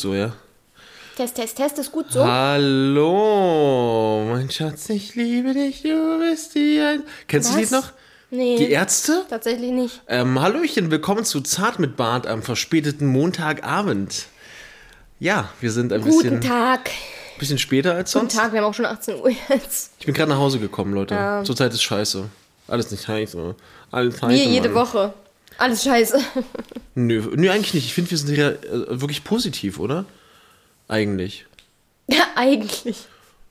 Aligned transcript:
So, 0.00 0.14
ja. 0.14 0.32
Test, 1.14 1.34
Test, 1.34 1.56
Test 1.58 1.78
ist 1.78 1.92
gut 1.92 2.10
so. 2.10 2.24
Hallo, 2.24 4.24
mein 4.30 4.50
Schatz, 4.50 4.88
ich 4.88 5.14
liebe 5.14 5.52
dich, 5.52 5.82
du 5.82 6.18
bist 6.20 6.54
die 6.54 6.80
ein... 6.80 7.02
Kennst 7.28 7.54
du 7.54 7.60
das 7.60 7.70
Was? 7.70 7.84
Noch? 7.84 7.92
Nee. 8.30 8.56
Die 8.56 8.70
Ärzte? 8.70 9.26
Tatsächlich 9.28 9.72
nicht. 9.72 10.00
Ähm, 10.08 10.40
Hallöchen, 10.40 10.90
willkommen 10.90 11.26
zu 11.26 11.42
Zart 11.42 11.80
mit 11.80 11.98
Bart 11.98 12.26
am 12.26 12.42
verspäteten 12.42 13.08
Montagabend. 13.08 14.24
Ja, 15.18 15.50
wir 15.60 15.70
sind 15.70 15.92
ein 15.92 16.00
Guten 16.00 16.16
bisschen, 16.16 16.40
Tag. 16.40 16.88
bisschen 17.38 17.58
später 17.58 17.94
als 17.94 18.14
Guten 18.14 18.30
sonst. 18.30 18.36
Tag, 18.36 18.54
wir 18.54 18.60
haben 18.62 18.70
auch 18.70 18.74
schon 18.74 18.86
18 18.86 19.16
Uhr 19.16 19.28
jetzt. 19.50 19.92
Ich 19.98 20.06
bin 20.06 20.14
gerade 20.14 20.30
nach 20.30 20.38
Hause 20.38 20.60
gekommen, 20.60 20.94
Leute. 20.94 21.14
Ja. 21.14 21.44
Zurzeit 21.44 21.74
ist 21.74 21.82
scheiße. 21.82 22.24
Alles 22.68 22.90
nicht 22.90 23.04
scheiße. 23.04 23.54
Alles 23.90 24.18
scheiße. 24.18 24.32
Wir 24.32 24.44
jede 24.46 24.70
Mann. 24.70 24.86
Woche. 24.86 25.12
Alles 25.60 25.84
scheiße. 25.84 26.18
Nö, 26.94 27.22
nö, 27.36 27.50
eigentlich 27.50 27.74
nicht. 27.74 27.84
Ich 27.84 27.92
finde, 27.94 28.10
wir 28.10 28.16
sind 28.18 28.34
ja 28.34 28.48
äh, 28.48 29.00
wirklich 29.00 29.24
positiv, 29.24 29.78
oder? 29.78 30.06
Eigentlich. 30.88 31.44
Ja, 32.08 32.24
eigentlich. 32.34 33.04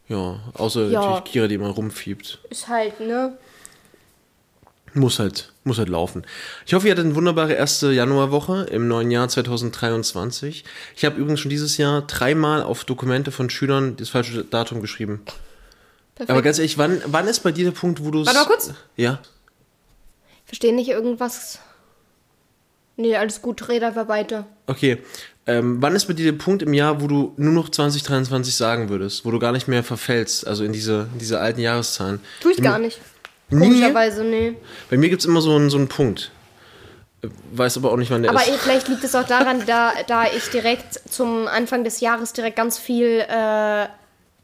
Ja, 0.08 0.40
außer 0.56 0.88
Ja. 0.88 1.02
natürlich 1.02 1.32
Kira, 1.32 1.48
die 1.48 1.54
immer 1.56 1.70
rumfiebt. 1.70 2.40
Ist 2.50 2.68
halt, 2.68 3.00
ne? 3.00 3.38
Muss 4.96 5.20
halt, 5.20 5.54
muss 5.66 5.78
halt 5.78 5.88
laufen. 5.88 6.26
Ich 6.66 6.74
hoffe, 6.74 6.88
ihr 6.88 6.94
hattet 6.94 7.06
eine 7.06 7.14
wunderbare 7.14 7.54
erste 7.54 7.92
Januarwoche 7.92 8.64
im 8.72 8.88
neuen 8.88 9.12
Jahr 9.12 9.30
2023. 9.30 10.64
Ich 10.96 11.06
habe 11.06 11.16
übrigens 11.18 11.42
schon 11.42 11.52
dieses 11.52 11.78
Jahr 11.78 12.02
dreimal 12.02 12.64
auf 12.64 12.86
Dokumente 12.86 13.32
von 13.32 13.52
Schülern 13.52 13.98
das 13.98 14.10
falsche 14.10 14.44
Datum 14.44 14.82
geschrieben. 14.82 15.22
Perfekt. 16.16 16.32
Aber 16.32 16.42
ganz 16.42 16.58
ehrlich, 16.58 16.80
wann, 16.80 17.04
wann 17.06 17.28
ist 17.28 17.42
bei 17.42 17.52
dir 17.52 17.66
der 17.66 17.72
Punkt, 17.72 18.04
wo 18.04 18.10
du 18.10 18.22
es... 18.22 18.26
Warte 18.28 18.40
mal 18.40 18.46
kurz. 18.48 18.74
Ja? 18.98 19.20
Ich 20.44 20.48
verstehe 20.48 20.74
nicht 20.74 20.90
irgendwas. 20.90 21.60
Nee, 23.00 23.16
alles 23.16 23.42
gut, 23.42 23.70
red 23.70 23.82
einfach 23.82 24.10
weiter. 24.10 24.46
Okay. 24.68 24.98
Ähm, 25.48 25.78
wann 25.82 25.96
ist 25.96 26.06
bei 26.06 26.14
dir 26.14 26.32
der 26.32 26.38
Punkt 26.38 26.62
im 26.62 26.74
Jahr, 26.74 27.02
wo 27.02 27.08
du 27.08 27.34
nur 27.38 27.54
noch 27.54 27.70
2023 27.70 28.54
sagen 28.54 28.90
würdest? 28.90 29.24
Wo 29.24 29.32
du 29.32 29.40
gar 29.40 29.54
nicht 29.54 29.70
mehr 29.70 29.84
verfällst, 29.84 30.46
also 30.46 30.66
in 30.66 30.74
diese, 30.74 31.08
in 31.14 31.20
diese 31.20 31.40
alten 31.40 31.62
Jahreszahlen? 31.62 32.20
Tu 32.42 32.50
ich 32.50 32.62
gar 32.62 32.78
nicht. 32.78 33.00
Nie? 33.50 33.60
Komischerweise, 33.60 34.26
nee. 34.26 34.58
Bei 34.90 34.98
mir 34.98 35.10
gibt 35.10 35.22
es 35.22 35.26
immer 35.26 35.40
so 35.42 35.56
einen, 35.56 35.70
so 35.70 35.78
einen 35.78 35.88
Punkt. 35.88 36.32
Weiß 37.54 37.78
aber 37.78 37.94
auch 37.94 37.98
nicht, 37.98 38.12
wann 38.12 38.22
der 38.22 38.32
Aber 38.32 38.42
ist. 38.42 38.50
eh, 38.50 38.58
vielleicht 38.58 38.90
liegt 38.90 39.04
es 39.06 39.16
auch 39.16 39.26
daran, 39.26 39.64
da, 39.66 39.94
da 40.08 40.26
ich 40.26 40.50
direkt 40.50 41.00
zum 41.10 41.48
Anfang 41.48 41.86
des 41.86 42.02
Jahres 42.02 42.34
direkt 42.34 42.58
ganz 42.58 42.78
viel 42.78 43.26
äh, 43.28 43.88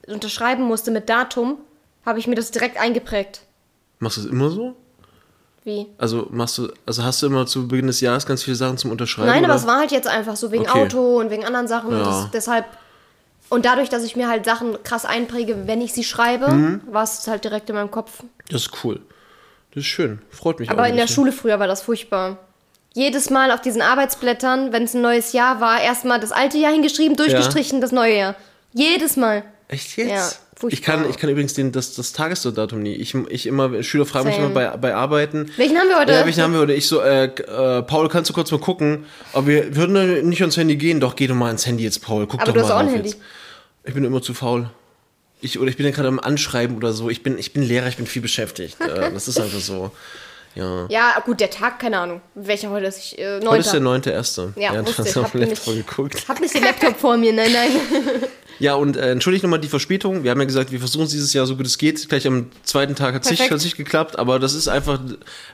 unterschreiben 0.08 0.64
musste 0.64 0.92
mit 0.92 1.10
Datum, 1.10 1.58
habe 2.06 2.20
ich 2.20 2.28
mir 2.28 2.36
das 2.36 2.52
direkt 2.52 2.80
eingeprägt. 2.80 3.42
Machst 4.00 4.18
du 4.18 4.22
das 4.22 4.32
immer 4.32 4.50
so? 4.50 4.76
Wie? 5.66 5.88
Also 5.98 6.28
machst 6.30 6.60
du, 6.60 6.72
also 6.86 7.04
hast 7.04 7.22
du 7.22 7.26
immer 7.26 7.46
zu 7.48 7.68
Beginn 7.68 7.88
des 7.88 8.00
Jahres 8.00 8.26
ganz 8.28 8.44
viele 8.44 8.56
Sachen 8.56 8.78
zum 8.78 8.92
Unterschreiben? 8.92 9.28
Nein, 9.30 9.44
aber 9.44 9.54
oder? 9.56 9.62
es 9.62 9.68
war 9.68 9.80
halt 9.80 9.92
jetzt 9.92 10.08
einfach 10.08 10.36
so 10.36 10.52
wegen 10.52 10.70
Okay. 10.70 10.84
Auto 10.84 11.20
und 11.20 11.32
wegen 11.32 11.44
anderen 11.44 11.68
Sachen. 11.68 11.90
Und 11.90 11.98
Ja. 12.00 12.06
das, 12.06 12.32
deshalb. 12.32 12.66
Und 13.50 13.66
dadurch, 13.66 13.90
dass 13.90 14.04
ich 14.04 14.16
mir 14.16 14.28
halt 14.30 14.46
Sachen 14.46 14.82
krass 14.84 15.06
einpräge, 15.06 15.68
wenn 15.68 15.82
ich 15.82 15.92
sie 15.94 16.04
schreibe, 16.04 16.52
Mhm. 16.52 16.82
war 16.92 17.04
es 17.04 17.28
halt 17.28 17.44
direkt 17.44 17.70
in 17.70 17.76
meinem 17.76 17.90
Kopf. 17.92 18.24
Das 18.50 18.62
ist 18.62 18.72
cool. 18.84 19.02
Das 19.74 19.82
ist 19.82 19.88
schön. 19.88 20.22
Freut 20.30 20.60
mich 20.60 20.70
Aber 20.70 20.88
in 20.88 20.96
der. 20.96 21.08
Schule 21.08 21.32
früher 21.32 21.60
war 21.60 21.68
das 21.68 21.82
furchtbar. 21.82 22.38
Jedes 22.94 23.30
Mal 23.32 23.52
auf 23.52 23.60
diesen 23.60 23.82
Arbeitsblättern, 23.82 24.72
wenn 24.72 24.84
es 24.84 24.94
ein 24.94 25.02
neues 25.02 25.34
Jahr 25.34 25.60
war, 25.60 25.82
erstmal 25.82 26.20
das 26.20 26.32
alte 26.32 26.58
Jahr 26.58 26.72
hingeschrieben, 26.72 27.18
durchgestrichen, 27.18 27.82
das 27.82 27.92
neue 27.92 28.16
Jahr. 28.18 28.36
Jedes 28.72 29.18
Mal. 29.18 29.44
Echt 29.68 29.98
jetzt? 29.98 30.10
Ja, 30.12 30.30
furchtbar. 30.56 30.70
ich, 30.74 30.82
kann, 30.82 31.10
ich 31.10 31.18
kann 31.18 31.30
übrigens 31.30 31.54
den, 31.54 31.72
das, 31.72 31.94
das 31.96 32.14
Tagesdatum 32.14 32.82
nie. 32.82 32.94
Ich, 32.96 33.14
ich 33.14 33.46
immer, 33.48 33.84
Schüler 33.84 34.06
fragen 34.06 34.28
mich 34.28 34.38
immer 34.38 34.50
bei, 34.50 34.68
bei 34.78 34.96
Arbeiten. 34.96 35.52
Welchen 35.58 35.78
haben 35.78 35.90
wir 35.90 36.00
heute? 36.00 36.14
Ja, 36.14 36.26
welchen 36.26 36.42
haben 36.44 36.54
wir 36.54 36.60
heute? 36.62 36.74
Ich 36.74 36.88
so, 36.88 37.02
äh, 37.02 37.26
äh, 37.26 37.82
Paul, 37.84 38.10
kannst 38.10 38.30
du 38.30 38.34
kurz 38.34 38.52
mal 38.52 38.60
gucken? 38.60 39.06
Aber 39.34 39.48
wir 39.48 39.76
würden 39.76 40.28
nicht 40.30 40.42
ans 40.42 40.58
Handy 40.58 40.76
gehen. 40.76 41.00
Doch, 41.00 41.16
geh 41.16 41.28
doch 41.28 41.36
mal 41.36 41.48
ans 41.48 41.66
Handy 41.66 41.84
jetzt, 41.84 42.02
Paul. 42.02 42.28
Guck 42.28 42.42
Aber 42.42 42.48
doch 42.48 42.54
du 42.54 42.60
mal 42.62 42.66
hast 42.66 42.72
auch 42.72 42.80
ein 42.80 42.88
Handy. 42.90 43.10
Jetzt. 43.10 43.22
Ich 43.84 43.94
bin 43.94 44.04
immer 44.04 44.22
zu 44.22 44.34
faul. 44.34 44.70
Ich, 45.42 45.60
oder 45.60 45.70
ich 45.70 45.78
bin 45.78 45.86
ja 45.86 45.92
gerade 45.92 46.08
am 46.08 46.20
Anschreiben 46.20 46.76
oder 46.78 46.92
so. 46.94 47.10
Ich 47.10 47.22
bin, 47.22 47.38
ich 47.38 47.54
bin 47.54 47.62
Lehrer, 47.62 47.88
ich 47.88 47.98
bin 47.98 48.08
viel 48.08 48.22
beschäftigt. 48.22 48.80
äh, 48.82 49.12
das 49.14 49.28
ist 49.28 49.40
einfach 49.40 49.60
so. 49.60 49.92
Ja. 50.56 50.86
Ja, 50.88 51.20
gut, 51.26 51.42
der 51.42 51.50
Tag, 51.50 51.80
keine 51.80 52.00
Ahnung. 52.00 52.22
Welcher 52.34 52.70
heute 52.70 52.86
ist? 52.86 52.98
Ich, 52.98 53.20
äh, 53.20 53.42
Heute 53.46 53.60
ist 53.60 53.74
der 53.74 53.82
neunter. 53.82 54.12
9.1. 54.18 54.54
Ja, 54.58 54.72
du 54.82 54.88
wusste 54.88 55.02
ich. 55.04 55.18
auf 55.18 55.24
Hab 55.26 55.32
den 55.34 55.42
nämlich- 55.42 55.60
Laptop 55.66 55.76
geguckt. 55.76 56.26
Hab 56.30 56.40
nicht 56.40 56.56
den 56.56 56.64
Laptop 56.64 56.98
vor 56.98 57.18
mir, 57.18 57.34
nein, 57.34 57.52
nein. 57.52 57.72
Ja, 58.60 58.76
und 58.76 58.98
äh, 58.98 59.12
entschuldigt 59.12 59.44
nochmal 59.44 59.60
die 59.60 59.68
Verspätung. 59.68 60.24
Wir 60.24 60.32
haben 60.32 60.40
ja 60.40 60.46
gesagt, 60.46 60.72
wir 60.72 60.80
versuchen 60.80 61.06
es 61.06 61.12
dieses 61.12 61.34
Jahr 61.34 61.46
so 61.46 61.58
gut 61.58 61.66
es 61.66 61.78
geht. 61.78 62.08
Gleich 62.08 62.26
am 62.26 62.52
zweiten 62.64 62.96
Tag 62.96 63.14
hat 63.14 63.26
es 63.30 63.64
nicht 63.64 63.78
geklappt, 63.78 64.18
aber 64.18 64.40
das 64.40 64.54
ist 64.54 64.68
einfach, 64.68 65.00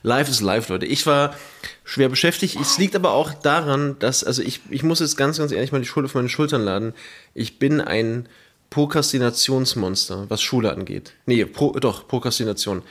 live 0.03 0.29
ist 0.29 0.41
live, 0.41 0.69
Leute. 0.69 0.85
Ich 0.85 1.06
war 1.07 1.35
schwer 1.84 2.09
beschäftigt. 2.09 2.57
Es 2.59 2.78
liegt 2.78 2.95
aber 2.95 3.12
auch 3.12 3.34
daran, 3.34 3.97
dass, 4.00 4.23
also 4.23 4.41
ich, 4.41 4.62
ich 4.69 4.84
muss 4.84 5.00
jetzt 5.00 5.17
ganz, 5.17 5.38
ganz 5.38 5.51
ehrlich 5.51 5.72
mal 5.72 5.79
die 5.81 5.88
Schuld 5.88 6.06
auf 6.06 6.13
meine 6.13 6.29
Schultern 6.29 6.62
laden. 6.62 6.94
Ich 7.34 7.59
bin 7.59 7.81
ein 7.81 8.28
Prokrastinationsmonster, 8.69 10.29
was 10.29 10.41
Schule 10.41 10.72
angeht. 10.72 11.13
Nee, 11.25 11.45
pro, 11.45 11.72
doch, 11.73 12.07
Prokrastination. 12.07 12.83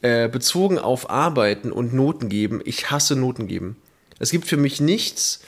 Äh, 0.00 0.28
bezogen 0.28 0.78
auf 0.78 1.10
Arbeiten 1.10 1.70
und 1.70 1.94
Noten 1.94 2.28
geben, 2.28 2.60
ich 2.64 2.90
hasse 2.90 3.14
Noten 3.14 3.46
geben. 3.46 3.76
Es 4.18 4.30
gibt 4.30 4.46
für 4.46 4.56
mich 4.56 4.80
nichts, 4.80 5.40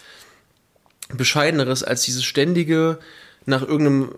bescheideneres 1.13 1.83
als 1.83 2.03
dieses 2.03 2.25
ständige 2.25 2.99
nach 3.47 3.63
irgendeinem 3.63 4.15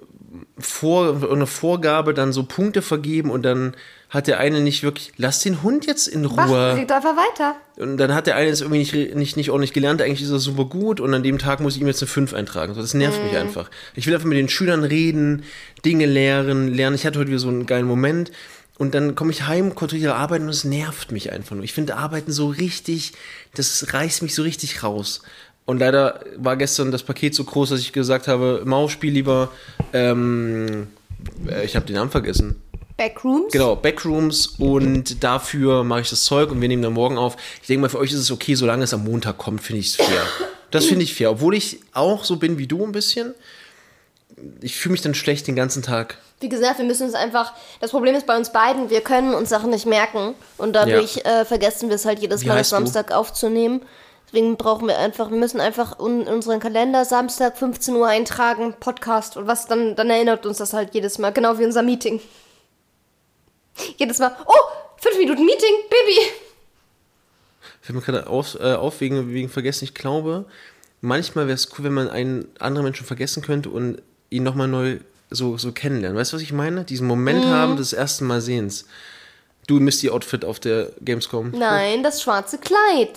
Vor, 0.59 1.07
irgendeiner 1.07 1.47
Vorgabe 1.47 2.15
dann 2.15 2.33
so 2.33 2.45
Punkte 2.45 2.83
vergeben 2.83 3.31
und 3.31 3.43
dann 3.43 3.75
hat 4.09 4.29
der 4.29 4.39
eine 4.39 4.61
nicht 4.61 4.83
wirklich, 4.83 5.13
lass 5.17 5.41
den 5.41 5.63
Hund 5.63 5.85
jetzt 5.87 6.07
in 6.07 6.23
Mach, 6.23 6.49
Ruhe. 6.49 6.77
red 6.77 6.93
einfach 6.93 7.17
weiter. 7.17 7.57
Und 7.77 7.97
dann 7.97 8.15
hat 8.15 8.27
der 8.27 8.37
eine 8.37 8.51
es 8.51 8.61
irgendwie 8.61 8.79
nicht, 8.79 9.15
nicht, 9.15 9.37
nicht 9.37 9.51
ordentlich 9.51 9.73
gelernt, 9.73 10.01
eigentlich 10.01 10.23
ist 10.23 10.31
er 10.31 10.39
super 10.39 10.65
gut 10.65 11.01
und 11.01 11.13
an 11.13 11.23
dem 11.23 11.39
Tag 11.39 11.61
muss 11.61 11.75
ich 11.75 11.83
ihm 11.83 11.89
jetzt 11.89 12.03
eine 12.03 12.09
5 12.09 12.33
eintragen. 12.33 12.75
So, 12.75 12.81
Das 12.81 12.95
nervt 12.95 13.23
mich 13.23 13.37
einfach. 13.37 13.71
Ich 13.95 14.07
will 14.07 14.15
einfach 14.15 14.29
mit 14.29 14.39
den 14.39 14.49
Schülern 14.49 14.85
reden, 14.85 15.43
Dinge 15.85 16.07
lehren, 16.07 16.73
lernen. 16.73 16.95
Ich 16.95 17.05
hatte 17.05 17.19
heute 17.19 17.29
wieder 17.29 17.41
so 17.41 17.49
einen 17.49 17.67
geilen 17.67 17.87
Moment. 17.87 18.31
Und 18.79 18.95
dann 18.95 19.15
komme 19.15 19.33
ich 19.33 19.47
heim, 19.47 19.75
kontrolliere 19.75 20.15
Arbeiten 20.15 20.45
und 20.45 20.51
es 20.51 20.65
nervt 20.65 21.11
mich 21.11 21.33
einfach 21.33 21.57
nur. 21.57 21.65
Ich 21.65 21.73
finde 21.73 21.97
Arbeiten 21.97 22.31
so 22.31 22.49
richtig, 22.49 23.13
das 23.55 23.93
reißt 23.95 24.23
mich 24.23 24.35
so 24.35 24.43
richtig 24.43 24.83
raus. 24.83 25.23
Und 25.67 25.79
leider 25.79 26.21
war 26.37 26.57
gestern 26.57 26.93
das 26.93 27.03
Paket 27.03 27.35
so 27.35 27.45
groß, 27.45 27.71
dass 27.71 27.81
ich 27.81 27.93
gesagt 27.93 28.29
habe, 28.29 28.63
Mau, 28.65 28.89
spiel 28.89 29.13
lieber, 29.13 29.51
ähm, 29.93 30.87
äh, 31.49 31.65
ich 31.65 31.77
habe 31.77 31.85
den 31.85 31.97
Namen 31.97 32.11
vergessen. 32.11 32.63
Backrooms? 32.97 33.53
Genau, 33.53 33.77
Backrooms 33.77 34.47
und 34.59 35.23
dafür 35.23 35.85
mache 35.85 36.01
ich 36.03 36.11
das 36.11 36.25
Zeug 36.25 36.51
und 36.51 36.63
wir 36.63 36.69
nehmen 36.69 36.83
dann 36.83 36.95
morgen 36.95 37.19
auf. 37.19 37.37
Ich 37.61 37.67
denke 37.67 37.83
mal, 37.83 37.89
für 37.89 37.99
euch 37.99 38.13
ist 38.13 38.21
es 38.21 38.31
okay, 38.31 38.55
solange 38.55 38.85
es 38.85 38.95
am 38.95 39.05
Montag 39.05 39.37
kommt, 39.37 39.61
finde 39.61 39.81
ich 39.81 39.89
es 39.89 39.97
fair. 39.97 40.23
Das 40.71 40.87
finde 40.87 41.05
ich 41.05 41.15
fair, 41.15 41.31
obwohl 41.31 41.55
ich 41.55 41.81
auch 41.93 42.25
so 42.25 42.37
bin 42.37 42.59
wie 42.59 42.67
du 42.67 42.85
ein 42.85 42.93
bisschen. 42.93 43.35
Ich 44.61 44.77
fühle 44.77 44.93
mich 44.93 45.03
dann 45.03 45.15
schlecht 45.15 45.47
den 45.47 45.57
ganzen 45.57 45.83
Tag. 45.83 46.19
Wie 46.41 46.49
gesagt, 46.49 46.79
wir 46.79 46.85
müssen 46.85 47.07
es 47.07 47.15
einfach. 47.15 47.53
Das 47.81 47.91
Problem 47.91 48.15
ist 48.15 48.27
bei 48.27 48.37
uns 48.37 48.53
beiden, 48.53 48.91
wir 48.91 49.01
können 49.01 49.35
uns 49.35 49.49
Sachen 49.49 49.71
nicht 49.71 49.87
merken. 49.87 50.35
Und 50.59 50.75
dadurch 50.75 51.19
äh, 51.25 51.45
vergessen 51.45 51.89
wir 51.89 51.97
es 51.97 52.05
halt 52.05 52.19
jedes 52.19 52.43
Wie 52.43 52.49
Mal, 52.49 52.59
heißt 52.59 52.73
du? 52.73 52.77
Samstag 52.77 53.13
aufzunehmen. 53.13 53.83
Deswegen 54.27 54.57
brauchen 54.57 54.89
wir 54.89 54.99
einfach, 54.99 55.31
wir 55.31 55.37
müssen 55.39 55.61
einfach 55.61 55.99
in 56.01 56.23
unseren 56.27 56.59
Kalender 56.61 57.05
Samstag 57.05 57.57
15 57.57 57.95
Uhr 57.95 58.09
eintragen, 58.09 58.75
Podcast. 58.81 59.37
Und 59.37 59.47
was 59.47 59.67
dann, 59.67 59.95
dann 59.95 60.11
erinnert 60.11 60.47
uns 60.47 60.59
das 60.59 60.73
halt 60.73 60.95
jedes 60.95 61.19
Mal, 61.19 61.31
genau 61.33 61.59
wie 61.59 61.65
unser 61.65 61.83
Meeting. 61.83 62.21
Jedes 63.99 64.19
Mal, 64.19 64.35
oh, 64.47 64.53
fünf 64.99 65.19
Minuten 65.19 65.45
Meeting, 65.45 65.75
Baby. 65.91 66.21
Ich 67.83 67.89
habe 67.89 67.99
mir 67.99 68.05
gerade 68.05 68.27
auf, 68.27 68.57
äh, 68.59 68.75
auf 68.75 69.01
wegen, 69.01 69.33
wegen 69.33 69.49
Vergessen. 69.49 69.85
Ich 69.85 69.95
glaube, 69.95 70.47
manchmal 71.01 71.47
wäre 71.47 71.55
es 71.55 71.69
cool, 71.79 71.85
wenn 71.85 71.95
man 71.95 72.09
einen 72.11 72.49
anderen 72.59 72.85
Menschen 72.85 73.07
vergessen 73.07 73.43
könnte 73.43 73.71
und 73.71 74.03
ihn 74.31 74.43
nochmal 74.43 74.67
neu 74.67 74.99
so, 75.31 75.57
so 75.57 75.71
kennenlernen. 75.73 76.19
Weißt 76.19 76.33
du, 76.33 76.37
was 76.37 76.43
ich 76.43 76.53
meine? 76.53 76.85
Diesen 76.85 77.07
Moment 77.07 77.45
Mhm. 77.45 77.51
haben 77.51 77.77
des 77.77 77.93
ersten 77.93 78.27
Mal 78.27 78.41
Sehens. 78.41 78.87
Du 79.69 79.79
Misty 79.81 80.11
Outfit 80.11 80.45
auf 80.45 80.59
der 80.59 80.91
Gamescom. 81.01 81.51
Nein, 81.51 82.03
das 82.03 82.23
schwarze 82.23 82.59
Kleid. 82.59 83.11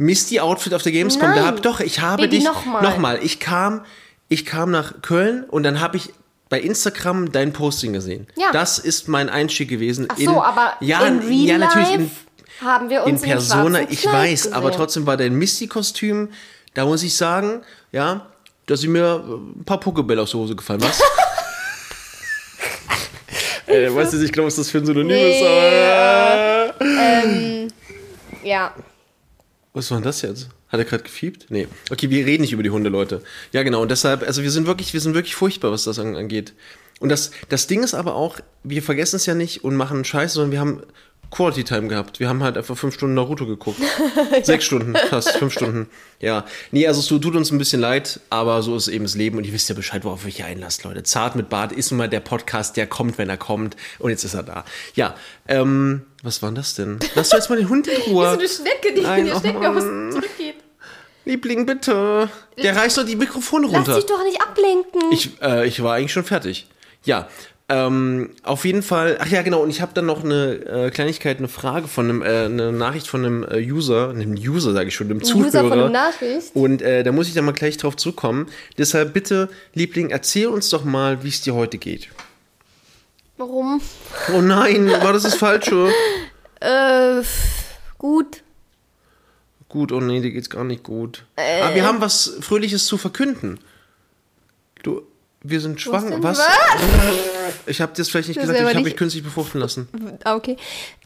Misty 0.00 0.40
Outfit 0.40 0.72
auf 0.72 0.82
der 0.82 0.92
Gamescom. 0.92 1.28
Nein. 1.28 1.38
Da 1.38 1.46
hab, 1.46 1.60
doch, 1.62 1.80
ich 1.80 2.00
habe 2.00 2.22
Baby, 2.22 2.36
dich. 2.36 2.44
nochmal. 2.46 2.82
Nochmal. 2.82 3.18
Ich 3.22 3.38
kam, 3.38 3.84
ich 4.30 4.46
kam 4.46 4.70
nach 4.70 5.02
Köln 5.02 5.44
und 5.44 5.62
dann 5.62 5.80
habe 5.80 5.98
ich 5.98 6.14
bei 6.48 6.58
Instagram 6.58 7.30
dein 7.32 7.52
Posting 7.52 7.92
gesehen. 7.92 8.26
Ja. 8.36 8.50
Das 8.50 8.78
ist 8.78 9.08
mein 9.08 9.28
Einstieg 9.28 9.68
gewesen. 9.68 10.08
Ach 10.10 10.16
so, 10.16 10.42
aber 10.42 10.72
ja, 10.80 11.04
in 11.06 11.18
Real 11.18 11.30
ja, 11.46 11.58
natürlich 11.58 11.92
in, 11.92 12.10
haben 12.64 12.88
wir 12.88 13.04
in 13.04 13.12
uns 13.12 13.22
Persona. 13.22 13.78
schwarzen 13.80 13.92
Ich 13.92 14.06
weiß, 14.06 14.42
gesehen. 14.44 14.54
aber 14.54 14.72
trotzdem 14.72 15.06
war 15.06 15.18
dein 15.18 15.34
Misty-Kostüm. 15.34 16.30
Da 16.72 16.86
muss 16.86 17.02
ich 17.02 17.14
sagen, 17.14 17.60
ja, 17.92 18.26
dass 18.64 18.82
mir 18.86 19.22
äh, 19.22 19.32
ein 19.60 19.64
paar 19.66 19.80
Pokebälle 19.80 20.22
aus 20.22 20.30
der 20.30 20.40
Hose 20.40 20.56
gefallen. 20.56 20.80
Was? 20.82 20.98
Ey, 23.66 23.94
weißt 23.94 24.14
du, 24.14 24.22
ich 24.24 24.32
glaube, 24.32 24.46
was 24.46 24.56
das 24.56 24.70
für 24.70 24.78
ein 24.78 24.86
Synonym 24.86 25.10
ist. 25.10 25.40
Nee, 25.40 25.90
Aber, 25.90 26.74
Ja. 28.42 28.72
Was 29.72 29.90
war 29.90 29.98
denn 29.98 30.04
das 30.04 30.22
jetzt? 30.22 30.48
Hat 30.68 30.80
er 30.80 30.84
gerade 30.84 31.02
gefiebt? 31.04 31.46
Nee. 31.48 31.68
Okay, 31.90 32.10
wir 32.10 32.26
reden 32.26 32.42
nicht 32.42 32.52
über 32.52 32.62
die 32.62 32.70
Hunde, 32.70 32.90
Leute. 32.90 33.22
Ja, 33.52 33.62
genau. 33.62 33.82
Und 33.82 33.90
deshalb, 33.90 34.22
also 34.22 34.42
wir 34.42 34.50
sind 34.50 34.66
wirklich, 34.66 34.92
wir 34.92 35.00
sind 35.00 35.14
wirklich 35.14 35.34
furchtbar, 35.34 35.70
was 35.70 35.84
das 35.84 35.98
an- 35.98 36.16
angeht. 36.16 36.54
Und 36.98 37.08
das, 37.08 37.30
das 37.48 37.66
Ding 37.66 37.82
ist 37.82 37.94
aber 37.94 38.14
auch, 38.14 38.40
wir 38.62 38.82
vergessen 38.82 39.16
es 39.16 39.26
ja 39.26 39.34
nicht 39.34 39.64
und 39.64 39.74
machen 39.76 40.04
Scheiße, 40.04 40.34
sondern 40.34 40.52
wir 40.52 40.60
haben 40.60 40.82
Quality 41.30 41.62
Time 41.62 41.86
gehabt. 41.86 42.18
Wir 42.18 42.28
haben 42.28 42.42
halt 42.42 42.56
einfach 42.56 42.76
fünf 42.76 42.94
Stunden 42.94 43.14
Naruto 43.14 43.46
geguckt. 43.46 43.78
Sechs 44.42 44.64
Stunden, 44.64 44.96
fast 45.08 45.30
fünf 45.36 45.52
Stunden. 45.52 45.88
Ja. 46.18 46.44
Nee, 46.72 46.88
also 46.88 46.98
es 47.00 47.06
tut 47.06 47.24
uns 47.36 47.52
ein 47.52 47.58
bisschen 47.58 47.80
leid, 47.80 48.18
aber 48.30 48.62
so 48.62 48.74
ist 48.76 48.88
eben 48.88 49.04
das 49.04 49.14
Leben 49.14 49.38
und 49.38 49.46
ihr 49.46 49.52
wisst 49.52 49.68
ja 49.68 49.76
Bescheid, 49.76 50.04
worauf 50.04 50.24
ihr 50.24 50.28
euch 50.28 50.42
einlasst, 50.44 50.82
Leute. 50.82 51.04
Zart 51.04 51.36
mit 51.36 51.48
Bart 51.48 51.70
ist 51.70 51.92
nun 51.92 51.98
mal 51.98 52.08
der 52.08 52.18
Podcast, 52.20 52.76
der 52.76 52.88
kommt, 52.88 53.16
wenn 53.16 53.28
er 53.28 53.36
kommt. 53.36 53.76
Und 54.00 54.10
jetzt 54.10 54.24
ist 54.24 54.34
er 54.34 54.42
da. 54.42 54.64
Ja, 54.96 55.14
ähm, 55.46 56.02
was 56.22 56.42
war 56.42 56.52
das 56.52 56.74
denn? 56.74 56.98
Lass 57.14 57.30
doch 57.30 57.38
jetzt 57.38 57.48
mal 57.50 57.56
den 57.56 57.68
Hund 57.68 57.86
in 57.86 58.00
Ruhe. 58.02 58.24
So 58.24 58.38
eine 58.38 58.48
Schnecke, 58.48 58.94
die 58.94 59.02
Nein, 59.02 59.20
in 59.20 59.26
der 59.26 59.36
oh 59.36 59.40
Schneckenhaus 59.40 59.84
Mann. 59.84 60.12
zurückgeht. 60.12 60.56
Liebling, 61.24 61.66
bitte. 61.66 62.28
Der 62.62 62.76
reißt 62.76 62.98
doch 62.98 63.04
die 63.04 63.16
Mikrofone 63.16 63.66
Lass 63.66 63.76
runter. 63.76 63.94
dich 63.94 64.06
doch 64.06 64.24
nicht 64.24 64.40
ablenken. 64.40 65.00
Ich, 65.12 65.40
äh, 65.42 65.66
ich 65.66 65.82
war 65.82 65.94
eigentlich 65.94 66.12
schon 66.12 66.24
fertig. 66.24 66.66
Ja, 67.04 67.28
ähm, 67.70 68.30
auf 68.42 68.64
jeden 68.64 68.82
Fall. 68.82 69.16
Ach 69.20 69.28
ja, 69.28 69.42
genau. 69.42 69.62
Und 69.62 69.70
ich 69.70 69.80
habe 69.80 69.92
dann 69.94 70.04
noch 70.04 70.24
eine 70.24 70.54
äh, 70.86 70.90
Kleinigkeit, 70.90 71.38
eine 71.38 71.46
Frage 71.46 71.86
von 71.86 72.06
einem, 72.08 72.22
äh, 72.22 72.46
eine 72.46 72.72
Nachricht 72.72 73.06
von 73.06 73.24
einem 73.24 73.44
äh, 73.44 73.58
User, 73.60 74.10
einem 74.10 74.34
User 74.34 74.72
sage 74.72 74.88
ich 74.88 74.94
schon, 74.94 75.08
einem 75.08 75.22
Zuhörer. 75.22 75.46
User 75.46 75.60
von 75.60 75.72
einer 75.72 75.88
Nachricht. 75.88 76.50
Und 76.54 76.82
äh, 76.82 77.04
da 77.04 77.12
muss 77.12 77.28
ich 77.28 77.34
dann 77.34 77.44
mal 77.44 77.52
gleich 77.52 77.76
drauf 77.76 77.96
zurückkommen. 77.96 78.48
Deshalb 78.76 79.12
bitte, 79.14 79.48
Liebling, 79.72 80.10
erzähl 80.10 80.48
uns 80.48 80.68
doch 80.70 80.84
mal, 80.84 81.22
wie 81.22 81.28
es 81.28 81.42
dir 81.42 81.54
heute 81.54 81.78
geht. 81.78 82.08
Warum? 83.40 83.80
Oh 84.36 84.42
nein, 84.42 84.86
war 84.90 85.14
das 85.14 85.22
das 85.22 85.34
Falsche? 85.34 85.90
Äh, 86.62 87.22
gut. 87.96 88.42
Gut, 89.70 89.92
oh 89.92 90.00
nee, 90.00 90.20
dir 90.20 90.30
geht's 90.30 90.50
gar 90.50 90.62
nicht 90.62 90.82
gut. 90.82 91.24
Aber 91.36 91.74
wir 91.74 91.86
haben 91.86 92.02
was 92.02 92.34
Fröhliches 92.42 92.84
zu 92.84 92.98
verkünden. 92.98 93.58
Du, 94.82 95.00
wir 95.42 95.62
sind 95.62 95.80
schwanger. 95.80 96.22
Was? 96.22 96.36
Was? 96.38 96.46
Ich 97.64 97.80
habe 97.80 97.92
dir 97.94 98.02
das 98.02 98.10
vielleicht 98.10 98.28
nicht 98.28 98.36
Das 98.36 98.46
gesagt, 98.46 98.60
ich 98.60 98.74
habe 98.74 98.84
mich 98.84 98.96
künstlich 98.98 99.24
befruchten 99.24 99.58
lassen. 99.58 99.88
Ah, 100.24 100.34
okay. 100.34 100.58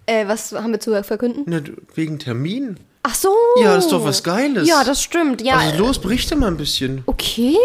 Äh, 0.06 0.26
was 0.26 0.50
haben 0.50 0.72
wir 0.72 0.80
zu 0.80 1.04
verkünden? 1.04 1.44
Na, 1.46 1.60
wegen 1.94 2.18
Termin? 2.18 2.80
Ach 3.04 3.14
so. 3.14 3.32
Ja, 3.62 3.76
das 3.76 3.84
ist 3.84 3.92
doch 3.92 4.04
was 4.04 4.24
Geiles. 4.24 4.66
Ja, 4.66 4.82
das 4.82 5.00
stimmt. 5.00 5.40
Ja. 5.40 5.58
Also 5.58 5.78
los, 5.78 6.00
berichte 6.00 6.34
mal 6.34 6.48
ein 6.48 6.56
bisschen. 6.56 7.04
okay. 7.06 7.56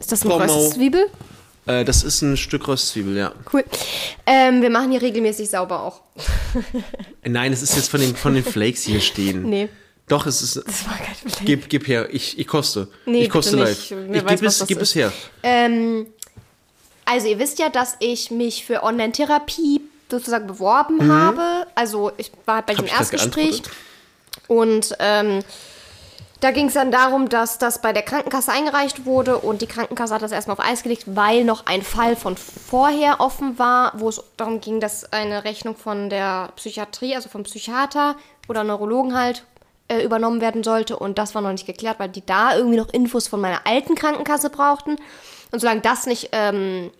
Ist 0.00 0.10
das 0.10 0.24
eine. 0.24 0.42
Röstzwiebel? 0.42 1.10
Äh, 1.66 1.84
das 1.84 2.02
ist 2.02 2.22
ein 2.22 2.36
Stück 2.36 2.66
Röstzwiebel, 2.68 3.16
ja. 3.16 3.32
Cool. 3.52 3.64
Ähm, 4.26 4.62
wir 4.62 4.70
machen 4.70 4.90
hier 4.90 5.02
regelmäßig 5.02 5.50
sauber 5.50 5.82
auch. 5.82 6.00
Äh, 7.22 7.28
Nein, 7.28 7.52
es 7.52 7.62
ist 7.62 7.76
jetzt 7.76 7.90
von 7.90 8.00
den, 8.00 8.16
von 8.16 8.34
den 8.34 8.44
Flakes 8.44 8.82
hier 8.82 9.00
stehen. 9.00 9.44
Nee. 9.50 9.68
Doch, 10.08 10.26
es 10.26 10.42
ist. 10.42 10.56
Das 10.56 10.86
war 10.86 10.96
kein 10.96 11.14
Problem. 11.14 11.46
Gib, 11.46 11.68
gib 11.68 11.86
her, 11.86 12.08
ich, 12.12 12.36
ich 12.36 12.46
koste. 12.48 12.88
Nee, 13.06 13.22
ich 13.22 13.30
koste 13.30 13.56
live. 13.56 13.92
Ich 13.92 14.24
weiß, 14.24 14.40
gib 14.40 14.48
es, 14.48 14.66
gib 14.66 14.80
es 14.82 14.94
her. 14.96 15.12
Ähm, 15.44 16.06
also 17.04 17.28
ihr 17.28 17.38
wisst 17.38 17.60
ja, 17.60 17.68
dass 17.68 17.94
ich 18.00 18.32
mich 18.32 18.64
für 18.64 18.82
Online-Therapie 18.82 19.80
sozusagen 20.10 20.48
beworben 20.48 21.12
habe. 21.12 21.66
Also 21.76 22.10
ich 22.16 22.32
war 22.44 22.56
halt 22.56 22.66
bei 22.66 22.72
Mhm. 22.72 22.78
Hab 22.78 22.86
grad 22.86 22.98
Erstgespräch. 22.98 23.62
Und 24.48 24.96
ähm, 24.98 25.44
da 26.40 26.50
ging 26.52 26.68
es 26.68 26.74
dann 26.74 26.90
darum, 26.90 27.28
dass 27.28 27.58
das 27.58 27.80
bei 27.82 27.92
der 27.92 28.02
Krankenkasse 28.02 28.50
eingereicht 28.52 29.04
wurde 29.04 29.38
und 29.38 29.60
die 29.62 29.66
Krankenkasse 29.66 30.14
hat 30.14 30.22
das 30.22 30.32
erstmal 30.32 30.56
auf 30.56 30.64
Eis 30.64 30.82
gelegt, 30.82 31.04
weil 31.06 31.44
noch 31.44 31.66
ein 31.66 31.82
Fall 31.82 32.16
von 32.16 32.36
vorher 32.36 33.20
offen 33.20 33.58
war, 33.58 33.92
wo 33.96 34.08
es 34.08 34.22
darum 34.36 34.60
ging, 34.60 34.80
dass 34.80 35.12
eine 35.12 35.44
Rechnung 35.44 35.76
von 35.76 36.08
der 36.10 36.50
Psychiatrie, 36.56 37.14
also 37.14 37.28
vom 37.28 37.42
Psychiater 37.42 38.16
oder 38.48 38.64
Neurologen 38.64 39.14
halt, 39.16 39.44
äh, 39.88 40.02
übernommen 40.02 40.40
werden 40.40 40.62
sollte. 40.62 40.98
Und 40.98 41.18
das 41.18 41.34
war 41.34 41.42
noch 41.42 41.52
nicht 41.52 41.66
geklärt, 41.66 41.98
weil 41.98 42.08
die 42.08 42.24
da 42.24 42.56
irgendwie 42.56 42.78
noch 42.78 42.88
Infos 42.92 43.28
von 43.28 43.40
meiner 43.40 43.66
alten 43.66 43.94
Krankenkasse 43.94 44.48
brauchten. 44.48 44.96
Und 45.52 45.58
solange 45.60 45.80
das 45.82 46.06
nicht, 46.06 46.30
ähm, 46.32 46.90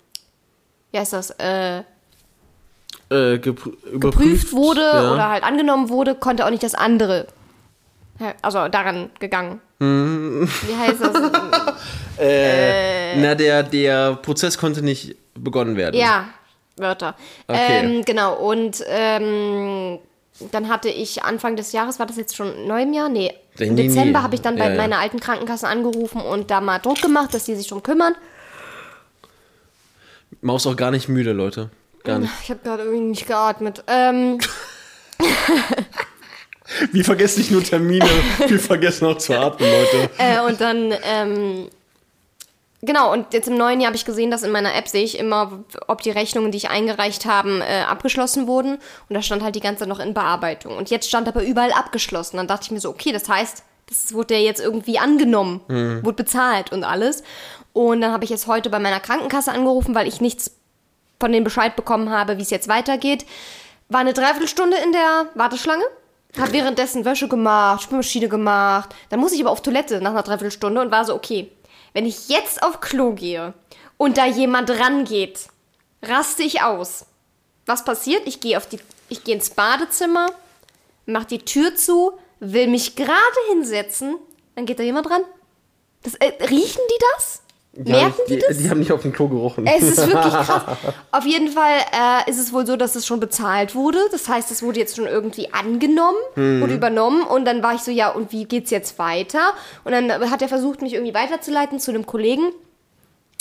wie 0.92 0.98
heißt 0.98 1.12
das, 1.12 1.30
äh, 1.38 1.78
Äh, 3.08 3.38
geprü- 3.38 3.76
überprüft 3.86 4.18
geprüft 4.18 4.52
wurde 4.52 4.82
ja. 4.82 5.12
oder 5.12 5.28
halt 5.30 5.44
angenommen 5.44 5.88
wurde, 5.88 6.14
konnte 6.14 6.44
auch 6.44 6.50
nicht 6.50 6.62
das 6.62 6.74
andere. 6.74 7.26
Also 8.42 8.68
daran 8.68 9.10
gegangen. 9.18 9.60
Mhm. 9.78 10.48
Wie 10.66 10.76
heißt 10.76 11.00
das? 11.00 11.12
Na, 13.16 13.34
der, 13.34 13.62
der 13.62 14.16
Prozess 14.16 14.58
konnte 14.58 14.82
nicht 14.82 15.16
begonnen 15.34 15.76
werden. 15.76 15.98
ja, 15.98 16.28
Wörter. 16.76 17.16
Okay. 17.46 17.80
Ähm, 17.80 18.04
genau, 18.04 18.34
und 18.34 18.84
ähm, 18.86 19.98
dann 20.52 20.68
hatte 20.68 20.88
ich 20.88 21.22
Anfang 21.22 21.56
des 21.56 21.72
Jahres, 21.72 21.98
war 21.98 22.06
das 22.06 22.16
jetzt 22.16 22.36
schon 22.36 22.54
in 22.54 22.66
neuem 22.66 22.92
Jahr? 22.92 23.08
Nee. 23.08 23.34
Im 23.58 23.74
nee, 23.74 23.88
Dezember 23.88 24.18
nee. 24.18 24.24
habe 24.24 24.34
ich 24.34 24.40
dann 24.40 24.56
bei 24.56 24.70
ja. 24.70 24.76
meiner 24.76 24.98
alten 24.98 25.20
Krankenkasse 25.20 25.66
angerufen 25.66 26.20
und 26.20 26.50
da 26.50 26.60
mal 26.60 26.78
Druck 26.78 27.02
gemacht, 27.02 27.34
dass 27.34 27.44
die 27.44 27.54
sich 27.54 27.68
drum 27.68 27.82
kümmern. 27.82 28.14
Maus 30.40 30.66
auch 30.66 30.76
gar 30.76 30.90
nicht 30.90 31.08
müde, 31.08 31.32
Leute. 31.32 31.70
Gar 32.04 32.20
nicht. 32.20 32.32
Ich 32.42 32.50
habe 32.50 32.60
gerade 32.62 32.84
irgendwie 32.84 33.02
nicht 33.02 33.26
geatmet. 33.26 33.84
Ähm, 33.86 34.38
Wir 36.92 37.04
vergessen 37.04 37.40
nicht 37.40 37.50
nur 37.50 37.62
Termine, 37.62 38.08
wir 38.46 38.60
vergessen 38.60 39.06
auch 39.06 39.18
zu 39.18 39.38
atmen, 39.38 39.68
Leute. 39.68 40.10
Äh, 40.18 40.40
und 40.40 40.60
dann, 40.60 40.94
ähm, 41.04 41.68
genau, 42.82 43.12
und 43.12 43.32
jetzt 43.32 43.48
im 43.48 43.56
neuen 43.56 43.80
Jahr 43.80 43.88
habe 43.88 43.96
ich 43.96 44.04
gesehen, 44.04 44.30
dass 44.30 44.42
in 44.42 44.52
meiner 44.52 44.74
App 44.74 44.88
sehe 44.88 45.02
ich 45.02 45.18
immer, 45.18 45.64
ob 45.88 46.02
die 46.02 46.10
Rechnungen, 46.10 46.52
die 46.52 46.58
ich 46.58 46.70
eingereicht 46.70 47.26
habe, 47.26 47.60
äh, 47.60 47.82
abgeschlossen 47.82 48.46
wurden. 48.46 48.74
Und 49.08 49.14
da 49.14 49.22
stand 49.22 49.42
halt 49.42 49.56
die 49.56 49.60
ganze 49.60 49.80
Zeit 49.80 49.88
noch 49.88 50.00
in 50.00 50.14
Bearbeitung. 50.14 50.76
Und 50.76 50.90
jetzt 50.90 51.08
stand 51.08 51.28
aber 51.28 51.42
überall 51.42 51.72
abgeschlossen. 51.72 52.36
Dann 52.36 52.46
dachte 52.46 52.64
ich 52.64 52.70
mir 52.70 52.80
so, 52.80 52.90
okay, 52.90 53.12
das 53.12 53.28
heißt, 53.28 53.64
das 53.88 54.12
wurde 54.12 54.34
ja 54.34 54.40
jetzt 54.40 54.60
irgendwie 54.60 55.00
angenommen, 55.00 55.62
wurde 55.66 56.22
bezahlt 56.22 56.70
und 56.70 56.84
alles. 56.84 57.24
Und 57.72 58.00
dann 58.00 58.12
habe 58.12 58.22
ich 58.22 58.30
jetzt 58.30 58.46
heute 58.46 58.70
bei 58.70 58.78
meiner 58.78 59.00
Krankenkasse 59.00 59.50
angerufen, 59.50 59.96
weil 59.96 60.06
ich 60.06 60.20
nichts 60.20 60.52
von 61.18 61.32
denen 61.32 61.44
Bescheid 61.44 61.76
bekommen 61.76 62.10
habe, 62.10 62.38
wie 62.38 62.42
es 62.42 62.50
jetzt 62.50 62.68
weitergeht. 62.68 63.26
War 63.88 64.00
eine 64.00 64.14
Dreiviertelstunde 64.14 64.76
in 64.78 64.92
der 64.92 65.26
Warteschlange. 65.34 65.84
Hab 66.38 66.52
währenddessen 66.52 67.04
Wäsche 67.04 67.28
gemacht, 67.28 67.82
Spülmaschine 67.82 68.28
gemacht. 68.28 68.94
Dann 69.08 69.20
muss 69.20 69.32
ich 69.32 69.40
aber 69.40 69.50
auf 69.50 69.62
Toilette 69.62 70.00
nach 70.00 70.10
einer 70.10 70.22
Dreiviertelstunde 70.22 70.80
und 70.80 70.90
war 70.90 71.04
so, 71.04 71.14
okay, 71.14 71.50
wenn 71.92 72.06
ich 72.06 72.28
jetzt 72.28 72.62
auf 72.62 72.80
Klo 72.80 73.12
gehe 73.12 73.52
und 73.96 74.16
da 74.16 74.26
jemand 74.26 74.70
rangeht, 74.70 75.48
raste 76.02 76.42
ich 76.42 76.62
aus. 76.62 77.06
Was 77.66 77.84
passiert? 77.84 78.22
Ich 78.26 78.40
gehe 78.40 78.56
auf 78.56 78.68
die, 78.68 78.78
ich 79.08 79.24
gehe 79.24 79.34
ins 79.34 79.50
Badezimmer, 79.50 80.28
mach 81.06 81.24
die 81.24 81.38
Tür 81.44 81.74
zu, 81.74 82.12
will 82.38 82.68
mich 82.68 82.96
gerade 82.96 83.16
hinsetzen, 83.48 84.16
dann 84.54 84.66
geht 84.66 84.78
da 84.78 84.82
jemand 84.82 85.10
ran. 85.10 85.22
Das, 86.02 86.14
äh, 86.14 86.32
riechen 86.44 86.82
die 86.90 87.04
das? 87.16 87.42
Merken 87.72 88.20
die, 88.28 88.38
das? 88.38 88.58
Die 88.58 88.68
haben 88.68 88.80
nicht 88.80 88.90
auf 88.90 89.02
dem 89.02 89.12
Klo 89.12 89.28
gerochen. 89.28 89.64
Es 89.64 89.82
ist 89.82 89.98
wirklich 89.98 90.34
krass. 90.46 90.76
Auf 91.12 91.24
jeden 91.24 91.48
Fall 91.48 91.78
äh, 91.92 92.28
ist 92.28 92.40
es 92.40 92.52
wohl 92.52 92.66
so, 92.66 92.76
dass 92.76 92.96
es 92.96 93.06
schon 93.06 93.20
bezahlt 93.20 93.76
wurde. 93.76 93.98
Das 94.10 94.28
heißt, 94.28 94.50
es 94.50 94.62
wurde 94.62 94.80
jetzt 94.80 94.96
schon 94.96 95.06
irgendwie 95.06 95.52
angenommen 95.52 96.18
oder 96.34 96.74
übernommen. 96.74 97.22
Und 97.22 97.44
dann 97.44 97.62
war 97.62 97.74
ich 97.74 97.82
so, 97.82 97.92
ja, 97.92 98.10
und 98.10 98.32
wie 98.32 98.44
geht's 98.44 98.70
jetzt 98.70 98.98
weiter? 98.98 99.54
Und 99.84 99.92
dann 99.92 100.30
hat 100.30 100.42
er 100.42 100.48
versucht, 100.48 100.82
mich 100.82 100.94
irgendwie 100.94 101.14
weiterzuleiten 101.14 101.78
zu 101.78 101.92
einem 101.92 102.06
Kollegen, 102.06 102.52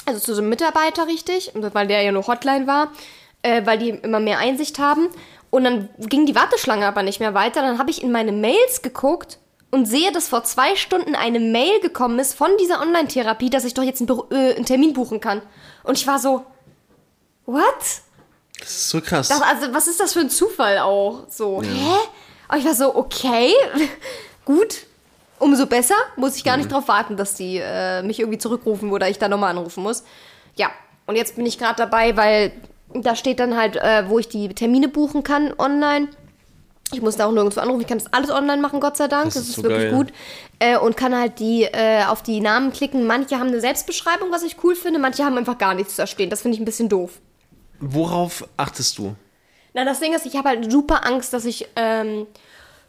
also 0.06 0.20
zu 0.20 0.36
so 0.36 0.42
einem 0.42 0.50
Mitarbeiter, 0.50 1.08
richtig, 1.08 1.52
weil 1.56 1.88
der 1.88 2.04
ja 2.04 2.12
nur 2.12 2.28
Hotline 2.28 2.68
war, 2.68 2.92
äh, 3.42 3.66
weil 3.66 3.80
die 3.80 3.90
immer 3.90 4.20
mehr 4.20 4.38
Einsicht 4.38 4.78
haben. 4.78 5.08
Und 5.50 5.64
dann 5.64 5.90
ging 5.98 6.28
die 6.28 6.36
Warteschlange 6.36 6.86
aber 6.86 7.02
nicht 7.02 7.20
mehr 7.20 7.34
weiter. 7.34 7.62
Dann 7.62 7.80
habe 7.80 7.90
ich 7.90 8.04
in 8.04 8.12
meine 8.12 8.32
Mails 8.32 8.84
geguckt 8.84 9.39
und 9.72 9.86
sehe, 9.86 10.12
dass 10.12 10.28
vor 10.28 10.44
zwei 10.44 10.76
Stunden 10.76 11.16
eine 11.16 11.40
Mail 11.40 11.80
gekommen 11.82 12.20
ist 12.20 12.34
von 12.34 12.50
dieser 12.60 12.82
Online-Therapie, 12.82 13.50
dass 13.50 13.66
ich 13.66 13.74
doch 13.74 13.84
jetzt 13.84 14.02
einen, 14.02 14.22
äh, 14.32 14.56
einen 14.56 14.66
Termin 14.66 14.94
buchen 14.94 15.20
kann. 15.20 15.42
Und 15.84 15.98
ich 15.98 16.08
war 16.08 16.20
so, 16.20 16.46
what? 17.46 17.66
Das 18.60 18.70
ist 18.70 18.90
so 18.90 19.02
krass. 19.02 19.28
Das, 19.28 19.42
also, 19.42 19.74
was 19.74 19.88
ist 19.88 20.00
das 20.00 20.14
für 20.14 20.20
ein 20.20 20.30
Zufall 20.30 20.80
auch? 20.80 21.24
So, 21.30 21.62
hä? 21.62 21.96
Und 22.52 22.58
ich 22.58 22.66
war 22.66 22.74
so, 22.74 22.96
okay, 22.96 23.54
gut, 24.46 24.86
umso 25.38 25.68
besser. 25.68 25.96
Muss 26.16 26.36
ich 26.36 26.44
gar 26.44 26.58
nicht 26.58 26.72
drauf 26.72 26.88
warten, 26.88 27.16
dass 27.16 27.36
die 27.36 27.58
äh, 27.64 28.02
mich 28.02 28.20
irgendwie 28.20 28.40
zurückrufen 28.40 28.92
oder 28.92 29.08
ich 29.08 29.20
da 29.20 29.28
nochmal 29.28 29.52
anrufen 29.52 29.84
muss. 29.84 30.04
Ja, 30.56 30.72
und 31.06 31.16
jetzt 31.16 31.36
bin 31.36 31.46
ich 31.46 31.58
gerade 31.58 31.76
dabei, 31.78 32.18
weil 32.18 32.52
da 32.94 33.16
steht 33.16 33.40
dann 33.40 33.56
halt, 33.56 33.76
äh, 33.76 34.10
wo 34.10 34.20
ich 34.20 34.30
die 34.30 34.50
Termine 34.50 34.88
buchen 34.88 35.24
kann 35.24 35.54
online. 35.58 36.10
Ich 36.92 37.02
muss 37.02 37.18
da 37.18 37.26
auch 37.28 37.32
nirgendwo 37.32 37.60
anrufen. 37.60 37.82
Ich 37.82 37.88
kann 37.88 38.00
das 38.00 38.12
alles 38.12 38.32
online 38.32 38.62
machen, 38.62 38.80
Gott 38.80 38.98
sei 38.98 39.08
Dank. 39.08 39.26
Das, 39.26 39.36
Das 39.36 39.44
ist, 39.44 39.50
ist 39.50 39.56
so 39.58 39.64
wirklich 39.64 39.84
geil. 39.92 39.94
gut. 39.94 40.12
Äh, 40.60 40.78
und 40.78 40.98
kann 40.98 41.16
halt 41.16 41.40
die 41.40 41.64
äh, 41.64 42.04
auf 42.06 42.24
die 42.24 42.42
Namen 42.42 42.74
klicken. 42.74 43.06
Manche 43.06 43.38
haben 43.40 43.48
eine 43.50 43.60
Selbstbeschreibung, 43.62 44.32
was 44.32 44.44
ich 44.44 44.58
cool 44.64 44.76
finde. 44.76 45.00
Manche 45.00 45.24
haben 45.24 45.38
einfach 45.38 45.58
gar 45.58 45.74
nichts 45.76 45.96
da 45.96 46.08
stehen. 46.08 46.30
Das 46.30 46.42
finde 46.42 46.56
ich 46.56 46.62
ein 46.62 46.66
bisschen 46.66 46.90
doof. 46.90 47.20
Worauf 47.80 48.48
achtest 48.58 48.98
du? 48.98 49.16
Na, 49.74 49.86
das 49.86 50.00
Ding 50.00 50.14
ist, 50.14 50.26
ich 50.26 50.36
habe 50.36 50.50
halt 50.50 50.72
super 50.72 51.06
Angst, 51.06 51.32
dass 51.34 51.46
ich 51.46 51.68
ähm, 51.76 52.26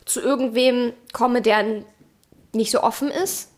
zu 0.06 0.20
irgendwem 0.20 0.92
komme, 1.12 1.42
der 1.42 1.84
nicht 2.54 2.70
so 2.70 2.82
offen 2.82 3.10
ist, 3.10 3.50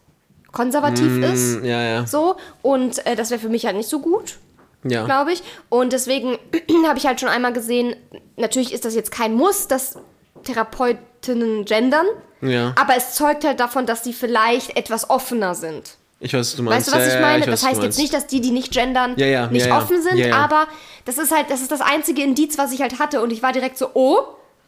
konservativ 0.51 1.23
ist. 1.23 1.63
Ja, 1.65 1.81
ja. 1.83 2.07
So. 2.07 2.37
Und 2.63 3.07
äh, 3.07 3.15
das 3.17 3.31
wäre 3.31 3.41
für 3.41 3.49
mich 3.49 3.65
halt 3.65 3.77
nicht 3.77 3.89
so 3.89 4.01
gut, 4.01 4.39
Ja. 4.85 5.05
glaube 5.05 5.33
ich. 5.33 5.43
Und 5.71 5.93
deswegen 5.93 6.37
habe 6.87 6.99
ich 6.99 7.07
halt 7.07 7.21
schon 7.21 7.29
einmal 7.31 7.53
gesehen, 7.53 7.95
natürlich 8.37 8.73
ist 8.73 8.85
das 8.85 8.95
jetzt 8.95 9.13
kein 9.13 9.35
Muss, 9.35 9.69
dass 9.69 9.97
Therapeutinnen 10.43 11.65
gendern. 11.65 12.07
Ja. 12.41 12.75
Aber 12.77 12.97
es 12.97 13.15
zeugt 13.15 13.45
halt 13.45 13.61
davon, 13.61 13.87
dass 13.87 14.03
sie 14.05 14.13
vielleicht 14.13 14.77
etwas 14.77 15.09
offener 15.11 15.55
sind. 15.55 15.97
Ich 16.21 16.33
weiß, 16.35 16.41
was 16.41 16.57
du 16.57 16.65
Weißt 16.65 16.71
meinst. 16.71 16.89
du, 16.89 16.93
was 16.93 16.99
ja, 17.01 17.07
ich 17.09 17.15
ja, 17.15 17.21
meine? 17.21 17.39
ich 17.45 17.47
weiß, 17.51 17.61
das 17.61 17.69
heißt 17.69 17.83
jetzt 17.83 17.99
nicht, 17.99 18.15
dass 18.15 18.27
die, 18.29 18.41
die 18.41 18.51
nicht 18.53 18.73
gendern, 18.73 19.15
Ja, 19.17 19.27
ja, 19.27 19.47
nicht 19.49 19.67
ja, 19.67 19.73
ja. 19.75 19.79
offen 19.79 20.01
sind, 20.03 20.17
Ja, 20.19 20.27
ja. 20.29 20.37
aber 20.37 20.67
das 21.05 21.19
ist 21.19 21.33
halt, 21.35 21.51
das 21.51 21.61
ist 21.63 21.73
das 21.73 21.81
einzige 21.81 22.23
Indiz, 22.23 22.59
was 22.59 22.73
ich 22.73 22.81
halt 22.81 22.99
hatte. 23.01 23.23
Und 23.23 23.33
ich 23.33 23.43
war 23.43 23.53
direkt 23.53 23.77
so, 23.79 23.89
oh, 23.95 24.19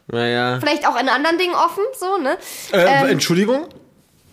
Naja. 0.08 0.58
Vielleicht 0.60 0.86
auch 0.86 1.00
in 1.00 1.08
anderen 1.08 1.38
Dingen 1.38 1.54
offen, 1.54 1.82
so, 1.98 2.18
ne? 2.18 2.36
Äh, 2.72 3.02
Ähm, 3.02 3.08
Entschuldigung? 3.08 3.66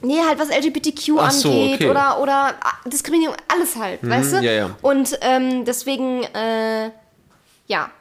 Nee, 0.01 0.19
halt 0.27 0.39
was 0.39 0.50
LGBTQ 0.50 1.13
Ach 1.19 1.29
so, 1.31 1.50
angeht 1.51 1.75
okay. 1.75 1.89
oder, 1.89 2.19
oder 2.19 2.55
ah, 2.60 2.74
Diskriminierung, 2.88 3.36
alles 3.48 3.75
halt, 3.75 4.00
weißt 4.07 4.33
du? 4.33 4.38
ja, 4.39 4.51
ja. 4.51 4.69
Und 4.81 5.17
ähm, 5.21 5.63
deswegen, 5.63 6.24
äh, 6.24 6.89
ja. 7.67 7.91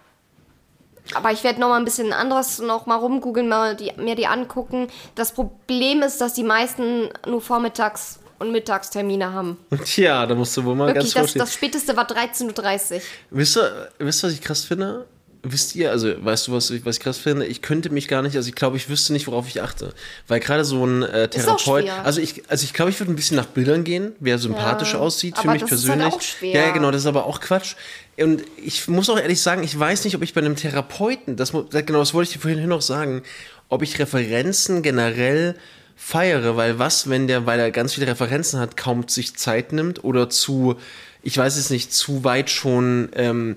Aber 1.14 1.32
ich 1.32 1.44
werde 1.44 1.60
noch 1.60 1.68
mal 1.68 1.76
ein 1.78 1.84
bisschen 1.84 2.12
anderes 2.12 2.60
noch 2.60 2.86
mal 2.86 2.96
rumgoogeln, 2.96 3.48
mal 3.48 3.76
die, 3.76 3.92
mir 3.96 4.14
die 4.14 4.26
angucken. 4.26 4.88
Das 5.14 5.32
Problem 5.32 6.02
ist, 6.02 6.20
dass 6.20 6.34
die 6.34 6.44
meisten 6.44 7.08
nur 7.26 7.40
Vormittags- 7.40 8.20
und 8.38 8.52
Mittagstermine 8.52 9.32
haben. 9.32 9.58
Tja, 9.84 10.26
da 10.26 10.34
musst 10.34 10.56
du 10.56 10.64
wohl 10.64 10.74
mal 10.74 10.88
Wirklich, 10.88 11.14
ganz 11.14 11.34
das, 11.34 11.48
das 11.48 11.54
späteste 11.54 11.96
war 11.96 12.06
13.30 12.08 12.94
Uhr. 12.94 13.00
Wisst 13.30 13.56
ihr, 13.58 13.88
wisst 13.98 14.24
ihr, 14.24 14.28
was 14.28 14.34
ich 14.34 14.40
krass 14.40 14.64
finde? 14.64 15.06
Wisst 15.42 15.74
ihr, 15.74 15.90
also 15.90 16.12
weißt 16.22 16.48
du, 16.48 16.52
was 16.52 16.70
ich, 16.70 16.84
was 16.84 16.96
ich 16.98 17.02
krass 17.02 17.16
finde? 17.16 17.46
Ich 17.46 17.62
könnte 17.62 17.88
mich 17.88 18.08
gar 18.08 18.20
nicht, 18.20 18.36
also 18.36 18.46
ich 18.48 18.54
glaube, 18.54 18.76
ich 18.76 18.90
wüsste 18.90 19.14
nicht, 19.14 19.26
worauf 19.26 19.48
ich 19.48 19.62
achte. 19.62 19.94
Weil 20.28 20.38
gerade 20.38 20.64
so 20.66 20.84
ein 20.84 21.02
äh, 21.02 21.28
Therapeut, 21.28 21.88
also 22.04 22.20
ich, 22.20 22.42
also 22.48 22.64
ich 22.64 22.74
glaube, 22.74 22.90
ich 22.90 23.00
würde 23.00 23.10
ein 23.10 23.16
bisschen 23.16 23.38
nach 23.38 23.46
Bildern 23.46 23.82
gehen, 23.82 24.12
wer 24.20 24.38
sympathisch 24.38 24.92
Ja, 24.92 24.98
aussieht 24.98 25.38
für 25.38 25.48
mich 25.48 25.62
das 25.62 25.72
ist 25.72 25.88
halt 25.88 25.98
persönlich. 26.00 26.14
auch 26.14 26.20
schwer. 26.20 26.54
Ja, 26.54 26.66
ja, 26.66 26.70
genau, 26.72 26.90
das 26.90 27.00
ist 27.02 27.06
aber 27.06 27.24
auch 27.24 27.40
Quatsch. 27.40 27.74
Und 28.18 28.42
ich 28.62 28.86
muss 28.86 29.08
auch 29.08 29.18
ehrlich 29.18 29.40
sagen, 29.40 29.62
ich 29.62 29.78
weiß 29.78 30.04
nicht, 30.04 30.14
ob 30.14 30.22
ich 30.22 30.34
bei 30.34 30.42
einem 30.42 30.56
Therapeuten, 30.56 31.36
das, 31.36 31.52
genau, 31.52 32.00
das 32.00 32.12
wollte 32.12 32.28
ich 32.28 32.34
dir 32.36 32.40
vorhin 32.42 32.68
noch 32.68 32.82
sagen, 32.82 33.22
ob 33.70 33.82
ich 33.82 33.98
Referenzen 33.98 34.82
generell 34.82 35.54
feiere, 35.96 36.56
weil 36.56 36.78
was, 36.78 37.08
wenn 37.08 37.28
der, 37.28 37.46
weil 37.46 37.60
er 37.60 37.70
ganz 37.70 37.94
viele 37.94 38.06
Referenzen 38.08 38.60
hat, 38.60 38.76
kaum 38.76 39.08
sich 39.08 39.36
Zeit 39.36 39.72
nimmt 39.72 40.04
oder 40.04 40.28
zu, 40.28 40.76
ich 41.22 41.36
weiß 41.36 41.56
es 41.56 41.70
nicht, 41.70 41.92
zu 41.92 42.24
weit 42.24 42.50
schon 42.50 43.10
ähm, 43.14 43.56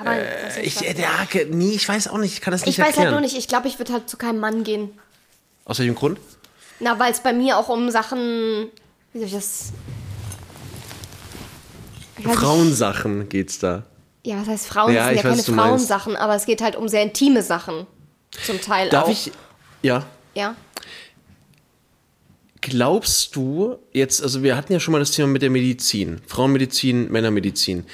Aber 0.00 0.16
ist 0.18 0.58
ich, 0.58 0.84
äh, 0.88 0.94
der, 0.94 1.08
nee, 1.50 1.72
ich 1.74 1.88
weiß 1.88 2.08
auch 2.08 2.18
nicht, 2.18 2.32
ich 2.34 2.40
kann 2.40 2.52
das 2.52 2.64
nicht 2.66 2.78
ich 2.78 2.78
weiß 2.78 2.88
erklären. 2.88 3.06
halt 3.06 3.12
nur 3.14 3.20
nicht, 3.20 3.36
ich 3.36 3.48
glaube, 3.48 3.68
ich 3.68 3.78
würde 3.78 3.92
halt 3.92 4.08
zu 4.10 4.16
keinem 4.16 4.40
Mann 4.40 4.64
gehen. 4.64 4.90
Aus 5.64 5.78
welchem 5.78 5.94
Grund? 5.94 6.18
Na, 6.80 6.98
weil 6.98 7.12
es 7.12 7.20
bei 7.20 7.32
mir 7.32 7.56
auch 7.58 7.68
um 7.68 7.90
Sachen, 7.90 8.68
wie 9.12 9.18
soll 9.18 9.28
ich 9.28 9.32
das... 9.34 9.72
Ich 12.18 12.24
weiß 12.24 12.32
nicht. 12.32 12.38
Frauensachen 12.40 13.28
geht's 13.28 13.58
da. 13.58 13.84
Ja, 14.24 14.40
was 14.40 14.48
heißt 14.48 14.66
Frauen? 14.66 14.92
Ja, 14.94 15.00
das 15.00 15.08
sind 15.10 15.16
ich 15.18 15.22
ja 15.22 15.30
weiß, 15.30 15.36
keine 15.36 15.42
du 15.46 15.52
meinst. 15.52 15.68
Frauensachen, 15.88 16.16
aber 16.16 16.34
es 16.34 16.46
geht 16.46 16.62
halt 16.62 16.76
um 16.76 16.88
sehr 16.88 17.02
intime 17.02 17.42
Sachen. 17.42 17.86
Zum 18.44 18.60
Teil 18.60 18.88
Darf 18.88 19.04
auch. 19.04 19.10
ich, 19.10 19.30
ja, 19.82 20.04
Ja. 20.34 20.56
glaubst 22.60 23.36
du 23.36 23.76
jetzt, 23.92 24.22
also 24.22 24.42
wir 24.42 24.56
hatten 24.56 24.72
ja 24.72 24.80
schon 24.80 24.92
mal 24.92 24.98
das 24.98 25.10
Thema 25.12 25.28
mit 25.28 25.42
der 25.42 25.50
Medizin, 25.50 26.20
Frauenmedizin, 26.26 27.10
Männermedizin, 27.12 27.84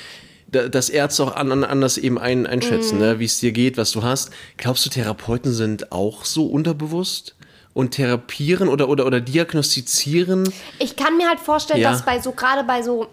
da- 0.53 0.69
dass 0.69 0.89
Ärzte 0.91 1.25
auch 1.25 1.37
an, 1.37 1.53
an, 1.53 1.65
anders 1.65 1.99
eben 1.99 2.19
ein, 2.19 2.47
einschätzen, 2.47 2.97
Mhm. 2.97 3.01
ne, 3.03 3.19
wie 3.19 3.25
es 3.25 3.39
dir 3.41 3.53
geht, 3.53 3.77
was 3.77 3.93
du 3.93 4.03
hast. 4.03 4.31
Glaubst 4.57 4.85
du, 4.87 4.91
Therapeuten 4.91 5.53
sind 5.53 5.93
auch 5.93 6.25
so 6.25 6.47
unterbewusst 6.47 7.35
und 7.73 7.93
therapieren 7.93 8.69
oder, 8.69 8.89
oder, 8.89 9.07
oder 9.07 9.21
diagnostizieren? 9.21 10.53
Ich 10.79 10.97
kann 10.97 11.17
mir 11.17 11.29
halt 11.29 11.41
vorstellen, 11.41 11.81
Ja. 11.81 11.91
dass 11.93 12.05
bei 12.05 12.21
so, 12.21 12.33
gerade 12.33 12.65
bei 12.65 12.83
so 12.83 13.07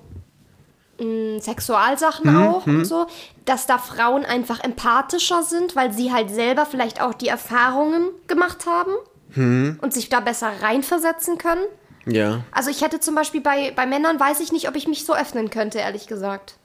mh, 1.00 1.42
Sexualsachen 1.42 2.32
Mhm, 2.32 2.38
auch 2.42 2.66
und 2.66 2.86
so, 2.86 3.06
dass 3.46 3.68
da 3.68 3.78
Frauen 3.78 4.26
einfach 4.26 4.64
empathischer 4.64 5.44
sind, 5.44 5.76
weil 5.76 5.94
sie 5.94 6.12
halt 6.12 6.32
selber 6.32 6.66
vielleicht 6.66 7.02
auch 7.02 7.14
die 7.14 7.28
Erfahrungen 7.28 8.10
gemacht 8.28 8.66
haben 8.66 8.94
Mhm. 9.36 9.78
und 9.82 9.94
sich 9.94 10.10
da 10.10 10.22
besser 10.22 10.50
reinversetzen 10.62 11.38
können. 11.38 11.62
Ja. 12.08 12.44
Also 12.52 12.72
ich 12.72 12.82
hätte 12.82 13.00
zum 13.00 13.14
Beispiel 13.14 13.42
bei, 13.42 13.72
bei 13.76 13.86
Männern, 13.86 14.20
weiß 14.20 14.40
ich 14.40 14.52
nicht, 14.52 14.68
ob 14.70 14.76
ich 14.76 14.88
mich 14.88 15.06
so 15.06 15.14
öffnen 15.14 15.50
könnte, 15.52 15.78
ehrlich 15.78 16.08
gesagt. 16.08 16.56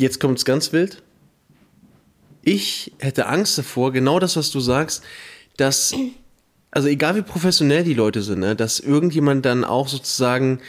Jetzt 0.00 0.18
kommt's 0.18 0.44
ganz 0.44 0.72
wild. 0.72 1.02
Ich 2.42 2.92
hätte 2.98 3.26
Angst 3.26 3.58
davor, 3.58 3.92
genau 3.92 4.18
das, 4.18 4.36
was 4.36 4.50
du 4.50 4.60
sagst, 4.60 5.02
dass, 5.58 5.94
also 6.70 6.88
egal 6.88 7.16
wie 7.16 7.22
professionell 7.22 7.84
die 7.84 7.92
Leute 7.92 8.22
sind, 8.22 8.40
ne, 8.40 8.56
dass 8.56 8.80
irgendjemand 8.80 9.44
dann 9.44 9.62
auch 9.62 9.88
sozusagen 9.88 10.60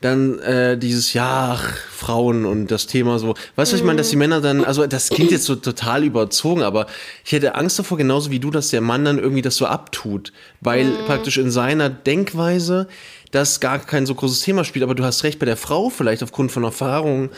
dann 0.00 0.38
äh, 0.38 0.78
dieses, 0.78 1.12
ja, 1.12 1.52
ach, 1.52 1.76
Frauen 1.90 2.46
und 2.46 2.68
das 2.68 2.86
Thema 2.86 3.18
so, 3.18 3.34
weißt 3.56 3.70
du, 3.70 3.74
was 3.74 3.80
ich 3.80 3.84
meine, 3.84 3.98
dass 3.98 4.08
die 4.08 4.16
Männer 4.16 4.40
dann, 4.40 4.64
also 4.64 4.86
das 4.86 5.10
klingt 5.10 5.30
jetzt 5.30 5.44
so 5.44 5.56
total 5.56 6.04
überzogen, 6.04 6.62
aber 6.62 6.86
ich 7.24 7.32
hätte 7.32 7.54
Angst 7.54 7.78
davor, 7.78 7.98
genauso 7.98 8.30
wie 8.30 8.40
du, 8.40 8.50
dass 8.50 8.70
der 8.70 8.80
Mann 8.80 9.04
dann 9.04 9.18
irgendwie 9.18 9.42
das 9.42 9.56
so 9.56 9.66
abtut, 9.66 10.32
weil 10.62 10.90
praktisch 11.06 11.36
in 11.36 11.50
seiner 11.50 11.90
Denkweise 11.90 12.88
das 13.30 13.60
gar 13.60 13.78
kein 13.78 14.06
so 14.06 14.14
großes 14.14 14.40
Thema 14.40 14.64
spielt, 14.64 14.82
aber 14.82 14.94
du 14.94 15.04
hast 15.04 15.22
recht, 15.22 15.38
bei 15.38 15.46
der 15.46 15.58
Frau 15.58 15.90
vielleicht 15.90 16.22
aufgrund 16.22 16.50
von 16.50 16.64
Erfahrungen, 16.64 17.28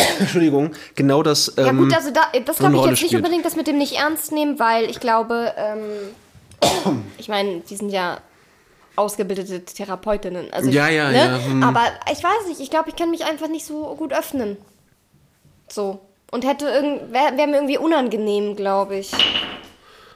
Entschuldigung, 0.20 0.72
genau 0.94 1.22
das. 1.22 1.52
Ja 1.56 1.66
ähm, 1.68 1.78
gut, 1.78 1.94
also 1.94 2.10
da, 2.10 2.22
das 2.44 2.58
so 2.58 2.64
eine 2.64 2.74
glaube 2.74 2.86
ich 2.86 2.90
jetzt 2.92 3.02
nicht 3.02 3.10
spielt. 3.10 3.24
unbedingt 3.24 3.44
das 3.44 3.56
mit 3.56 3.66
dem 3.66 3.78
nicht 3.78 3.94
ernst 3.96 4.32
nehmen, 4.32 4.58
weil 4.58 4.88
ich 4.90 5.00
glaube, 5.00 5.52
ähm, 5.56 7.02
ich 7.18 7.28
meine, 7.28 7.60
die 7.60 7.76
sind 7.76 7.90
ja 7.90 8.18
ausgebildete 8.96 9.64
Therapeutinnen. 9.64 10.52
Also 10.52 10.70
Ja, 10.70 10.88
ich, 10.88 10.96
ja, 10.96 11.10
ne? 11.10 11.16
ja, 11.16 11.44
hm. 11.44 11.62
Aber 11.62 11.82
ich 12.12 12.22
weiß 12.22 12.48
nicht, 12.48 12.60
ich 12.60 12.70
glaube, 12.70 12.90
ich 12.90 12.96
kann 12.96 13.10
mich 13.10 13.24
einfach 13.24 13.48
nicht 13.48 13.64
so 13.64 13.94
gut 13.96 14.12
öffnen. 14.12 14.56
So. 15.68 16.00
Und 16.30 16.46
hätte 16.46 16.66
irgend, 16.66 17.12
wäre 17.12 17.36
wär 17.36 17.46
mir 17.46 17.54
irgendwie 17.56 17.78
unangenehm, 17.78 18.56
glaube 18.56 18.96
ich. 18.96 19.10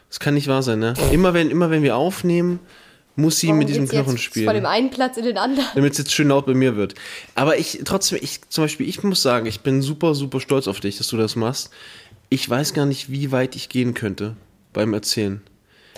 Das 0.08 0.20
kann 0.20 0.34
nicht 0.34 0.46
wahr 0.46 0.62
sein, 0.62 0.78
ne? 0.78 0.94
Immer 1.10 1.34
wenn, 1.34 1.50
immer 1.50 1.70
wenn 1.70 1.82
wir 1.82 1.96
aufnehmen, 1.96 2.60
muss 3.16 3.38
sie 3.38 3.48
Warum 3.48 3.58
mit 3.58 3.68
diesem 3.68 3.88
Knochen 3.88 4.04
Von 4.06 4.18
spielen. 4.18 4.54
dem 4.54 4.66
einen 4.66 4.90
Platz 4.90 5.16
in 5.16 5.24
den 5.24 5.38
anderen. 5.38 5.68
Damit 5.74 5.92
es 5.92 5.98
jetzt 5.98 6.12
schön 6.12 6.28
laut 6.28 6.46
bei 6.46 6.54
mir 6.54 6.76
wird. 6.76 6.94
Aber 7.34 7.56
ich, 7.58 7.80
trotzdem, 7.84 8.18
ich, 8.20 8.40
zum 8.48 8.64
Beispiel, 8.64 8.88
ich 8.88 9.02
muss 9.02 9.22
sagen, 9.22 9.46
ich 9.46 9.60
bin 9.60 9.82
super, 9.82 10.14
super 10.14 10.40
stolz 10.40 10.66
auf 10.68 10.80
dich, 10.80 10.98
dass 10.98 11.08
du 11.08 11.16
das 11.16 11.36
machst. 11.36 11.70
Ich 12.28 12.48
weiß 12.48 12.74
gar 12.74 12.86
nicht, 12.86 13.10
wie 13.10 13.30
weit 13.32 13.54
ich 13.54 13.68
gehen 13.68 13.94
könnte 13.94 14.36
beim 14.72 14.92
Erzählen. 14.94 15.42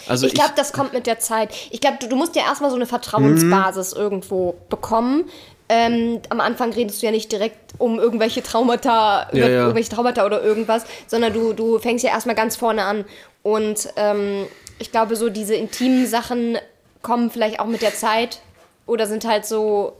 Also 0.06 0.26
Ich 0.26 0.34
glaube, 0.34 0.52
das 0.56 0.72
kommt 0.72 0.92
mit 0.92 1.06
der 1.06 1.18
Zeit. 1.18 1.50
Ich 1.70 1.80
glaube, 1.80 1.96
du, 2.00 2.08
du 2.08 2.16
musst 2.16 2.36
ja 2.36 2.42
erstmal 2.42 2.70
so 2.70 2.76
eine 2.76 2.86
Vertrauensbasis 2.86 3.94
Mhm. 3.94 4.00
irgendwo 4.00 4.56
bekommen. 4.68 5.24
Ähm, 5.68 6.20
am 6.28 6.40
Anfang 6.40 6.72
redest 6.72 7.02
du 7.02 7.06
ja 7.06 7.12
nicht 7.12 7.32
direkt 7.32 7.74
um 7.78 7.98
irgendwelche 7.98 8.42
Traumata, 8.42 9.28
über 9.32 9.48
ja. 9.48 9.60
irgendwelche 9.62 9.90
Traumata 9.90 10.24
oder 10.24 10.42
irgendwas, 10.42 10.84
sondern 11.08 11.32
du, 11.32 11.54
du 11.54 11.78
fängst 11.80 12.04
ja 12.04 12.10
erstmal 12.10 12.36
ganz 12.36 12.54
vorne 12.54 12.84
an. 12.84 13.04
Und 13.42 13.88
ähm, 13.96 14.44
ich 14.78 14.92
glaube, 14.92 15.16
so 15.16 15.28
diese 15.28 15.54
intimen 15.54 16.06
Sachen 16.06 16.58
kommen 17.06 17.30
vielleicht 17.30 17.60
auch 17.60 17.66
mit 17.66 17.82
der 17.82 17.94
Zeit 17.94 18.40
oder 18.84 19.06
sind 19.06 19.24
halt 19.24 19.46
so. 19.46 19.96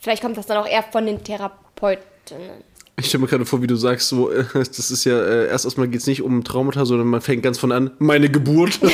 Vielleicht 0.00 0.22
kommt 0.22 0.38
das 0.38 0.46
dann 0.46 0.56
auch 0.56 0.66
eher 0.66 0.82
von 0.82 1.04
den 1.04 1.22
Therapeutinnen. 1.22 2.64
Ich 2.96 3.06
stelle 3.06 3.22
mir 3.22 3.28
gerade 3.28 3.44
vor, 3.44 3.60
wie 3.62 3.66
du 3.66 3.76
sagst, 3.76 4.08
so, 4.08 4.30
äh, 4.30 4.44
das 4.54 4.90
ist 4.90 5.04
ja, 5.04 5.20
äh, 5.20 5.48
erst 5.48 5.66
erstmal 5.66 5.88
geht 5.88 6.00
es 6.00 6.06
nicht 6.06 6.22
um 6.22 6.42
Traumata, 6.42 6.86
sondern 6.86 7.06
man 7.08 7.20
fängt 7.20 7.42
ganz 7.42 7.58
von 7.58 7.70
an, 7.70 7.90
meine 7.98 8.30
Geburt. 8.30 8.80
nee, 8.82 8.92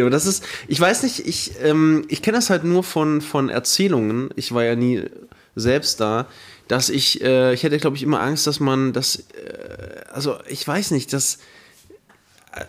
aber 0.00 0.10
das 0.10 0.26
ist, 0.26 0.44
ich 0.68 0.78
weiß 0.78 1.04
nicht, 1.04 1.26
ich, 1.26 1.54
ähm, 1.62 2.04
ich 2.08 2.20
kenne 2.22 2.36
das 2.36 2.50
halt 2.50 2.64
nur 2.64 2.84
von, 2.84 3.22
von 3.22 3.48
Erzählungen, 3.48 4.30
ich 4.36 4.52
war 4.52 4.62
ja 4.62 4.76
nie 4.76 5.04
selbst 5.56 6.00
da, 6.00 6.26
dass 6.68 6.90
ich, 6.90 7.24
äh, 7.24 7.54
ich 7.54 7.62
hätte, 7.62 7.78
glaube 7.78 7.96
ich, 7.96 8.02
immer 8.02 8.20
Angst, 8.20 8.46
dass 8.46 8.60
man 8.60 8.92
das, 8.92 9.16
äh, 9.16 9.22
also 10.12 10.36
ich 10.48 10.66
weiß 10.66 10.92
nicht, 10.92 11.12
dass, 11.12 11.38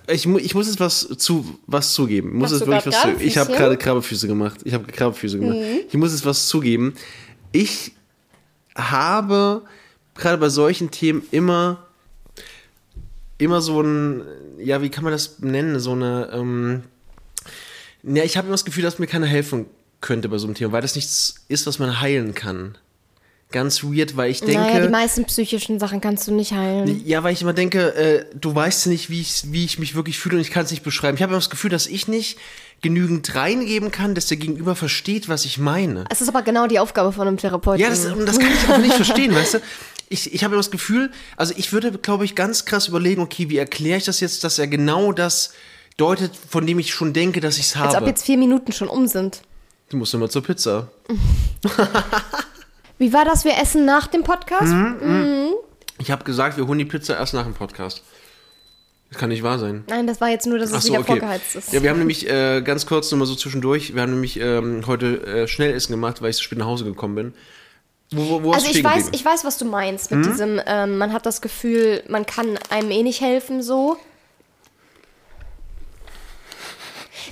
ich, 0.08 0.25
mu 0.28 0.38
ich 0.38 0.56
muss 0.56 0.68
jetzt 0.68 0.80
was 0.80 1.08
zu 1.18 1.60
was 1.68 1.94
zugeben. 1.94 2.34
Muss 2.34 2.52
Machst 2.52 2.54
jetzt 2.54 2.68
wirklich 2.68 2.86
was 2.86 2.96
zu, 2.96 3.02
Krabbefüßchen? 3.02 3.28
Ich 3.28 3.38
habe 3.38 3.54
gerade 3.54 3.78
Krabbefüße 3.78 4.28
gemacht. 4.28 4.60
Ich 4.63 4.74
habe 4.74 4.86
Krabbefüße 4.86 5.40
gemacht. 5.40 5.58
Ich 5.90 5.96
muss 5.96 6.12
jetzt 6.12 6.25
was 6.25 6.48
zugeben. 6.48 6.94
Ich 7.52 7.92
habe 8.75 9.63
gerade 10.16 10.38
bei 10.38 10.50
solchen 10.50 10.92
Themen 10.92 11.24
immer 11.32 11.86
immer 13.38 13.62
so 13.62 13.82
ein 13.82 14.24
ja 14.58 14.82
wie 14.82 14.90
kann 14.90 15.04
man 15.04 15.12
das 15.12 15.40
nennen 15.40 15.80
so 15.80 15.92
eine 15.92 16.30
ähm, 16.34 16.84
ja 18.04 18.24
ich 18.24 18.38
habe 18.38 18.48
immer 18.48 18.54
das 18.54 18.66
Gefühl 18.66 18.84
dass 18.84 19.00
mir 19.00 19.08
keiner 19.08 19.25
helfen 19.25 19.66
könnte 20.02 20.30
bei 20.30 20.38
so 20.38 20.48
einem 20.48 20.56
Thema 20.56 20.72
weil 20.72 20.82
das 20.82 20.96
nichts 20.96 21.44
ist 21.48 21.68
was 21.68 21.80
man 21.80 22.00
heilen 22.00 22.34
kann 22.34 22.78
ganz 23.54 23.84
weird 23.84 24.18
weil 24.18 24.30
ich 24.30 24.42
denke 24.42 24.60
naja, 24.60 24.82
die 24.82 24.90
meisten 24.90 25.24
psychischen 25.24 25.80
Sachen 25.80 26.02
kannst 26.02 26.28
du 26.28 26.34
nicht 26.34 26.52
heilen. 26.52 27.02
ja, 27.06 27.24
weil 27.24 27.32
ich 27.32 27.42
immer 27.42 27.54
denke, 27.54 27.96
äh, 27.96 28.26
du 28.36 28.54
weißt 28.54 28.88
nicht, 28.88 29.10
wie 29.10 29.22
ich, 29.22 29.44
wie 29.54 29.64
ich 29.64 29.80
mich 29.80 29.96
wirklich 29.96 30.20
fühle 30.20 30.36
und 30.36 30.42
ich 30.42 30.52
kann 30.52 30.66
es 30.66 30.72
nicht 30.72 30.84
beschreiben. 30.84 31.16
Ich 31.16 31.24
habe 31.24 31.32
immer 31.32 31.40
das 31.40 31.50
Gefühl, 31.50 31.70
dass 31.70 31.88
ich 31.88 32.10
nicht 32.10 32.38
genügend 32.82 33.34
reingeben 33.34 33.92
kann, 33.92 34.14
dass 34.14 34.28
der 34.28 34.38
Gegenüber 34.38 34.76
versteht, 34.76 35.30
was 35.30 35.46
ich 35.46 35.58
meine. 35.58 36.04
Es 36.10 36.20
ist 36.20 36.28
aber 36.28 36.42
genau 36.42 36.68
die 36.68 36.80
Aufgabe 36.80 37.14
von 37.14 37.28
einem 37.28 37.38
Therapeuten. 37.38 37.82
Ja, 37.82 37.90
das, 37.90 38.04
das 38.04 38.40
kann 38.40 38.52
ich 38.52 38.60
einfach 38.60 38.78
nicht 38.80 38.96
verstehen, 38.96 39.34
weißt 39.34 39.54
du? 39.54 39.60
Ich, 40.10 40.34
ich 40.34 40.44
habe 40.44 40.54
immer 40.54 40.60
das 40.60 40.70
Gefühl, 40.70 41.10
also 41.38 41.54
ich 41.56 41.72
würde, 41.72 41.92
glaube 41.94 42.26
ich, 42.26 42.36
ganz 42.36 42.66
krass 42.66 42.90
überlegen, 42.90 43.22
okay, 43.22 43.50
wie 43.50 43.58
erkläre 43.58 43.98
ich 43.98 44.04
das 44.04 44.20
jetzt, 44.20 44.44
dass 44.44 44.60
er 44.60 44.68
genau 44.68 45.14
das 45.14 45.54
deutet, 45.98 46.32
von 46.36 46.68
dem 46.68 46.78
ich 46.78 46.94
schon 46.94 47.14
denke, 47.14 47.40
dass 47.40 47.58
ich 47.58 47.68
es 47.68 47.76
Als 47.76 47.92
ob 47.92 48.02
habe. 48.02 48.08
jetzt 48.08 48.24
vier 48.26 48.38
Minuten 48.38 48.74
schon 48.74 48.90
um 48.90 49.08
sind. 49.08 49.42
Du 49.90 49.98
musst 49.98 50.14
immer 50.14 50.30
zur 50.30 50.44
Pizza. 50.44 50.90
Wie 53.04 53.12
war 53.12 53.26
das? 53.26 53.44
Wir 53.44 53.58
essen 53.58 53.84
nach 53.84 54.08
dem 54.08 54.24
Podcast? 54.24 54.72
Mhm. 54.72 55.50
Ich 56.00 56.10
habe 56.10 56.24
gesagt, 56.24 56.56
wir 56.56 56.66
holen 56.68 56.80
die 56.80 56.86
Pizza 56.86 57.18
erst 57.18 57.34
nach 57.34 57.44
dem 57.44 57.54
Podcast. 57.54 58.02
Das 59.10 59.20
kann 59.20 59.28
nicht 59.28 59.44
wahr 59.44 59.60
sein. 59.60 59.84
Nein, 59.90 60.08
das 60.08 60.22
war 60.22 60.30
jetzt 60.30 60.48
nur, 60.48 60.58
dass 60.58 60.72
es 60.72 60.84
so, 60.84 60.90
wieder 60.94 61.02
okay. 61.02 61.20
vorgeheizt 61.20 61.54
ist. 61.54 61.74
Ja, 61.74 61.84
wir 61.84 61.90
haben 61.90 62.00
nämlich 62.00 62.30
äh, 62.30 62.62
ganz 62.62 62.86
kurz 62.86 63.12
nur 63.12 63.20
mal 63.20 63.26
so 63.26 63.36
zwischendurch, 63.36 63.94
wir 63.94 64.02
haben 64.04 64.12
nämlich 64.12 64.40
ähm, 64.40 64.84
heute 64.88 65.22
äh, 65.28 65.48
Schnellessen 65.50 65.92
gemacht, 65.92 66.22
weil 66.22 66.30
ich 66.30 66.38
so 66.38 66.44
spät 66.44 66.60
nach 66.60 66.66
Hause 66.66 66.86
gekommen 66.86 67.16
bin. 67.16 67.34
Wo, 68.12 68.42
wo, 68.42 68.54
Also 68.54 68.72
ich 68.72 68.82
weiß, 68.82 69.10
ich 69.12 69.26
weiß, 69.26 69.44
was 69.44 69.58
du 69.58 69.66
meinst 69.66 70.10
mit 70.12 70.26
diesem, 70.26 70.62
ähm, 70.66 70.98
man 70.98 71.12
hat 71.12 71.26
das 71.26 71.42
Gefühl, 71.42 72.04
man 72.08 72.26
kann 72.26 72.58
einem 72.70 72.90
eh 72.90 73.04
nicht 73.04 73.20
helfen 73.20 73.62
so. 73.62 73.98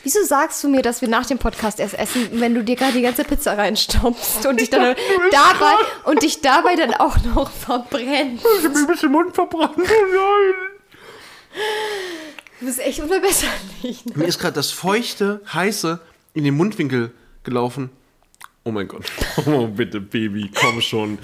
Wieso 0.04 0.24
sagst 0.24 0.64
du 0.64 0.68
mir, 0.70 0.82
dass 0.82 1.02
wir 1.02 1.08
nach 1.08 1.26
dem 1.28 1.38
Podcast 1.38 1.80
erst 1.80 1.94
essen, 1.98 2.28
wenn 2.40 2.56
du 2.56 2.64
dir 2.64 2.76
gerade 2.76 2.94
die 2.94 3.02
ganze 3.04 3.24
Pizza 3.24 3.58
reinstopfst 3.58 4.46
und 4.48 4.60
dich 4.60 4.70
dann 4.70 4.96
dabei 5.32 5.74
und 6.06 6.24
dich 6.24 6.42
dabei 6.42 6.76
dann 6.76 6.94
auch 6.96 7.18
noch 7.24 7.52
verbrennst? 7.52 8.44
Ich 8.60 8.66
hab 8.66 8.74
mir 8.74 8.80
ein 8.80 8.88
bisschen 8.88 9.12
Mund 9.12 9.36
verbrannt. 9.36 9.78
Oh 9.78 9.82
nein. 9.82 10.54
Du 12.60 12.66
bist 12.66 12.80
echt 12.80 13.00
unverbesserlich. 13.00 14.04
Mir 14.16 14.26
ist 14.26 14.40
gerade 14.40 14.54
das 14.54 14.72
feuchte, 14.72 15.42
heiße 15.54 16.00
in 16.34 16.44
den 16.44 16.56
Mundwinkel 16.56 17.12
gelaufen. 17.44 17.90
Oh 18.64 18.72
mein 18.72 18.88
Gott. 18.88 19.06
Oh, 19.48 19.66
bitte, 19.68 20.00
Baby, 20.02 20.52
komm 20.54 20.82
schon. 20.82 21.18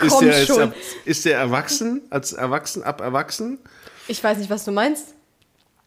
Ist 0.00 0.10
Komm 0.10 0.24
der, 0.26 0.38
jetzt 0.38 0.48
schon. 0.48 0.62
ab- 0.62 0.74
ist 1.04 1.24
der 1.24 1.38
erwachsen? 1.38 2.02
Als 2.10 2.32
erwachsen, 2.32 2.82
ab 2.82 3.00
erwachsen? 3.00 3.58
Ich 4.08 4.22
weiß 4.22 4.38
nicht, 4.38 4.50
was 4.50 4.64
du 4.64 4.72
meinst. 4.72 5.14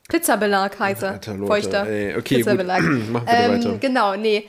Pizzabelag. 0.08 0.80
Alter, 0.80 1.20
Leute, 1.34 1.48
Feuchter. 1.48 1.88
ey, 1.88 2.12
okay, 2.12 2.18
gut. 2.18 2.46
Pizzabelag. 2.46 2.82
Machen 2.82 3.26
wir 3.26 3.34
ähm, 3.34 3.52
weiter. 3.64 3.78
Genau, 3.80 4.16
nee. 4.16 4.48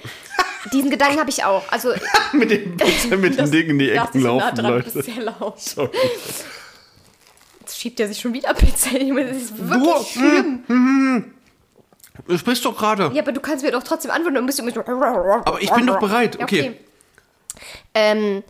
Diesen 0.73 0.91
Gedanken 0.91 1.19
habe 1.21 1.31
ich 1.31 1.45
auch. 1.45 1.63
Also, 1.71 1.93
mit 2.33 2.51
dem, 2.51 2.77
mit 3.21 3.39
dem 3.39 3.51
Ding 3.51 3.69
in 3.69 3.79
die 3.79 3.91
Ecken 3.91 4.23
nah 4.23 4.29
laufen, 4.29 4.57
dran, 4.57 4.73
Leute. 4.73 5.03
Sehr 5.03 5.23
laut. 5.23 5.61
Sorry. 5.61 5.91
Jetzt 7.61 7.79
schiebt 7.81 8.01
er 8.01 8.09
sich 8.09 8.21
schon 8.21 8.33
wieder 8.33 8.53
Pizza 8.55 8.91
hin. 8.91 9.17
Das 9.17 9.37
ist 9.37 9.57
wirklich 9.59 9.83
Du, 9.83 10.05
schlimm. 10.05 11.33
Du 12.27 12.39
sprichst 12.39 12.65
doch 12.65 12.77
gerade. 12.77 13.11
Ja, 13.15 13.23
aber 13.23 13.33
du 13.33 13.41
kannst 13.41 13.65
mir 13.65 13.71
doch 13.71 13.83
trotzdem 13.83 14.11
antworten. 14.11 14.39
Und 14.39 14.47
bist 14.47 14.61
Aber 14.61 15.63
ich 15.63 15.71
bin 15.73 15.87
doch 15.87 15.99
bereit. 15.99 16.37
Ja, 16.39 16.45
Okay. 16.45 16.75
Ähm, 17.95 18.43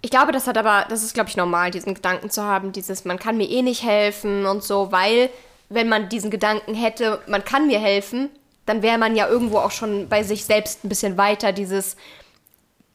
ich 0.00 0.10
glaube, 0.10 0.32
das 0.32 0.46
hat 0.46 0.58
aber, 0.58 0.86
das 0.88 1.02
ist, 1.02 1.14
glaube 1.14 1.30
ich, 1.30 1.36
normal, 1.36 1.70
diesen 1.70 1.94
Gedanken 1.94 2.30
zu 2.30 2.42
haben, 2.42 2.72
dieses, 2.72 3.04
man 3.04 3.18
kann 3.18 3.36
mir 3.36 3.48
eh 3.48 3.62
nicht 3.62 3.82
helfen 3.82 4.44
und 4.46 4.62
so, 4.62 4.92
weil, 4.92 5.30
wenn 5.68 5.88
man 5.88 6.08
diesen 6.08 6.30
Gedanken 6.30 6.74
hätte, 6.74 7.20
man 7.26 7.44
kann 7.44 7.66
mir 7.66 7.78
helfen, 7.78 8.30
dann 8.66 8.82
wäre 8.82 8.98
man 8.98 9.14
ja 9.16 9.28
irgendwo 9.28 9.58
auch 9.58 9.70
schon 9.70 10.08
bei 10.08 10.22
sich 10.22 10.44
selbst 10.44 10.84
ein 10.84 10.88
bisschen 10.88 11.16
weiter, 11.18 11.52
dieses, 11.52 11.96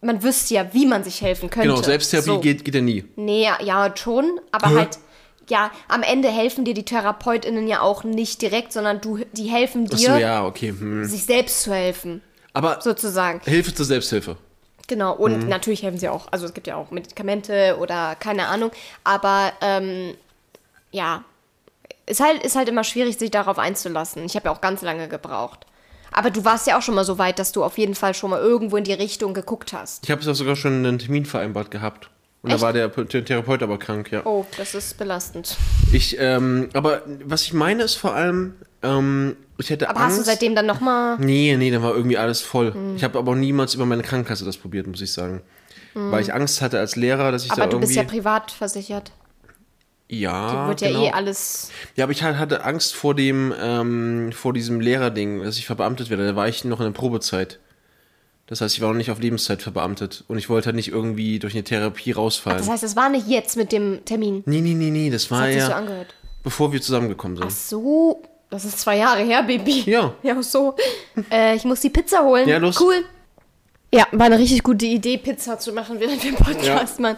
man 0.02 0.24
wüsste 0.24 0.54
ja, 0.56 0.74
wie 0.74 0.86
man 0.86 1.04
sich 1.04 1.22
helfen 1.22 1.50
könnte. 1.50 1.68
Genau, 1.70 1.82
Selbsttherapie 1.82 2.30
So. 2.30 2.40
geht, 2.40 2.66
geht 2.66 2.76
ja 2.76 2.82
nie. 2.82 3.06
Nee, 3.16 3.48
ja, 3.62 3.94
schon, 3.96 4.40
aber 4.52 4.70
Hä? 4.70 4.76
halt, 4.76 5.00
ja, 5.50 5.72
am 5.88 6.04
Ende 6.04 6.30
helfen 6.30 6.64
dir 6.66 6.74
die 6.74 6.86
TherapeutInnen 6.86 7.68
ja 7.68 7.82
auch 7.82 8.04
nicht 8.04 8.42
direkt, 8.42 8.72
sondern 8.72 9.02
du, 9.02 9.20
die 9.34 9.48
helfen 9.50 9.86
dir, 9.86 10.12
Achso, 10.12 10.20
ja, 10.20 10.46
okay. 10.46 10.70
Hm. 10.70 11.06
sich 11.06 11.24
selbst 11.26 11.64
zu 11.64 11.74
helfen, 11.74 12.22
Aber 12.54 12.80
sozusagen. 12.82 13.42
Hilfe 13.44 13.74
zur 13.74 13.86
Selbsthilfe. 13.86 14.38
Genau, 14.88 15.14
und 15.16 15.44
Mhm. 15.44 15.50
natürlich 15.50 15.84
helfen 15.84 16.00
sie 16.00 16.10
auch, 16.10 16.28
also 16.32 16.46
es 16.48 16.54
gibt 16.56 16.66
ja 16.66 16.76
auch 16.76 16.90
Medikamente 16.90 17.78
oder 17.80 18.16
keine 18.16 18.48
Ahnung, 18.48 18.72
aber 19.04 19.54
ähm, 19.62 20.16
ja, 20.92 21.24
ist 22.06 22.20
halt, 22.22 22.44
ist 22.44 22.56
halt 22.56 22.70
immer 22.70 22.84
schwierig, 22.84 23.18
sich 23.18 23.32
darauf 23.32 23.60
einzulassen. 23.60 24.24
Ich 24.26 24.36
habe 24.36 24.46
ja 24.46 24.52
auch 24.52 24.62
ganz 24.62 24.82
lange 24.82 25.08
gebraucht. 25.08 25.66
Aber 26.12 26.32
du 26.32 26.44
warst 26.44 26.66
ja 26.68 26.78
auch 26.78 26.82
schon 26.82 26.96
mal 26.96 27.06
so 27.06 27.18
weit, 27.20 27.38
dass 27.38 27.52
du 27.52 27.64
auf 27.64 27.78
jeden 27.78 27.94
Fall 27.96 28.14
schon 28.14 28.32
mal 28.32 28.40
irgendwo 28.40 28.78
in 28.78 28.84
die 28.84 28.94
Richtung 28.94 29.34
geguckt 29.34 29.74
hast. 29.74 30.04
Ich 30.04 30.12
habe 30.12 30.22
es 30.28 30.38
sogar 30.38 30.56
schon 30.56 30.74
einen 30.86 30.98
Termin 31.00 31.26
vereinbart 31.26 31.70
gehabt. 31.70 32.10
Und 32.42 32.50
Echt? 32.52 32.60
da 32.60 32.66
war 32.66 32.74
der 32.74 32.92
Therapeut 32.92 33.62
aber 33.62 33.78
krank, 33.78 34.12
ja. 34.12 34.26
Oh, 34.26 34.46
das 34.58 34.74
ist 34.74 34.98
belastend. 34.98 35.58
Ich, 35.92 36.18
ähm, 36.20 36.70
aber 36.74 37.02
was 37.26 37.44
ich 37.44 37.54
meine 37.54 37.84
ist 37.84 37.96
vor 37.96 38.16
allem, 38.16 38.56
ähm, 38.82 39.36
ich 39.58 39.70
hätte 39.70 39.90
Aber 39.90 40.00
Angst. 40.00 40.18
hast 40.18 40.20
du 40.20 40.32
seitdem 40.32 40.56
dann 40.56 40.66
nochmal. 40.66 41.18
Nee, 41.20 41.56
nee, 41.58 41.70
dann 41.70 41.84
war 41.84 41.94
irgendwie 41.94 42.18
alles 42.18 42.42
voll. 42.42 42.74
Ich 42.96 43.04
habe 43.04 43.20
aber 43.20 43.34
auch 43.34 43.36
niemals 43.36 43.74
über 43.76 43.86
meine 43.86 44.04
Krankenkasse 44.04 44.46
das 44.46 44.56
probiert, 44.58 44.88
muss 44.88 45.02
ich 45.02 45.12
sagen. 45.12 45.42
Weil 45.94 46.22
ich 46.22 46.34
Angst 46.34 46.62
hatte 46.62 46.80
als 46.80 46.96
Lehrer, 46.96 47.32
dass 47.32 47.44
ich 47.44 47.52
Aber 47.52 47.62
da 47.62 47.68
du 47.68 47.76
irgendwie. 47.78 47.88
bist 47.88 47.98
ja 47.98 48.04
privat 48.04 48.52
versichert. 48.52 49.12
Ja, 50.10 50.68
Wird 50.68 50.80
genau. 50.82 51.04
ja 51.04 51.10
eh 51.10 51.12
alles. 51.12 51.70
Ja, 51.96 52.06
aber 52.06 52.12
ich 52.12 52.24
hatte 52.24 52.64
Angst 52.66 52.96
vor 52.96 53.14
dem, 53.16 53.54
ähm, 53.62 54.32
vor 54.34 54.54
diesem 54.54 54.82
Lehrerding, 54.82 55.44
dass 55.44 55.58
ich 55.58 55.66
verbeamtet 55.68 56.10
werde. 56.10 56.26
Da 56.26 56.36
war 56.36 56.48
ich 56.48 56.66
noch 56.66 56.80
in 56.80 56.86
der 56.86 56.92
Probezeit. 56.94 57.60
Das 58.48 58.62
heißt, 58.62 58.74
ich 58.74 58.82
war 58.82 58.90
noch 58.90 58.98
nicht 58.98 59.12
auf 59.12 59.20
Lebenszeit 59.20 59.62
verbeamtet. 59.62 60.24
Und 60.28 60.40
ich 60.40 60.50
wollte 60.50 60.68
halt 60.68 60.76
nicht 60.76 60.88
irgendwie 60.88 61.38
durch 61.38 61.54
eine 61.54 61.64
Therapie 61.64 62.12
rausfallen. 62.12 62.58
Das 62.58 62.68
heißt, 62.68 62.84
es 62.84 62.96
war 62.96 63.10
nicht 63.10 63.28
jetzt 63.28 63.56
mit 63.56 63.72
dem 63.72 64.04
Termin. 64.06 64.42
nee, 64.48 64.62
nee, 64.62 64.74
nee, 64.74 64.90
nee, 64.90 65.12
das 65.12 65.24
Das 65.24 65.32
war 65.32 65.42
hat 65.42 65.54
sich 65.54 65.62
so 65.64 65.70
ja, 65.70 65.78
angehört. 65.78 66.16
bevor 66.42 66.74
wir 66.74 66.82
zusammengekommen 66.82 67.38
sind. 67.38 67.46
Ach 67.46 67.52
so, 67.52 68.24
das 68.50 68.66
ist 68.66 68.80
zwei 68.80 68.98
Jahre 68.98 69.22
her, 69.22 69.44
Baby. 69.44 69.84
Ja. 69.86 70.16
Ja, 70.24 70.42
so. 70.42 70.76
Äh, 71.32 71.56
ich 71.56 71.64
muss 71.66 71.82
die 71.82 71.92
Pizza 71.92 72.24
holen. 72.24 72.50
Ja, 72.50 72.58
los. 72.58 72.82
Cool. 72.82 73.06
Ja, 73.94 74.08
war 74.12 74.26
eine 74.26 74.40
richtig 74.40 74.64
gute 74.64 74.88
Idee, 74.88 75.18
Pizza 75.20 75.60
zu 75.60 75.72
machen, 75.72 76.00
während 76.00 76.24
wir 76.24 76.30
einen 76.30 76.38
Podcast 76.38 77.00
machen. 77.00 77.18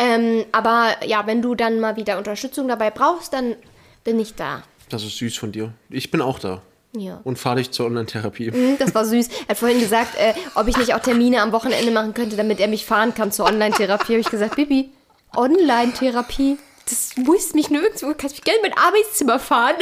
Ähm, 0.00 0.46
aber 0.52 0.96
ja, 1.04 1.26
wenn 1.26 1.42
du 1.42 1.54
dann 1.54 1.78
mal 1.78 1.96
wieder 1.96 2.16
Unterstützung 2.16 2.68
dabei 2.68 2.90
brauchst, 2.90 3.34
dann 3.34 3.54
bin 4.02 4.18
ich 4.18 4.34
da. 4.34 4.62
Das 4.88 5.04
ist 5.04 5.18
süß 5.18 5.36
von 5.36 5.52
dir. 5.52 5.74
Ich 5.90 6.10
bin 6.10 6.22
auch 6.22 6.38
da. 6.38 6.62
Ja. 6.96 7.20
Und 7.22 7.38
fahre 7.38 7.56
dich 7.56 7.70
zur 7.70 7.84
Online-Therapie. 7.86 8.50
Hm, 8.50 8.78
Das 8.78 8.94
war 8.94 9.04
süß. 9.04 9.28
Er 9.28 9.48
hat 9.50 9.58
vorhin 9.58 9.78
gesagt, 9.78 10.16
äh, 10.16 10.32
ob 10.54 10.68
ich 10.68 10.76
nicht 10.78 10.94
auch 10.94 11.00
Termine 11.00 11.42
am 11.42 11.52
Wochenende 11.52 11.90
machen 11.92 12.14
könnte, 12.14 12.36
damit 12.36 12.60
er 12.60 12.68
mich 12.68 12.86
fahren 12.86 13.14
kann 13.14 13.30
zur 13.30 13.44
Online-Therapie. 13.44 14.14
Habe 14.14 14.20
ich 14.20 14.30
gesagt, 14.30 14.56
Bibi, 14.56 14.90
Online-Therapie? 15.36 16.56
Das 16.88 17.10
muss 17.16 17.52
mich 17.52 17.68
nirgendwo. 17.68 18.06
Du 18.08 18.14
kannst 18.14 18.36
mich 18.36 18.42
gerne 18.42 18.60
in 18.64 18.70
mein 18.70 18.78
Arbeitszimmer 18.78 19.38
fahren. 19.38 19.76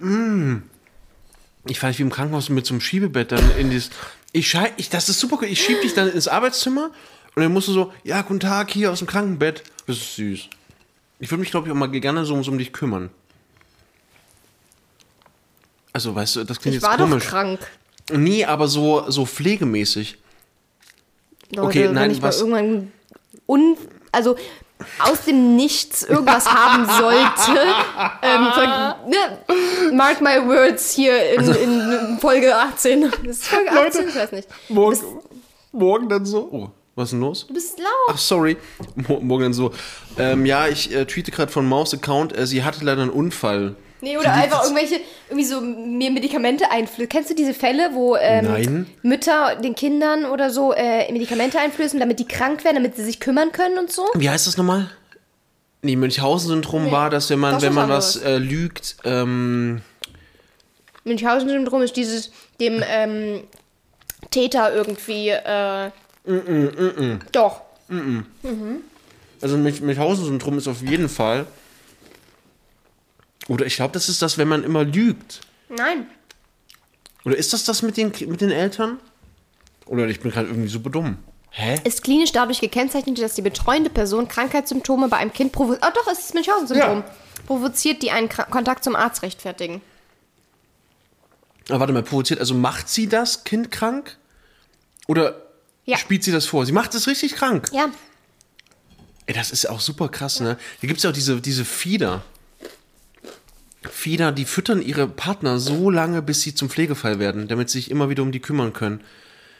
Ich 1.66 1.80
fahre 1.80 1.90
dich 1.92 1.98
wie 1.98 2.04
im 2.04 2.10
Krankenhaus 2.10 2.48
mit 2.48 2.64
so 2.64 2.72
einem 2.72 2.80
Schiebebett 2.80 3.32
dann 3.32 3.50
in 3.58 3.68
dieses. 3.70 3.90
Ich 4.32 4.48
schei 4.48 4.72
ich, 4.76 4.88
das 4.90 5.08
ist 5.08 5.20
super 5.20 5.38
cool. 5.40 5.48
Ich 5.48 5.62
schieb 5.62 5.80
dich 5.82 5.92
dann 5.94 6.10
ins 6.10 6.28
Arbeitszimmer 6.28 6.90
und 7.38 7.44
dann 7.44 7.52
musst 7.52 7.68
du 7.68 7.72
so, 7.72 7.92
ja, 8.02 8.20
guten 8.22 8.40
Tag, 8.40 8.68
hier 8.72 8.90
aus 8.90 8.98
dem 8.98 9.06
Krankenbett. 9.06 9.62
Das 9.86 9.96
ist 9.96 10.16
süß. 10.16 10.48
Ich 11.20 11.30
würde 11.30 11.38
mich, 11.40 11.52
glaube 11.52 11.68
ich, 11.68 11.72
auch 11.72 11.76
mal 11.76 11.86
gerne 11.88 12.24
so, 12.24 12.34
um 12.34 12.58
dich 12.58 12.72
kümmern. 12.72 13.10
Also, 15.92 16.16
weißt 16.16 16.34
du, 16.34 16.44
das 16.44 16.58
klingt 16.58 16.76
Ich 16.76 16.82
jetzt 16.82 16.90
war 16.90 16.96
komisch. 16.96 17.22
doch 17.22 17.30
krank. 17.30 17.60
Nee, 18.10 18.44
aber 18.44 18.66
so, 18.66 19.08
so 19.08 19.24
pflegemäßig. 19.24 20.18
Leute, 21.50 21.62
Okay, 21.68 21.84
wenn 21.84 21.94
nein, 21.94 22.10
ich 22.10 22.20
mal 22.20 22.26
was- 22.28 22.40
irgendwann 22.40 22.92
un 23.46 23.76
also 24.10 24.34
aus 24.98 25.24
dem 25.26 25.54
Nichts 25.54 26.02
irgendwas 26.02 26.44
haben 26.52 26.86
sollte. 26.86 27.62
ähm, 28.22 29.10
ne, 29.10 29.92
mark 29.92 30.20
my 30.20 30.44
words 30.44 30.90
hier 30.92 31.34
in, 31.34 31.48
in 31.54 32.18
Folge 32.20 32.52
18. 32.56 33.02
Das 33.02 33.12
ist 33.38 33.46
Folge 33.46 33.70
18, 33.86 34.08
ich 34.08 34.14
weiß 34.16 34.32
nicht. 34.32 34.48
Morgen, 34.68 34.98
morgen 35.70 36.08
dann 36.08 36.26
so. 36.26 36.48
Oh, 36.50 36.70
was 36.98 37.08
ist 37.08 37.12
denn 37.12 37.20
los? 37.20 37.46
Du 37.46 37.54
bist 37.54 37.78
laut. 37.78 37.88
Ach, 38.10 38.18
sorry. 38.18 38.56
Mo- 38.94 39.20
Morgen 39.20 39.52
so. 39.54 39.72
Ähm, 40.18 40.44
ja, 40.44 40.68
ich 40.68 40.94
äh, 40.94 41.04
tweete 41.06 41.30
gerade 41.30 41.50
von 41.50 41.66
Maus 41.66 41.94
Account. 41.94 42.36
Äh, 42.36 42.46
sie 42.46 42.62
hatte 42.64 42.84
leider 42.84 43.02
einen 43.02 43.10
Unfall. 43.10 43.76
Nee, 44.00 44.16
oder 44.16 44.32
einfach 44.32 44.62
irgendwelche, 44.62 45.00
irgendwie 45.28 45.44
so 45.44 45.60
mir 45.60 46.10
Medikamente 46.12 46.70
einflößen. 46.70 47.08
Kennst 47.08 47.30
du 47.30 47.34
diese 47.34 47.52
Fälle, 47.54 47.90
wo 47.94 48.14
ähm. 48.16 48.86
Mütter 49.02 49.56
den 49.56 49.74
Kindern 49.74 50.24
oder 50.24 50.50
so 50.50 50.72
äh, 50.72 51.10
Medikamente 51.10 51.58
einflößen, 51.58 51.98
damit 51.98 52.20
die 52.20 52.28
krank 52.28 52.64
werden, 52.64 52.76
damit 52.76 52.94
sie 52.94 53.04
sich 53.04 53.18
kümmern 53.18 53.50
können 53.50 53.76
und 53.78 53.90
so? 53.90 54.06
Wie 54.14 54.30
heißt 54.30 54.46
das 54.46 54.56
nochmal? 54.56 54.88
Nee, 55.82 55.96
Münchhausen-Syndrom 55.96 56.84
Nee, 56.86 56.92
war 56.92 57.10
das, 57.10 57.30
wenn 57.30 57.38
man, 57.38 57.54
das 57.54 57.62
wenn 57.62 57.74
man 57.74 57.88
was 57.88 58.16
was 58.16 58.22
äh, 58.22 58.38
lügt. 58.38 58.96
Ähm, 59.04 59.80
Münchhausen-Syndrom 61.04 61.82
ist 61.82 61.96
dieses, 61.96 62.30
dem 62.60 62.82
ähm, 62.88 63.44
Täter 64.30 64.74
irgendwie, 64.74 65.28
äh, 65.30 65.90
doch. 67.32 67.62
also 69.40 69.56
Münch- 69.56 69.80
Münchhausen-Syndrom 69.82 70.58
ist 70.58 70.68
auf 70.68 70.82
jeden 70.82 71.08
Fall. 71.08 71.46
Oder 73.48 73.64
ich 73.66 73.76
glaube, 73.76 73.92
das 73.94 74.08
ist 74.08 74.20
das, 74.20 74.36
wenn 74.36 74.48
man 74.48 74.62
immer 74.62 74.84
lügt. 74.84 75.40
Nein. 75.68 76.06
Oder 77.24 77.36
ist 77.36 77.52
das 77.52 77.64
das 77.64 77.82
mit 77.82 77.96
den, 77.96 78.12
mit 78.26 78.40
den 78.40 78.50
Eltern? 78.50 78.98
Oder 79.86 80.06
ich 80.08 80.20
bin 80.20 80.30
gerade 80.30 80.48
irgendwie 80.48 80.68
super 80.68 80.90
dumm. 80.90 81.18
Hä? 81.50 81.80
Ist 81.84 82.04
klinisch 82.04 82.32
dadurch 82.32 82.60
gekennzeichnet, 82.60 83.20
dass 83.22 83.34
die 83.34 83.42
betreuende 83.42 83.88
Person 83.88 84.28
Krankheitssymptome 84.28 85.08
bei 85.08 85.16
einem 85.16 85.32
Kind 85.32 85.52
provoziert. 85.52 85.82
Oh 85.86 85.90
doch, 85.94 86.12
es 86.12 86.18
ist 86.20 86.34
Münchhausen-Syndrom. 86.34 86.98
Ja. 86.98 87.14
Provoziert, 87.46 88.02
die 88.02 88.10
einen 88.10 88.28
Kra 88.28 88.44
Kontakt 88.44 88.84
zum 88.84 88.94
Arzt 88.94 89.22
rechtfertigen. 89.22 89.80
Aber 91.70 91.80
warte 91.80 91.92
mal, 91.94 92.02
provoziert, 92.02 92.40
also 92.40 92.54
macht 92.54 92.88
sie 92.90 93.08
das 93.08 93.44
Kind 93.44 93.70
krank? 93.70 94.18
Oder 95.06 95.42
Ja. 95.88 95.96
spielt 95.96 96.22
sie 96.22 96.32
das 96.32 96.44
vor? 96.44 96.66
Sie 96.66 96.72
macht 96.72 96.94
es 96.94 97.06
richtig 97.06 97.34
krank. 97.34 97.70
Ja. 97.72 97.90
Ey, 99.24 99.34
das 99.34 99.50
ist 99.50 99.68
auch 99.68 99.80
super 99.80 100.08
krass, 100.08 100.40
ne? 100.40 100.58
Hier 100.80 100.86
gibt 100.86 100.98
es 100.98 101.04
ja 101.04 101.10
auch 101.10 101.14
diese, 101.14 101.40
diese 101.40 101.64
Fieder. 101.64 102.22
Fieder, 103.90 104.30
die 104.30 104.44
füttern 104.44 104.82
ihre 104.82 105.08
Partner 105.08 105.58
so 105.58 105.88
lange, 105.88 106.20
bis 106.20 106.42
sie 106.42 106.54
zum 106.54 106.68
Pflegefall 106.68 107.18
werden, 107.18 107.48
damit 107.48 107.70
sie 107.70 107.78
sich 107.78 107.90
immer 107.90 108.10
wieder 108.10 108.22
um 108.22 108.32
die 108.32 108.40
kümmern 108.40 108.74
können. 108.74 109.02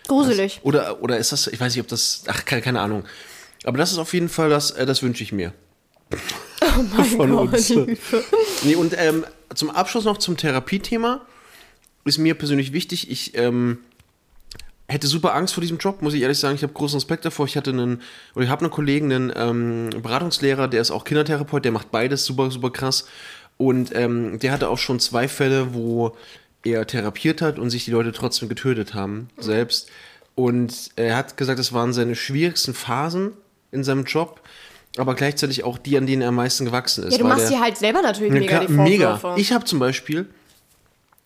Gruselig. 0.06 0.60
Oder, 0.64 1.02
oder 1.02 1.16
ist 1.16 1.32
das, 1.32 1.46
ich 1.46 1.58
weiß 1.58 1.74
nicht, 1.74 1.82
ob 1.82 1.88
das, 1.88 2.24
ach, 2.26 2.44
keine, 2.44 2.60
keine 2.60 2.80
Ahnung. 2.80 3.04
Aber 3.64 3.78
das 3.78 3.92
ist 3.92 3.98
auf 3.98 4.12
jeden 4.12 4.28
Fall 4.28 4.50
das, 4.50 4.72
äh, 4.72 4.84
das 4.84 5.02
wünsche 5.02 5.22
ich 5.22 5.32
mir. 5.32 5.54
Von 7.16 7.32
uns. 7.32 7.70
Nee, 8.64 8.74
und 8.74 8.94
ähm, 8.98 9.24
zum 9.54 9.70
Abschluss 9.70 10.04
noch 10.04 10.18
zum 10.18 10.36
Therapiethema 10.36 11.26
ist 12.04 12.18
mir 12.18 12.34
persönlich 12.34 12.72
wichtig, 12.72 13.10
ich 13.10 13.36
ähm, 13.36 13.78
hätte 14.88 15.06
super 15.06 15.34
Angst 15.34 15.54
vor 15.54 15.60
diesem 15.60 15.78
Job, 15.78 16.02
muss 16.02 16.14
ich 16.14 16.22
ehrlich 16.22 16.38
sagen. 16.38 16.54
Ich 16.54 16.62
habe 16.62 16.72
großen 16.72 16.96
Respekt 16.96 17.24
davor. 17.24 17.46
Ich 17.46 17.56
hatte 17.56 17.70
einen, 17.70 18.00
oder 18.34 18.44
ich 18.44 18.50
habe 18.50 18.62
einen 18.62 18.70
Kollegen, 18.70 19.12
einen 19.12 19.32
ähm, 19.36 19.90
Beratungslehrer, 20.02 20.66
der 20.66 20.80
ist 20.80 20.90
auch 20.90 21.04
Kindertherapeut, 21.04 21.64
der 21.64 21.72
macht 21.72 21.90
beides 21.90 22.24
super, 22.24 22.50
super 22.50 22.70
krass. 22.70 23.06
Und 23.58 23.94
ähm, 23.94 24.38
der 24.38 24.52
hatte 24.52 24.68
auch 24.68 24.78
schon 24.78 24.98
zwei 24.98 25.28
Fälle, 25.28 25.74
wo 25.74 26.16
er 26.64 26.86
therapiert 26.86 27.42
hat 27.42 27.58
und 27.58 27.70
sich 27.70 27.84
die 27.84 27.90
Leute 27.90 28.12
trotzdem 28.12 28.48
getötet 28.48 28.94
haben, 28.94 29.28
selbst. 29.36 29.90
Und 30.34 30.90
er 30.96 31.16
hat 31.16 31.36
gesagt, 31.36 31.58
das 31.58 31.72
waren 31.72 31.92
seine 31.92 32.14
schwierigsten 32.14 32.72
Phasen 32.72 33.32
in 33.72 33.84
seinem 33.84 34.04
Job, 34.04 34.40
aber 34.96 35.14
gleichzeitig 35.14 35.64
auch 35.64 35.78
die, 35.78 35.98
an 35.98 36.06
denen 36.06 36.22
er 36.22 36.28
am 36.28 36.36
meisten 36.36 36.64
gewachsen 36.64 37.04
ist. 37.04 37.12
Ja, 37.12 37.18
du 37.18 37.24
machst 37.24 37.50
dir 37.50 37.60
halt 37.60 37.76
selber 37.76 38.02
natürlich 38.02 38.32
mega 38.32 38.46
klar, 38.46 38.66
die 38.66 38.72
mega. 38.72 39.16
Vorwürfe. 39.16 39.40
Ich 39.40 39.52
habe 39.52 39.64
zum 39.64 39.78
Beispiel 39.78 40.26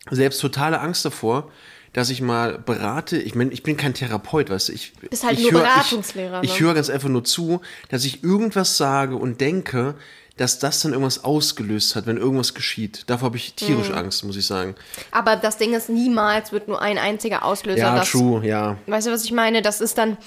selbst 0.09 0.41
totale 0.41 0.79
Angst 0.79 1.05
davor, 1.05 1.51
dass 1.93 2.09
ich 2.09 2.21
mal 2.21 2.57
berate. 2.57 3.17
Ich 3.17 3.35
meine, 3.35 3.51
ich 3.51 3.63
bin 3.63 3.77
kein 3.77 3.93
Therapeut, 3.93 4.49
weißt 4.49 4.69
du. 4.69 4.73
Ich 4.73 4.93
Bist 5.09 5.23
halt 5.23 5.37
ich 5.39 5.43
nur 5.51 5.61
hör- 5.61 5.61
Beratungslehrer, 5.61 6.43
Ich, 6.43 6.49
ne? 6.49 6.55
ich 6.55 6.61
höre 6.61 6.73
ganz 6.73 6.89
einfach 6.89 7.09
nur 7.09 7.23
zu, 7.23 7.61
dass 7.89 8.03
ich 8.05 8.23
irgendwas 8.23 8.77
sage 8.77 9.15
und 9.15 9.39
denke, 9.41 9.95
dass 10.37 10.57
das 10.57 10.79
dann 10.79 10.93
irgendwas 10.93 11.23
ausgelöst 11.23 11.95
hat, 11.95 12.07
wenn 12.07 12.17
irgendwas 12.17 12.55
geschieht. 12.55 13.03
Davor 13.07 13.27
habe 13.27 13.37
ich 13.37 13.53
tierisch 13.53 13.89
Mhm. 13.89 13.95
Angst, 13.95 14.23
muss 14.23 14.35
ich 14.35 14.47
sagen. 14.47 14.73
Aber 15.11 15.35
das 15.35 15.57
Ding 15.57 15.75
ist, 15.75 15.89
niemals 15.89 16.51
wird 16.51 16.67
nur 16.67 16.81
ein 16.81 16.97
einziger 16.97 17.45
Auslöser 17.45 17.77
Ja, 17.79 17.95
das. 17.95 18.09
true, 18.09 18.43
ja. 18.43 18.77
Weißt 18.87 19.05
du, 19.05 19.11
was 19.11 19.23
ich 19.23 19.31
meine? 19.31 19.61
Das 19.61 19.79
ist 19.79 19.99
dann. 19.99 20.17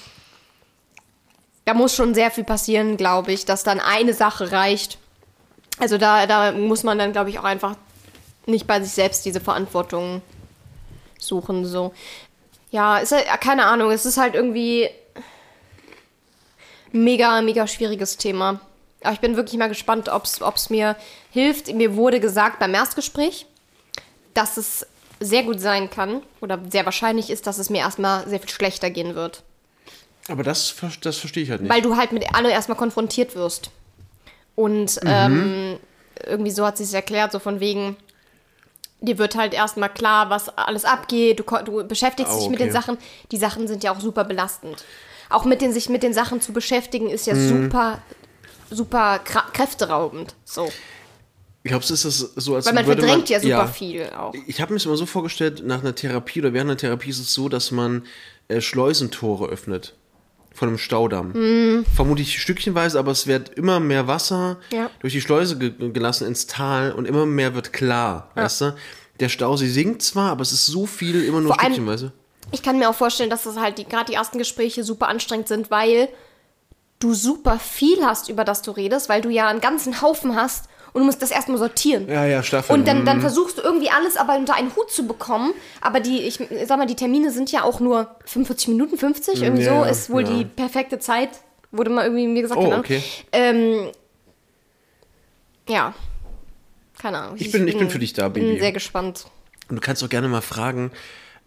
Da 1.65 1.73
muss 1.73 1.93
schon 1.93 2.13
sehr 2.13 2.31
viel 2.31 2.45
passieren, 2.45 2.95
glaube 2.95 3.33
ich, 3.33 3.43
dass 3.43 3.63
dann 3.63 3.81
eine 3.81 4.13
Sache 4.13 4.53
reicht. 4.53 4.97
Also 5.79 5.97
da, 5.97 6.25
da 6.25 6.53
muss 6.53 6.83
man 6.83 6.97
dann, 6.97 7.11
glaube 7.11 7.29
ich, 7.29 7.39
auch 7.39 7.43
einfach 7.43 7.75
nicht 8.45 8.65
bei 8.67 8.81
sich 8.81 8.93
selbst 8.93 9.25
diese 9.25 9.41
Verantwortung 9.41 10.21
suchen. 11.19 11.65
So. 11.65 11.93
Ja, 12.71 12.97
ist 12.97 13.11
halt, 13.11 13.25
keine 13.41 13.65
Ahnung, 13.65 13.91
es 13.91 14.05
ist 14.05 14.17
halt 14.17 14.35
irgendwie 14.35 14.89
mega, 16.91 17.41
mega 17.41 17.67
schwieriges 17.67 18.17
Thema. 18.17 18.59
Aber 19.01 19.13
ich 19.13 19.19
bin 19.19 19.35
wirklich 19.35 19.57
mal 19.57 19.69
gespannt, 19.69 20.09
ob 20.09 20.25
es 20.25 20.69
mir 20.69 20.95
hilft. 21.31 21.73
Mir 21.73 21.95
wurde 21.95 22.19
gesagt 22.19 22.59
beim 22.59 22.73
Erstgespräch, 22.73 23.45
dass 24.33 24.57
es 24.57 24.87
sehr 25.19 25.43
gut 25.43 25.59
sein 25.59 25.89
kann 25.89 26.21
oder 26.41 26.59
sehr 26.69 26.85
wahrscheinlich 26.85 27.29
ist, 27.29 27.47
dass 27.47 27.57
es 27.57 27.69
mir 27.69 27.79
erstmal 27.79 28.27
sehr 28.27 28.39
viel 28.39 28.49
schlechter 28.49 28.89
gehen 28.89 29.15
wird. 29.15 29.43
Aber 30.29 30.43
das, 30.43 30.75
das 31.01 31.17
verstehe 31.17 31.43
ich 31.43 31.49
halt 31.49 31.61
nicht. 31.61 31.71
Weil 31.71 31.81
du 31.81 31.95
halt 31.95 32.11
mit 32.11 32.35
allem 32.35 32.51
erstmal 32.51 32.77
konfrontiert 32.77 33.35
wirst. 33.35 33.71
Und 34.55 34.99
ähm, 35.05 35.77
irgendwie 36.25 36.51
so 36.51 36.65
hat 36.65 36.77
sie 36.77 36.83
es 36.83 36.93
erklärt, 36.93 37.31
so 37.31 37.39
von 37.39 37.59
wegen, 37.59 37.95
dir 39.01 39.17
wird 39.17 39.35
halt 39.35 39.53
erstmal 39.53 39.89
klar, 39.93 40.29
was 40.29 40.49
alles 40.49 40.85
abgeht, 40.85 41.39
du, 41.39 41.43
du 41.63 41.87
beschäftigst 41.87 42.31
Oh, 42.33 42.39
dich 42.39 42.49
mit 42.49 42.59
den 42.59 42.69
okay. 42.69 42.77
Sachen. 42.77 42.97
Die 43.31 43.37
Sachen 43.37 43.67
sind 43.67 43.83
ja 43.83 43.91
auch 43.91 43.99
super 43.99 44.23
belastend. 44.23 44.83
Auch 45.29 45.45
mit 45.45 45.61
den, 45.61 45.73
sich 45.73 45.89
mit 45.89 46.03
den 46.03 46.13
Sachen 46.13 46.41
zu 46.41 46.53
beschäftigen, 46.53 47.09
ist 47.09 47.27
ja 47.27 47.35
super, 47.35 48.01
super 48.71 49.19
kra- 49.25 49.51
kräfteraubend. 49.51 50.35
So. 50.45 50.69
Glaubst 51.63 51.89
du, 51.89 51.95
ist 51.95 52.05
das 52.05 52.17
so, 52.17 52.55
als 52.55 52.65
Weil 52.65 52.73
man 52.73 52.87
würde 52.87 53.01
verdrängt 53.01 53.29
man, 53.29 53.31
ja 53.33 53.39
super 53.41 53.67
viel 53.67 54.09
auch. 54.17 54.33
Ich 54.47 54.61
habe 54.61 54.71
mir 54.71 54.77
das 54.77 54.85
immer 54.85 54.95
so 54.95 55.05
vorgestellt, 55.05 55.63
nach 55.65 55.81
einer 55.81 55.93
Therapie 55.93 56.39
oder 56.39 56.53
während 56.53 56.69
einer 56.69 56.77
Therapie 56.77 57.09
ist 57.09 57.19
es 57.19 57.33
so, 57.33 57.49
dass 57.49 57.71
man 57.71 58.05
äh, 58.47 58.61
Schleusentore 58.61 59.47
öffnet 59.47 59.93
von 60.57 60.69
einem 60.69 60.77
Staudamm. 60.79 61.33
Mhm. 61.33 61.85
Vermutlich 61.95 62.41
stückchenweise, 62.41 62.97
aber 62.97 63.11
es 63.11 63.27
wird 63.27 63.49
immer 63.49 63.79
mehr 63.79 64.07
Wasser 64.07 64.57
Ja. 64.73 64.89
durch 65.01 65.13
die 65.13 65.21
Schleuse 65.21 65.57
ge 65.59 65.71
gelassen 65.91 66.25
ins 66.27 66.47
Tal 66.47 66.91
und 66.93 67.05
immer 67.05 67.27
mehr 67.27 67.53
wird 67.53 67.71
klar, 67.73 68.31
weißt 68.33 68.61
du? 68.61 68.75
Der 69.19 69.29
Stausee 69.29 69.67
sinkt 69.67 70.01
zwar, 70.01 70.31
aber 70.31 70.41
es 70.41 70.51
ist 70.51 70.65
so 70.65 70.87
viel 70.87 71.23
immer 71.23 71.41
nur 71.41 71.53
Vor 71.53 71.59
allem- 71.61 71.73
stückchenweise. 71.73 72.11
Ich 72.51 72.63
kann 72.63 72.79
mir 72.79 72.89
auch 72.89 72.95
vorstellen, 72.95 73.29
dass 73.29 73.43
das 73.43 73.57
halt 73.57 73.77
die, 73.77 73.83
gerade 73.85 74.05
die 74.05 74.13
ersten 74.15 74.37
Gespräche 74.39 74.83
super 74.83 75.09
anstrengend 75.09 75.47
sind, 75.47 75.69
weil 75.69 76.07
du 76.99 77.13
super 77.13 77.59
viel 77.59 78.03
hast, 78.03 78.27
über 78.29 78.43
das 78.43 78.61
du 78.63 78.71
redest, 78.71 79.09
weil 79.09 79.21
du 79.21 79.29
ja 79.29 79.47
einen 79.49 79.61
ganzen 79.61 80.01
Haufen 80.01 80.35
hast 80.35 80.69
und 80.97 81.03
du 81.03 81.05
musst 81.05 81.21
das 81.21 81.31
erstmal 81.31 81.57
sortieren. 81.59 82.07
Ja, 82.09 82.25
ja, 82.25 82.41
Staffeln. 82.41 82.79
Und 82.79 82.87
dann, 82.87 83.01
Mhm. 83.01 83.05
dann 83.05 83.21
versuchst 83.21 83.57
du 83.57 83.61
irgendwie 83.61 83.89
alles 83.89 84.17
aber 84.17 84.35
unter 84.35 84.55
einen 84.55 84.75
Hut 84.75 84.89
zu 84.91 85.05
bekommen. 85.07 85.53
Aber 85.79 85.99
die, 85.99 86.21
ich 86.23 86.39
sag 86.65 86.77
mal, 86.77 86.87
die 86.87 86.95
Termine 86.95 87.31
sind 87.31 87.51
ja 87.51 87.63
auch 87.63 87.79
nur 87.79 88.15
45 88.25 88.69
Minuten, 88.69 88.97
50. 88.97 89.43
Irgendwie 89.43 89.63
Ja, 89.63 89.83
so 89.83 89.89
ist 89.89 90.09
wohl 90.09 90.23
ja. 90.23 90.29
die 90.29 90.45
perfekte 90.45 90.99
Zeit. 90.99 91.29
Wurde 91.71 91.89
mal 91.91 92.03
irgendwie 92.05 92.27
mir 92.27 92.41
gesagt. 92.41 92.59
Oh, 92.59 92.65
Ahnung. 92.65 92.79
okay. 92.79 93.03
Ähm, 93.31 93.91
ja. 95.69 95.93
Keine 96.99 97.19
Ahnung. 97.19 97.35
Ich 97.37 97.51
bin- 97.51 97.67
ich 97.67 97.77
bin 97.77 97.89
für 97.89 97.99
dich 97.99 98.13
da, 98.13 98.29
Baby. 98.29 98.47
Bin 98.47 98.59
sehr 98.59 98.71
gespannt. 98.71 99.25
Und 99.69 99.75
du 99.75 99.81
kannst 99.81 100.03
auch 100.03 100.09
gerne 100.09 100.27
mal 100.27 100.41
fragen, 100.41 100.91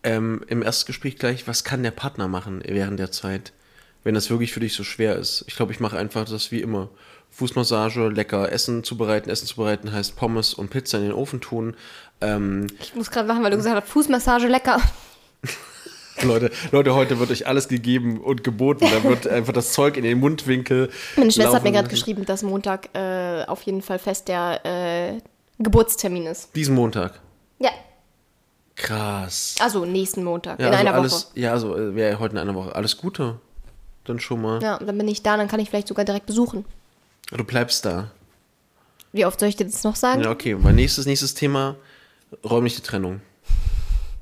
ähm, 0.03 0.45
im 0.49 0.63
Erstgespräch 0.63 1.17
gleich, 1.17 1.49
was 1.49 1.65
kann 1.65 1.83
der 1.83 1.91
Partner 1.91 2.29
machen 2.29 2.63
während 2.65 3.01
der 3.01 3.11
Zeit, 3.11 3.53
wenn 4.05 4.15
das 4.15 4.31
wirklich 4.31 4.53
für 4.53 4.61
dich 4.61 4.75
so 4.75 4.85
schwer 4.85 5.17
ist. 5.17 5.45
Ich 5.49 5.57
glaube, 5.57 5.73
ich 5.73 5.81
mache 5.81 5.99
einfach 5.99 6.25
das 6.29 6.53
wie 6.53 6.61
immer. 6.61 6.89
Fußmassage, 7.31 8.09
lecker 8.09 8.51
Essen 8.53 8.85
zubereiten. 8.85 9.31
Essen 9.31 9.47
zubereiten 9.47 9.93
heißt 9.93 10.17
Pommes 10.17 10.53
und 10.55 10.71
Pizza 10.71 10.99
in 10.99 11.05
den 11.05 11.13
Ofen 11.13 11.41
tun. 11.41 11.77
Ähm, 12.21 12.67
Ich 12.81 12.95
muss 12.95 13.11
gerade 13.11 13.29
lachen, 13.29 13.43
weil 13.43 13.51
du 13.51 13.57
gesagt 13.57 13.77
hast, 13.81 13.89
Fußmassage 13.91 14.47
lecker. 14.49 14.81
Leute, 16.23 16.51
Leute, 16.71 16.95
heute 16.95 17.19
wird 17.19 17.31
euch 17.31 17.47
alles 17.47 17.69
gegeben 17.69 18.21
und 18.21 18.45
geboten. 18.45 18.87
Da 18.91 19.03
wird 19.09 19.27
einfach 19.29 19.55
das 19.55 19.73
Zeug 19.73 19.97
in 19.97 20.03
den 20.03 20.19
Mundwinkel. 20.21 20.91
Meine 21.17 21.31
Schwester 21.33 21.55
hat 21.55 21.63
mir 21.65 21.73
gerade 21.73 21.89
geschrieben, 21.89 22.27
dass 22.27 22.43
Montag 22.43 22.91
äh, 22.95 23.45
auf 23.47 23.63
jeden 23.63 23.81
Fall 23.81 23.99
fest 23.99 24.29
der 24.29 24.61
äh, 24.67 25.19
Geburtstermin 25.59 26.27
ist. 26.27 26.55
Diesen 26.55 26.75
Montag. 26.75 27.21
Ja, 27.59 27.71
Krass. 28.77 29.57
also 29.61 29.85
nächsten 29.87 30.23
Montag, 30.25 30.59
Ja, 30.61 30.67
in 30.69 30.75
also 30.75 30.87
einer 30.87 30.95
alles, 30.99 31.13
Woche. 31.13 31.41
Ja, 31.41 31.53
also 31.53 31.77
äh, 31.77 31.95
wäre 31.95 32.19
heute 32.19 32.33
in 32.33 32.39
einer 32.39 32.55
Woche. 32.55 32.75
Alles 32.75 32.97
Gute. 32.99 33.37
Dann 34.05 34.19
schon 34.21 34.43
mal. 34.43 34.63
Ja, 34.63 34.79
dann 34.79 34.97
bin 34.99 35.09
ich 35.09 35.23
da, 35.23 35.37
dann 35.37 35.49
kann 35.49 35.61
ich 35.61 35.69
vielleicht 35.71 35.89
sogar 35.89 36.05
direkt 36.05 36.27
besuchen. 36.27 36.65
Du 37.31 37.45
bleibst 37.45 37.85
da. 37.85 38.11
Wie 39.13 39.25
oft 39.25 39.41
soll 39.41 39.49
ich 39.49 39.57
dir 39.57 39.65
das 39.67 39.83
noch 39.85 39.97
sagen? 39.97 40.23
Ja, 40.23 40.31
okay. 40.31 40.55
Mein 40.55 40.77
nächstes, 40.77 41.07
nächstes 41.07 41.35
Thema, 41.35 41.77
räumliche 42.45 42.83
Trennung. 42.83 43.21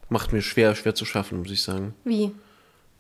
Macht 0.09 0.33
mir 0.33 0.41
schwer, 0.43 0.75
schwer 0.75 0.95
zu 0.95 1.05
schaffen, 1.05 1.39
muss 1.41 1.51
ich 1.51 1.63
sagen. 1.63 1.95
Wie? 2.05 2.33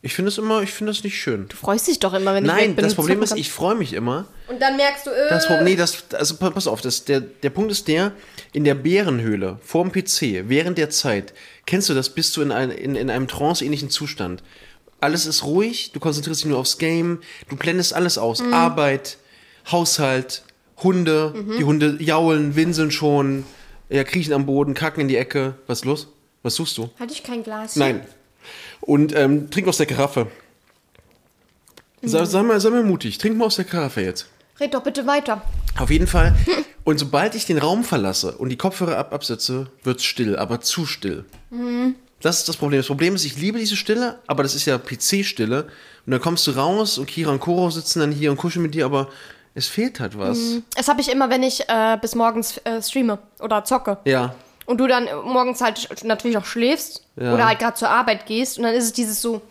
Ich 0.00 0.14
finde 0.14 0.28
es 0.28 0.38
immer, 0.38 0.62
ich 0.62 0.70
finde 0.70 0.92
es 0.92 1.02
nicht 1.02 1.18
schön. 1.20 1.48
Du 1.48 1.56
freust 1.56 1.88
dich 1.88 1.98
doch 1.98 2.14
immer, 2.14 2.32
wenn 2.34 2.44
ich 2.44 2.48
Nein, 2.50 2.68
weg 2.70 2.76
bin 2.76 2.84
das 2.84 2.94
Problem 2.94 3.20
ist, 3.22 3.36
ich 3.36 3.50
freue 3.50 3.74
mich 3.74 3.94
immer. 3.94 4.26
Und 4.46 4.60
dann 4.62 4.76
merkst 4.76 5.06
du, 5.06 5.10
äh, 5.10 5.28
Das, 5.28 5.48
nee, 5.62 5.74
das, 5.74 6.04
also 6.12 6.36
pa- 6.36 6.50
pass 6.50 6.68
auf, 6.68 6.80
das, 6.80 7.04
der, 7.04 7.20
der 7.20 7.50
Punkt 7.50 7.72
ist 7.72 7.88
der, 7.88 8.12
in 8.52 8.62
der 8.62 8.76
Bärenhöhle, 8.76 9.58
vorm 9.64 9.90
PC, 9.90 10.44
während 10.48 10.78
der 10.78 10.90
Zeit, 10.90 11.34
kennst 11.66 11.88
du 11.88 11.94
das, 11.94 12.10
bist 12.10 12.36
du 12.36 12.42
in, 12.42 12.52
ein, 12.52 12.70
in, 12.70 12.94
in 12.94 13.10
einem 13.10 13.26
tranceähnlichen 13.26 13.90
Zustand. 13.90 14.44
Alles 15.00 15.26
ist 15.26 15.42
ruhig, 15.44 15.90
du 15.92 15.98
konzentrierst 16.00 16.42
dich 16.42 16.48
nur 16.48 16.58
aufs 16.58 16.78
Game, 16.78 17.20
du 17.48 17.56
blendest 17.56 17.92
alles 17.92 18.18
aus. 18.18 18.40
Mhm. 18.40 18.54
Arbeit, 18.54 19.18
Haushalt, 19.70 20.42
Hunde, 20.82 21.34
die 21.58 21.64
Hunde 21.64 21.96
jaulen, 22.00 22.56
winseln 22.56 22.90
schon, 22.90 23.44
ja, 23.88 24.04
kriechen 24.04 24.32
am 24.32 24.46
Boden, 24.46 24.74
kacken 24.74 25.02
in 25.02 25.08
die 25.08 25.16
Ecke. 25.16 25.54
Was 25.66 25.80
ist 25.80 25.84
los? 25.84 26.08
Was 26.42 26.54
suchst 26.54 26.78
du? 26.78 26.90
Hatte 26.98 27.12
ich 27.12 27.22
kein 27.22 27.42
Glas? 27.42 27.76
Nein. 27.76 28.06
Und 28.80 29.14
ähm, 29.14 29.50
trink 29.50 29.66
aus 29.66 29.76
der 29.78 29.86
Karaffe. 29.86 30.28
Sei, 32.02 32.24
sei, 32.24 32.42
mal, 32.42 32.60
sei 32.60 32.70
mal 32.70 32.84
mutig, 32.84 33.18
trink 33.18 33.36
mal 33.36 33.46
aus 33.46 33.56
der 33.56 33.64
Karaffe 33.64 34.02
jetzt. 34.02 34.28
Red 34.60 34.74
doch 34.74 34.82
bitte 34.82 35.06
weiter. 35.06 35.42
Auf 35.78 35.90
jeden 35.90 36.06
Fall. 36.06 36.34
Und 36.84 36.98
sobald 36.98 37.34
ich 37.34 37.44
den 37.44 37.58
Raum 37.58 37.84
verlasse 37.84 38.38
und 38.38 38.48
die 38.48 38.56
Kopfhörer 38.56 38.96
ab 38.96 39.12
absetze, 39.12 39.66
wird's 39.82 40.04
still, 40.04 40.38
aber 40.38 40.62
zu 40.62 40.86
still. 40.86 41.26
Das 42.22 42.38
ist 42.38 42.48
das 42.48 42.56
Problem. 42.56 42.78
Das 42.78 42.86
Problem 42.86 43.14
ist, 43.14 43.26
ich 43.26 43.36
liebe 43.36 43.58
diese 43.58 43.76
Stille, 43.76 44.18
aber 44.26 44.42
das 44.42 44.54
ist 44.54 44.64
ja 44.64 44.78
PC-Stille. 44.78 45.64
Und 46.06 46.10
dann 46.10 46.20
kommst 46.22 46.46
du 46.46 46.52
raus 46.52 46.96
und 46.96 47.04
Kira 47.04 47.30
und 47.30 47.40
Koro 47.40 47.68
sitzen 47.68 48.00
dann 48.00 48.10
hier 48.10 48.30
und 48.30 48.38
kuscheln 48.38 48.62
mit 48.62 48.74
dir, 48.74 48.86
aber 48.86 49.08
es 49.58 49.66
fehlt 49.66 49.98
halt 50.00 50.16
was. 50.18 50.38
Das 50.76 50.88
habe 50.88 51.00
ich 51.00 51.10
immer, 51.10 51.28
wenn 51.30 51.42
ich 51.42 51.68
äh, 51.68 51.98
bis 52.00 52.14
morgens 52.14 52.58
äh, 52.58 52.80
streame 52.80 53.18
oder 53.40 53.64
zocke. 53.64 53.98
Ja. 54.04 54.34
Und 54.66 54.78
du 54.78 54.86
dann 54.86 55.08
morgens 55.24 55.60
halt 55.60 55.88
natürlich 56.04 56.36
noch 56.36 56.44
schläfst 56.44 57.02
Ja. 57.16 57.34
oder 57.34 57.46
halt 57.48 57.58
gerade 57.58 57.74
zur 57.74 57.88
Arbeit 57.90 58.26
gehst 58.26 58.58
und 58.58 58.64
dann 58.64 58.74
ist 58.74 58.84
es 58.84 58.92
dieses 58.92 59.20
so, 59.20 59.42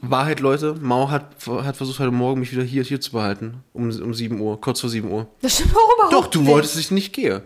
Wahrheit, 0.00 0.40
Leute, 0.40 0.74
Mau 0.80 1.10
hat, 1.10 1.24
hat 1.46 1.76
versucht 1.76 1.98
heute 1.98 2.10
Morgen 2.12 2.40
mich 2.40 2.52
wieder 2.52 2.62
hier, 2.62 2.84
hier 2.84 3.00
zu 3.00 3.12
behalten. 3.12 3.64
Um, 3.72 3.90
um 3.90 4.14
7 4.14 4.40
Uhr, 4.40 4.60
kurz 4.60 4.80
vor 4.80 4.90
7 4.90 5.10
Uhr. 5.10 5.26
das 5.42 5.54
stimmt 5.56 5.74
auch 5.76 5.94
überhaupt 5.94 6.12
Doch, 6.12 6.26
du 6.28 6.40
nicht. 6.40 6.50
wolltest, 6.50 6.74
dass 6.74 6.80
ich 6.80 6.90
nicht 6.90 7.12
gehe. 7.12 7.42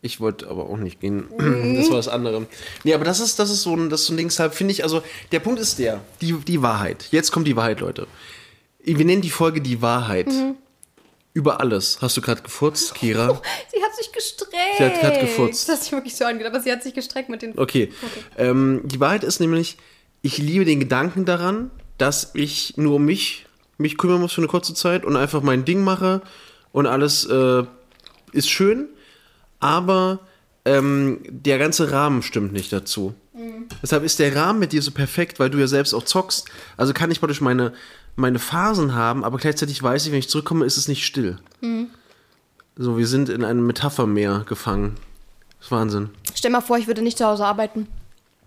Ich 0.00 0.18
wollte 0.18 0.48
aber 0.48 0.68
auch 0.68 0.78
nicht 0.78 1.00
gehen. 1.00 1.28
Das 1.76 1.88
war 1.90 1.96
das 1.96 2.08
andere. 2.08 2.46
Nee, 2.84 2.94
aber 2.94 3.04
das 3.04 3.20
ist, 3.20 3.38
das 3.38 3.50
ist 3.50 3.62
so 3.62 3.76
ein, 3.76 3.90
das 3.90 4.00
ist 4.02 4.06
so 4.06 4.14
ein 4.14 4.16
Ding, 4.16 4.28
deshalb 4.28 4.54
finde 4.54 4.72
ich, 4.72 4.82
also, 4.82 5.02
der 5.30 5.40
Punkt 5.40 5.60
ist 5.60 5.78
der, 5.78 6.00
die, 6.20 6.32
die 6.32 6.62
Wahrheit. 6.62 7.06
Jetzt 7.10 7.30
kommt 7.32 7.46
die 7.46 7.56
Wahrheit, 7.56 7.80
Leute. 7.80 8.06
Wir 8.84 9.04
nennen 9.04 9.22
die 9.22 9.30
Folge 9.30 9.60
die 9.60 9.80
Wahrheit. 9.80 10.28
Über 11.34 11.60
alles. 11.60 11.98
Hast 12.02 12.16
du 12.16 12.20
gerade 12.20 12.42
gefurzt, 12.42 12.94
Kira? 12.94 13.40
Sie 13.72 13.82
hat 13.82 13.96
sich 13.96 14.12
gestreckt. 14.12 14.52
Sie 14.76 14.84
hat 14.84 15.00
grad 15.00 15.20
gefurzt. 15.20 15.68
Das 15.68 15.76
hat 15.76 15.82
sich 15.84 15.92
wirklich 15.92 16.14
so 16.14 16.24
angehört, 16.24 16.54
aber 16.54 16.62
sie 16.62 16.70
hat 16.70 16.82
sich 16.82 16.92
gestreckt 16.92 17.30
mit 17.30 17.40
den... 17.40 17.58
Okay. 17.58 17.90
Ähm, 18.36 18.82
die 18.84 19.00
Wahrheit 19.00 19.24
ist 19.24 19.40
nämlich, 19.40 19.78
ich 20.20 20.36
liebe 20.36 20.66
den 20.66 20.78
Gedanken 20.78 21.24
daran, 21.24 21.70
dass 21.96 22.32
ich 22.34 22.76
nur 22.76 22.96
um 22.96 23.04
mich, 23.06 23.46
mich 23.78 23.96
kümmern 23.96 24.20
muss 24.20 24.34
für 24.34 24.42
eine 24.42 24.48
kurze 24.48 24.74
Zeit 24.74 25.06
und 25.06 25.16
einfach 25.16 25.40
mein 25.40 25.64
Ding 25.64 25.82
mache 25.82 26.20
und 26.72 26.86
alles 26.86 27.24
äh, 27.24 27.64
ist 28.32 28.50
schön, 28.50 28.88
aber 29.58 30.20
ähm, 30.64 31.20
der 31.28 31.58
ganze 31.58 31.92
Rahmen 31.92 32.22
stimmt 32.22 32.52
nicht 32.52 32.72
dazu. 32.72 33.14
Deshalb 33.82 34.04
ist 34.04 34.18
der 34.18 34.34
Rahmen 34.36 34.58
mit 34.58 34.72
dir 34.72 34.82
so 34.82 34.90
perfekt, 34.90 35.40
weil 35.40 35.50
du 35.50 35.58
ja 35.58 35.66
selbst 35.66 35.94
auch 35.94 36.04
zockst. 36.04 36.48
Also 36.76 36.92
kann 36.92 37.10
ich 37.10 37.20
praktisch 37.20 37.40
meine, 37.40 37.72
meine 38.16 38.38
Phasen 38.38 38.94
haben, 38.94 39.24
aber 39.24 39.38
gleichzeitig 39.38 39.82
weiß 39.82 40.06
ich, 40.06 40.12
wenn 40.12 40.18
ich 40.18 40.28
zurückkomme, 40.28 40.64
ist 40.66 40.76
es 40.76 40.88
nicht 40.88 41.06
still. 41.06 41.38
So, 42.76 42.96
wir 42.98 43.06
sind 43.06 43.28
in 43.28 43.44
einem 43.44 43.66
Metaphermeer 43.66 44.44
gefangen. 44.46 44.96
Das 45.58 45.66
ist 45.66 45.72
Wahnsinn. 45.72 46.10
Stell 46.34 46.50
mal 46.50 46.60
vor, 46.60 46.78
ich 46.78 46.86
würde 46.86 47.02
nicht 47.02 47.18
zu 47.18 47.26
Hause 47.26 47.44
arbeiten. 47.44 47.86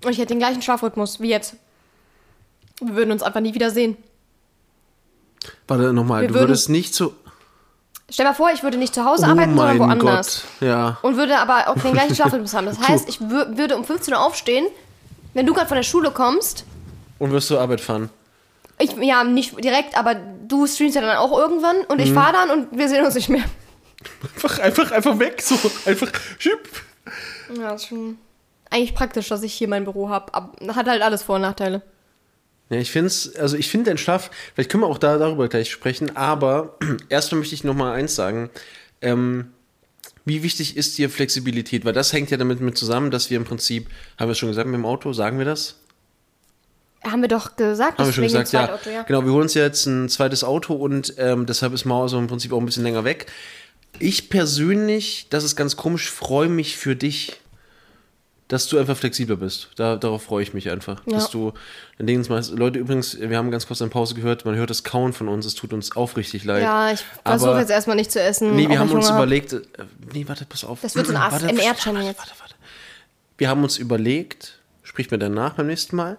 Und 0.04 0.12
ich 0.12 0.17
hätte 0.17 0.30
den 0.34 0.39
gleichen 0.39 0.62
Schlafrhythmus 0.62 1.19
wie 1.19 1.30
jetzt. 1.30 1.56
Wir 2.82 2.95
würden 2.95 3.12
uns 3.12 3.23
einfach 3.23 3.39
nie 3.39 3.54
wieder 3.54 3.71
sehen. 3.71 3.97
Warte 5.67 5.93
nochmal, 5.93 6.28
du 6.28 6.34
würden- 6.34 6.47
würdest 6.49 6.69
nicht 6.69 6.93
so. 6.93 7.13
Stell 8.10 8.25
mal 8.25 8.34
vor, 8.34 8.51
ich 8.54 8.62
würde 8.62 8.78
nicht 8.78 8.93
zu 8.93 9.04
Hause 9.04 9.23
Oh 9.25 9.30
arbeiten, 9.32 9.56
sondern 9.56 9.78
mein 9.78 9.89
woanders. 9.99 10.43
Gott. 10.60 10.67
Ja. 10.67 10.97
Und 11.01 11.17
würde 11.17 11.39
aber 11.39 11.69
auch 11.69 11.80
den 11.82 11.93
gleichen 11.93 12.13
Schlafrhythmus 12.15 12.54
haben. 12.54 12.65
Das 12.67 12.80
heißt, 12.80 13.10
ich 13.10 13.19
wür 13.21 13.58
würde 13.58 13.75
um 13.78 13.84
15 13.84 14.13
Uhr 14.13 14.19
aufstehen. 14.19 14.67
Wenn 15.34 15.45
du 15.45 15.54
gerade 15.54 15.67
von 15.67 15.75
der 15.78 15.84
Schule 15.84 16.12
kommst, 16.12 16.65
Und 17.19 17.32
wirst 17.32 17.47
zur 17.47 17.60
Arbeit 17.62 17.82
fahren. 17.82 18.10
Ich, 18.79 18.91
ja, 18.97 19.23
nicht 19.23 19.63
direkt, 19.63 19.97
aber 19.97 20.15
du 20.15 20.67
streamst 20.67 20.95
ja 20.95 21.01
dann 21.01 21.17
auch 21.17 21.38
irgendwann 21.38 21.77
und 21.88 21.97
Mhm. 21.97 22.03
ich 22.03 22.11
fahre 22.13 22.33
dann 22.33 22.49
und 22.51 22.77
wir 22.77 22.89
sehen 22.89 23.05
uns 23.05 23.15
nicht 23.15 23.29
mehr. 23.29 23.43
Einfach, 24.35 24.59
einfach, 24.59 24.91
einfach 24.91 25.19
weg. 25.19 25.41
So, 25.41 25.55
einfach. 25.85 26.11
Schipp. 26.38 26.69
Ja, 27.57 27.73
ist 27.75 27.88
schon 27.88 28.17
eigentlich 28.69 28.93
praktisch, 28.93 29.29
dass 29.29 29.43
ich 29.43 29.53
hier 29.53 29.67
mein 29.67 29.83
Büro 29.85 30.09
habe. 30.09 30.31
Hat 30.33 30.88
halt 30.88 31.01
alles 31.01 31.23
Vor- 31.23 31.35
und 31.35 31.41
Nachteile. 31.41 31.81
Ja, 32.69 32.77
ich 32.77 32.91
finde 32.91 33.07
es, 33.07 33.35
also 33.35 33.57
ich 33.57 33.69
finde 33.69 33.91
den 33.91 33.97
Schlaf, 33.97 34.31
vielleicht 34.53 34.71
können 34.71 34.81
wir 34.83 34.88
auch 34.88 34.97
da 34.97 35.17
darüber 35.19 35.47
gleich 35.47 35.69
sprechen, 35.71 36.15
aber 36.17 36.77
erstmal 37.09 37.39
möchte 37.39 37.53
ich 37.55 37.63
noch 37.63 37.75
mal 37.75 37.93
eins 37.93 38.15
sagen. 38.15 38.49
Ähm, 39.01 39.51
wie 40.25 40.41
wichtig 40.41 40.75
ist 40.75 40.97
dir 40.97 41.11
Flexibilität? 41.11 41.85
Weil 41.85 41.93
das 41.93 42.11
hängt 42.11 42.31
ja 42.31 42.38
damit 42.38 42.61
mit 42.61 42.75
zusammen, 42.77 43.11
dass 43.11 43.29
wir 43.29 43.38
im 43.38 43.45
Prinzip, 43.45 43.88
haben 44.19 44.27
wir 44.27 44.31
es 44.31 44.39
schon 44.39 44.49
gesagt 44.49 44.67
mit 44.67 44.75
dem 44.75 44.85
Auto, 44.85 45.13
sagen 45.13 45.38
wir 45.38 45.45
das? 45.45 45.79
Haben 47.05 47.21
wir 47.21 47.27
doch 47.27 47.55
gesagt, 47.55 47.99
Haben 47.99 48.07
wir 48.07 48.13
schon 48.13 48.23
gesagt, 48.23 48.51
ja. 48.51 48.65
Zweitauto, 48.67 48.89
ja. 48.89 49.03
Genau, 49.03 49.23
wir 49.23 49.31
holen 49.31 49.43
uns 49.43 49.53
jetzt 49.53 49.85
ein 49.85 50.09
zweites 50.09 50.43
Auto 50.43 50.73
und 50.73 51.13
ähm, 51.17 51.45
deshalb 51.45 51.73
ist 51.73 51.85
Mauer 51.85 52.09
so 52.09 52.17
im 52.17 52.27
Prinzip 52.27 52.51
auch 52.51 52.59
ein 52.59 52.65
bisschen 52.65 52.83
länger 52.83 53.03
weg. 53.03 53.27
Ich 53.99 54.29
persönlich, 54.29 55.27
das 55.29 55.43
ist 55.43 55.55
ganz 55.55 55.77
komisch, 55.77 56.09
freue 56.09 56.49
mich 56.49 56.77
für 56.77 56.95
dich, 56.95 57.39
dass 58.47 58.67
du 58.67 58.77
einfach 58.77 58.95
flexibler 58.95 59.37
bist. 59.37 59.69
Da, 59.75 59.95
darauf 59.95 60.23
freue 60.23 60.43
ich 60.43 60.53
mich 60.53 60.69
einfach. 60.69 61.01
Ja. 61.05 61.13
Dass 61.13 61.31
du 61.31 61.53
dann 61.97 62.25
machst. 62.29 62.51
Leute, 62.51 62.79
übrigens, 62.79 63.19
wir 63.19 63.37
haben 63.37 63.49
ganz 63.49 63.65
kurz 63.65 63.81
eine 63.81 63.89
Pause 63.89 64.13
gehört, 64.13 64.45
man 64.45 64.55
hört 64.55 64.69
das 64.69 64.83
Kauen 64.83 65.13
von 65.13 65.27
uns, 65.27 65.45
es 65.45 65.55
tut 65.55 65.73
uns 65.73 65.95
aufrichtig 65.95 66.43
leid. 66.43 66.61
Ja, 66.61 66.91
ich 66.91 67.03
versuche 67.23 67.59
jetzt 67.59 67.71
erstmal 67.71 67.95
nicht 67.95 68.11
zu 68.11 68.21
essen. 68.21 68.55
Nee, 68.55 68.69
wir 68.69 68.79
haben 68.79 68.91
uns 68.91 69.05
Hunger 69.05 69.17
überlegt, 69.17 69.53
äh, 69.53 69.61
nee, 70.13 70.25
warte, 70.27 70.45
pass 70.45 70.63
auf. 70.63 70.79
Das 70.81 70.95
wird 70.95 71.07
so 71.07 71.13
ein 71.13 71.19
Warte, 71.31 71.45
ASMR-Channel 71.47 71.95
warte, 71.95 72.07
jetzt. 72.07 72.19
Warte, 72.19 72.33
warte. 72.39 72.55
Wir 73.37 73.49
haben 73.49 73.63
uns 73.63 73.77
überlegt, 73.77 74.59
sprich 74.83 75.09
mir 75.09 75.17
danach 75.17 75.53
beim 75.53 75.67
nächsten 75.67 75.95
Mal, 75.95 76.17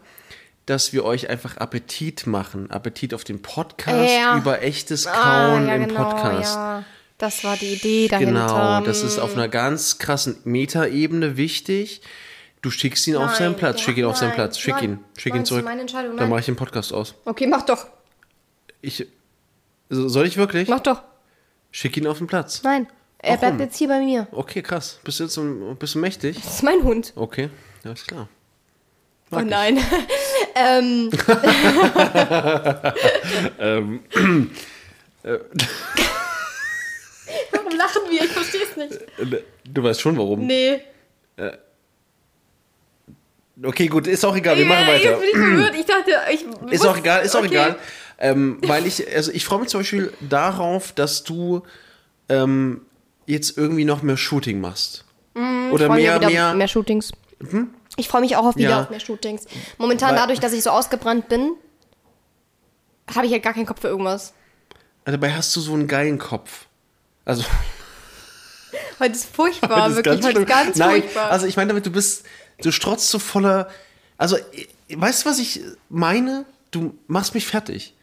dass 0.67 0.93
wir 0.93 1.05
euch 1.05 1.29
einfach 1.31 1.57
Appetit 1.59 2.27
machen. 2.27 2.71
Appetit 2.71 3.15
auf 3.15 3.25
den 3.25 3.41
Podcast 3.43 4.11
Ja. 4.13 4.37
über 4.37 4.63
echtes 4.63 5.07
Ah, 5.07 5.13
Kauen 5.51 5.69
ja, 5.69 5.75
im 5.77 5.89
genau, 5.89 6.05
Podcast. 6.11 6.55
Ja. 6.57 6.85
Das 7.19 7.45
war 7.45 7.57
die 7.57 7.73
Idee 7.75 8.09
dahinter. 8.09 8.33
Genau, 8.33 8.81
das 8.83 9.03
ist 9.03 9.19
auf 9.19 9.33
einer 9.35 9.49
ganz 9.49 9.99
krassen 9.99 10.37
Metaebene 10.45 11.37
wichtig. 11.37 12.03
Du 12.63 12.71
schickst 12.71 13.07
ihn 13.07 13.17
auf 13.17 13.27
Nein, 13.27 13.35
seinen 13.39 13.55
Platz, 13.57 13.81
schick 13.81 13.97
ihn 13.97 14.05
hat- 14.05 14.11
auf 14.11 14.17
seinen 14.17 14.29
nein, 14.31 14.37
Platz, 14.37 14.59
schick 14.59 14.75
nein. 14.75 14.85
ihn, 14.85 14.99
schick 15.17 15.33
ihn 15.33 15.37
Nein, 15.37 15.45
zurück. 15.47 15.65
meine 15.65 15.81
Entscheidung, 15.83 16.11
Dann 16.11 16.17
nein. 16.25 16.29
mache 16.31 16.41
ich 16.41 16.47
den 16.47 16.57
Podcast 16.57 16.93
aus. 16.93 17.15
Okay, 17.25 17.47
mach 17.47 17.63
doch. 17.63 17.87
Ich, 18.83 19.07
so- 19.89 20.09
soll 20.09 20.27
ich 20.27 20.37
wirklich? 20.37 20.69
Mach 20.69 20.81
doch. 20.81 21.03
Schick 21.71 21.97
ihn 21.97 22.07
auf 22.07 22.19
den 22.19 22.27
Platz. 22.27 22.63
Nein. 22.65 22.87
Er 23.19 23.41
Warum? 23.41 23.57
bleibt 23.57 23.61
jetzt 23.71 23.79
hier 23.79 23.89
bei 23.89 24.01
mir. 24.01 24.27
Okay, 24.33 24.63
krass. 24.63 24.99
Bist 25.05 25.21
du 25.21 25.25
jetzt 25.25 25.35
so, 25.35 25.77
bist 25.79 25.95
du 25.95 25.99
mächtig? 26.01 26.37
Das 26.43 26.57
ist 26.57 26.63
mein 26.63 26.83
Hund. 26.83 27.13
Okay, 27.17 27.51
ja, 27.85 27.93
ist 27.93 28.07
klar. 28.09 28.29
Oh 29.31 29.37
Mag 29.37 29.45
ich. 29.45 29.51
nein. 29.51 29.79
Ähm, 30.57 31.11
Warum 37.53 37.77
lachen 37.77 38.03
wir? 38.11 38.25
Ich 38.25 38.31
verstehe 38.33 38.63
es 38.63 38.77
nicht. 38.77 38.93
Äh, 39.19 39.43
Du 39.69 39.83
weißt 39.83 40.01
schon 40.01 40.17
warum. 40.17 40.47
Nee. 40.47 40.81
Okay, 43.63 43.87
gut, 43.89 44.07
ist 44.07 44.25
auch 44.25 44.37
egal, 44.37 44.57
wir 44.59 44.67
machen 44.67 44.87
weiter. 44.87 45.19
Jetzt 45.19 45.21
bin 45.21 45.29
ich 45.29 45.37
verwirrt. 45.37 45.75
Ich 45.75 45.87
dachte, 45.87 46.11
ich. 46.33 46.45
Ist 46.73 46.87
auch 46.87 46.97
egal, 46.97 47.25
ist 47.25 47.35
auch 47.35 47.41
okay. 47.41 47.49
egal. 47.49 47.77
Ähm, 48.19 48.59
weil 48.63 48.87
ich, 48.87 49.07
also 49.15 49.33
ich 49.33 49.45
freue 49.45 49.61
mich 49.61 49.69
zum 49.69 49.81
Beispiel 49.81 50.13
darauf, 50.21 50.93
dass 50.93 51.25
du 51.25 51.63
ähm, 52.29 52.83
jetzt 53.27 53.57
irgendwie 53.59 53.85
noch 53.85 54.03
mehr 54.03 54.17
Shooting 54.17 54.61
machst. 54.61 55.05
Oder 55.35 55.43
Mhm, 55.43 55.77
freu 55.79 55.89
mich 55.89 56.05
mehr, 56.05 56.19
mehr, 56.21 56.55
mehr 56.55 56.69
Shootings. 56.69 57.13
Ich 57.97 58.09
freue 58.09 58.21
mich 58.21 58.37
auch 58.37 58.45
auf 58.47 58.57
wieder 58.57 58.71
Ja. 58.71 58.83
auf 58.83 58.91
mehr 58.91 59.01
Shootings. 59.01 59.45
Momentan, 59.79 60.11
Weil- 60.11 60.17
dadurch, 60.17 60.41
dass 60.41 60.53
ich 60.53 60.63
so 60.63 60.71
ausgebrannt 60.71 61.29
bin, 61.29 61.53
habe 63.15 63.27
ich 63.27 63.33
halt 63.33 63.43
gar 63.43 63.55
keinen 63.55 63.67
Kopf 63.67 63.81
für 63.81 63.89
irgendwas. 63.89 64.33
Dabei 65.05 65.33
hast 65.33 65.55
du 65.55 65.61
so 65.61 65.73
einen 65.73 65.87
geilen 65.87 66.19
Kopf. 66.19 66.67
Also, 67.25 67.45
Heute 68.99 69.13
ist 69.15 69.27
furchtbar, 69.35 69.89
das 69.89 69.91
ist 69.91 69.97
wirklich. 69.97 70.15
Heute 70.25 70.31
schlimm. 70.31 70.43
ist 70.43 70.49
ganz 70.49 70.77
Nein, 70.77 71.03
furchtbar. 71.03 71.31
also 71.31 71.47
ich 71.47 71.57
meine 71.57 71.69
damit, 71.69 71.87
du 71.87 71.91
bist, 71.91 72.25
du 72.63 72.71
strotzt 72.73 73.09
so 73.11 73.19
voller, 73.19 73.69
also, 74.19 74.37
weißt 74.89 75.25
du, 75.25 75.29
was 75.31 75.39
ich 75.39 75.61
meine? 75.89 76.45
Du 76.71 76.97
machst 77.07 77.35
mich 77.35 77.47
fertig. 77.47 77.95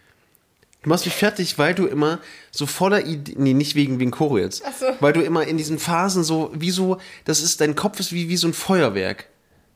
Du 0.83 0.89
machst 0.89 1.05
mich 1.05 1.15
fertig, 1.15 1.57
weil 1.57 1.73
du 1.75 1.85
immer 1.87 2.19
so 2.51 2.65
voller 2.65 3.05
Ideen, 3.05 3.41
nee, 3.43 3.53
nicht 3.53 3.75
wegen, 3.75 3.99
wegen 3.99 4.11
Choro 4.11 4.37
jetzt, 4.37 4.63
Ach 4.65 4.73
so. 4.77 4.85
weil 4.99 5.13
du 5.13 5.21
immer 5.21 5.45
in 5.47 5.57
diesen 5.57 5.79
Phasen 5.79 6.23
so, 6.23 6.51
wie 6.53 6.71
so, 6.71 6.97
das 7.25 7.41
ist, 7.41 7.61
dein 7.61 7.75
Kopf 7.75 7.99
ist 7.99 8.11
wie, 8.11 8.29
wie 8.29 8.37
so 8.37 8.47
ein 8.47 8.53
Feuerwerk. 8.53 9.27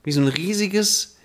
Wie 0.08 0.14
so 0.14 0.22
ein 0.22 0.30
riesiges, 0.30 1.18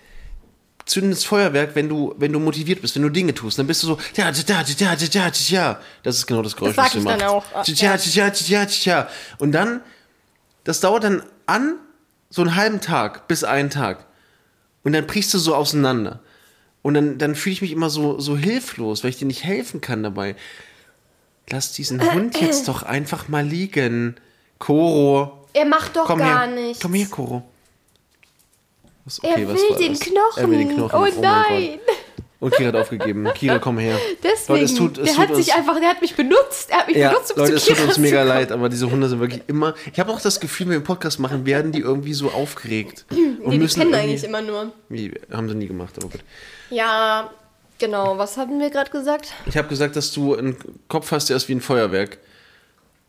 zündendes 0.85 1.23
Feuerwerk, 1.23 1.73
wenn 1.73 1.87
du, 1.87 2.13
wenn 2.17 2.33
du 2.33 2.39
motiviert 2.41 2.81
bist, 2.81 2.95
wenn 2.97 3.03
du 3.03 3.07
Dinge 3.09 3.33
tust, 3.33 3.57
dann 3.57 3.65
bist 3.65 3.81
du 3.81 3.87
so, 3.87 3.97
ja, 4.17 4.29
ja, 4.29 4.43
ja, 4.45 4.61
ja, 4.61 4.93
ja, 4.93 5.07
ja, 5.09 5.31
ja. 5.47 5.79
Das 6.03 6.17
ist 6.17 6.27
genau 6.27 6.41
das 6.41 6.53
Geräusch, 6.53 6.75
Das 6.75 6.85
was 6.87 6.91
du 6.91 6.97
ich 6.99 7.05
dann 7.05 7.19
machst. 7.19 7.55
auch. 7.55 7.65
Ja, 7.65 7.95
ja, 7.95 8.27
ja, 8.27 8.33
ja, 8.45 8.67
ja. 8.83 9.09
Und 9.37 9.53
dann, 9.53 9.79
das 10.65 10.81
dauert 10.81 11.05
dann 11.05 11.23
an, 11.45 11.75
so 12.29 12.41
einen 12.41 12.57
halben 12.57 12.81
Tag 12.81 13.29
bis 13.29 13.45
einen 13.45 13.69
Tag. 13.69 14.05
Und 14.83 14.91
dann 14.91 15.07
brichst 15.07 15.33
du 15.33 15.37
so 15.37 15.55
auseinander. 15.55 16.19
Und 16.81 16.95
dann, 16.95 17.17
dann 17.17 17.35
fühle 17.35 17.53
ich 17.53 17.61
mich 17.61 17.71
immer 17.71 17.89
so, 17.89 18.19
so 18.19 18.35
hilflos, 18.35 19.01
weil 19.03 19.11
ich 19.11 19.17
dir 19.17 19.27
nicht 19.27 19.45
helfen 19.45 19.79
kann 19.79 20.03
dabei. 20.03 20.35
Lass 21.49 21.71
diesen 21.71 22.01
Hund 22.13 22.41
jetzt 22.41 22.67
doch 22.67 22.83
einfach 22.83 23.29
mal 23.29 23.45
liegen. 23.45 24.17
Koro. 24.59 25.47
er 25.53 25.63
macht 25.65 25.95
doch 25.95 26.03
Komm 26.05 26.19
gar 26.19 26.47
her. 26.47 26.53
nichts. 26.53 26.81
Komm 26.81 26.93
her, 26.95 27.07
Koro. 27.09 27.43
Er 29.21 29.31
okay, 29.33 29.47
was 29.47 29.55
will 29.55 29.77
den 29.77 29.93
das? 29.93 29.99
Knochen. 29.99 30.37
Er 30.43 30.49
will 30.49 30.57
den 30.59 30.69
Knochen. 30.75 30.95
Oh, 30.95 31.01
mein 31.01 31.19
nein. 31.19 31.79
Und 32.39 32.53
Kira 32.55 32.69
hat 32.69 32.75
aufgegeben. 32.75 33.25
Kira, 33.35 33.57
komm 33.59 33.77
her. 33.77 33.97
Deswegen. 34.21 34.53
Leute, 34.59 34.65
es 34.65 34.75
tut, 34.75 34.97
es 34.97 35.03
der 35.05 35.13
tut 35.13 35.23
hat 35.23 35.29
uns, 35.31 35.45
sich 35.45 35.53
einfach, 35.55 35.79
der 35.79 35.89
hat 35.89 36.01
mich 36.01 36.13
benutzt. 36.15 36.69
Er 36.71 36.79
hat 36.79 36.87
mich 36.87 36.97
ja, 36.97 37.09
benutzt, 37.09 37.31
um 37.31 37.37
Leute, 37.39 37.51
zu 37.51 37.55
es 37.57 37.65
tut 37.65 37.75
Kira 37.75 37.85
uns 37.85 37.95
zu 37.95 38.01
mega 38.01 38.23
leid, 38.23 38.51
aber 38.51 38.67
diese 38.67 38.91
Hunde 38.91 39.07
sind 39.07 39.19
wirklich 39.21 39.41
immer. 39.47 39.73
Ich 39.91 39.99
habe 39.99 40.11
auch 40.11 40.19
das 40.19 40.39
Gefühl, 40.41 40.65
wenn 40.65 40.71
wir 40.71 40.77
einen 40.77 40.83
Podcast 40.85 41.19
machen, 41.19 41.45
werden 41.45 41.71
die 41.71 41.79
irgendwie 41.79 42.13
so 42.13 42.31
aufgeregt. 42.31 43.05
Und 43.11 43.17
Nee, 43.45 43.51
die 43.51 43.57
müssen 43.59 43.79
kennen 43.79 43.93
irgendwie- 43.93 44.09
eigentlich 44.09 44.23
immer 44.25 44.41
nur. 44.41 44.73
Haben 45.31 45.49
sie 45.49 45.55
nie 45.55 45.67
gemacht, 45.67 45.93
aber 45.97 46.09
gut. 46.09 46.19
Ja, 46.69 47.29
genau. 47.79 48.17
Was 48.17 48.35
hatten 48.35 48.59
wir 48.59 48.69
gerade 48.69 48.91
gesagt? 48.91 49.33
Ich 49.45 49.55
habe 49.55 49.69
gesagt, 49.69 49.95
dass 49.95 50.11
du 50.11 50.35
einen 50.35 50.57
Kopf 50.89 51.11
hast, 51.11 51.29
der 51.29 51.37
ist 51.37 51.47
wie 51.47 51.55
ein 51.55 51.61
Feuerwerk. 51.61 52.17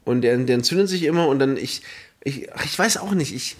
Und 0.04 0.20
der, 0.22 0.37
der 0.37 0.54
entzündet 0.57 0.88
sich 0.88 1.04
immer 1.04 1.26
und 1.28 1.38
dann 1.40 1.57
ich. 1.57 1.83
Ich, 2.22 2.52
ach, 2.54 2.64
ich 2.64 2.78
weiß 2.78 2.98
auch 2.98 3.12
nicht. 3.12 3.35
Ich, 3.35 3.57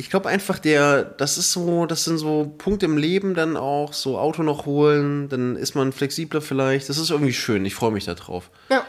ich 0.00 0.08
glaube 0.08 0.28
einfach, 0.30 0.58
der, 0.58 1.04
das 1.04 1.36
ist 1.36 1.52
so, 1.52 1.84
das 1.84 2.04
sind 2.04 2.16
so 2.16 2.54
Punkte 2.56 2.86
im 2.86 2.96
Leben 2.96 3.34
dann 3.34 3.56
auch, 3.56 3.92
so 3.92 4.18
Auto 4.18 4.42
noch 4.42 4.64
holen, 4.64 5.28
dann 5.28 5.56
ist 5.56 5.74
man 5.74 5.92
flexibler 5.92 6.40
vielleicht. 6.40 6.88
Das 6.88 6.96
ist 6.96 7.10
irgendwie 7.10 7.34
schön. 7.34 7.66
Ich 7.66 7.74
freue 7.74 7.92
mich 7.92 8.06
da 8.06 8.14
drauf. 8.14 8.50
Ja. 8.70 8.86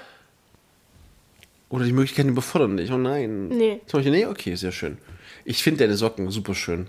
Oder 1.70 1.84
die 1.86 1.92
Möglichkeiten 1.92 2.30
überfordern 2.30 2.78
dich. 2.78 2.92
Oh 2.92 2.98
nein. 2.98 3.50
Nee. 3.50 3.82
Zum 3.88 3.98
Beispiel, 4.00 4.14
nee, 4.14 4.26
okay, 4.26 4.56
sehr 4.56 4.72
schön. 4.72 4.98
Ich 5.44 5.62
finde 5.62 5.84
deine 5.84 5.98
Socken 5.98 6.32
super 6.32 6.56
schön. 6.56 6.88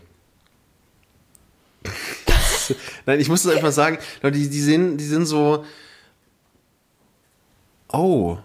Nein, 3.07 3.19
ich 3.19 3.29
muss 3.29 3.45
es 3.45 3.55
einfach 3.55 3.73
sagen, 3.73 3.99
Leute, 4.23 4.39
die, 4.39 4.49
die, 4.49 4.61
sind, 4.61 4.99
die 4.99 5.05
sind 5.05 5.27
so. 5.27 5.65
Oh, 7.93 8.39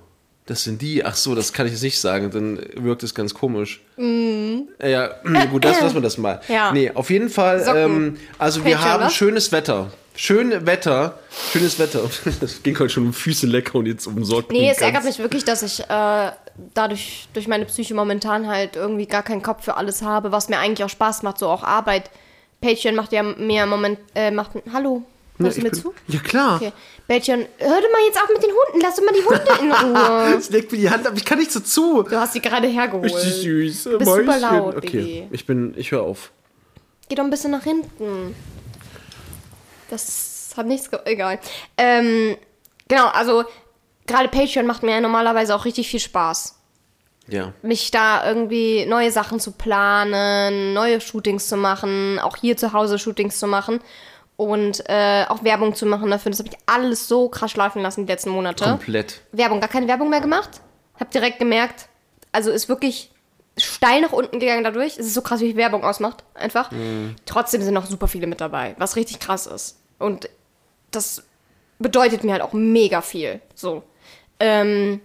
das 0.48 0.64
sind 0.64 0.82
die. 0.82 1.06
Ach 1.06 1.16
so, 1.16 1.36
das 1.36 1.54
kann 1.54 1.68
ich 1.68 1.74
jetzt 1.74 1.84
nicht 1.84 2.00
sagen, 2.00 2.32
dann 2.32 2.60
wirkt 2.84 3.04
es 3.04 3.14
ganz 3.14 3.34
komisch. 3.34 3.82
Äh, 3.98 4.64
Ja, 4.92 5.10
gut, 5.52 5.64
das 5.66 5.80
lassen 5.82 5.96
wir 5.96 6.02
das 6.02 6.18
mal. 6.18 6.42
Ja. 6.48 6.72
Nee, 6.72 6.92
auf 6.92 7.10
jeden 7.10 7.30
Fall, 7.30 7.64
ähm, 7.76 8.18
also 8.38 8.66
wir 8.66 8.76
Patreon, 8.76 8.92
haben 8.92 9.04
was? 9.06 9.14
schönes 9.14 9.52
Wetter. 9.52 9.92
Schön 10.16 10.66
Wetter, 10.66 11.20
schönes 11.52 11.78
Wetter. 11.78 12.02
Das 12.42 12.64
ging 12.64 12.78
heute 12.80 12.90
schon 12.90 13.06
um 13.08 13.14
Füße 13.14 13.46
lecker 13.46 13.76
und 13.76 13.86
jetzt 13.86 14.08
um 14.08 14.24
Socken. 14.26 14.58
Nee, 14.58 14.72
es 14.72 14.80
ärgert 14.80 15.04
mich 15.04 15.20
wirklich, 15.20 15.44
dass 15.46 15.62
ich 15.62 15.80
äh, 15.82 16.32
dadurch, 16.74 17.28
durch 17.34 17.48
meine 17.48 17.66
Psyche 17.66 17.94
momentan 17.94 18.48
halt 18.48 18.76
irgendwie 18.76 19.06
gar 19.06 19.22
keinen 19.22 19.44
Kopf 19.44 19.64
für 19.66 19.76
alles 19.78 20.02
habe, 20.02 20.32
was 20.32 20.50
mir 20.50 20.58
eigentlich 20.58 20.84
auch 20.84 20.90
Spaß 20.90 21.22
macht, 21.22 21.38
so 21.38 21.48
auch 21.48 21.64
Arbeit. 21.64 22.10
Patreon 22.62 22.96
macht 22.96 23.12
ja 23.12 23.22
mehr 23.22 23.66
im 23.66 23.70
Moment, 23.70 24.00
äh, 24.16 24.32
macht, 24.32 24.52
hallo, 24.74 25.04
Ja, 25.40 25.46
hörst 25.46 25.58
du 25.58 25.60
ich 25.60 25.64
mir 25.64 25.70
bin- 25.72 25.82
zu? 25.82 25.94
Ja, 26.08 26.20
klar. 26.20 26.56
Okay. 26.58 26.72
Patreon, 27.08 27.46
hör 27.60 27.82
doch 27.82 27.92
mal 27.92 28.02
jetzt 28.06 28.18
auf 28.22 28.28
mit 28.34 28.44
den 28.44 28.50
Hunden, 28.52 28.82
lass 28.82 28.96
doch 28.96 29.04
mal 29.04 29.14
die 29.14 29.24
Hunde 29.24 29.62
in 29.62 29.72
Ruhe. 29.96 30.36
Es 30.38 30.50
legt 30.50 30.72
mir 30.72 30.78
die 30.78 30.90
Hand 30.90 31.06
ab, 31.08 31.14
ich 31.16 31.24
kann 31.26 31.40
nicht 31.40 31.52
so 31.52 31.60
zu. 31.62 32.04
Du 32.04 32.20
hast 32.20 32.34
sie 32.34 32.42
gerade 32.42 32.68
hergeholt. 32.68 33.06
Richtig 33.06 33.34
süß. 33.44 33.84
Du 33.86 33.98
bist 34.00 34.12
super 34.12 34.40
laut, 34.40 34.76
Okay, 34.78 34.88
Baby. 34.90 35.28
ich 35.32 35.46
bin, 35.46 35.74
ich 35.78 35.92
höre 35.92 36.04
auf. 36.04 36.32
Geh 37.08 37.16
doch 37.16 37.24
ein 37.24 37.30
bisschen 37.30 37.52
nach 37.52 37.64
hinten. 37.64 38.36
Das 39.90 40.54
hat 40.58 40.66
nichts. 40.66 40.90
Egal. 41.06 41.40
Ähm, 41.78 42.36
genau, 42.88 43.08
also 43.08 43.46
gerade 44.06 44.28
Patreon 44.30 44.66
macht 44.66 44.84
mir 44.84 44.92
ja 44.92 45.02
normalerweise 45.02 45.56
auch 45.56 45.66
richtig 45.66 45.88
viel 45.88 46.00
Spaß. 46.00 46.56
Ja. 47.30 47.54
Mich 47.62 47.92
da 47.92 48.26
irgendwie 48.28 48.86
neue 48.86 49.12
Sachen 49.12 49.40
zu 49.40 49.52
planen, 49.52 50.74
neue 50.74 51.02
Shootings 51.02 51.48
zu 51.48 51.58
machen, 51.58 52.20
auch 52.20 52.38
hier 52.38 52.56
zu 52.58 52.72
Hause 52.74 53.00
Shootings 53.00 53.38
zu 53.40 53.48
machen 53.48 53.80
und 54.38 54.88
äh, 54.88 55.26
auch 55.28 55.44
Werbung 55.44 55.76
zu 55.76 55.86
machen 55.86 56.10
dafür. 56.10 56.32
Das 56.32 56.40
habe 56.40 56.50
ich 56.50 56.58
alles 56.66 57.08
so 57.08 57.28
krass 57.28 57.52
schleifen 57.52 57.82
lassen 57.82 58.06
die 58.06 58.12
letzten 58.12 58.30
Monate. 58.30 58.64
Komplett. 58.64 59.22
Werbung, 59.32 59.60
gar 59.60 59.70
keine 59.70 59.88
Werbung 59.88 60.10
mehr 60.10 60.22
gemacht. 60.22 60.62
Hab 61.00 61.12
direkt 61.12 61.40
gemerkt, 61.40 61.90
also 62.32 62.52
ist 62.52 62.70
wirklich 62.70 63.12
steil 63.58 64.02
nach 64.02 64.12
unten 64.14 64.40
gegangen 64.40 64.64
dadurch. 64.64 64.98
Es 64.98 65.08
ist 65.08 65.14
so 65.14 65.22
krass, 65.22 65.42
wie 65.42 65.48
viel 65.48 65.58
Werbung 65.58 65.84
ausmacht, 65.84 66.24
einfach. 66.36 66.72
Trotzdem 67.26 67.62
sind 67.62 67.74
noch 67.74 67.86
super 67.86 68.08
viele 68.08 68.28
mit 68.28 68.40
dabei, 68.40 68.76
was 68.78 68.96
richtig 68.96 69.20
krass 69.20 69.48
ist. 69.48 69.80
Und 70.00 70.30
das 70.92 71.24
bedeutet 71.80 72.24
mir 72.24 72.34
halt 72.34 72.42
auch 72.42 72.54
mega 72.54 73.02
viel. 73.02 73.42
So. 73.56 73.84
Ähm, 74.40 75.02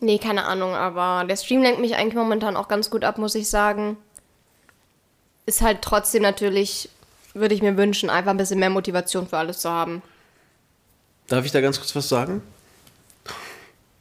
nee, 0.00 0.18
keine 0.18 0.44
Ahnung, 0.44 0.74
aber 0.74 1.26
der 1.26 1.36
Stream 1.36 1.62
lenkt 1.62 1.80
mich 1.80 1.96
eigentlich 1.96 2.14
momentan 2.14 2.56
auch 2.56 2.68
ganz 2.68 2.90
gut 2.90 3.04
ab, 3.04 3.18
muss 3.18 3.34
ich 3.34 3.48
sagen. 3.48 3.98
Ist 5.46 5.62
halt 5.62 5.82
trotzdem 5.82 6.22
natürlich, 6.22 6.90
würde 7.40 7.54
ich 7.54 7.62
mir 7.62 7.76
wünschen, 7.76 8.10
einfach 8.10 8.30
ein 8.30 8.36
bisschen 8.36 8.58
mehr 8.58 8.70
Motivation 8.70 9.26
für 9.26 9.38
alles 9.38 9.58
zu 9.60 9.70
haben. 9.70 10.02
Darf 11.26 11.44
ich 11.44 11.52
da 11.52 11.60
ganz 11.60 11.78
kurz 11.78 11.94
was 11.94 12.08
sagen? 12.08 12.42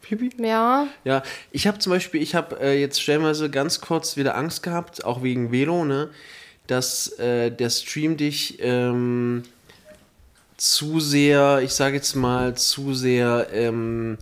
Pipi? 0.02 0.32
Ja, 0.42 0.88
Ja, 1.04 1.24
ich 1.52 1.68
habe 1.68 1.80
zum 1.80 1.92
Beispiel, 1.92 2.22
ich 2.22 2.36
habe 2.36 2.60
äh, 2.62 2.80
jetzt 2.80 3.02
stellenweise 3.02 3.50
ganz 3.50 3.82
kurz 3.82 4.16
wieder 4.16 4.36
Angst 4.36 4.64
gehabt, 4.64 5.04
auch 5.04 5.22
wegen 5.24 5.52
Velo, 5.52 5.84
ne, 5.84 6.10
dass 6.68 7.10
äh, 7.20 7.52
der 7.52 7.70
Stream 7.70 8.16
dich 8.16 8.58
ähm, 8.62 9.44
zu 10.56 11.00
sehr, 11.00 11.62
ich 11.62 11.74
sage 11.74 11.96
jetzt 11.96 12.16
mal, 12.16 12.56
zu 12.56 12.94
sehr 12.94 13.48
ähm, 13.52 14.18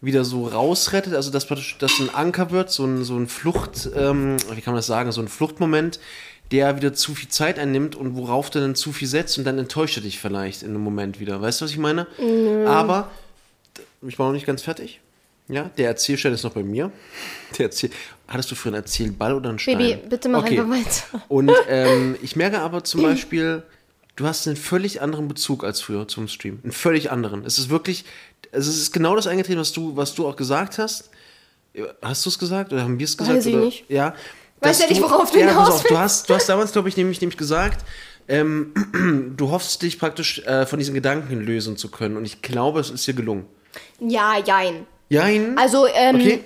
wieder 0.00 0.24
so 0.24 0.46
rausrettet, 0.46 1.14
also 1.14 1.30
dass 1.30 1.46
praktisch 1.46 1.76
das 1.78 1.98
ein 1.98 2.14
Anker 2.14 2.50
wird, 2.50 2.70
so 2.70 2.84
ein, 2.84 3.02
so 3.02 3.16
ein 3.16 3.26
Flucht, 3.26 3.90
ähm, 3.96 4.36
wie 4.52 4.60
kann 4.60 4.72
man 4.72 4.78
das 4.78 4.86
sagen, 4.86 5.10
so 5.10 5.20
ein 5.20 5.28
Fluchtmoment, 5.28 5.98
der 6.52 6.76
wieder 6.76 6.94
zu 6.94 7.14
viel 7.14 7.28
Zeit 7.28 7.58
einnimmt 7.58 7.96
und 7.96 8.16
worauf 8.16 8.50
du 8.50 8.60
dann 8.60 8.74
zu 8.74 8.92
viel 8.92 9.08
setzt 9.08 9.38
und 9.38 9.44
dann 9.44 9.58
enttäuscht 9.58 9.96
er 9.96 10.02
dich 10.02 10.18
vielleicht 10.18 10.62
in 10.62 10.70
einem 10.70 10.82
Moment 10.82 11.20
wieder. 11.20 11.40
Weißt 11.40 11.60
du, 11.60 11.64
was 11.64 11.72
ich 11.72 11.78
meine? 11.78 12.06
Aber 12.66 13.10
ich 14.06 14.18
war 14.18 14.26
noch 14.26 14.34
nicht 14.34 14.46
ganz 14.46 14.62
fertig. 14.62 15.00
Ja, 15.48 15.70
der 15.78 15.88
Erzählstein 15.88 16.32
ist 16.32 16.42
noch 16.42 16.52
bei 16.52 16.64
mir. 16.64 16.90
Der 17.56 17.66
Erzähl 17.66 17.90
Hattest 18.28 18.50
du 18.50 18.54
früher 18.56 18.72
einen 18.72 18.82
Erzählball 18.82 19.34
oder 19.34 19.50
einen 19.50 19.58
Stein? 19.58 19.78
Baby, 19.78 20.08
bitte 20.08 20.28
mach 20.28 20.42
einfach 20.42 20.68
weiter. 20.68 21.22
Und 21.28 21.52
ähm, 21.68 22.16
ich 22.22 22.34
merke 22.34 22.58
aber 22.58 22.82
zum 22.82 23.02
Beispiel, 23.02 23.62
du 24.16 24.26
hast 24.26 24.46
einen 24.48 24.56
völlig 24.56 25.00
anderen 25.00 25.28
Bezug 25.28 25.62
als 25.62 25.80
früher 25.80 26.08
zum 26.08 26.26
Stream. 26.26 26.58
Einen 26.62 26.72
völlig 26.72 27.12
anderen. 27.12 27.44
Es 27.44 27.58
ist 27.58 27.70
wirklich, 27.70 28.04
also 28.50 28.68
es 28.68 28.78
ist 28.78 28.92
genau 28.92 29.14
das 29.14 29.28
eingetreten, 29.28 29.60
was 29.60 29.72
du, 29.72 29.96
was 29.96 30.14
du 30.14 30.26
auch 30.26 30.34
gesagt 30.34 30.78
hast. 30.78 31.10
Hast 32.02 32.24
du 32.24 32.30
es 32.30 32.38
gesagt 32.38 32.72
oder 32.72 32.82
haben 32.82 32.98
wir 32.98 33.04
es 33.04 33.16
gesagt? 33.16 33.36
Weiß 33.36 33.46
ich 33.46 33.54
oder? 33.54 33.64
nicht. 33.64 33.84
Ja. 33.88 34.14
Weiß 34.60 34.80
ja 34.80 34.88
nicht, 34.88 35.02
worauf 35.02 35.30
du 35.30 35.38
ja, 35.38 35.48
hinaus 35.48 35.68
auf, 35.68 35.82
du 35.84 35.98
hast, 35.98 36.30
du 36.30 36.34
hast 36.34 36.48
damals, 36.48 36.72
glaube 36.72 36.88
ich, 36.88 36.96
nämlich, 36.96 37.20
nämlich 37.20 37.36
gesagt, 37.36 37.84
ähm, 38.28 39.34
du 39.36 39.50
hoffst 39.50 39.82
dich 39.82 39.98
praktisch 39.98 40.40
äh, 40.40 40.66
von 40.66 40.78
diesen 40.78 40.94
Gedanken 40.94 41.40
lösen 41.40 41.76
zu 41.76 41.90
können. 41.90 42.16
Und 42.16 42.24
ich 42.24 42.42
glaube, 42.42 42.80
es 42.80 42.90
ist 42.90 43.06
dir 43.06 43.14
gelungen. 43.14 43.46
Ja, 44.00 44.38
jein. 44.44 44.86
Jein. 45.08 45.56
Also, 45.56 45.86
ähm, 45.86 46.16
okay. 46.16 46.40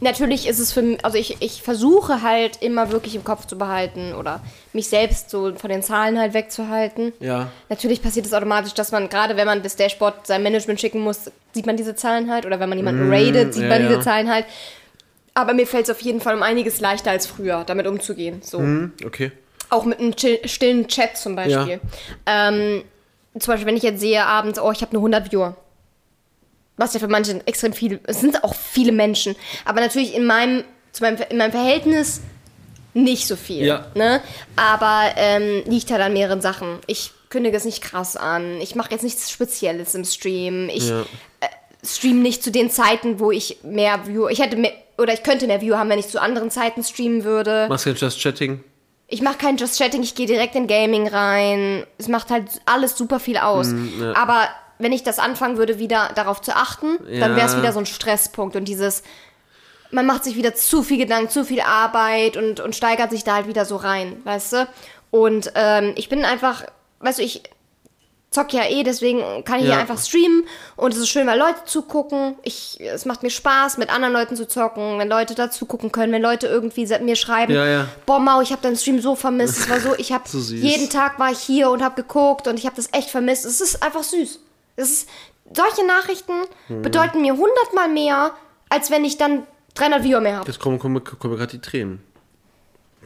natürlich 0.00 0.46
ist 0.46 0.60
es 0.60 0.72
für 0.72 0.82
mich, 0.82 1.04
also 1.04 1.18
ich, 1.18 1.38
ich 1.40 1.62
versuche 1.62 2.22
halt 2.22 2.62
immer 2.62 2.92
wirklich 2.92 3.16
im 3.16 3.24
Kopf 3.24 3.46
zu 3.46 3.58
behalten 3.58 4.14
oder 4.14 4.40
mich 4.72 4.88
selbst 4.88 5.30
so 5.30 5.54
von 5.56 5.70
den 5.70 5.82
Zahlen 5.82 6.18
halt 6.18 6.34
wegzuhalten. 6.34 7.12
Ja. 7.18 7.50
Natürlich 7.68 8.00
passiert 8.02 8.26
es 8.26 8.34
automatisch, 8.34 8.74
dass 8.74 8.92
man, 8.92 9.08
gerade 9.08 9.36
wenn 9.36 9.46
man 9.46 9.62
das 9.62 9.74
Dashboard 9.74 10.26
seinem 10.26 10.44
Management 10.44 10.80
schicken 10.80 11.00
muss, 11.00 11.30
sieht 11.52 11.66
man 11.66 11.76
diese 11.76 11.96
Zahlen 11.96 12.30
halt. 12.30 12.46
Oder 12.46 12.60
wenn 12.60 12.68
man 12.68 12.78
jemanden 12.78 13.12
rated, 13.12 13.54
sieht 13.54 13.64
ja, 13.64 13.68
man 13.68 13.82
diese 13.82 13.94
ja. 13.94 14.00
Zahlen 14.00 14.30
halt. 14.30 14.44
Aber 15.36 15.52
mir 15.52 15.66
fällt 15.66 15.84
es 15.84 15.90
auf 15.90 16.00
jeden 16.00 16.22
Fall 16.22 16.34
um 16.34 16.42
einiges 16.42 16.80
leichter 16.80 17.10
als 17.10 17.26
früher, 17.26 17.62
damit 17.64 17.86
umzugehen. 17.86 18.40
So. 18.42 18.58
Hm, 18.58 18.92
okay. 19.04 19.32
Auch 19.68 19.84
mit 19.84 19.98
einem 19.98 20.14
stillen 20.46 20.88
Chat 20.88 21.18
zum 21.18 21.36
Beispiel. 21.36 21.78
Ähm, 22.24 22.82
zum 23.38 23.52
Beispiel, 23.52 23.66
wenn 23.66 23.76
ich 23.76 23.82
jetzt 23.82 24.00
sehe 24.00 24.24
abends, 24.24 24.58
oh, 24.58 24.72
ich 24.72 24.80
habe 24.80 24.94
nur 24.94 25.00
100 25.02 25.30
Viewer. 25.30 25.54
Was 26.78 26.94
ja 26.94 27.00
für 27.00 27.08
manche 27.08 27.46
extrem 27.46 27.74
viel, 27.74 28.00
es 28.04 28.20
sind 28.20 28.44
auch 28.44 28.54
viele 28.54 28.92
Menschen. 28.92 29.36
Aber 29.66 29.82
natürlich 29.82 30.14
in 30.14 30.24
meinem, 30.24 30.64
zu 30.92 31.02
meinem, 31.02 31.18
in 31.28 31.36
meinem 31.36 31.52
Verhältnis 31.52 32.22
nicht 32.94 33.26
so 33.26 33.36
viel. 33.36 33.66
Ja. 33.66 33.88
Ne? 33.94 34.22
Aber 34.56 35.02
ähm, 35.16 35.64
liegt 35.66 35.90
halt 35.90 36.00
an 36.00 36.14
mehreren 36.14 36.40
Sachen. 36.40 36.78
Ich 36.86 37.12
kündige 37.28 37.58
es 37.58 37.66
nicht 37.66 37.82
krass 37.82 38.16
an. 38.16 38.58
Ich 38.62 38.74
mache 38.74 38.90
jetzt 38.90 39.02
nichts 39.02 39.30
Spezielles 39.30 39.94
im 39.94 40.06
Stream. 40.06 40.70
Ich 40.70 40.88
Ja. 40.88 41.04
Stream 41.86 42.22
nicht 42.22 42.42
zu 42.42 42.50
den 42.50 42.70
Zeiten, 42.70 43.18
wo 43.20 43.30
ich 43.30 43.58
mehr 43.62 44.06
View, 44.06 44.28
ich 44.28 44.40
hätte 44.40 44.56
mehr, 44.56 44.72
oder 44.98 45.12
ich 45.14 45.22
könnte 45.22 45.46
mehr 45.46 45.60
View 45.60 45.76
haben, 45.76 45.88
wenn 45.90 45.98
ich 45.98 46.08
zu 46.08 46.20
anderen 46.20 46.50
Zeiten 46.50 46.82
streamen 46.84 47.24
würde. 47.24 47.66
Machst 47.68 47.86
du 47.86 47.90
jetzt 47.90 48.00
Just 48.02 48.20
Chatting? 48.20 48.62
Ich 49.08 49.22
mache 49.22 49.38
kein 49.38 49.56
Just 49.56 49.78
Chatting, 49.78 50.02
ich 50.02 50.14
gehe 50.14 50.26
direkt 50.26 50.54
in 50.56 50.66
Gaming 50.66 51.06
rein. 51.06 51.84
Es 51.98 52.08
macht 52.08 52.30
halt 52.30 52.44
alles 52.66 52.96
super 52.96 53.20
viel 53.20 53.36
aus. 53.38 53.68
Mhm, 53.68 54.12
Aber 54.16 54.48
wenn 54.78 54.92
ich 54.92 55.02
das 55.04 55.18
anfangen 55.18 55.56
würde, 55.58 55.78
wieder 55.78 56.10
darauf 56.14 56.40
zu 56.40 56.54
achten, 56.56 56.98
dann 57.20 57.36
wäre 57.36 57.46
es 57.46 57.52
Ja. 57.52 57.58
wieder 57.58 57.72
so 57.72 57.78
ein 57.78 57.86
Stresspunkt 57.86 58.56
und 58.56 58.66
dieses, 58.66 59.02
man 59.90 60.06
macht 60.06 60.24
sich 60.24 60.34
wieder 60.36 60.54
zu 60.54 60.82
viel 60.82 60.98
Gedanken, 60.98 61.30
zu 61.30 61.44
viel 61.44 61.60
Arbeit 61.60 62.36
und, 62.36 62.60
und 62.60 62.74
steigert 62.74 63.10
sich 63.10 63.22
da 63.24 63.36
halt 63.36 63.46
wieder 63.48 63.64
so 63.64 63.76
rein, 63.76 64.20
weißt 64.24 64.52
du? 64.54 64.68
Und 65.12 65.52
ähm, 65.54 65.92
ich 65.96 66.08
bin 66.08 66.24
einfach, 66.24 66.64
weißt 67.00 67.20
du, 67.20 67.22
ich 67.22 67.42
zock 68.36 68.52
ja 68.52 68.64
eh, 68.68 68.82
deswegen 68.84 69.42
kann 69.44 69.58
ich 69.60 69.66
Ja. 69.66 69.72
hier 69.72 69.78
einfach 69.80 69.98
streamen 69.98 70.46
und 70.76 70.92
es 70.92 70.98
ist 71.00 71.08
schön, 71.08 71.26
weil 71.26 71.38
Leute 71.38 71.64
zugucken. 71.64 72.36
Ich, 72.42 72.78
es 72.80 73.04
macht 73.06 73.22
mir 73.22 73.30
Spaß, 73.30 73.78
mit 73.78 73.90
anderen 73.90 74.12
Leuten 74.14 74.36
zu 74.36 74.46
zocken, 74.46 74.98
wenn 74.98 75.08
Leute 75.08 75.34
dazu 75.34 75.66
gucken 75.66 75.90
können, 75.90 76.12
wenn 76.12 76.22
Leute 76.22 76.46
irgendwie 76.46 76.86
mir 77.02 77.16
schreiben, 77.16 77.52
Ja, 77.54 77.66
ja. 77.66 77.88
boah 78.06 78.18
Mau, 78.20 78.40
ich 78.42 78.52
habe 78.52 78.62
deinen 78.62 78.76
Stream 78.76 79.00
so 79.00 79.14
vermisst. 79.16 79.58
Es 79.58 79.68
war 79.70 79.80
so, 79.80 79.94
ich 79.98 80.12
habe 80.12 80.24
So 80.28 80.38
jeden 80.54 80.88
Tag 80.90 81.18
war 81.18 81.32
ich 81.32 81.38
hier 81.38 81.70
und 81.70 81.82
habe 81.82 81.94
geguckt 82.02 82.46
und 82.46 82.58
ich 82.58 82.66
habe 82.66 82.76
das 82.76 82.88
echt 82.92 83.10
vermisst. 83.10 83.44
Es 83.44 83.60
ist 83.60 83.82
einfach 83.82 84.02
süß. 84.04 84.38
Es 84.76 84.90
ist, 84.90 85.08
solche 85.54 85.86
Nachrichten 85.86 86.32
Mhm. 86.68 86.82
bedeuten 86.82 87.20
mir 87.22 87.36
hundertmal 87.36 87.88
mehr, 87.88 88.32
als 88.68 88.90
wenn 88.90 89.04
ich 89.04 89.16
dann 89.16 89.44
300 89.74 90.02
Viewer 90.04 90.20
mehr 90.20 90.36
habe. 90.36 90.46
Jetzt 90.46 90.60
kommen, 90.60 90.78
kommen, 90.78 91.02
kommen 91.02 91.36
gerade 91.36 91.52
die 91.52 91.60
Tränen. 91.60 92.02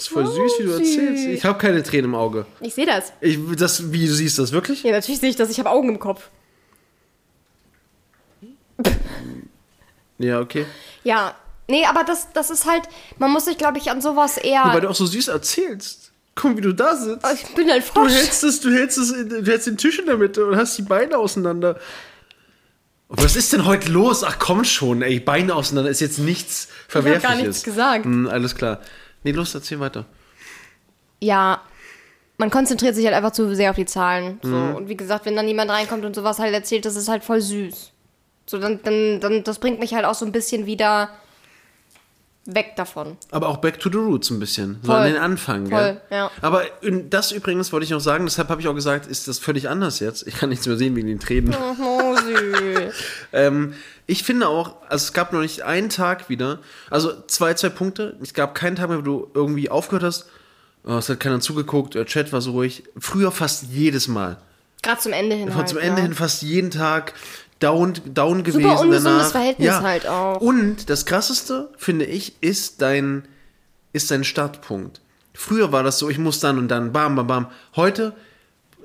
Das 0.00 0.06
ist 0.06 0.14
voll 0.14 0.24
Oh, 0.26 0.30
süß, 0.30 0.52
wie 0.60 0.62
du 0.62 0.70
süß. 0.70 0.78
erzählst. 0.78 1.24
Ich 1.26 1.44
habe 1.44 1.58
keine 1.58 1.82
Tränen 1.82 2.06
im 2.06 2.14
Auge. 2.14 2.46
Ich 2.62 2.72
sehe 2.74 2.86
das. 2.86 3.12
Ich, 3.20 3.38
das, 3.58 3.92
wie 3.92 4.06
du 4.06 4.14
siehst 4.14 4.38
das 4.38 4.50
wirklich? 4.50 4.82
Ja, 4.82 4.92
natürlich 4.92 5.20
sehe 5.20 5.28
ich 5.28 5.36
das. 5.36 5.50
Ich 5.50 5.58
habe 5.58 5.68
Augen 5.68 5.90
im 5.90 5.98
Kopf. 5.98 6.30
Ja, 10.18 10.40
okay. 10.40 10.64
Ja, 11.04 11.34
nee, 11.68 11.84
aber 11.84 12.04
das, 12.04 12.28
das 12.32 12.48
ist 12.50 12.64
halt, 12.66 12.82
man 13.18 13.30
muss 13.30 13.44
sich, 13.46 13.58
glaube 13.58 13.76
ich, 13.78 13.90
an 13.90 14.00
sowas 14.00 14.36
eher. 14.38 14.62
Weil 14.64 14.80
du 14.80 14.88
auch 14.88 14.94
so 14.94 15.04
süß 15.06 15.28
erzählst. 15.28 16.12
Guck, 16.34 16.56
wie 16.56 16.60
du 16.62 16.72
da 16.72 16.96
sitzt. 16.96 17.26
ich 17.34 17.54
bin 17.54 17.70
ein 17.70 17.80
Du 17.80 17.86
Frosch. 17.86 18.12
hältst, 18.12 18.42
es, 18.44 18.60
du, 18.60 18.70
hältst 18.72 18.96
es, 18.98 19.10
in- 19.10 19.28
du 19.28 19.44
hältst 19.50 19.66
den 19.66 19.76
Tisch 19.76 19.98
in 19.98 20.06
der 20.06 20.16
Mitte 20.16 20.46
und 20.46 20.56
hast 20.56 20.78
die 20.78 20.82
Beine 20.82 21.18
auseinander. 21.18 21.78
Was 23.08 23.36
ist 23.36 23.52
denn 23.52 23.66
heute 23.66 23.90
los? 23.90 24.22
Ach 24.24 24.38
komm 24.38 24.64
schon, 24.64 25.02
ey, 25.02 25.20
Beine 25.20 25.54
auseinander 25.54 25.90
ist 25.90 26.00
jetzt 26.00 26.18
nichts 26.20 26.68
Verwerfliches. 26.88 27.28
gar 27.28 27.36
nichts 27.36 27.62
gesagt. 27.64 28.04
Hm, 28.06 28.28
alles 28.28 28.54
klar. 28.54 28.80
Nee, 29.22 29.32
los, 29.32 29.54
erzähl 29.54 29.80
weiter. 29.80 30.06
Ja, 31.20 31.62
man 32.38 32.50
konzentriert 32.50 32.94
sich 32.94 33.04
halt 33.04 33.14
einfach 33.14 33.32
zu 33.32 33.54
sehr 33.54 33.70
auf 33.70 33.76
die 33.76 33.84
Zahlen. 33.84 34.40
So. 34.42 34.48
Mhm. 34.48 34.74
Und 34.74 34.88
wie 34.88 34.96
gesagt, 34.96 35.26
wenn 35.26 35.36
dann 35.36 35.46
jemand 35.46 35.70
reinkommt 35.70 36.04
und 36.04 36.14
sowas 36.14 36.38
halt 36.38 36.54
erzählt, 36.54 36.86
das 36.86 36.96
ist 36.96 37.08
halt 37.08 37.22
voll 37.22 37.40
süß. 37.40 37.92
So, 38.46 38.58
dann, 38.58 38.80
dann, 38.82 39.20
dann, 39.20 39.44
das 39.44 39.58
bringt 39.58 39.78
mich 39.78 39.94
halt 39.94 40.04
auch 40.06 40.14
so 40.14 40.24
ein 40.24 40.32
bisschen 40.32 40.66
wieder 40.66 41.10
weg 42.46 42.72
davon. 42.76 43.16
Aber 43.30 43.48
auch 43.48 43.58
back 43.58 43.78
to 43.78 43.90
the 43.90 43.98
roots 43.98 44.30
ein 44.30 44.40
bisschen. 44.40 44.78
So 44.82 44.90
Voll. 44.90 44.96
an 45.00 45.12
den 45.12 45.16
Anfang, 45.20 45.66
Voll, 45.66 45.78
gell? 45.78 46.00
ja. 46.10 46.30
Aber 46.40 46.64
das 47.08 47.32
übrigens 47.32 47.72
wollte 47.72 47.84
ich 47.84 47.90
noch 47.90 48.00
sagen, 48.00 48.24
deshalb 48.24 48.48
habe 48.48 48.60
ich 48.60 48.68
auch 48.68 48.74
gesagt, 48.74 49.06
ist 49.06 49.28
das 49.28 49.38
völlig 49.38 49.68
anders 49.68 50.00
jetzt. 50.00 50.26
Ich 50.26 50.34
kann 50.34 50.48
nichts 50.48 50.66
mehr 50.66 50.76
sehen 50.76 50.96
wegen 50.96 51.08
den 51.08 51.20
Tränen. 51.20 51.54
Oh, 51.54 52.16
süß. 52.16 52.94
Ähm, 53.32 53.74
ich 54.10 54.24
finde 54.24 54.48
auch, 54.48 54.74
also 54.88 55.04
es 55.04 55.12
gab 55.12 55.32
noch 55.32 55.40
nicht 55.40 55.62
einen 55.62 55.88
Tag 55.88 56.28
wieder, 56.28 56.58
also 56.90 57.12
zwei, 57.28 57.54
zwei 57.54 57.68
Punkte. 57.68 58.16
Es 58.20 58.34
gab 58.34 58.56
keinen 58.56 58.74
Tag 58.74 58.88
mehr, 58.88 58.98
wo 58.98 59.02
du 59.02 59.30
irgendwie 59.34 59.70
aufgehört 59.70 60.02
hast, 60.02 60.26
oh, 60.84 60.94
es 60.94 61.08
hat 61.08 61.20
keiner 61.20 61.38
zugeguckt, 61.38 61.94
der 61.94 62.06
Chat 62.06 62.32
war 62.32 62.40
so 62.40 62.50
ruhig. 62.50 62.82
Früher 62.98 63.30
fast 63.30 63.66
jedes 63.70 64.08
Mal. 64.08 64.38
Gerade 64.82 65.00
zum 65.00 65.12
Ende 65.12 65.36
hin. 65.36 65.54
Halt, 65.54 65.68
zum 65.68 65.78
Ende 65.78 65.98
ja. 65.98 66.06
hin 66.06 66.14
fast 66.14 66.42
jeden 66.42 66.72
Tag 66.72 67.14
down, 67.60 67.94
down 68.04 68.42
gewesen. 68.42 68.64
ungesundes 68.64 69.04
danach. 69.04 69.30
Verhältnis 69.30 69.74
halt 69.74 70.08
auch. 70.08 70.40
Und 70.40 70.90
das 70.90 71.06
krasseste, 71.06 71.70
finde 71.76 72.04
ich, 72.04 72.34
ist 72.42 72.82
dein, 72.82 73.28
ist 73.92 74.10
dein 74.10 74.24
Startpunkt. 74.24 75.00
Früher 75.34 75.70
war 75.70 75.84
das 75.84 76.00
so, 76.00 76.10
ich 76.10 76.18
muss 76.18 76.40
dann 76.40 76.58
und 76.58 76.66
dann, 76.66 76.92
bam, 76.92 77.14
bam, 77.14 77.28
bam. 77.28 77.46
Heute, 77.76 78.12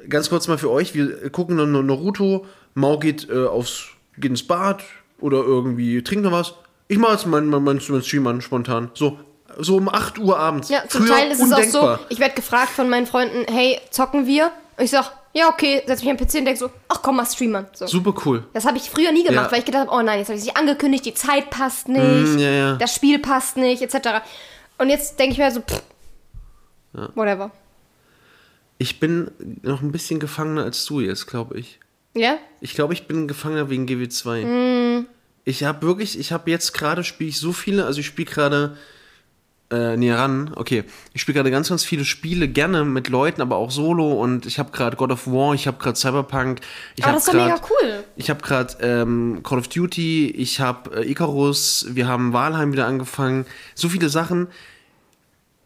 ganz 0.07 0.29
kurz 0.29 0.47
mal 0.47 0.59
für 0.59 0.69
euch, 0.69 0.93
wir 0.93 1.31
gucken 1.31 1.55
noch 1.55 1.65
Naruto, 1.65 2.45
Mau 2.75 2.99
geht 2.99 3.27
äh, 3.29 3.45
aufs, 3.45 3.85
geht 4.17 4.29
ins 4.29 4.45
Bad 4.45 4.83
oder 5.19 5.37
irgendwie 5.37 6.01
trinkt 6.03 6.23
noch 6.25 6.31
was. 6.31 6.53
Ich 6.87 6.97
mache 6.97 7.13
jetzt 7.13 7.25
meinen 7.25 7.49
mein, 7.49 7.63
mein, 7.63 7.81
mein 7.89 8.03
Stream 8.03 8.27
an, 8.27 8.41
spontan. 8.41 8.91
So, 8.93 9.17
so 9.57 9.77
um 9.77 9.89
8 9.89 10.19
Uhr 10.19 10.37
abends. 10.37 10.69
Ja, 10.69 10.83
zum 10.87 11.05
Früher 11.05 11.15
Teil 11.15 11.31
ist 11.31 11.39
es 11.41 11.43
undenkbar. 11.51 11.95
auch 11.95 11.99
so, 11.99 12.05
ich 12.09 12.19
werde 12.19 12.35
gefragt 12.35 12.69
von 12.69 12.89
meinen 12.89 13.07
Freunden, 13.07 13.45
hey, 13.51 13.79
zocken 13.89 14.27
wir? 14.27 14.51
Und 14.77 14.83
ich 14.83 14.91
sag, 14.91 15.11
ja, 15.33 15.49
okay, 15.49 15.81
setz 15.87 16.01
mich 16.03 16.11
am 16.11 16.17
PC 16.17 16.35
und 16.35 16.45
denk 16.45 16.57
so, 16.57 16.69
ach 16.89 17.01
komm 17.01 17.15
mal 17.17 17.25
streamen. 17.25 17.65
So. 17.73 17.87
Super 17.87 18.13
cool. 18.25 18.43
Das 18.53 18.65
habe 18.65 18.77
ich 18.77 18.89
früher 18.89 19.11
nie 19.11 19.23
gemacht, 19.23 19.45
Ja. 19.47 19.51
weil 19.51 19.59
ich 19.59 19.65
gedacht 19.65 19.87
habe, 19.87 19.97
oh 19.97 20.01
nein, 20.01 20.19
jetzt 20.19 20.27
habe 20.29 20.37
ich 20.37 20.43
sich 20.43 20.55
angekündigt, 20.55 21.05
die 21.05 21.13
Zeit 21.13 21.49
passt 21.49 21.87
nicht, 21.89 22.01
Mm, 22.35 22.37
ja, 22.39 22.49
ja. 22.51 22.75
das 22.75 22.93
Spiel 22.93 23.19
passt 23.19 23.57
nicht, 23.57 23.81
etc. 23.81 24.21
Und 24.77 24.89
jetzt 24.89 25.17
denke 25.19 25.33
ich 25.33 25.37
mir 25.39 25.49
so, 25.51 25.61
pff, 25.61 25.81
whatever. 27.15 27.51
Ich 28.77 28.99
bin 28.99 29.31
noch 29.61 29.81
ein 29.81 29.91
bisschen 29.91 30.19
gefangener 30.19 30.63
als 30.63 30.83
du 30.85 30.99
jetzt, 30.99 31.27
glaube 31.27 31.57
ich. 31.57 31.79
Ja? 32.15 32.37
Ich 32.61 32.73
glaube, 32.73 32.93
ich 32.93 33.07
bin 33.07 33.27
Gefangener 33.27 33.69
wegen 33.69 33.85
GW2. 33.85 34.45
Mm. 34.45 35.05
Ich 35.43 35.63
habe 35.63 35.85
wirklich, 35.85 36.17
ich 36.17 36.31
habe 36.31 36.49
jetzt 36.49 36.73
gerade 36.73 37.03
spiele 37.03 37.29
ich 37.29 37.39
so 37.39 37.53
viele, 37.53 37.85
also 37.85 37.99
ich 37.99 38.07
spiele 38.07 38.29
gerade 38.29 38.77
äh, 39.69 39.97
näher 39.97 40.17
ran. 40.17 40.51
Okay, 40.55 40.83
ich 41.13 41.21
spiele 41.21 41.35
gerade 41.35 41.51
ganz, 41.51 41.69
ganz 41.69 41.83
viele 41.83 42.05
Spiele 42.05 42.47
gerne 42.47 42.85
mit 42.85 43.09
Leuten, 43.09 43.41
aber 43.41 43.57
auch 43.57 43.71
solo 43.71 44.13
und 44.13 44.45
ich 44.45 44.59
habe 44.59 44.71
gerade 44.71 44.95
God 44.95 45.11
of 45.11 45.27
War, 45.27 45.53
ich 45.53 45.67
habe 45.67 45.77
gerade 45.77 45.97
Cyberpunk, 45.97 46.61
ich 46.95 47.03
Aber 47.03 47.13
das 47.13 47.27
ist 47.27 47.33
doch 47.33 47.45
mega 47.45 47.59
cool. 47.69 48.03
ich 48.15 48.29
habe 48.29 48.41
gerade 48.41 48.75
ähm, 48.81 49.41
Call 49.43 49.59
of 49.59 49.67
Duty, 49.67 50.31
ich 50.31 50.59
habe 50.59 51.01
äh, 51.01 51.11
Icarus, 51.11 51.87
wir 51.89 52.07
haben 52.07 52.33
Valheim 52.33 52.71
wieder 52.71 52.87
angefangen, 52.87 53.45
so 53.75 53.89
viele 53.89 54.09
Sachen. 54.09 54.47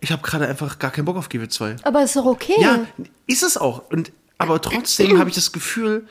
Ich 0.02 0.12
habe 0.14 0.22
gerade 0.22 0.47
einfach 0.47 0.80
gar 0.80 0.91
keinen 0.91 1.06
Bock 1.06 1.18
auf 1.18 1.28
GW2. 1.28 1.84
Aber 1.84 2.02
ist 2.04 2.16
doch 2.16 2.26
okay. 2.26 2.56
Ja, 2.58 2.86
ist 3.28 3.43
es 3.43 3.58
auch. 3.58 3.89
Und, 3.91 4.14
aber 4.38 4.62
trotzdem 4.62 5.20
habe 5.20 5.30
ich 5.30 5.36
das 5.36 5.52
Gefühl, 5.52 6.08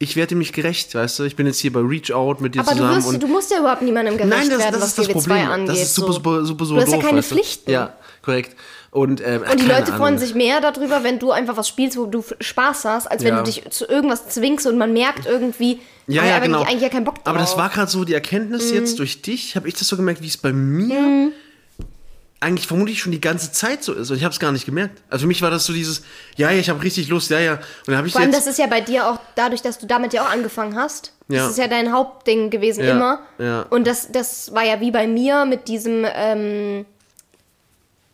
ich 0.00 0.14
werde 0.16 0.28
dem 0.28 0.38
nicht 0.38 0.52
gerecht, 0.54 0.94
weißt 0.94 1.18
du? 1.18 1.24
Ich 1.24 1.34
bin 1.36 1.46
jetzt 1.46 1.58
hier 1.58 1.72
bei 1.72 1.80
Reach 1.80 2.12
Out 2.12 2.40
mit 2.40 2.54
dir 2.54 2.60
Aber 2.60 2.70
du, 2.72 2.76
zusammen. 2.78 2.96
wirst, 2.98 3.08
und 3.08 3.22
du 3.22 3.26
musst 3.26 3.50
ja 3.50 3.58
überhaupt 3.58 3.82
niemandem 3.82 4.16
gerecht 4.16 4.30
Nein, 4.32 4.48
das, 4.48 4.58
werden, 4.58 4.72
das 4.74 4.82
was 4.82 4.88
ist 4.90 4.98
das 4.98 5.06
GW2 5.08 5.12
Problem. 5.12 5.48
angeht. 5.50 5.68
das 5.70 5.82
ist 5.82 5.94
super, 5.94 6.12
super, 6.12 6.44
super, 6.44 6.64
so 6.64 6.74
Du 6.76 6.80
hast 6.80 6.88
ja 6.90 6.96
doof, 6.96 7.04
keine 7.04 7.18
weißt 7.18 7.30
du? 7.30 7.34
Pflichten. 7.34 7.70
Ja, 7.70 7.94
korrekt. 8.22 8.56
Und, 8.90 9.20
ähm, 9.20 9.42
Und 9.42 9.60
die 9.60 9.66
keine 9.66 9.80
Leute 9.80 9.86
freuen 9.92 10.02
Ahnung. 10.14 10.18
sich 10.18 10.34
mehr 10.34 10.60
darüber, 10.60 11.04
wenn 11.04 11.18
du 11.18 11.30
einfach 11.30 11.56
was 11.56 11.68
spielst, 11.68 11.98
wo 11.98 12.06
du 12.06 12.24
Spaß 12.40 12.84
hast, 12.86 13.06
als 13.10 13.22
wenn 13.22 13.34
Ja. 13.34 13.38
du 13.38 13.44
dich 13.44 13.62
zu 13.70 13.86
irgendwas 13.86 14.28
zwingst 14.28 14.66
und 14.66 14.78
man 14.78 14.92
merkt 14.92 15.26
irgendwie, 15.26 15.80
Ja, 16.06 16.22
ah, 16.22 16.26
ja, 16.26 16.36
aber 16.36 16.46
genau. 16.46 16.62
ich 16.62 16.68
eigentlich 16.68 16.82
ja 16.82 16.88
keinen 16.88 17.04
Bock 17.04 17.16
drauf. 17.16 17.26
Aber 17.26 17.38
das 17.38 17.56
war 17.58 17.68
gerade 17.68 17.90
so 17.90 18.04
die 18.04 18.14
Erkenntnis 18.14 18.70
Mhm. 18.70 18.76
jetzt 18.78 18.98
durch 18.98 19.20
dich, 19.20 19.56
habe 19.56 19.68
ich 19.68 19.74
das 19.74 19.88
so 19.88 19.96
gemerkt, 19.96 20.22
wie 20.22 20.28
es 20.28 20.38
bei 20.38 20.52
mir 20.54 21.32
eigentlich 22.40 22.68
vermutlich 22.68 23.00
schon 23.00 23.10
die 23.10 23.20
ganze 23.20 23.50
Zeit 23.50 23.82
so 23.82 23.92
ist. 23.92 24.10
Und 24.10 24.16
ich 24.16 24.24
habe 24.24 24.32
es 24.32 24.38
gar 24.38 24.52
nicht 24.52 24.64
gemerkt. 24.64 25.02
Also 25.10 25.22
für 25.22 25.26
mich 25.28 25.42
war 25.42 25.50
das 25.50 25.64
so 25.64 25.72
dieses, 25.72 26.02
ja, 26.36 26.50
ja, 26.50 26.58
ich 26.60 26.68
habe 26.70 26.80
richtig 26.82 27.08
Lust, 27.08 27.30
ja, 27.30 27.40
ja. 27.40 27.52
Und 27.54 27.60
dann 27.88 27.96
habe 27.96 28.06
ich 28.06 28.12
Vor 28.12 28.22
allem, 28.22 28.30
das 28.30 28.46
ist 28.46 28.58
ja 28.58 28.66
bei 28.68 28.80
dir 28.80 29.08
auch 29.08 29.18
dadurch, 29.34 29.60
dass 29.62 29.78
du 29.78 29.86
damit 29.86 30.12
ja 30.12 30.22
auch 30.24 30.30
angefangen 30.30 30.76
hast. 30.76 31.12
Ja. 31.28 31.42
Das 31.42 31.50
ist 31.52 31.58
ja 31.58 31.66
dein 31.66 31.92
Hauptding 31.92 32.50
gewesen, 32.50 32.84
Ja, 32.84 32.92
immer. 32.92 33.20
ja. 33.38 33.62
Und 33.70 33.86
das, 33.88 34.12
das 34.12 34.54
war 34.54 34.64
ja 34.64 34.80
wie 34.80 34.90
bei 34.92 35.06
mir 35.08 35.46
mit 35.46 35.66
diesem, 35.66 36.06
ähm, 36.14 36.86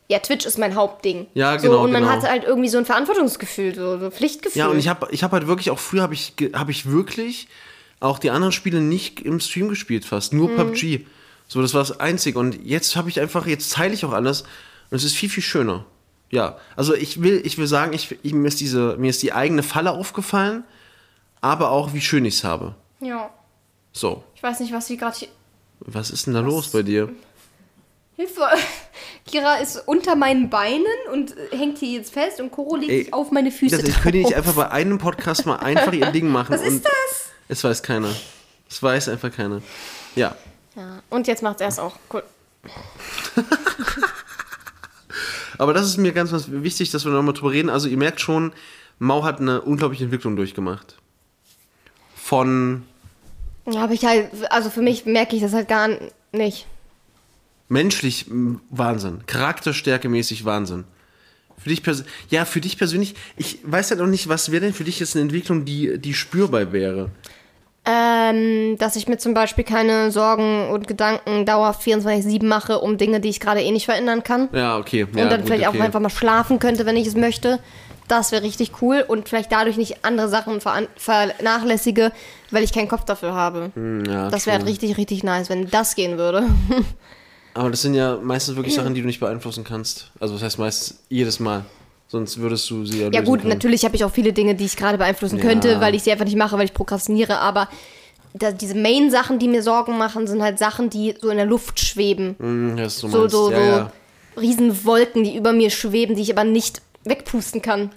ja, 0.09 0.19
Twitch 0.21 0.47
ist 0.47 0.59
mein 0.59 0.75
Hauptding. 0.75 1.27
Ja, 1.35 1.59
so, 1.59 1.69
genau, 1.69 1.85
Und 1.85 1.93
man 1.93 2.03
genau. 2.03 2.15
hatte 2.15 2.29
halt 2.31 2.45
irgendwie 2.45 2.69
so 2.69 2.79
ein 2.79 2.85
Verantwortungsgefühl, 2.87 3.75
so, 3.75 3.99
so 3.99 4.07
ein 4.07 4.13
Pflichtgefühl. 4.13 4.59
Ja, 4.59 4.69
und 4.69 4.79
ich 4.79 4.89
habe 4.89 5.07
ich 5.11 5.23
hab 5.23 5.33
halt 5.33 5.47
wirklich, 5.47 5.71
auch 5.71 5.79
früher 5.79 6.03
habe 6.03 6.15
ich, 6.15 6.33
hab 6.55 6.69
ich 6.71 6.91
wirklich 6.91 7.49
auch 8.01 8.19
die 8.19 8.31
anderen 8.31 8.53
Spiele 8.53 8.81
nicht 8.81 9.21
im 9.21 9.41
Stream 9.41 9.69
gespielt 9.69 10.05
fast, 10.05 10.33
nur 10.33 10.49
Mhm. 10.51 10.57
PUBG. 10.57 11.07
So, 11.49 11.61
das 11.63 11.75
war 11.75 11.81
das 11.83 12.01
Einzige. 12.01 12.39
Und 12.39 12.65
jetzt 12.65 12.97
habe 12.97 13.09
ich 13.09 13.21
einfach, 13.21 13.47
jetzt 13.47 13.73
teile 13.73 13.95
ich 13.95 14.05
auch 14.05 14.13
alles 14.13 14.43
und 14.91 14.97
es 14.97 15.05
ist 15.05 15.15
viel, 15.17 15.29
viel 15.29 15.43
schöner. 15.43 15.85
Ja, 16.31 16.57
also 16.75 16.95
ich 16.95 17.23
will, 17.23 17.41
ich 17.45 17.59
will 17.59 17.67
sagen, 17.67 17.93
ich, 17.93 18.17
ich, 18.23 18.33
mir, 18.33 18.49
ist 18.49 18.61
diese, 18.61 18.97
mir 18.97 19.11
ist 19.11 19.23
die 19.23 19.33
eigene 19.33 19.63
Falle 19.63 19.93
aufgefallen, 19.93 20.65
aber 21.41 21.71
auch, 21.71 21.93
wie 21.93 22.01
schön 22.01 22.25
ich 22.25 22.37
es 22.37 22.45
habe. 22.45 22.75
ja. 23.01 23.31
So, 23.97 24.25
Ich 24.35 24.43
weiß 24.43 24.59
nicht, 24.59 24.73
was 24.73 24.89
sie 24.89 24.97
gerade 24.97 25.17
hier. 25.17 25.29
was 25.79 26.11
ist 26.11 26.27
denn 26.27 26.35
da 26.35 26.41
los 26.41 26.67
bei 26.73 26.83
dir? 26.83 27.11
Hilfe! 28.17 28.41
Kira 29.27 29.57
ist 29.59 29.77
unter 29.87 30.17
meinen 30.17 30.51
Beinen 30.51 30.85
und 31.13 31.37
äh, 31.37 31.57
hängt 31.57 31.79
hier 31.79 31.99
jetzt 31.99 32.13
fest 32.13 32.41
und 32.41 32.51
Koro 32.51 32.75
legt 32.75 32.91
Ey, 32.91 33.05
sich 33.05 33.13
auf 33.15 33.31
meine 33.31 33.53
Füße. 33.53 33.79
Das, 33.79 33.89
ich 33.89 34.01
könnte 34.03 34.19
nicht 34.19 34.35
einfach 34.35 34.55
bei 34.55 34.69
einem 34.73 34.99
Podcast 34.99 35.47
mal 35.47 35.57
einfach 35.61 35.93
ihr 35.93 36.11
Ding 36.11 36.27
machen. 36.29 36.53
Was 36.53 36.63
ist 36.63 36.85
das? 36.85 37.29
Es 37.49 37.63
weiß 37.63 37.85
keiner. 37.85 38.11
Es 38.69 38.83
weiß 38.83 39.09
einfach 39.11 39.31
keiner. 39.31 39.63
Ja. 40.17 40.35
Ja, 40.77 41.03
und 41.11 41.27
jetzt 41.27 41.43
macht 41.43 41.61
er 41.61 41.69
es 41.69 41.79
auch. 41.79 41.97
Cool. 42.13 42.23
Aber 45.59 45.73
das 45.73 45.87
ist 45.87 45.99
mir 45.99 46.13
ganz, 46.13 46.33
ganz 46.33 46.47
wichtig, 46.49 46.91
dass 46.91 47.05
wir 47.05 47.13
nochmal 47.13 47.35
drüber 47.35 47.53
reden. 47.53 47.71
Also 47.71 47.89
ihr 47.89 47.97
merkt 47.97 48.21
schon, 48.21 48.53
Mau 48.99 49.25
hat 49.25 49.41
eine 49.41 49.61
unglaubliche 49.63 50.05
Entwicklung 50.05 50.37
durchgemacht. 50.37 50.97
Von 52.15 52.83
Ja, 53.67 53.85
aber 53.85 53.93
ich 53.93 54.05
halt, 54.05 54.31
also 54.51 54.71
für 54.71 54.83
mich 54.83 55.05
merke 55.05 55.37
ich 55.37 55.43
das 55.43 55.53
halt 55.53 55.69
gar 55.69 55.91
nicht. 56.33 56.67
menschlich 57.69 58.27
Wahnsinn, 58.71 59.21
Charakterstärke 59.27 60.09
mäßig 60.09 60.45
Wahnsinn. 60.45 60.85
Für 61.57 61.69
dich 61.69 61.83
pers 61.83 62.05
ja, 62.31 62.45
für 62.45 62.61
dich 62.61 62.79
persönlich, 62.79 63.15
ich 63.37 63.59
weiß 63.63 63.91
halt 63.91 64.01
noch 64.01 64.07
nicht, 64.09 64.29
was 64.29 64.51
wäre 64.51 64.65
denn 64.65 64.75
für 64.75 64.85
dich 64.85 64.99
jetzt 65.01 65.15
eine 65.15 65.23
Entwicklung, 65.23 65.65
die, 65.65 65.99
die 65.99 66.15
spürbar 66.15 66.73
wäre. 66.73 67.11
Ähm, 67.87 68.79
dass 68.79 68.97
ich 68.97 69.09
mir 69.09 69.19
zum 69.19 69.35
Beispiel 69.35 69.63
keine 69.63 70.11
Sorgen 70.11 70.71
und 70.71 70.87
Gedanken 70.89 71.45
dauerhaft 71.45 71.83
24-7 71.83 72.45
mache 72.47 72.79
um 72.79 72.97
Dinge, 72.97 73.21
die 73.21 73.29
ich 73.29 73.41
gerade 73.41 73.61
eh 73.61 73.71
nicht 73.71 73.85
verändern 73.85 74.23
kann. 74.23 74.49
Ja, 74.53 74.79
okay. 74.79 75.05
und 75.05 75.19
ja, 75.19 75.29
dann 75.29 75.41
gut, 75.41 75.49
vielleicht 75.49 75.69
okay. 75.69 75.79
auch 75.79 75.85
einfach 75.85 76.01
mal 76.01 76.09
schlafen 76.09 76.59
könnte, 76.59 76.87
wenn 76.87 76.97
ich 76.97 77.07
es 77.07 77.15
möchte. 77.15 77.59
Das 78.09 78.33
wäre 78.33 78.43
richtig 78.43 78.83
cool 78.83 79.05
und 79.07 79.29
vielleicht 79.29 79.53
dadurch 79.53 79.77
nicht 79.77 80.05
andere 80.05 80.29
Sachen 80.29 80.61
vernachlässige, 80.97 82.13
weil 82.51 82.63
ich 82.63 82.73
keinen 82.73 82.89
Kopf 82.89 83.05
dafür 83.05 83.35
habe. 83.35 83.71
Hm, 83.75 84.05
Ja, 84.07 84.29
das 84.31 84.47
wäre 84.47 84.59
halt 84.59 84.67
richtig, 84.67 84.97
richtig 84.97 85.23
nice, 85.23 85.51
wenn 85.51 85.71
das 85.71 85.95
gehen 85.95 86.17
würde. 86.19 86.45
Aber 87.55 87.71
das 87.71 87.83
sind 87.83 87.95
ja 87.95 88.19
meistens 88.21 88.57
wirklich 88.57 88.75
Sachen, 88.75 88.95
die 88.95 89.01
du 89.01 89.07
nicht 89.07 89.21
beeinflussen 89.21 89.63
kannst. 89.63 90.11
Also 90.21 90.35
das 90.35 90.43
heißt 90.43 90.59
meistens 90.59 90.99
jedes 91.09 91.39
Mal. 91.39 91.65
Sonst 92.15 92.39
würdest 92.39 92.71
du 92.71 92.87
sie 92.87 93.01
ja 93.01 93.11
Ja 93.11 93.23
gut, 93.23 93.41
können. 93.41 93.53
natürlich 93.53 93.85
habe 93.85 93.97
ich 93.97 94.05
auch 94.05 94.13
viele 94.13 94.33
Dinge, 94.33 94.55
die 94.55 94.67
ich 94.67 94.77
gerade 94.77 94.99
beeinflussen 94.99 95.39
Ja. 95.39 95.43
könnte, 95.43 95.81
weil 95.81 95.97
ich 95.97 96.05
sie 96.05 96.13
einfach 96.13 96.25
nicht 96.25 96.37
mache, 96.37 96.57
weil 96.57 96.65
ich 96.65 96.73
prokrastiniere, 96.73 97.39
aber 97.41 97.69
da, 98.35 98.53
diese 98.53 98.77
Main-Sachen, 98.77 99.41
die 99.41 99.49
mir 99.49 99.65
Sorgen 99.65 99.99
machen, 99.99 100.29
sind 100.29 100.41
halt 100.41 100.61
Sachen, 100.61 100.91
die 100.91 101.17
so 101.21 101.29
in 101.31 101.39
der 101.39 101.47
Luft 101.47 101.81
schweben. 101.81 102.37
Hm, 102.39 102.79
ja, 102.79 102.89
so, 102.89 103.09
So, 103.09 103.27
so, 103.27 103.51
ja, 103.51 103.57
so 103.57 103.63
ja. 103.65 103.93
Riesenwolken, 104.41 105.25
die 105.25 105.37
über 105.37 105.53
mir 105.53 105.71
schweben, 105.71 106.15
die 106.15 106.23
ich 106.23 106.31
aber 106.33 106.45
nicht 106.45 106.83
wegpusten 107.05 107.61
kann. 107.61 107.91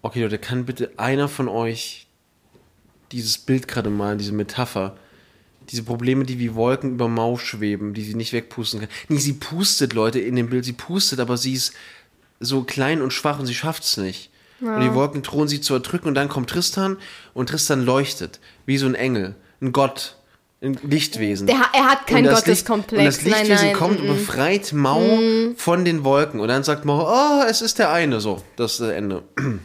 Okay, 0.00 0.22
Leute, 0.22 0.38
kann 0.38 0.64
bitte 0.64 0.92
einer 0.96 1.28
von 1.28 1.48
euch 1.48 2.06
dieses 3.12 3.36
Bild 3.36 3.68
gerade 3.68 3.90
malen, 3.90 4.16
diese 4.16 4.32
Metapher? 4.32 4.96
Diese 5.70 5.82
Probleme, 5.82 6.24
die 6.24 6.38
wie 6.38 6.54
Wolken 6.54 6.92
über 6.92 7.08
Mau 7.08 7.36
schweben, 7.36 7.92
die 7.92 8.04
sie 8.04 8.14
nicht 8.14 8.32
wegpusten 8.32 8.80
kann. 8.80 8.88
Nee, 9.08 9.18
sie 9.18 9.34
pustet, 9.34 9.92
Leute, 9.92 10.18
in 10.18 10.34
dem 10.36 10.48
Bild. 10.48 10.64
Sie 10.64 10.72
pustet, 10.72 11.20
aber 11.20 11.36
sie 11.36 11.52
ist 11.52 11.74
so 12.44 12.62
klein 12.62 13.02
und 13.02 13.12
schwach 13.12 13.38
und 13.38 13.46
sie 13.46 13.54
schafft 13.54 13.84
es 13.84 13.96
nicht. 13.96 14.30
Und 14.60 14.80
die 14.80 14.94
Wolken 14.94 15.22
drohen 15.22 15.46
sie 15.46 15.60
zu 15.60 15.74
erdrücken 15.74 16.08
und 16.08 16.14
dann 16.14 16.28
kommt 16.28 16.48
Tristan 16.48 16.96
und 17.34 17.50
Tristan 17.50 17.84
leuchtet. 17.84 18.40
Wie 18.64 18.78
so 18.78 18.86
ein 18.86 18.94
Engel, 18.94 19.34
ein 19.60 19.72
Gott, 19.72 20.16
ein 20.62 20.78
Lichtwesen. 20.82 21.46
Der, 21.46 21.56
er 21.74 21.84
hat 21.90 22.10
Licht- 22.10 22.30
Gotteskomplex. 22.30 22.98
Und 22.98 23.06
das 23.06 23.22
Lichtwesen 23.22 23.54
nein, 23.56 23.66
nein, 23.66 23.74
kommt 23.74 23.98
mm, 24.02 24.08
und 24.08 24.14
mm. 24.14 24.18
befreit 24.18 24.72
Mau 24.72 25.20
von 25.56 25.84
den 25.84 26.02
Wolken. 26.04 26.40
Und 26.40 26.48
dann 26.48 26.62
sagt 26.62 26.86
Mau, 26.86 27.06
oh, 27.06 27.42
es 27.46 27.60
ist 27.60 27.78
der 27.78 27.90
eine. 27.92 28.20
So, 28.20 28.42
das 28.56 28.72
ist 28.72 28.80
das 28.80 28.90
Ende. 28.90 29.22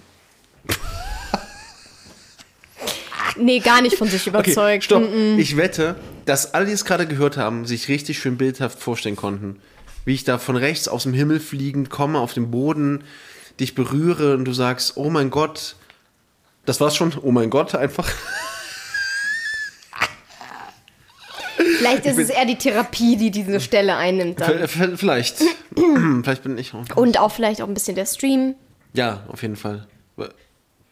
Nee, 3.37 3.59
gar 3.59 3.81
nicht 3.81 3.95
von 3.95 4.07
sich 4.09 4.21
Okay, 4.27 4.51
überzeugt. 4.51 4.83
stopp. 4.83 5.03
Mm, 5.03 5.35
mm. 5.35 5.39
Ich 5.39 5.55
wette, 5.55 5.95
dass 6.25 6.53
alle, 6.53 6.65
die 6.65 6.73
es 6.73 6.83
gerade 6.83 7.07
gehört 7.07 7.37
haben, 7.37 7.65
sich 7.65 7.87
richtig 7.87 8.19
schön 8.19 8.37
bildhaft 8.37 8.79
vorstellen 8.79 9.15
konnten. 9.15 9.61
Wie 10.09 10.15
ich 10.15 10.23
da 10.23 10.39
von 10.39 10.55
rechts 10.55 10.87
aus 10.87 11.03
dem 11.03 11.13
Himmel 11.13 11.39
fliegend 11.39 11.91
komme, 11.91 12.17
auf 12.17 12.33
dem 12.33 12.49
Boden, 12.49 13.03
dich 13.59 13.75
berühre 13.75 14.33
und 14.33 14.43
du 14.43 14.53
sagst, 14.53 14.93
oh 14.97 15.11
mein 15.11 15.29
Gott. 15.29 15.75
Das 16.65 16.81
war's 16.81 16.95
schon, 16.95 17.13
oh 17.21 17.29
mein 17.29 17.51
Gott, 17.51 17.75
einfach. 17.75 18.09
Vielleicht 21.77 22.07
ist 22.07 22.17
es 22.17 22.31
eher 22.31 22.45
die 22.45 22.57
Therapie, 22.57 23.17
die 23.17 23.29
diese 23.29 23.59
Stelle 23.59 23.97
einnimmt 23.97 24.41
dann. 24.41 24.67
Vielleicht. 24.67 25.43
vielleicht 25.75 26.43
bin 26.43 26.57
ich 26.57 26.73
auch. 26.73 26.85
Und 26.95 27.19
auch 27.19 27.31
vielleicht 27.31 27.61
auch 27.61 27.67
ein 27.67 27.75
bisschen 27.75 27.93
der 27.93 28.07
Stream. 28.07 28.55
Ja, 28.93 29.23
auf 29.27 29.43
jeden 29.43 29.57
Fall. 29.57 29.85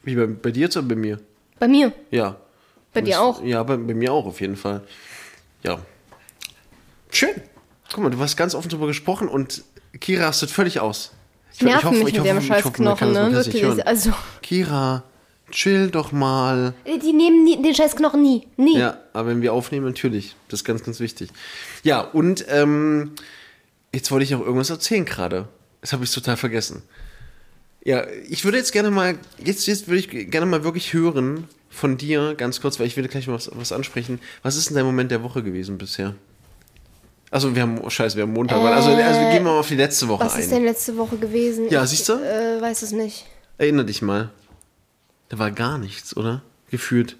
Wie 0.03 0.13
bei, 0.13 0.27
bei 0.27 0.51
dir 0.51 0.65
jetzt 0.65 0.77
oder 0.77 0.89
bei 0.89 0.95
mir? 0.95 1.19
Bei 1.57 1.67
mir. 1.67 1.91
Ja. 2.11 2.35
Bei 2.93 3.01
dir 3.01 3.19
auch. 3.19 3.43
Ja, 3.43 3.63
bei, 3.63 3.77
bei 3.77 3.95
mir 3.95 4.13
auch 4.13 4.27
auf 4.27 4.41
jeden 4.41 4.57
Fall. 4.57 4.83
Ja. 5.63 5.79
Schön. 7.09 7.41
Guck 7.93 8.03
mal, 8.03 8.09
du 8.09 8.19
hast 8.19 8.35
ganz 8.37 8.53
offen 8.55 8.69
darüber 8.69 8.87
gesprochen 8.87 9.27
und 9.27 9.63
Kira 9.99 10.25
rastet 10.27 10.51
völlig 10.51 10.79
aus. 10.79 11.11
Ich, 11.53 11.61
Nerven 11.61 11.91
mich 12.03 12.13
mit 12.13 12.25
dem 12.25 12.37
ich 12.37 12.47
scheiß 12.47 12.65
hoffe, 12.65 12.83
man 12.83 12.95
kann 12.97 13.11
Knochen, 13.11 13.33
das- 13.33 13.47
man 13.47 13.61
ne? 13.61 13.63
Wirklich. 13.63 13.87
Also, 13.87 14.13
Kira, 14.41 15.03
chill 15.49 15.89
doch 15.89 16.11
mal. 16.11 16.73
die 16.85 17.13
nehmen 17.13 17.43
nie, 17.43 17.61
den 17.61 17.73
scheiß 17.73 17.95
Knochen 17.95 18.21
nie. 18.21 18.47
Nie. 18.57 18.77
Ja, 18.77 18.97
aber 19.13 19.29
wenn 19.29 19.41
wir 19.41 19.53
aufnehmen, 19.53 19.85
natürlich. 19.85 20.35
Das 20.49 20.59
ist 20.61 20.63
ganz, 20.65 20.83
ganz 20.83 20.99
wichtig. 20.99 21.29
Ja, 21.83 22.01
und 22.01 22.45
ähm, 22.49 23.13
jetzt 23.93 24.11
wollte 24.11 24.23
ich 24.25 24.31
noch 24.31 24.41
irgendwas 24.41 24.69
erzählen 24.69 25.05
gerade. 25.05 25.47
Das 25.81 25.93
habe 25.93 26.03
ich 26.03 26.11
total 26.11 26.37
vergessen. 26.37 26.83
Ja, 27.83 28.05
ich 28.27 28.43
würde 28.43 28.57
jetzt 28.57 28.73
gerne 28.73 28.91
mal, 28.91 29.17
jetzt, 29.43 29.65
jetzt 29.65 29.87
würde 29.87 29.99
ich 29.99 30.09
gerne 30.29 30.45
mal 30.45 30.63
wirklich 30.65 30.91
hören 30.93 31.47
von 31.69 31.97
dir, 31.97 32.35
ganz 32.35 32.59
kurz, 32.59 32.79
weil 32.79 32.87
ich 32.87 32.97
will 32.97 33.07
gleich 33.07 33.27
mal 33.27 33.33
was, 33.35 33.49
was 33.53 33.71
ansprechen. 33.71 34.19
Was 34.43 34.57
ist 34.57 34.69
denn 34.69 34.75
dein 34.75 34.85
Moment 34.85 35.09
der 35.09 35.23
Woche 35.23 35.41
gewesen 35.41 35.77
bisher? 35.77 36.15
Also 37.29 37.53
wir 37.53 37.61
haben, 37.61 37.79
oh, 37.81 37.89
scheiße, 37.89 38.15
wir 38.15 38.23
haben 38.23 38.33
Montag. 38.33 38.57
also, 38.57 38.91
also 38.91 39.19
gehen 39.19 39.33
wir 39.33 39.41
mal 39.41 39.59
auf 39.59 39.67
die 39.67 39.75
letzte 39.75 40.07
Woche 40.07 40.25
Was 40.25 40.35
ein. 40.35 40.41
ist 40.41 40.51
denn 40.51 40.63
letzte 40.63 40.95
Woche 40.97 41.17
gewesen? 41.17 41.69
Ja, 41.69 41.83
ich, 41.83 41.89
siehst 41.89 42.07
du? 42.09 42.13
Äh, 42.13 42.61
weiß 42.61 42.83
es 42.83 42.91
nicht. 42.91 43.25
Erinner 43.57 43.83
dich 43.83 44.01
mal. 44.01 44.29
Da 45.29 45.37
war 45.37 45.51
gar 45.51 45.77
nichts, 45.77 46.15
oder? 46.15 46.41
Gefühlt. 46.69 47.17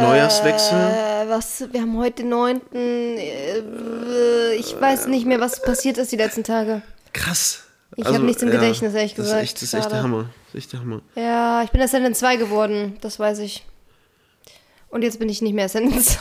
Neujahrswechsel. 0.00 0.78
Äh, 0.78 1.28
was, 1.28 1.64
wir 1.72 1.80
haben 1.80 1.96
heute 1.98 2.22
den 2.22 2.28
9. 2.30 2.60
Äh, 2.72 4.54
ich 4.54 4.80
weiß 4.80 5.06
nicht 5.06 5.26
mehr, 5.26 5.40
was 5.40 5.62
passiert 5.62 5.98
ist 5.98 6.12
die 6.12 6.16
letzten 6.16 6.44
Tage. 6.44 6.82
Krass. 7.12 7.62
Ich 7.96 8.04
hab 8.06 8.22
nichts 8.22 8.42
im 8.42 8.50
Gedächtnis, 8.50 8.92
ehrlich 8.94 9.14
das 9.14 9.26
gesagt, 9.26 9.42
Ist 9.42 9.50
echt, 9.50 9.56
das 9.56 9.62
ist 9.62 9.74
echt 9.74 9.92
der. 9.92 10.02
Hammer. 10.02 10.30
Das 10.46 10.54
ist 10.54 10.64
echt 10.64 10.72
der 10.72 10.80
Hammer. 10.80 11.00
Ja, 11.14 11.62
ich 11.62 11.70
bin 11.70 11.80
Ascendant 11.80 12.16
2 12.16 12.36
geworden, 12.36 12.96
das 13.00 13.18
weiß 13.20 13.38
ich. 13.40 13.64
Und 14.88 15.02
jetzt 15.02 15.18
bin 15.20 15.28
ich 15.28 15.42
nicht 15.42 15.54
mehr 15.54 15.66
Ascendant 15.66 16.04
2. 16.04 16.18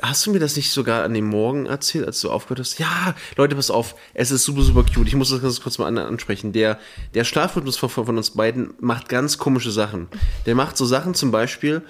Hast 0.00 0.24
du 0.26 0.30
mir 0.32 0.38
das 0.38 0.54
nicht 0.56 0.70
sogar 0.70 1.02
an 1.02 1.12
dem 1.14 1.26
Morgen 1.26 1.66
erzählt, 1.66 2.06
als 2.06 2.20
du 2.20 2.30
aufgehört 2.30 2.60
hast? 2.60 2.78
Ja, 2.78 3.14
Leute, 3.36 3.56
pass 3.56 3.70
auf. 3.70 3.96
Es 4.14 4.30
ist 4.30 4.44
super, 4.44 4.62
super 4.62 4.84
cute. 4.84 5.08
Ich 5.08 5.16
muss 5.16 5.30
das 5.30 5.42
ganz 5.42 5.60
kurz 5.60 5.78
mal 5.78 5.86
an- 5.86 5.98
ansprechen. 5.98 6.52
Der, 6.52 6.78
der 7.14 7.24
Schlafrhythmus 7.24 7.76
von, 7.76 7.88
von 7.90 8.16
uns 8.16 8.30
beiden 8.30 8.74
macht 8.80 9.08
ganz 9.08 9.38
komische 9.38 9.72
Sachen. 9.72 10.06
Der 10.46 10.54
macht 10.54 10.76
so 10.76 10.84
Sachen 10.84 11.14
zum 11.14 11.30
Beispiel, 11.32 11.82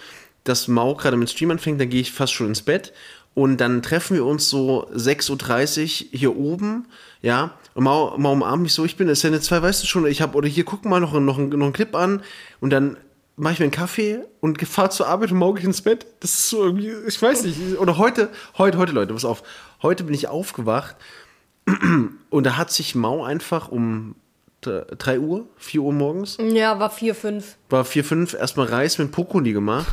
dass 0.44 0.68
Mau 0.68 0.94
gerade 0.94 1.18
mit 1.18 1.28
Stream 1.28 1.50
anfängt, 1.50 1.80
dann 1.80 1.90
gehe 1.90 2.00
ich 2.00 2.12
fast 2.12 2.32
schon 2.32 2.46
ins 2.48 2.62
Bett. 2.62 2.94
Und 3.34 3.58
dann 3.58 3.82
treffen 3.82 4.16
wir 4.16 4.24
uns 4.24 4.48
so 4.48 4.88
6.30 4.90 6.06
Uhr 6.06 6.08
hier 6.18 6.36
oben, 6.36 6.86
ja. 7.22 7.52
Und 7.74 7.84
Mau, 7.84 8.16
Mau 8.18 8.32
umarmt 8.32 8.62
mich 8.62 8.72
so, 8.72 8.84
ich 8.84 8.96
bin 8.96 9.08
Ascendant 9.08 9.44
2, 9.44 9.62
weißt 9.62 9.82
du 9.82 9.86
schon, 9.86 10.06
ich 10.06 10.22
habe, 10.22 10.36
oder 10.36 10.48
hier, 10.48 10.64
guck 10.64 10.84
mal 10.84 10.98
noch, 11.00 11.12
noch, 11.12 11.38
noch 11.38 11.38
einen 11.66 11.72
Clip 11.72 11.94
an. 11.94 12.22
Und 12.60 12.70
dann 12.70 12.96
mache 13.38 13.54
ich 13.54 13.58
mir 13.60 13.64
einen 13.64 13.72
Kaffee 13.72 14.20
und 14.40 14.60
fahre 14.66 14.90
zur 14.90 15.06
Arbeit 15.06 15.30
und 15.32 15.38
morgen 15.38 15.64
ins 15.64 15.82
Bett. 15.82 16.06
Das 16.20 16.34
ist 16.34 16.50
so 16.50 16.64
irgendwie, 16.64 16.92
ich 17.06 17.20
weiß 17.20 17.44
nicht. 17.44 17.78
Oder 17.78 17.96
heute, 17.98 18.30
heute, 18.58 18.78
heute, 18.78 18.92
Leute, 18.92 19.14
pass 19.14 19.24
auf. 19.24 19.42
Heute 19.82 20.04
bin 20.04 20.14
ich 20.14 20.28
aufgewacht 20.28 20.96
und 22.30 22.44
da 22.44 22.56
hat 22.56 22.70
sich 22.70 22.94
Mau 22.94 23.24
einfach 23.24 23.68
um 23.68 24.16
3 24.62 25.20
Uhr, 25.20 25.46
4 25.56 25.80
Uhr 25.80 25.92
morgens, 25.92 26.36
Ja, 26.40 26.80
war 26.80 26.90
4, 26.90 27.14
5. 27.14 27.56
war 27.70 27.84
4, 27.84 28.04
5, 28.04 28.34
erstmal 28.34 28.66
Reis 28.66 28.98
mit 28.98 29.12
Brokkoli 29.12 29.52
gemacht. 29.52 29.86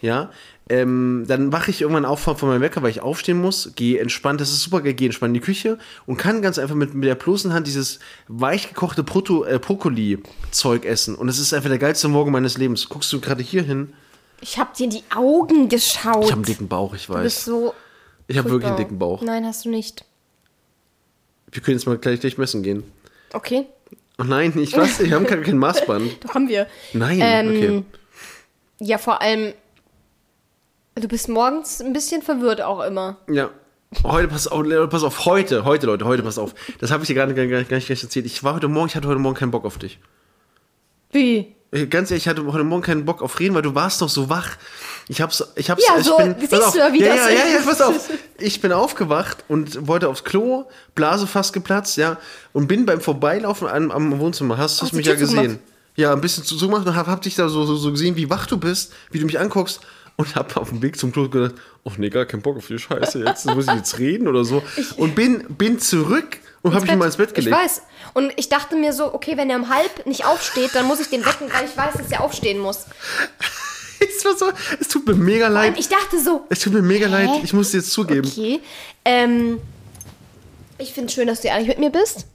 Ja. 0.00 0.30
Ähm, 0.70 1.24
dann 1.26 1.50
wache 1.52 1.70
ich 1.70 1.80
irgendwann 1.80 2.04
auf 2.04 2.20
von 2.20 2.36
meinem 2.42 2.60
Wecker, 2.60 2.82
weil 2.82 2.90
ich 2.90 3.00
aufstehen 3.00 3.40
muss, 3.40 3.72
gehe 3.74 4.00
entspannt, 4.00 4.40
das 4.40 4.50
ist 4.50 4.62
super 4.62 4.82
geil, 4.82 4.92
gehe 4.92 5.06
entspannt 5.08 5.30
in 5.30 5.34
die 5.34 5.40
Küche 5.40 5.78
und 6.04 6.18
kann 6.18 6.42
ganz 6.42 6.58
einfach 6.58 6.74
mit, 6.74 6.92
mit 6.94 7.08
der 7.08 7.14
bloßen 7.14 7.52
Hand 7.54 7.66
dieses 7.66 8.00
weich 8.28 8.68
gekochte 8.68 9.00
äh, 9.00 9.58
Brokkoli-Zeug 9.58 10.84
essen. 10.84 11.14
Und 11.14 11.28
es 11.28 11.38
ist 11.38 11.54
einfach 11.54 11.70
der 11.70 11.78
geilste 11.78 12.08
Morgen 12.08 12.32
meines 12.32 12.58
Lebens. 12.58 12.88
Guckst 12.88 13.12
du 13.12 13.20
gerade 13.20 13.42
hier 13.42 13.62
hin? 13.62 13.94
Ich 14.40 14.58
hab 14.58 14.74
dir 14.74 14.84
in 14.84 14.90
die 14.90 15.04
Augen 15.14 15.68
geschaut. 15.68 16.24
Ich 16.24 16.30
habe 16.30 16.34
einen 16.34 16.44
dicken 16.44 16.68
Bauch, 16.68 16.94
ich 16.94 17.06
du 17.06 17.14
bist 17.14 17.38
weiß. 17.38 17.44
so. 17.44 17.74
Ich 18.26 18.36
habe 18.36 18.50
wirklich 18.50 18.68
einen 18.68 18.76
dicken 18.76 18.98
Bauch. 18.98 19.22
Nein, 19.22 19.46
hast 19.46 19.64
du 19.64 19.70
nicht. 19.70 20.04
Wir 21.50 21.62
können 21.62 21.78
jetzt 21.78 21.86
mal 21.86 21.96
gleich, 21.96 22.20
gleich 22.20 22.36
messen 22.36 22.62
gehen. 22.62 22.84
Okay. 23.32 23.66
Oh 24.18 24.24
nein, 24.24 24.52
ich 24.58 24.76
weiß, 24.76 25.00
wir 25.00 25.14
haben 25.14 25.26
kein, 25.26 25.42
kein 25.42 25.58
Maßband. 25.58 26.24
Doch 26.24 26.34
haben 26.34 26.48
wir. 26.48 26.66
Nein, 26.92 27.18
Ähm, 27.22 27.48
okay. 27.48 27.82
Ja, 28.80 28.98
vor 28.98 29.22
allem. 29.22 29.54
Du 31.00 31.06
bist 31.08 31.28
morgens 31.28 31.80
ein 31.80 31.92
bisschen 31.92 32.22
verwirrt 32.22 32.60
auch 32.60 32.80
immer. 32.82 33.18
Ja. 33.30 33.50
Heute, 34.04 34.28
pass 34.28 34.46
auf, 34.48 34.64
pass 34.90 35.02
auf, 35.02 35.24
heute, 35.24 35.64
heute, 35.64 35.86
Leute, 35.86 36.04
heute, 36.04 36.22
pass 36.22 36.38
auf. 36.38 36.54
Das 36.78 36.90
habe 36.90 37.04
ich 37.04 37.06
dir 37.06 37.14
gerade 37.14 37.34
gar, 37.34 37.46
gar, 37.46 37.62
gar 37.64 37.76
nicht 37.76 37.88
erzählt. 37.88 38.26
Ich 38.26 38.44
war 38.44 38.54
heute 38.54 38.68
Morgen, 38.68 38.88
ich 38.88 38.96
hatte 38.96 39.08
heute 39.08 39.18
Morgen 39.18 39.34
keinen 39.36 39.50
Bock 39.50 39.64
auf 39.64 39.78
dich. 39.78 39.98
Wie? 41.10 41.54
Äh, 41.70 41.86
Ganz 41.86 42.10
ehrlich, 42.10 42.24
ich 42.24 42.28
hatte 42.28 42.44
heute 42.44 42.64
Morgen 42.64 42.82
keinen 42.82 43.04
Bock 43.04 43.22
auf 43.22 43.38
Reden, 43.40 43.54
weil 43.54 43.62
du 43.62 43.74
warst 43.74 44.00
noch 44.00 44.08
so 44.10 44.28
wach. 44.28 44.56
Ich 45.08 45.20
hab's, 45.22 45.42
ich 45.56 45.70
hab's, 45.70 45.82
Ja, 45.86 45.98
ich 45.98 46.04
so, 46.04 46.16
bin, 46.18 46.34
siehst 46.38 46.52
auf, 46.54 46.72
du 46.72 46.78
ja, 46.80 46.92
wie 46.92 47.00
ja, 47.00 47.14
das 47.16 47.26
ja, 47.26 47.30
ja, 47.30 47.46
ja, 47.52 47.58
ist. 47.58 47.66
pass 47.66 47.80
auf. 47.80 48.10
Ich 48.40 48.60
bin 48.60 48.72
aufgewacht 48.72 49.38
und 49.48 49.88
wollte 49.88 50.08
aufs 50.08 50.22
Klo, 50.22 50.66
Blase 50.94 51.26
fast 51.26 51.52
geplatzt, 51.52 51.96
ja, 51.96 52.18
und 52.52 52.68
bin 52.68 52.86
beim 52.86 53.00
Vorbeilaufen 53.00 53.66
am, 53.66 53.90
am 53.90 54.18
Wohnzimmer, 54.20 54.58
hast 54.58 54.80
du 54.80 54.94
mich 54.96 55.06
ja 55.06 55.14
gesehen. 55.14 55.36
zugemacht? 55.36 55.60
Ja, 55.96 56.12
ein 56.12 56.20
bisschen 56.20 56.44
zu 56.44 56.56
so 56.56 56.68
gemacht 56.68 56.86
und 56.86 56.94
hab, 56.94 57.08
hab 57.08 57.22
dich 57.22 57.34
da 57.34 57.48
so, 57.48 57.64
so, 57.64 57.74
so 57.74 57.90
gesehen, 57.90 58.14
wie 58.14 58.30
wach 58.30 58.46
du 58.46 58.58
bist, 58.58 58.92
wie 59.10 59.18
du 59.18 59.26
mich 59.26 59.40
anguckst 59.40 59.80
und 60.18 60.34
hab 60.34 60.56
auf 60.56 60.68
dem 60.70 60.82
Weg 60.82 60.98
zum 60.98 61.12
Klo 61.12 61.28
gedacht, 61.28 61.54
oh 61.84 61.92
nee, 61.96 62.10
gar 62.10 62.26
keinen 62.26 62.42
Bock 62.42 62.56
auf 62.58 62.66
die 62.66 62.78
Scheiße 62.78 63.24
jetzt, 63.24 63.46
muss 63.46 63.66
ich 63.68 63.72
jetzt 63.74 63.98
reden 63.98 64.26
oder 64.28 64.44
so. 64.44 64.62
Und 64.96 65.14
bin, 65.14 65.44
bin 65.56 65.78
zurück 65.78 66.38
und 66.62 66.74
hab 66.74 66.82
mich 66.82 66.96
mal 66.96 67.06
ins 67.06 67.16
Bett 67.16 67.34
gelegt. 67.34 67.56
Ich 67.56 67.62
weiß. 67.64 67.82
Und 68.14 68.32
ich 68.36 68.48
dachte 68.48 68.74
mir 68.74 68.92
so, 68.92 69.14
okay, 69.14 69.36
wenn 69.36 69.48
er 69.48 69.56
um 69.56 69.68
halb 69.68 70.06
nicht 70.06 70.26
aufsteht, 70.26 70.74
dann 70.74 70.86
muss 70.86 70.98
ich 70.98 71.08
den 71.08 71.24
wecken, 71.24 71.46
weil 71.52 71.64
ich 71.66 71.76
weiß, 71.76 71.94
dass 71.94 72.10
er 72.10 72.20
aufstehen 72.22 72.58
muss. 72.58 72.84
Es 74.00 74.24
war 74.24 74.36
so, 74.36 74.46
es 74.80 74.86
tut 74.86 75.06
mir 75.08 75.14
mega 75.14 75.48
leid. 75.48 75.74
ich 75.76 75.88
dachte 75.88 76.20
so, 76.20 76.44
Es 76.50 76.60
tut 76.60 76.72
mir 76.72 76.82
mega 76.82 77.08
leid, 77.08 77.28
Hä? 77.30 77.40
ich 77.42 77.52
muss 77.52 77.72
dir 77.72 77.78
jetzt 77.78 77.90
zugeben. 77.90 78.28
okay. 78.28 78.60
Ähm, 79.04 79.60
ich 80.78 80.92
finde 80.92 81.08
es 81.08 81.14
schön, 81.14 81.26
dass 81.26 81.40
du 81.40 81.48
ehrlich 81.48 81.66
mit 81.66 81.80
mir 81.80 81.90
bist 81.90 82.26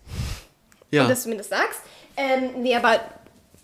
Ja. 0.92 1.04
und 1.04 1.10
dass 1.10 1.24
du 1.24 1.30
mir 1.30 1.38
das 1.38 1.48
sagst. 1.50 1.80
Ähm, 2.18 2.62
nee, 2.62 2.76
aber 2.76 3.00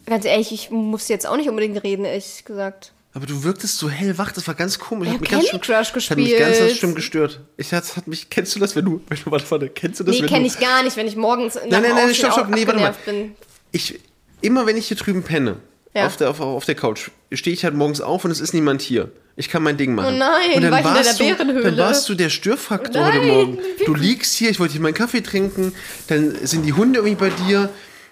ganz 0.05 0.23
ehrlich, 0.23 0.53
ich 0.53 0.69
muss 0.71 1.09
jetzt 1.09 1.27
auch 1.27 1.35
nicht 1.35 1.49
unbedingt 1.49 1.83
reden, 1.83 2.05
ehrlich 2.05 2.43
gesagt. 2.45 2.93
Aber 3.13 3.25
du 3.25 3.43
wirktest 3.43 3.77
so 3.79 3.89
hellwach, 3.89 4.31
das 4.31 4.47
war 4.47 4.53
ganz 4.53 4.77
komisch. 4.77 5.07
Ich 5.07 5.13
Hat 5.13 5.15
hab 5.15 5.21
mich 5.21 5.29
ganz 5.31 5.45
Candy 5.45 5.65
Crush 5.65 6.09
Hat 6.11 6.17
mich 6.17 6.29
ganz, 6.31 6.39
ganz 6.41 6.57
gespielt. 6.57 6.77
schlimm 6.77 6.95
gestört. 6.95 7.39
Ich 7.57 7.73
hat, 7.73 7.95
hat 7.97 8.07
mich, 8.07 8.29
kennst 8.29 8.55
du 8.55 8.59
das, 8.59 8.75
wenn 8.75 8.85
du, 8.85 9.01
wenn 9.07 9.17
du, 9.23 9.31
warte, 9.31 9.49
warte, 9.49 9.69
kennst 9.69 9.99
du 9.99 10.03
das, 10.03 10.19
Nee, 10.19 10.27
kenne 10.27 10.45
ich 10.45 10.59
gar 10.59 10.83
nicht, 10.83 10.95
wenn 10.95 11.07
ich 11.07 11.15
morgens 11.15 11.55
nach 11.55 11.63
nein, 11.69 11.81
nein, 11.81 11.95
nein, 11.95 12.13
stopp, 12.15 12.33
stopp, 12.33 12.49
nee, 12.49 12.67
warte 12.67 12.79
mal. 12.79 12.95
bin. 13.05 13.33
ich, 13.71 13.99
immer 14.41 14.67
wenn 14.67 14.77
ich 14.77 14.87
hier 14.89 14.97
drüben 14.97 15.23
penne, 15.23 15.55
Ja. 15.95 16.05
auf, 16.05 16.17
der, 16.17 16.29
auf, 16.29 16.39
auf 16.39 16.65
der 16.65 16.75
Couch, 16.75 17.09
stehe 17.31 17.53
ich 17.53 17.63
halt 17.63 17.73
morgens 17.73 17.99
auf 17.99 18.25
und 18.25 18.31
es 18.31 18.39
ist 18.39 18.53
niemand 18.53 18.81
hier. 18.83 19.11
Ich 19.35 19.49
kann 19.49 19.63
mein 19.63 19.77
Ding 19.77 19.95
machen. 19.95 20.15
Oh 20.15 20.17
nein, 20.17 20.51
und 20.55 20.61
dann 20.61 20.71
war 20.71 20.79
in 20.79 20.85
warst 20.85 21.19
du? 21.19 21.33
Dann 21.35 21.77
warst 21.77 22.09
du 22.09 22.13
der 22.13 22.29
Störfaktor 22.29 23.01
Nein, 23.01 23.13
heute 23.13 23.25
Morgen. 23.25 23.57
Du 23.85 23.95
liegst 23.95 24.35
hier, 24.35 24.49
ich 24.51 24.59
wollte 24.59 24.73
hier 24.73 24.81
meinen 24.81 24.93
Kaffee 24.93 25.21
trinken, 25.21 25.73
dann 26.07 26.35
sind 26.45 26.63
die 26.63 26.73
Hunde 26.73 26.99
irgendwie 26.99 27.15
bei 27.15 27.29
dir. 27.47 27.69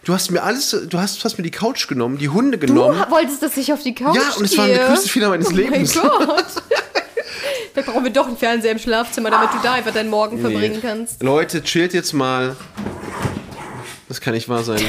Du 0.07 0.13
hast 0.13 0.31
mir 0.31 0.41
alles, 0.41 0.69
du 0.89 0.97
hast, 0.99 1.21
hast 1.25 1.37
mir 1.37 1.43
die 1.43 1.51
Couch 1.51 1.85
genommen, 1.89 2.17
die 2.17 2.29
Hunde 2.29 2.57
Du 2.57 2.67
genommen. 2.67 2.97
ha- 2.97 3.11
wolltest, 3.11 3.43
dass 3.43 3.57
ich 3.57 3.73
auf 3.73 3.83
die 3.83 3.93
Couch 3.93 4.15
Ja, 4.15 4.35
und 4.37 4.45
es 4.45 4.57
waren 4.57 4.69
die 4.69 4.75
gehe? 4.75 4.87
größten 4.87 5.09
Fehler 5.09 5.27
meines 5.27 5.47
oh 5.49 5.51
Lebens. 5.51 5.95
Mein 5.95 6.07
Gott. 6.07 6.45
Vielleicht 7.73 7.89
brauchen 7.89 8.05
wir 8.05 8.11
doch 8.13 8.25
einen 8.25 8.37
Fernseher 8.37 8.71
im 8.71 8.79
Schlafzimmer, 8.79 9.29
damit 9.31 9.49
du 9.51 9.57
da 9.61 9.73
einfach 9.73 9.91
deinen 9.93 10.09
Morgen 10.09 10.39
verbringen 10.39 10.79
kannst. 10.81 11.21
Leute, 11.21 11.61
chillt 11.61 11.93
jetzt 11.93 12.13
mal. 12.13 12.55
Das 14.07 14.21
kann 14.21 14.33
nicht 14.33 14.47
wahr 14.47 14.63
sein. 14.63 14.81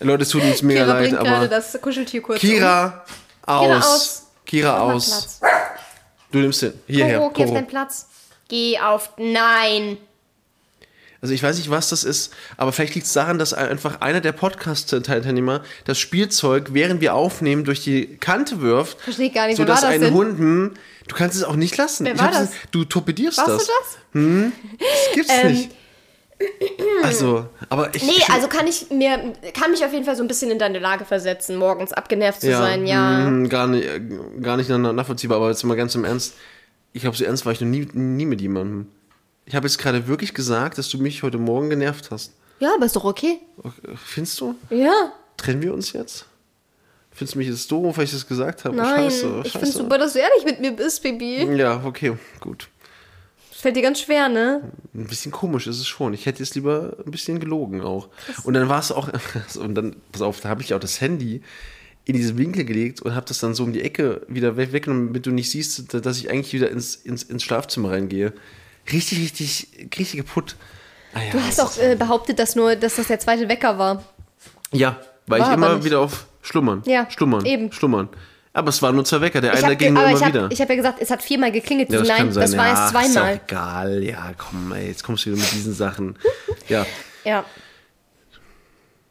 Leute, 0.00 0.22
es 0.22 0.30
tut 0.30 0.42
uns 0.42 0.62
mega 0.62 0.84
Kira 0.84 0.92
leid, 0.94 1.02
bringt 1.10 1.18
gerade 1.24 1.36
aber. 1.36 1.48
das 1.48 1.78
Kuscheltier 1.82 2.22
kurz 2.22 2.40
Kira, 2.40 3.04
aus. 3.44 3.66
Kira, 3.66 3.82
aus. 3.92 4.22
Kira, 4.46 4.80
um. 4.82 4.92
Aus. 4.92 5.40
Du 6.32 6.38
nimmst 6.38 6.62
den. 6.62 6.72
Hierher. 6.86 7.18
Koro, 7.18 7.30
geh 7.34 7.44
auf 7.44 7.52
deinen 7.52 7.66
Platz. 7.66 8.06
Geh 8.48 8.78
auf... 8.78 9.10
Nein. 9.18 9.98
Also 11.24 11.32
ich 11.32 11.42
weiß 11.42 11.56
nicht, 11.56 11.70
was 11.70 11.88
das 11.88 12.04
ist, 12.04 12.34
aber 12.58 12.70
vielleicht 12.70 12.94
liegt 12.96 13.06
es 13.06 13.14
daran, 13.14 13.38
dass 13.38 13.54
einfach 13.54 14.02
einer 14.02 14.20
der 14.20 14.32
Podcast-Teilnehmer 14.32 15.62
das 15.86 15.98
Spielzeug, 15.98 16.74
während 16.74 17.00
wir 17.00 17.14
aufnehmen, 17.14 17.64
durch 17.64 17.82
die 17.82 18.18
Kante 18.18 18.60
wirft. 18.60 19.00
Verstehe 19.00 19.30
gar 19.30 19.46
nicht, 19.46 19.56
sodass 19.56 19.84
ein 19.84 20.02
denn? 20.02 20.12
Hund, 20.12 20.38
hm, 20.38 20.74
du 21.08 21.14
kannst 21.14 21.34
es 21.34 21.42
auch 21.42 21.56
nicht 21.56 21.78
lassen. 21.78 22.04
Wer 22.04 22.18
war 22.18 22.30
das? 22.30 22.50
Du 22.72 22.84
torpedierst 22.84 23.38
Warst 23.38 23.48
das. 23.48 23.66
du 23.66 23.72
das? 24.12 24.52
Das 24.78 25.14
gibt's 25.14 25.32
Ähm, 25.42 25.52
nicht. 25.52 25.70
Also, 27.02 27.46
aber 27.70 27.94
ich. 27.94 28.02
Nee, 28.02 28.12
ich, 28.18 28.28
also 28.28 28.48
kann 28.48 28.66
ich 28.66 28.90
mir... 28.90 29.32
Kann 29.58 29.70
mich 29.70 29.82
auf 29.82 29.94
jeden 29.94 30.04
Fall 30.04 30.16
so 30.16 30.22
ein 30.22 30.28
bisschen 30.28 30.50
in 30.50 30.58
deine 30.58 30.78
Lage 30.78 31.06
versetzen, 31.06 31.56
morgens 31.56 31.94
abgenervt 31.94 32.42
zu 32.42 32.50
sein, 32.52 32.86
ja. 32.86 33.30
mm, 33.30 33.48
Gar 33.48 33.68
nicht, 33.68 33.88
gar 34.42 34.58
nicht 34.58 34.68
nach- 34.68 34.92
nachvollziehbar, 34.92 35.38
aber 35.38 35.48
jetzt 35.48 35.62
mal 35.64 35.74
ganz 35.76 35.94
im 35.94 36.04
Ernst. 36.04 36.34
Ich 36.92 37.00
glaube, 37.00 37.16
so 37.16 37.24
ernst 37.24 37.46
war 37.46 37.52
ich 37.52 37.62
noch 37.62 37.68
nie, 37.68 37.88
nie 37.94 38.26
mit 38.26 38.42
jemandem. 38.42 38.88
Ich 39.46 39.54
habe 39.54 39.66
jetzt 39.66 39.78
gerade 39.78 40.06
wirklich 40.06 40.32
gesagt, 40.34 40.78
dass 40.78 40.88
du 40.88 40.98
mich 40.98 41.22
heute 41.22 41.38
Morgen 41.38 41.70
genervt 41.70 42.10
hast. 42.10 42.32
Ja, 42.60 42.74
aber 42.74 42.86
ist 42.86 42.96
doch 42.96 43.04
okay. 43.04 43.40
Okay, 43.58 43.94
Findest 44.04 44.40
du? 44.40 44.54
Ja. 44.70 45.12
Trennen 45.36 45.60
wir 45.62 45.74
uns 45.74 45.92
jetzt? 45.92 46.26
Findest 47.10 47.34
du 47.34 47.38
mich 47.38 47.48
jetzt 47.48 47.70
doof, 47.70 47.96
weil 47.96 48.04
ich 48.04 48.12
das 48.12 48.26
gesagt 48.26 48.64
habe? 48.64 48.74
Nein, 48.76 49.04
scheiße, 49.04 49.42
ich 49.44 49.52
scheiße. 49.52 49.58
finde 49.66 49.78
super, 49.78 49.98
dass 49.98 50.14
du 50.14 50.18
ehrlich 50.20 50.44
mit 50.44 50.60
mir 50.60 50.72
bist, 50.72 51.02
Baby. 51.02 51.44
Ja, 51.56 51.82
okay, 51.84 52.16
gut. 52.40 52.68
Das 53.50 53.60
fällt 53.60 53.76
dir 53.76 53.82
ganz 53.82 54.00
schwer, 54.00 54.28
ne? 54.28 54.72
Ein 54.94 55.06
bisschen 55.06 55.30
komisch 55.30 55.66
ist 55.66 55.78
es 55.78 55.86
schon. 55.86 56.12
Ich 56.14 56.26
hätte 56.26 56.40
jetzt 56.42 56.54
lieber 56.54 56.96
ein 57.04 57.10
bisschen 57.10 57.38
gelogen 57.38 57.82
auch. 57.82 58.08
Und 58.44 58.54
dann 58.54 58.68
war 58.68 58.80
es 58.80 58.90
auch, 58.92 59.08
und 59.58 59.74
dann, 59.74 59.96
pass 60.12 60.22
auf, 60.22 60.40
da 60.40 60.48
habe 60.48 60.62
ich 60.62 60.74
auch 60.74 60.80
das 60.80 61.00
Handy 61.00 61.42
in 62.04 62.14
diesen 62.16 62.36
Winkel 62.36 62.64
gelegt 62.64 63.00
und 63.02 63.14
habe 63.14 63.26
das 63.26 63.38
dann 63.38 63.54
so 63.54 63.62
um 63.64 63.72
die 63.72 63.82
Ecke 63.82 64.22
wieder 64.28 64.56
weg- 64.56 64.72
weggenommen, 64.72 65.08
damit 65.08 65.26
du 65.26 65.30
nicht 65.30 65.50
siehst, 65.50 65.94
dass 65.94 66.18
ich 66.18 66.30
eigentlich 66.30 66.52
wieder 66.52 66.70
ins, 66.70 66.94
ins, 66.96 67.22
ins 67.22 67.42
Schlafzimmer 67.42 67.90
reingehe. 67.92 68.32
Richtig, 68.92 69.18
richtig, 69.20 69.68
richtig 69.98 70.20
kaputt. 70.26 70.56
Ah 71.14 71.22
ja, 71.22 71.30
Du 71.32 71.40
hast 71.40 71.60
auch 71.60 71.78
äh, 71.78 71.94
behauptet, 71.96 72.38
dass 72.38 72.54
nur, 72.56 72.76
dass 72.76 72.96
das 72.96 73.06
der 73.06 73.18
zweite 73.20 73.48
Wecker 73.48 73.78
war. 73.78 74.04
Ja, 74.72 74.98
weil 75.26 75.40
War 75.40 75.48
ich 75.50 75.54
immer 75.56 75.74
nicht. 75.76 75.84
wieder 75.84 76.00
auf 76.00 76.26
Schlummern. 76.42 76.82
Ja, 76.86 77.08
Schlummern. 77.10 77.46
eben. 77.46 77.72
Schlummern. 77.72 78.08
Aber 78.52 78.68
es 78.68 78.82
waren 78.82 78.94
nur 78.94 79.04
zwei 79.04 79.20
Wecker. 79.20 79.40
Der 79.40 79.52
Ich 79.54 79.64
eine 79.64 79.72
hab, 79.72 79.78
ging 79.78 79.94
nur 79.94 80.02
aber 80.02 80.10
immer 80.12 80.20
ich 80.20 80.26
wieder. 80.26 80.42
habe 80.44 80.54
ich 80.54 80.60
hab 80.60 80.68
ja 80.68 80.76
gesagt, 80.76 80.98
es 81.00 81.10
hat 81.10 81.22
viermal 81.22 81.50
geklingelt. 81.50 81.90
Ja, 81.90 81.98
das 82.00 82.08
Nein, 82.08 82.16
kann 82.18 82.32
sein. 82.32 82.42
das 82.42 82.56
war 82.56 82.66
ja, 82.68 82.84
Ist 82.84 82.90
zweimal. 82.92 83.32
auch 83.32 83.40
egal. 83.48 84.02
Ja, 84.04 84.32
komm, 84.36 84.72
ey, 84.72 84.88
jetzt 84.88 85.02
kommst 85.02 85.24
du 85.26 85.30
wieder 85.30 85.40
mit 85.40 85.52
diesen 85.52 85.72
Sachen. 85.74 86.16
Ja, 86.68 86.86
Ja. 87.24 87.44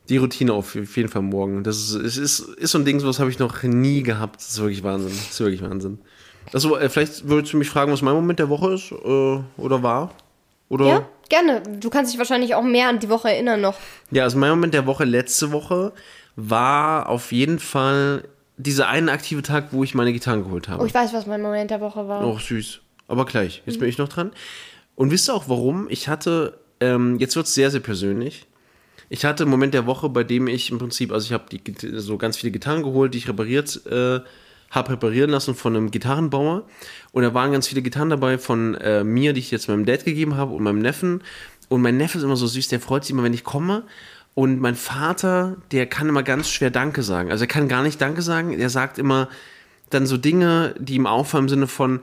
die 0.10 0.18
Routine 0.18 0.54
auf 0.54 0.76
jeden 0.76 1.08
Fall 1.10 1.22
morgen. 1.22 1.64
Das 1.64 1.78
ist, 1.78 1.94
es 1.94 2.18
ist, 2.18 2.40
ist 2.40 2.72
so 2.72 2.78
ein 2.78 2.86
Ding, 2.86 3.00
sowas 3.00 3.20
habe 3.20 3.30
ich 3.30 3.40
noch 3.40 3.64
nie 3.64 4.04
gehabt. 4.04 4.38
Das 4.42 4.50
ist 4.50 4.60
wirklich 4.60 4.84
Wahnsinn. 4.84 5.10
Das 5.10 5.32
ist 5.32 5.40
wirklich 5.40 5.62
Wahnsinn. 5.62 6.00
Also, 6.52 6.78
äh, 6.78 6.90
vielleicht 6.90 7.28
würdest 7.28 7.54
du 7.54 7.58
mich 7.58 7.70
fragen, 7.70 7.92
was 7.92 8.02
mein 8.02 8.16
Moment 8.16 8.40
der 8.40 8.50
Woche 8.50 8.74
ist 8.74 8.92
äh, 8.92 9.62
oder 9.62 9.84
war? 9.84 10.12
Oder? 10.70 10.86
Ja, 10.86 11.06
gerne. 11.30 11.62
Du 11.80 11.90
kannst 11.90 12.12
dich 12.12 12.18
wahrscheinlich 12.18 12.56
auch 12.56 12.64
mehr 12.64 12.90
an 12.90 13.00
die 13.00 13.10
Woche 13.10 13.30
erinnern 13.30 13.62
noch. 13.62 13.76
Ja, 14.12 14.24
also 14.24 14.38
mein 14.38 14.50
Moment 14.50 14.74
der 14.74 14.86
Woche 14.86 15.04
letzte 15.04 15.52
Woche 15.52 15.94
war 16.36 17.10
auf 17.10 17.32
jeden 17.32 17.60
Fall 17.60 18.24
dieser 18.58 18.88
eine 18.88 19.12
aktive 19.12 19.42
Tag, 19.42 19.68
wo 19.72 19.84
ich 19.84 19.94
meine 19.94 20.14
Gitarren 20.14 20.44
geholt 20.44 20.68
habe. 20.68 20.82
Oh, 20.84 20.86
ich 20.86 20.94
weiß, 20.94 21.14
was 21.14 21.26
mein 21.26 21.42
Moment 21.42 21.72
der 21.72 21.82
Woche 21.82 22.08
war. 22.08 22.26
Och, 22.26 22.40
süß. 22.40 22.82
Aber 23.08 23.26
gleich. 23.26 23.62
Jetzt 23.66 23.80
bin 23.80 23.90
ich 23.90 23.98
noch 23.98 24.10
dran. 24.10 24.32
Und 24.96 25.12
wisst 25.12 25.30
ihr 25.30 25.34
auch 25.34 25.50
warum? 25.50 25.88
Ich 25.90 26.08
hatte, 26.08 26.60
ähm, 26.80 27.18
jetzt 27.20 27.36
wird 27.36 27.48
es 27.48 27.54
sehr, 27.54 27.72
sehr 27.72 27.80
persönlich. 27.80 28.46
Ich 29.10 29.26
hatte 29.26 29.44
einen 29.44 29.52
Moment 29.52 29.74
der 29.74 29.86
Woche, 29.86 30.10
bei 30.10 30.24
dem 30.24 30.48
ich 30.48 30.72
im 30.72 30.78
Prinzip, 30.80 31.12
also 31.12 31.26
ich 31.26 31.34
habe 31.34 31.46
so 32.00 32.18
ganz 32.18 32.38
viele 32.38 32.52
Gitarren 32.52 32.84
geholt, 32.84 33.14
die 33.14 33.20
ich 33.20 33.28
repariert 33.28 33.86
äh, 33.86 34.22
habe 34.74 34.92
reparieren 34.92 35.30
lassen 35.30 35.56
von 35.56 35.76
einem 35.76 35.92
Gitarrenbauer. 35.92 36.64
Und 37.12 37.24
da 37.24 37.34
waren 37.34 37.52
ganz 37.52 37.68
viele 37.68 37.82
Gitarren 37.82 38.10
dabei 38.10 38.38
von 38.38 38.76
äh, 38.76 39.04
mir, 39.04 39.34
die 39.34 39.40
ich 39.40 39.52
jetzt 39.52 39.70
meinem 39.70 39.86
Dad 39.86 40.04
gegeben 40.04 40.36
habe 40.36 40.54
und 40.54 40.64
meinem 40.64 40.80
Neffen. 40.80 41.22
Und 41.70 41.82
mein 41.82 41.96
Neffe 41.96 42.18
ist 42.18 42.24
immer 42.24 42.36
so 42.36 42.48
süß, 42.48 42.68
der 42.68 42.80
freut 42.80 43.04
sich 43.04 43.12
immer, 43.12 43.24
wenn 43.24 43.34
ich 43.34 43.44
komme. 43.44 43.84
Und 44.34 44.60
mein 44.60 44.76
Vater, 44.76 45.58
der 45.72 45.86
kann 45.86 46.10
immer 46.10 46.24
ganz 46.24 46.50
schwer 46.50 46.72
Danke 46.72 47.04
sagen. 47.04 47.32
Also 47.32 47.44
er 47.44 47.48
kann 47.48 47.68
gar 47.68 47.84
nicht 47.84 48.02
Danke 48.02 48.24
sagen. 48.24 48.60
Er 48.60 48.70
sagt 48.70 48.98
immer 48.98 49.30
dann 49.92 50.08
so 50.08 50.18
Dinge, 50.18 50.74
die 50.80 50.96
ihm 50.96 51.06
auffallen 51.06 51.46
im 51.46 51.50
Sinne 51.50 51.68
von, 51.68 52.00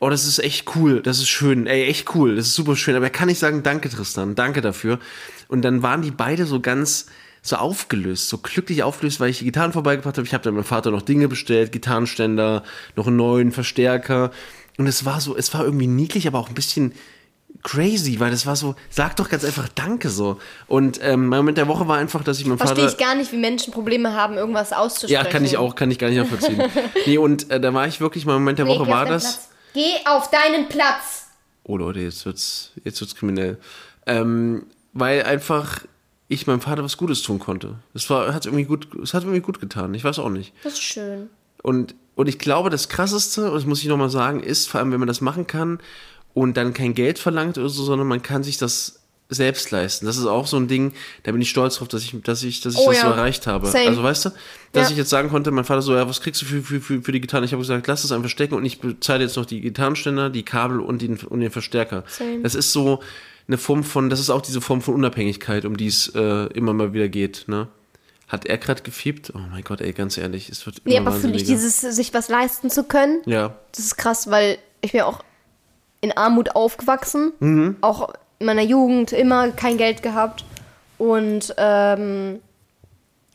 oh, 0.00 0.08
das 0.08 0.26
ist 0.26 0.38
echt 0.38 0.74
cool, 0.76 1.02
das 1.02 1.18
ist 1.18 1.28
schön, 1.28 1.66
ey, 1.66 1.84
echt 1.84 2.14
cool, 2.14 2.36
das 2.36 2.46
ist 2.46 2.54
super 2.54 2.74
schön. 2.74 2.96
Aber 2.96 3.06
er 3.06 3.10
kann 3.10 3.28
nicht 3.28 3.38
sagen, 3.38 3.62
danke 3.62 3.90
Tristan, 3.90 4.34
danke 4.34 4.62
dafür. 4.62 4.98
Und 5.48 5.62
dann 5.62 5.82
waren 5.82 6.00
die 6.00 6.10
beide 6.10 6.46
so 6.46 6.60
ganz 6.60 7.06
so 7.44 7.56
aufgelöst, 7.56 8.30
so 8.30 8.38
glücklich 8.38 8.82
aufgelöst, 8.82 9.20
weil 9.20 9.28
ich 9.28 9.38
die 9.38 9.44
Gitarren 9.44 9.72
vorbeigebracht 9.72 10.16
habe. 10.16 10.26
Ich 10.26 10.32
habe 10.32 10.42
dann 10.42 10.54
meinem 10.54 10.64
Vater 10.64 10.90
noch 10.90 11.02
Dinge 11.02 11.28
bestellt, 11.28 11.72
Gitarrenständer, 11.72 12.64
noch 12.96 13.06
einen 13.06 13.16
neuen 13.16 13.52
Verstärker. 13.52 14.30
Und 14.78 14.86
es 14.86 15.04
war 15.04 15.20
so, 15.20 15.36
es 15.36 15.52
war 15.52 15.62
irgendwie 15.62 15.86
niedlich, 15.86 16.26
aber 16.26 16.38
auch 16.38 16.48
ein 16.48 16.54
bisschen 16.54 16.94
crazy, 17.62 18.18
weil 18.18 18.30
das 18.30 18.46
war 18.46 18.56
so, 18.56 18.74
sag 18.88 19.16
doch 19.16 19.28
ganz 19.28 19.44
einfach 19.44 19.68
Danke 19.68 20.08
so. 20.08 20.40
Und 20.68 20.98
ähm, 21.02 21.26
mein 21.26 21.40
Moment 21.40 21.58
der 21.58 21.68
Woche 21.68 21.86
war 21.86 21.98
einfach, 21.98 22.24
dass 22.24 22.40
ich 22.40 22.46
meinem 22.46 22.56
Verstehe 22.56 22.84
Vater... 22.84 22.92
ich 22.92 22.98
gar 22.98 23.14
nicht, 23.14 23.30
wie 23.30 23.36
Menschen 23.36 23.74
Probleme 23.74 24.14
haben, 24.14 24.38
irgendwas 24.38 24.72
auszusprechen. 24.72 25.24
Ja, 25.24 25.30
kann 25.30 25.44
ich 25.44 25.58
auch, 25.58 25.74
kann 25.74 25.90
ich 25.90 25.98
gar 25.98 26.08
nicht 26.08 26.18
nachvollziehen. 26.18 26.62
nee, 27.06 27.18
und 27.18 27.50
äh, 27.50 27.60
da 27.60 27.74
war 27.74 27.86
ich 27.86 28.00
wirklich, 28.00 28.24
mein 28.24 28.36
Moment 28.36 28.58
der 28.58 28.64
Nee, 28.64 28.78
Woche 28.78 28.88
war 28.88 29.04
das... 29.04 29.22
Platz. 29.22 29.48
Geh 29.74 30.06
auf 30.06 30.30
deinen 30.30 30.68
Platz! 30.68 31.26
Oh 31.62 31.76
Leute, 31.76 32.00
jetzt 32.00 32.24
wird's, 32.24 32.72
jetzt 32.84 33.00
wird's 33.02 33.14
kriminell. 33.14 33.58
Ähm, 34.06 34.66
weil 34.94 35.24
einfach 35.24 35.80
ich 36.28 36.46
meinem 36.46 36.60
Vater 36.60 36.82
was 36.82 36.96
Gutes 36.96 37.22
tun 37.22 37.38
konnte. 37.38 37.76
Es 37.92 38.08
war, 38.10 38.32
hat 38.32 38.46
irgendwie 38.46 38.64
gut, 38.64 38.88
es 39.02 39.12
hat 39.14 39.22
irgendwie 39.24 39.40
gut 39.40 39.60
getan. 39.60 39.92
Ich 39.94 40.04
weiß 40.04 40.18
auch 40.18 40.30
nicht. 40.30 40.52
Das 40.62 40.74
ist 40.74 40.82
schön. 40.82 41.28
Und, 41.62 41.94
und 42.14 42.28
ich 42.28 42.38
glaube, 42.38 42.70
das 42.70 42.88
krasseste, 42.88 43.48
und 43.48 43.54
das 43.54 43.66
muss 43.66 43.82
ich 43.82 43.88
nochmal 43.88 44.10
sagen, 44.10 44.40
ist, 44.40 44.68
vor 44.68 44.80
allem, 44.80 44.92
wenn 44.92 45.00
man 45.00 45.08
das 45.08 45.20
machen 45.20 45.46
kann 45.46 45.80
und 46.32 46.56
dann 46.56 46.72
kein 46.72 46.94
Geld 46.94 47.18
verlangt 47.18 47.58
oder 47.58 47.68
so, 47.68 47.84
sondern 47.84 48.08
man 48.08 48.22
kann 48.22 48.42
sich 48.42 48.58
das 48.58 49.00
selbst 49.30 49.70
leisten. 49.70 50.04
Das 50.04 50.18
ist 50.18 50.26
auch 50.26 50.46
so 50.46 50.58
ein 50.58 50.68
Ding, 50.68 50.92
da 51.22 51.32
bin 51.32 51.40
ich 51.40 51.48
stolz 51.48 51.76
drauf, 51.76 51.88
dass 51.88 52.02
ich, 52.02 52.14
dass 52.22 52.42
ich, 52.42 52.60
dass 52.60 52.74
ich 52.74 52.80
Oh 52.80 52.90
das 52.90 53.00
so 53.00 53.06
ja. 53.06 53.12
erreicht 53.14 53.46
habe. 53.46 53.66
Same. 53.68 53.88
Also 53.88 54.02
weißt 54.02 54.26
du, 54.26 54.30
dass 54.72 54.88
Ja. 54.88 54.90
ich 54.92 54.96
jetzt 54.98 55.08
sagen 55.10 55.30
konnte, 55.30 55.50
mein 55.50 55.64
Vater 55.64 55.80
so, 55.82 55.94
ja, 55.94 56.06
was 56.08 56.20
kriegst 56.20 56.42
du 56.42 56.46
für, 56.46 56.62
für, 56.62 56.80
für, 56.80 57.02
für 57.02 57.12
die 57.12 57.20
Gitarre? 57.22 57.44
Ich 57.44 57.52
habe 57.52 57.62
gesagt, 57.62 57.86
lass 57.86 58.02
das 58.02 58.12
einfach 58.12 58.28
stecken 58.28 58.54
und 58.54 58.64
ich 58.66 58.80
bezahle 58.80 59.24
jetzt 59.24 59.36
noch 59.36 59.46
die 59.46 59.60
Gitarrenständer, 59.62 60.28
die 60.28 60.42
Kabel 60.42 60.78
und 60.80 61.00
den, 61.00 61.16
und 61.18 61.40
den 61.40 61.50
Verstärker. 61.50 62.04
Same. 62.06 62.42
Das 62.42 62.54
ist 62.54 62.72
so 62.72 63.00
eine 63.46 63.58
Form 63.58 63.84
von, 63.84 64.10
das 64.10 64.20
ist 64.20 64.30
auch 64.30 64.42
diese 64.42 64.60
Form 64.60 64.80
von 64.80 64.94
Unabhängigkeit, 64.94 65.64
um 65.64 65.76
die 65.76 65.86
es 65.86 66.12
äh, 66.14 66.46
immer 66.54 66.72
mal 66.72 66.92
wieder 66.92 67.08
geht, 67.08 67.44
ne? 67.46 67.68
Hat 68.26 68.46
er 68.46 68.56
gerade 68.56 68.82
gefiebt? 68.82 69.32
Oh 69.34 69.38
mein 69.50 69.62
Gott, 69.62 69.82
ey, 69.82 69.92
ganz 69.92 70.16
ehrlich, 70.16 70.48
es 70.48 70.64
wird 70.64 70.78
immer 70.78 70.88
Nee, 70.88 70.98
aber 70.98 71.12
fühle 71.12 71.36
ich 71.36 71.44
dieses, 71.44 71.80
sich 71.80 72.14
was 72.14 72.28
leisten 72.28 72.70
zu 72.70 72.84
können, 72.84 73.20
Ja, 73.26 73.54
das 73.72 73.84
ist 73.84 73.96
krass, 73.96 74.30
weil 74.30 74.58
ich 74.80 74.92
bin 74.92 75.02
auch 75.02 75.22
in 76.00 76.16
Armut 76.16 76.54
aufgewachsen. 76.54 77.32
Mhm. 77.40 77.76
Auch 77.80 78.10
in 78.38 78.46
meiner 78.46 78.62
Jugend 78.62 79.12
immer 79.12 79.50
kein 79.50 79.78
Geld 79.78 80.02
gehabt. 80.02 80.44
Und 80.98 81.54
ähm, 81.56 82.40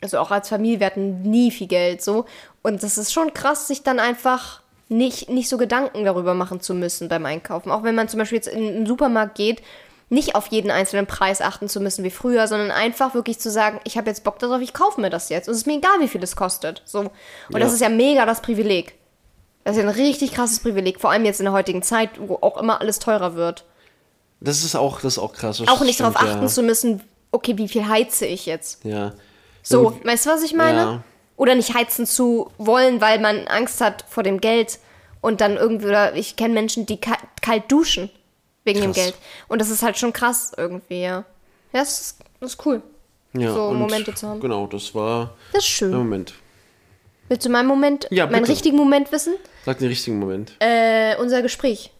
also 0.00 0.18
auch 0.18 0.30
als 0.30 0.48
Familie, 0.48 0.80
wir 0.80 0.86
hatten 0.86 1.22
nie 1.22 1.50
viel 1.50 1.66
Geld 1.66 2.02
so. 2.02 2.26
Und 2.62 2.82
das 2.82 2.96
ist 2.96 3.12
schon 3.12 3.34
krass, 3.34 3.68
sich 3.68 3.82
dann 3.82 3.98
einfach 3.98 4.62
nicht, 4.88 5.28
nicht 5.28 5.48
so 5.48 5.58
Gedanken 5.58 6.04
darüber 6.04 6.34
machen 6.34 6.60
zu 6.60 6.74
müssen 6.74 7.08
beim 7.08 7.26
Einkaufen. 7.26 7.70
Auch 7.70 7.82
wenn 7.82 7.94
man 7.94 8.08
zum 8.08 8.18
Beispiel 8.18 8.36
jetzt 8.36 8.48
in 8.48 8.60
den 8.60 8.86
Supermarkt 8.86 9.34
geht, 9.36 9.62
nicht 10.10 10.34
auf 10.34 10.48
jeden 10.48 10.70
einzelnen 10.70 11.06
Preis 11.06 11.40
achten 11.40 11.68
zu 11.68 11.80
müssen 11.80 12.04
wie 12.04 12.10
früher, 12.10 12.46
sondern 12.48 12.70
einfach 12.72 13.14
wirklich 13.14 13.38
zu 13.38 13.50
sagen, 13.50 13.80
ich 13.84 13.96
habe 13.96 14.08
jetzt 14.08 14.24
Bock 14.24 14.38
darauf, 14.40 14.60
ich 14.60 14.74
kaufe 14.74 15.00
mir 15.00 15.08
das 15.08 15.28
jetzt. 15.28 15.46
Und 15.48 15.52
es 15.54 15.60
ist 15.60 15.66
mir 15.66 15.76
egal, 15.78 16.00
wie 16.00 16.08
viel 16.08 16.22
es 16.22 16.36
kostet. 16.36 16.82
So. 16.84 16.98
Und 17.00 17.10
Ja. 17.52 17.60
das 17.60 17.72
ist 17.72 17.80
ja 17.80 17.88
mega 17.88 18.26
das 18.26 18.42
Privileg. 18.42 18.94
Das 19.64 19.76
ist 19.76 19.82
ja 19.82 19.88
ein 19.88 19.94
richtig 19.94 20.32
krasses 20.34 20.60
Privileg, 20.60 21.00
vor 21.00 21.10
allem 21.10 21.24
jetzt 21.24 21.38
in 21.40 21.44
der 21.44 21.52
heutigen 21.52 21.82
Zeit, 21.82 22.10
wo 22.18 22.38
auch 22.40 22.56
immer 22.60 22.80
alles 22.80 22.98
teurer 22.98 23.34
wird. 23.36 23.64
das 24.40 24.64
ist 24.64 24.74
auch, 24.74 25.00
das 25.00 25.14
ist 25.14 25.18
auch 25.18 25.32
krass. 25.32 25.62
Auch 25.68 25.80
nicht 25.82 26.00
darauf 26.00 26.16
achten 26.16 26.48
zu 26.48 26.62
müssen, 26.62 27.02
okay, 27.30 27.56
wie 27.58 27.68
viel 27.68 27.86
heize 27.88 28.26
ich 28.26 28.46
jetzt? 28.46 28.84
Ja. 28.84 28.90
ja. 28.90 29.12
So, 29.62 29.90
Ja, 30.02 30.10
weißt 30.10 30.26
du, 30.26 30.30
was 30.30 30.42
ich 30.42 30.54
meine? 30.54 30.78
Ja. 30.80 31.02
Oder 31.36 31.54
nicht 31.54 31.74
heizen 31.74 32.06
zu 32.06 32.50
wollen, 32.58 33.00
weil 33.00 33.20
man 33.20 33.46
Angst 33.48 33.80
hat 33.80 34.04
vor 34.08 34.22
dem 34.22 34.40
Geld 34.40 34.78
und 35.20 35.40
dann 35.40 35.56
irgendwie, 35.56 35.86
oder 35.86 36.14
ich 36.16 36.36
kenne 36.36 36.54
Menschen, 36.54 36.86
die 36.86 36.98
ka 36.98 37.16
kalt 37.42 37.70
duschen 37.70 38.10
wegen 38.64 38.80
dem 38.80 38.92
Krass. 38.92 39.04
Geld. 39.04 39.14
Und 39.48 39.60
das 39.60 39.70
ist 39.70 39.82
halt 39.82 39.96
schon 39.98 40.12
krass 40.12 40.52
irgendwie, 40.56 41.02
ja. 41.02 41.24
Ja, 41.72 41.80
das 41.80 42.00
ist, 42.00 42.18
das 42.40 42.52
ist 42.54 42.66
cool. 42.66 42.82
ja, 43.32 43.52
so 43.54 43.72
Momente 43.72 44.14
zu 44.14 44.28
haben. 44.28 44.40
Genau, 44.40 44.66
das 44.66 44.94
war 44.94 45.34
Das 45.52 45.62
ist 45.64 45.70
schön. 45.70 45.90
der 45.90 45.98
Moment. 46.00 46.34
Willst 47.28 47.46
du 47.46 47.50
meinen 47.50 47.68
Moment, 47.68 48.08
Ja, 48.10 48.26
meinen 48.26 48.44
richtigen 48.44 48.76
Moment 48.76 49.12
wissen? 49.12 49.34
Sag 49.64 49.78
den 49.78 49.88
richtigen 49.88 50.18
Moment. 50.18 50.54
Äh, 50.58 51.14
unser 51.16 51.42
Gespräch. 51.42 51.92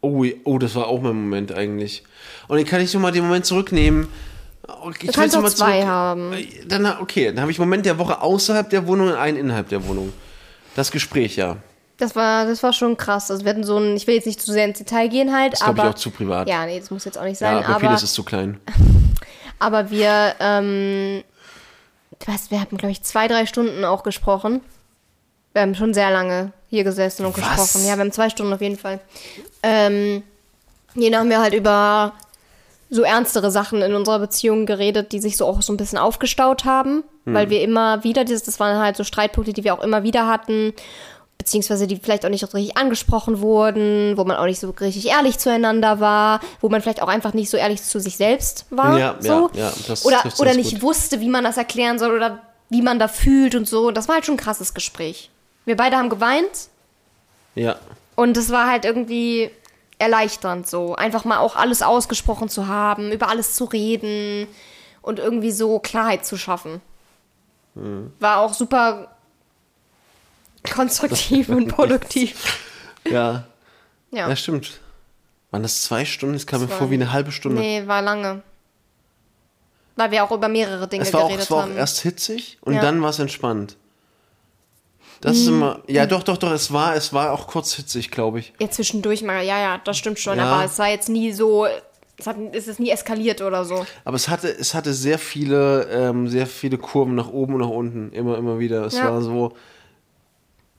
Oh, 0.00 0.24
oh, 0.44 0.58
das 0.58 0.74
war 0.74 0.88
auch 0.88 1.00
mein 1.00 1.14
Moment 1.14 1.52
eigentlich. 1.52 2.02
Und 2.48 2.58
dann 2.58 2.66
kann 2.66 2.80
ich 2.80 2.92
nochmal 2.92 3.12
den 3.12 3.24
Moment 3.24 3.46
zurücknehmen. 3.46 4.08
Okay, 4.66 5.06
Du 5.06 5.12
kannst 5.12 5.36
auch 5.36 5.44
zwei 5.48 5.78
zurück- 5.78 5.86
haben. 5.88 6.34
Dann, 6.66 6.86
okay, 7.00 7.26
dann 7.28 7.40
habe 7.40 7.50
ich 7.52 7.58
Moment 7.58 7.86
der 7.86 7.98
Woche 7.98 8.20
außerhalb 8.20 8.68
der 8.68 8.86
Wohnung 8.86 9.08
und 9.08 9.14
einen 9.14 9.36
innerhalb 9.38 9.68
der 9.68 9.86
Wohnung. 9.86 10.12
Das 10.74 10.90
Gespräch, 10.90 11.36
ja. 11.36 11.56
Das 11.98 12.16
war, 12.16 12.44
das 12.46 12.62
war 12.62 12.72
schon 12.72 12.96
krass. 12.96 13.30
Also 13.30 13.44
wir 13.44 13.50
hatten 13.50 13.62
so 13.64 13.78
ein, 13.78 13.96
ich 13.96 14.06
will 14.06 14.16
jetzt 14.16 14.26
nicht 14.26 14.40
zu 14.42 14.50
sehr 14.50 14.64
ins 14.64 14.78
Detail 14.78 15.08
gehen 15.08 15.34
halt, 15.36 15.52
Das 15.52 15.62
aber. 15.62 15.84
ich, 15.84 15.88
auch 15.90 15.94
zu 15.94 16.10
privat. 16.10 16.48
Ja, 16.48 16.66
nee, 16.66 16.80
das 16.80 16.90
muss 16.90 17.04
jetzt 17.04 17.16
auch 17.18 17.24
nicht 17.24 17.38
sein, 17.38 17.52
Ja, 17.54 17.58
aber 17.60 17.68
aber, 17.76 17.80
vieles 17.80 18.02
ist 18.02 18.14
zu 18.14 18.24
klein. 18.24 18.58
aber 19.60 19.90
wir, 19.90 20.34
ähm, 20.40 21.22
du 22.18 22.32
weißt, 22.32 22.50
wir 22.50 22.60
haben, 22.60 22.76
glaube 22.76 22.90
ich, 22.92 23.02
zwei, 23.02 23.28
drei 23.28 23.46
Stunden 23.46 23.84
auch 23.84 24.02
gesprochen. 24.02 24.60
Wir 25.52 25.62
haben 25.62 25.76
schon 25.76 25.94
sehr 25.94 26.10
lange 26.10 26.52
hier 26.68 26.82
gesessen 26.82 27.24
und 27.26 27.38
Was? 27.38 27.44
gesprochen. 27.48 27.86
Ja, 27.86 27.94
wir 27.94 28.00
haben 28.00 28.10
zwei 28.12 28.28
Stunden 28.28 28.52
auf 28.52 28.60
jeden 28.60 28.76
Fall. 28.78 28.98
Ähm, 29.62 30.24
hier 30.94 31.16
haben 31.16 31.30
wir 31.30 31.40
halt 31.40 31.54
über 31.54 32.12
so 32.90 33.02
ernstere 33.02 33.50
Sachen 33.52 33.82
in 33.82 33.94
unserer 33.94 34.18
Beziehung 34.18 34.66
geredet, 34.66 35.12
die 35.12 35.20
sich 35.20 35.36
so 35.36 35.46
auch 35.46 35.62
so 35.62 35.72
ein 35.72 35.76
bisschen 35.76 35.98
aufgestaut 35.98 36.64
haben, 36.64 37.04
Hm. 37.24 37.34
weil 37.34 37.50
wir 37.50 37.62
immer 37.62 38.04
wieder, 38.04 38.24
dieses, 38.24 38.42
das 38.42 38.60
waren 38.60 38.78
halt 38.78 38.96
so 38.96 39.04
Streitpunkte, 39.04 39.52
die 39.52 39.64
wir 39.64 39.74
auch 39.74 39.82
immer 39.82 40.02
wieder 40.02 40.26
hatten, 40.28 40.72
beziehungsweise 41.44 41.86
die 41.86 41.96
vielleicht 41.96 42.24
auch 42.24 42.30
nicht 42.30 42.40
so 42.40 42.56
richtig 42.56 42.78
angesprochen 42.78 43.40
wurden, 43.42 44.16
wo 44.16 44.24
man 44.24 44.36
auch 44.38 44.46
nicht 44.46 44.60
so 44.60 44.70
richtig 44.70 45.08
ehrlich 45.08 45.38
zueinander 45.38 46.00
war, 46.00 46.40
wo 46.62 46.70
man 46.70 46.80
vielleicht 46.80 47.02
auch 47.02 47.08
einfach 47.08 47.34
nicht 47.34 47.50
so 47.50 47.58
ehrlich 47.58 47.82
zu 47.82 48.00
sich 48.00 48.16
selbst 48.16 48.64
war. 48.70 48.98
Ja, 48.98 49.16
so. 49.20 49.50
ja, 49.52 49.64
ja, 49.68 49.72
das 49.86 50.06
oder 50.06 50.22
oder 50.38 50.54
nicht 50.54 50.72
gut. 50.72 50.82
wusste, 50.82 51.20
wie 51.20 51.28
man 51.28 51.44
das 51.44 51.58
erklären 51.58 51.98
soll 51.98 52.16
oder 52.16 52.40
wie 52.70 52.80
man 52.80 52.98
da 52.98 53.08
fühlt 53.08 53.54
und 53.54 53.68
so. 53.68 53.90
Das 53.90 54.08
war 54.08 54.14
halt 54.14 54.24
schon 54.24 54.36
ein 54.36 54.38
krasses 54.38 54.72
Gespräch. 54.72 55.30
Wir 55.66 55.76
beide 55.76 55.96
haben 55.98 56.08
geweint 56.08 56.68
Ja. 57.54 57.76
und 58.16 58.36
es 58.38 58.50
war 58.50 58.66
halt 58.70 58.86
irgendwie 58.86 59.50
erleichternd 59.98 60.66
so. 60.66 60.94
Einfach 60.96 61.26
mal 61.26 61.38
auch 61.38 61.56
alles 61.56 61.82
ausgesprochen 61.82 62.48
zu 62.48 62.68
haben, 62.68 63.12
über 63.12 63.28
alles 63.28 63.54
zu 63.54 63.66
reden 63.66 64.48
und 65.02 65.18
irgendwie 65.18 65.52
so 65.52 65.78
Klarheit 65.78 66.24
zu 66.24 66.38
schaffen. 66.38 66.80
Hm. 67.74 68.12
War 68.18 68.38
auch 68.40 68.54
super 68.54 69.13
konstruktiv 70.72 71.48
und 71.48 71.68
produktiv. 71.74 72.58
Ja. 73.08 73.44
Ja. 74.10 74.28
Ja, 74.28 74.36
stimmt. 74.36 74.80
Waren 75.50 75.62
das 75.62 75.82
zwei 75.82 76.04
Stunden? 76.04 76.34
Es 76.34 76.46
kam 76.46 76.60
mir 76.62 76.68
vor 76.68 76.90
wie 76.90 76.94
eine 76.94 77.12
halbe 77.12 77.32
Stunde. 77.32 77.60
Nee, 77.60 77.86
war 77.86 78.02
lange. 78.02 78.42
Weil 79.96 80.10
wir 80.10 80.24
auch 80.24 80.32
über 80.32 80.48
mehrere 80.48 80.88
Dinge 80.88 81.04
es 81.04 81.12
war, 81.12 81.22
auch, 81.22 81.26
geredet 81.28 81.44
es 81.44 81.50
war 81.50 81.58
auch 81.58 81.62
haben. 81.62 81.76
erst 81.76 82.00
hitzig 82.00 82.58
und 82.62 82.74
Ja. 82.74 82.80
dann 82.80 83.00
war 83.02 83.10
es 83.10 83.18
entspannt. 83.18 83.76
Das 85.20 85.36
ist 85.36 85.46
immer. 85.46 85.80
Ja, 85.86 86.06
doch, 86.06 86.22
doch, 86.22 86.36
doch. 86.36 86.50
Es 86.50 86.72
war, 86.72 86.96
es 86.96 87.12
war 87.12 87.32
auch 87.32 87.46
kurz 87.46 87.74
hitzig, 87.74 88.10
glaube 88.10 88.40
ich. 88.40 88.52
Ja, 88.60 88.68
zwischendurch 88.70 89.22
mal, 89.22 89.42
ja, 89.44 89.58
ja, 89.58 89.80
das 89.84 89.96
stimmt 89.96 90.18
schon, 90.18 90.36
Ja. 90.38 90.46
aber 90.52 90.64
es 90.64 90.78
war 90.78 90.88
jetzt 90.88 91.08
nie 91.08 91.32
so, 91.32 91.66
es, 92.18 92.26
hat, 92.26 92.36
es 92.52 92.66
ist 92.68 92.78
nie 92.80 92.90
eskaliert 92.90 93.40
oder 93.40 93.64
so. 93.64 93.86
Aber 94.04 94.16
es 94.16 94.28
hatte, 94.28 94.48
es 94.48 94.74
hatte 94.74 94.92
sehr 94.92 95.18
viele, 95.18 95.84
ähm, 95.90 96.28
sehr 96.28 96.46
viele 96.46 96.76
Kurven 96.76 97.14
nach 97.14 97.28
oben 97.28 97.54
und 97.54 97.60
nach 97.60 97.68
unten. 97.68 98.12
Immer, 98.12 98.36
immer 98.36 98.58
wieder. 98.58 98.84
Es 98.84 98.94
Ja. 98.96 99.10
war 99.12 99.22
so. 99.22 99.54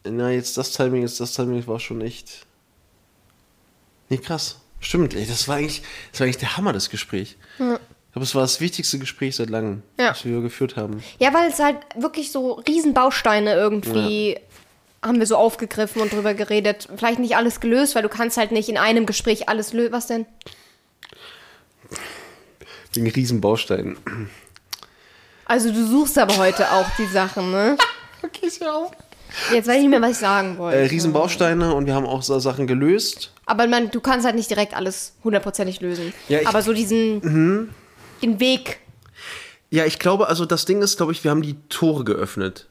Na, 0.05 0.29
jetzt 0.31 0.57
das 0.57 0.71
Timing, 0.71 1.01
jetzt 1.01 1.19
das 1.19 1.33
Timing 1.33 1.65
war 1.67 1.79
schon 1.79 2.01
echt. 2.01 2.45
Nee, 4.09 4.17
krass. 4.17 4.57
Stimmt, 4.79 5.15
ey, 5.15 5.25
das 5.25 5.47
war 5.47 5.55
eigentlich, 5.57 5.81
das 6.11 6.19
war 6.19 6.25
eigentlich 6.25 6.37
der 6.37 6.57
Hammer, 6.57 6.73
das 6.73 6.89
Gespräch. 6.89 7.37
Ich 7.53 7.57
glaube, 7.57 8.23
es 8.23 8.35
war 8.35 8.41
das 8.43 8.61
wichtigste 8.61 8.99
Gespräch 8.99 9.35
seit 9.35 9.49
langem, 9.49 9.81
Ja. 9.99 10.09
das 10.09 10.23
wir 10.25 10.41
geführt 10.41 10.75
haben. 10.75 11.01
Ja, 11.19 11.33
weil 11.33 11.49
es 11.49 11.59
halt 11.59 11.77
wirklich 11.95 12.31
so 12.31 12.53
Riesenbausteine 12.53 13.53
irgendwie 13.55 14.37
haben 15.03 15.19
wir 15.19 15.27
so 15.27 15.37
aufgegriffen 15.37 16.01
und 16.01 16.11
drüber 16.13 16.33
geredet. 16.33 16.87
Vielleicht 16.95 17.19
nicht 17.19 17.35
alles 17.35 17.59
gelöst, 17.59 17.95
weil 17.95 18.03
du 18.03 18.09
kannst 18.09 18.37
halt 18.37 18.51
nicht 18.51 18.69
in 18.69 18.77
einem 18.77 19.05
Gespräch 19.05 19.49
alles 19.49 19.73
lösen. 19.73 19.91
Was 19.91 20.07
denn? 20.07 20.25
Den 22.95 23.07
Riesenbaustein. 23.07 23.97
Also 25.45 25.71
du 25.71 25.85
suchst 25.85 26.17
aber 26.17 26.37
heute 26.37 26.71
auch 26.71 26.87
die 26.97 27.05
Sachen, 27.07 27.51
ne? 27.51 27.77
Okay, 28.23 28.49
ja 28.59 28.73
auch. 28.73 28.91
Jetzt 29.51 29.67
weiß 29.67 29.75
ich 29.75 29.81
nicht 29.81 29.89
mehr, 29.89 30.01
was 30.01 30.11
ich 30.11 30.17
sagen 30.17 30.57
wollte. 30.57 30.77
Äh, 30.77 30.85
Riesenbausteine 30.85 31.73
und 31.73 31.85
wir 31.85 31.93
haben 31.95 32.05
auch 32.05 32.23
so 32.23 32.37
Sachen 32.39 32.67
gelöst. 32.67 33.31
Aber 33.45 33.67
man, 33.67 33.91
du 33.91 33.99
kannst 34.01 34.25
halt 34.25 34.35
nicht 34.35 34.49
direkt 34.49 34.73
alles 34.73 35.13
hundertprozentig 35.23 35.81
lösen. 35.81 36.13
Ja, 36.29 36.39
ich- 36.41 36.47
aber 36.47 36.61
so 36.61 36.73
diesen 36.73 37.69
den 38.21 38.39
Weg. 38.39 38.79
Ja, 39.69 39.85
ich 39.85 39.99
glaube, 39.99 40.27
also 40.27 40.45
das 40.45 40.65
Ding 40.65 40.81
ist, 40.81 40.97
glaube 40.97 41.11
ich, 41.11 41.23
wir 41.23 41.31
haben 41.31 41.41
die 41.41 41.55
Tore 41.69 42.03
geöffnet. 42.05 42.67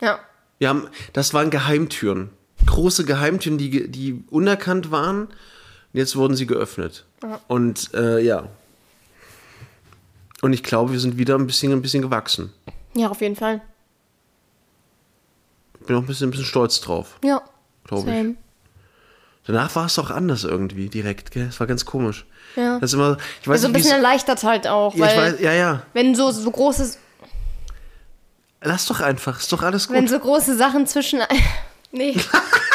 Ja. 0.00 0.20
Wir 0.58 0.68
haben, 0.68 0.88
das 1.12 1.34
waren 1.34 1.50
Geheimtüren. 1.50 2.30
Große 2.66 3.04
Geheimtüren, 3.04 3.58
die, 3.58 3.88
die 3.90 4.22
unerkannt 4.30 4.90
waren. 4.90 5.28
Jetzt 5.92 6.16
wurden 6.16 6.36
sie 6.36 6.46
geöffnet. 6.46 7.06
Und 7.48 7.92
äh, 7.94 8.20
ja. 8.20 8.48
Und 10.42 10.52
ich 10.52 10.62
glaube, 10.62 10.92
wir 10.92 11.00
sind 11.00 11.18
wieder 11.18 11.34
ein 11.36 11.46
bisschen, 11.46 11.72
ein 11.72 11.82
bisschen 11.82 12.02
gewachsen. 12.02 12.52
Ja, 12.94 13.08
auf 13.08 13.20
jeden 13.20 13.36
Fall. 13.36 13.60
Bin 15.88 15.96
auch 15.96 16.00
ein 16.02 16.06
bisschen, 16.06 16.28
ein 16.28 16.30
bisschen 16.32 16.44
stolz 16.46 16.82
drauf, 16.82 17.18
Ja. 17.24 17.40
glaube 17.84 18.10
ich. 18.12 18.36
Danach 19.46 19.74
war 19.74 19.86
es 19.86 19.98
auch 19.98 20.10
anders 20.10 20.44
irgendwie 20.44 20.90
direkt, 20.90 21.30
gell? 21.30 21.46
Es 21.48 21.58
war 21.58 21.66
ganz 21.66 21.86
komisch. 21.86 22.26
Ja. 22.56 22.78
Das 22.78 22.90
ist 22.90 22.94
immer, 22.94 23.16
ich 23.40 23.48
weiß 23.48 23.54
Also 23.54 23.68
ein 23.68 23.72
bisschen 23.72 23.92
erleichtert 23.92 24.42
halt 24.42 24.66
auch, 24.66 24.94
ja, 24.94 25.06
ich 25.06 25.16
weil 25.16 25.32
weiß, 25.32 25.40
ja, 25.40 25.52
ja. 25.54 25.82
wenn 25.94 26.14
so, 26.14 26.30
so 26.30 26.50
große 26.50 26.98
Lass 28.60 28.84
doch 28.86 29.00
einfach, 29.00 29.40
ist 29.40 29.50
doch 29.50 29.62
alles 29.62 29.86
gut. 29.88 29.96
wenn 29.96 30.08
so 30.08 30.18
große 30.18 30.56
Sachen 30.58 30.86
zwischen 30.86 31.20
Nee. 31.90 32.14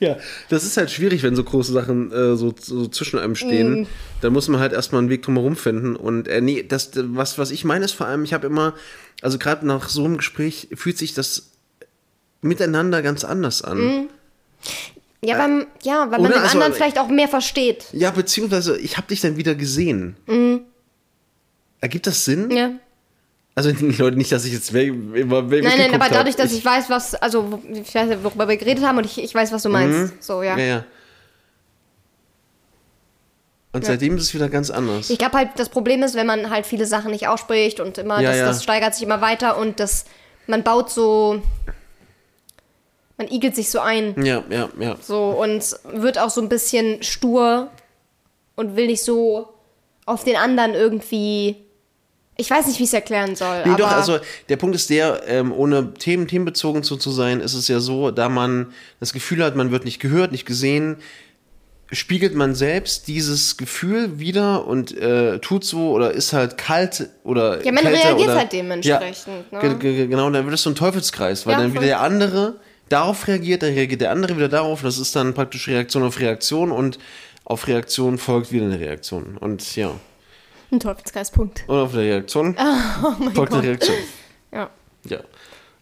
Ja, 0.06 0.16
das 0.48 0.64
ist 0.64 0.78
halt 0.78 0.90
schwierig, 0.90 1.22
wenn 1.22 1.36
so 1.36 1.44
große 1.44 1.72
Sachen 1.72 2.10
äh, 2.10 2.34
so, 2.34 2.54
so 2.58 2.86
zwischen 2.88 3.18
einem 3.18 3.36
stehen. 3.36 3.80
Mhm. 3.80 3.86
Da 4.22 4.30
muss 4.30 4.48
man 4.48 4.58
halt 4.58 4.72
erstmal 4.72 5.00
einen 5.00 5.10
Weg 5.10 5.22
drumherum 5.22 5.56
finden. 5.56 5.94
Und 5.94 6.26
äh, 6.26 6.40
nee, 6.40 6.62
das, 6.66 6.92
was, 6.94 7.36
was 7.36 7.50
ich 7.50 7.64
meine, 7.64 7.84
ist 7.84 7.92
vor 7.92 8.06
allem, 8.06 8.24
ich 8.24 8.32
habe 8.32 8.46
immer, 8.46 8.74
also 9.20 9.36
gerade 9.38 9.66
nach 9.66 9.90
so 9.90 10.04
einem 10.06 10.16
Gespräch 10.16 10.68
fühlt 10.74 10.96
sich 10.96 11.12
das 11.12 11.50
miteinander 12.40 13.02
ganz 13.02 13.24
anders 13.24 13.60
an. 13.60 14.08
Ja, 15.22 15.36
beim, 15.36 15.66
ja, 15.82 16.10
weil 16.10 16.18
man 16.18 16.30
Oder? 16.30 16.30
den 16.30 16.42
Also, 16.44 16.54
anderen 16.54 16.72
vielleicht 16.72 16.98
auch 16.98 17.08
mehr 17.08 17.28
versteht. 17.28 17.84
Ja, 17.92 18.10
beziehungsweise 18.10 18.78
ich 18.78 18.96
habe 18.96 19.06
dich 19.08 19.20
dann 19.20 19.36
wieder 19.36 19.54
gesehen. 19.54 20.16
Ergibt 21.80 22.06
das 22.06 22.24
Sinn? 22.24 22.50
Ja. 22.50 22.70
Also 23.54 23.70
Leute 23.80 24.16
nicht, 24.16 24.32
dass 24.32 24.44
ich 24.44 24.52
jetzt 24.52 24.70
immer 24.72 25.42
Nein, 25.42 25.62
nein, 25.62 25.94
aber 25.94 26.08
dadurch, 26.08 26.36
dass 26.36 26.52
ich 26.52 26.64
weiß, 26.64 26.88
was, 26.88 27.14
also 27.14 27.60
ich 27.72 27.94
weiß, 27.94 28.22
worüber 28.22 28.48
wir 28.48 28.56
geredet 28.56 28.84
haben 28.84 28.98
und 28.98 29.04
ich, 29.04 29.22
ich 29.22 29.34
weiß, 29.34 29.52
was 29.52 29.62
du 29.62 29.68
meinst. 29.68 30.22
So, 30.22 30.42
ja. 30.42 30.56
Ja, 30.56 30.64
ja. 30.64 30.84
Und 33.72 33.84
seitdem 33.84 34.16
ist 34.16 34.24
es 34.24 34.34
wieder 34.34 34.48
ganz 34.48 34.68
anders. 34.70 35.10
Ich 35.10 35.18
glaube 35.18 35.36
halt, 35.36 35.50
das 35.56 35.68
Problem 35.68 36.02
ist, 36.02 36.16
wenn 36.16 36.26
man 36.26 36.50
halt 36.50 36.66
viele 36.66 36.86
Sachen 36.86 37.12
nicht 37.12 37.28
ausspricht 37.28 37.78
und 37.78 37.98
immer, 37.98 38.20
Ja, 38.20 38.30
das, 38.30 38.38
ja. 38.38 38.44
das 38.46 38.62
steigert 38.64 38.94
sich 38.94 39.04
immer 39.04 39.20
weiter 39.20 39.58
und 39.58 39.78
das, 39.78 40.06
man 40.48 40.64
baut 40.64 40.90
so, 40.90 41.40
man 43.16 43.28
igelt 43.28 43.54
sich 43.54 43.70
so 43.70 43.78
ein. 43.78 44.20
ja, 44.24 44.42
ja, 44.50 44.70
ja. 44.80 44.96
So 45.00 45.28
und 45.40 45.62
wird 45.92 46.18
auch 46.18 46.30
so 46.30 46.40
ein 46.40 46.48
bisschen 46.48 47.02
stur 47.04 47.70
und 48.56 48.74
will 48.74 48.88
nicht 48.88 49.04
so 49.04 49.48
auf 50.04 50.24
den 50.24 50.36
anderen 50.36 50.74
irgendwie. 50.74 51.56
Ich 52.40 52.50
weiß 52.50 52.66
nicht, 52.66 52.78
wie 52.78 52.84
ich 52.84 52.88
es 52.88 52.94
erklären 52.94 53.36
soll. 53.36 53.62
Nee, 53.66 53.76
doch, 53.76 53.90
also 53.90 54.18
der 54.48 54.56
Punkt 54.56 54.74
ist 54.74 54.88
der, 54.90 55.22
ähm, 55.26 55.52
ohne 55.52 55.92
Themen, 55.94 56.26
themenbezogen 56.26 56.82
zu, 56.82 56.96
zu 56.96 57.10
sein, 57.10 57.40
ist 57.40 57.54
es 57.54 57.68
ja 57.68 57.80
so, 57.80 58.10
da 58.10 58.28
man 58.28 58.72
das 58.98 59.12
Gefühl 59.12 59.44
hat, 59.44 59.56
man 59.56 59.70
wird 59.70 59.84
nicht 59.84 60.00
gehört, 60.00 60.32
nicht 60.32 60.46
gesehen, 60.46 60.96
spiegelt 61.92 62.34
man 62.34 62.54
selbst 62.54 63.08
dieses 63.08 63.56
Gefühl 63.56 64.18
wieder 64.20 64.66
und 64.66 64.96
äh, 64.96 65.38
tut 65.40 65.64
so 65.64 65.90
oder 65.90 66.12
ist 66.12 66.32
halt 66.32 66.56
kalt 66.56 67.08
oder 67.24 67.64
Ja, 67.64 67.72
man 67.72 67.84
reagiert 67.86 68.28
oder, 68.28 68.36
halt 68.36 68.52
dementsprechend, 68.52 69.26
Ja, 69.50 69.62
ne? 69.62 69.76
ge- 69.76 69.94
ge- 69.96 70.06
genau, 70.06 70.26
und 70.28 70.32
dann 70.34 70.44
wird 70.44 70.54
es 70.54 70.62
so 70.62 70.70
ein 70.70 70.76
Teufelskreis, 70.76 71.46
weil 71.46 71.54
Ja, 71.54 71.60
dann 71.62 71.72
wieder 71.74 71.86
der 71.86 72.00
andere 72.00 72.54
darauf 72.88 73.26
reagiert, 73.26 73.62
dann 73.64 73.74
reagiert 73.74 74.00
der 74.00 74.12
andere 74.12 74.36
wieder 74.36 74.48
darauf, 74.48 74.82
das 74.82 74.98
ist 74.98 75.14
dann 75.16 75.34
praktisch 75.34 75.66
Reaktion 75.68 76.04
auf 76.04 76.20
Reaktion 76.20 76.70
und 76.70 76.98
auf 77.44 77.66
Reaktion 77.66 78.18
folgt 78.18 78.52
wieder 78.52 78.66
eine 78.66 78.78
Reaktion 78.78 79.36
und 79.36 79.74
ja, 79.74 79.90
ein 80.72 80.80
Teufelskreispunkt. 80.80 81.64
und 81.66 81.76
auf 81.78 81.92
der 81.92 82.00
Reaktion 82.02 82.56
Oh 83.02 83.30
folgt 83.34 83.52
eine 83.54 83.62
Reaktion. 83.62 83.96
Ja. 84.52 84.68
Ja. 85.04 85.20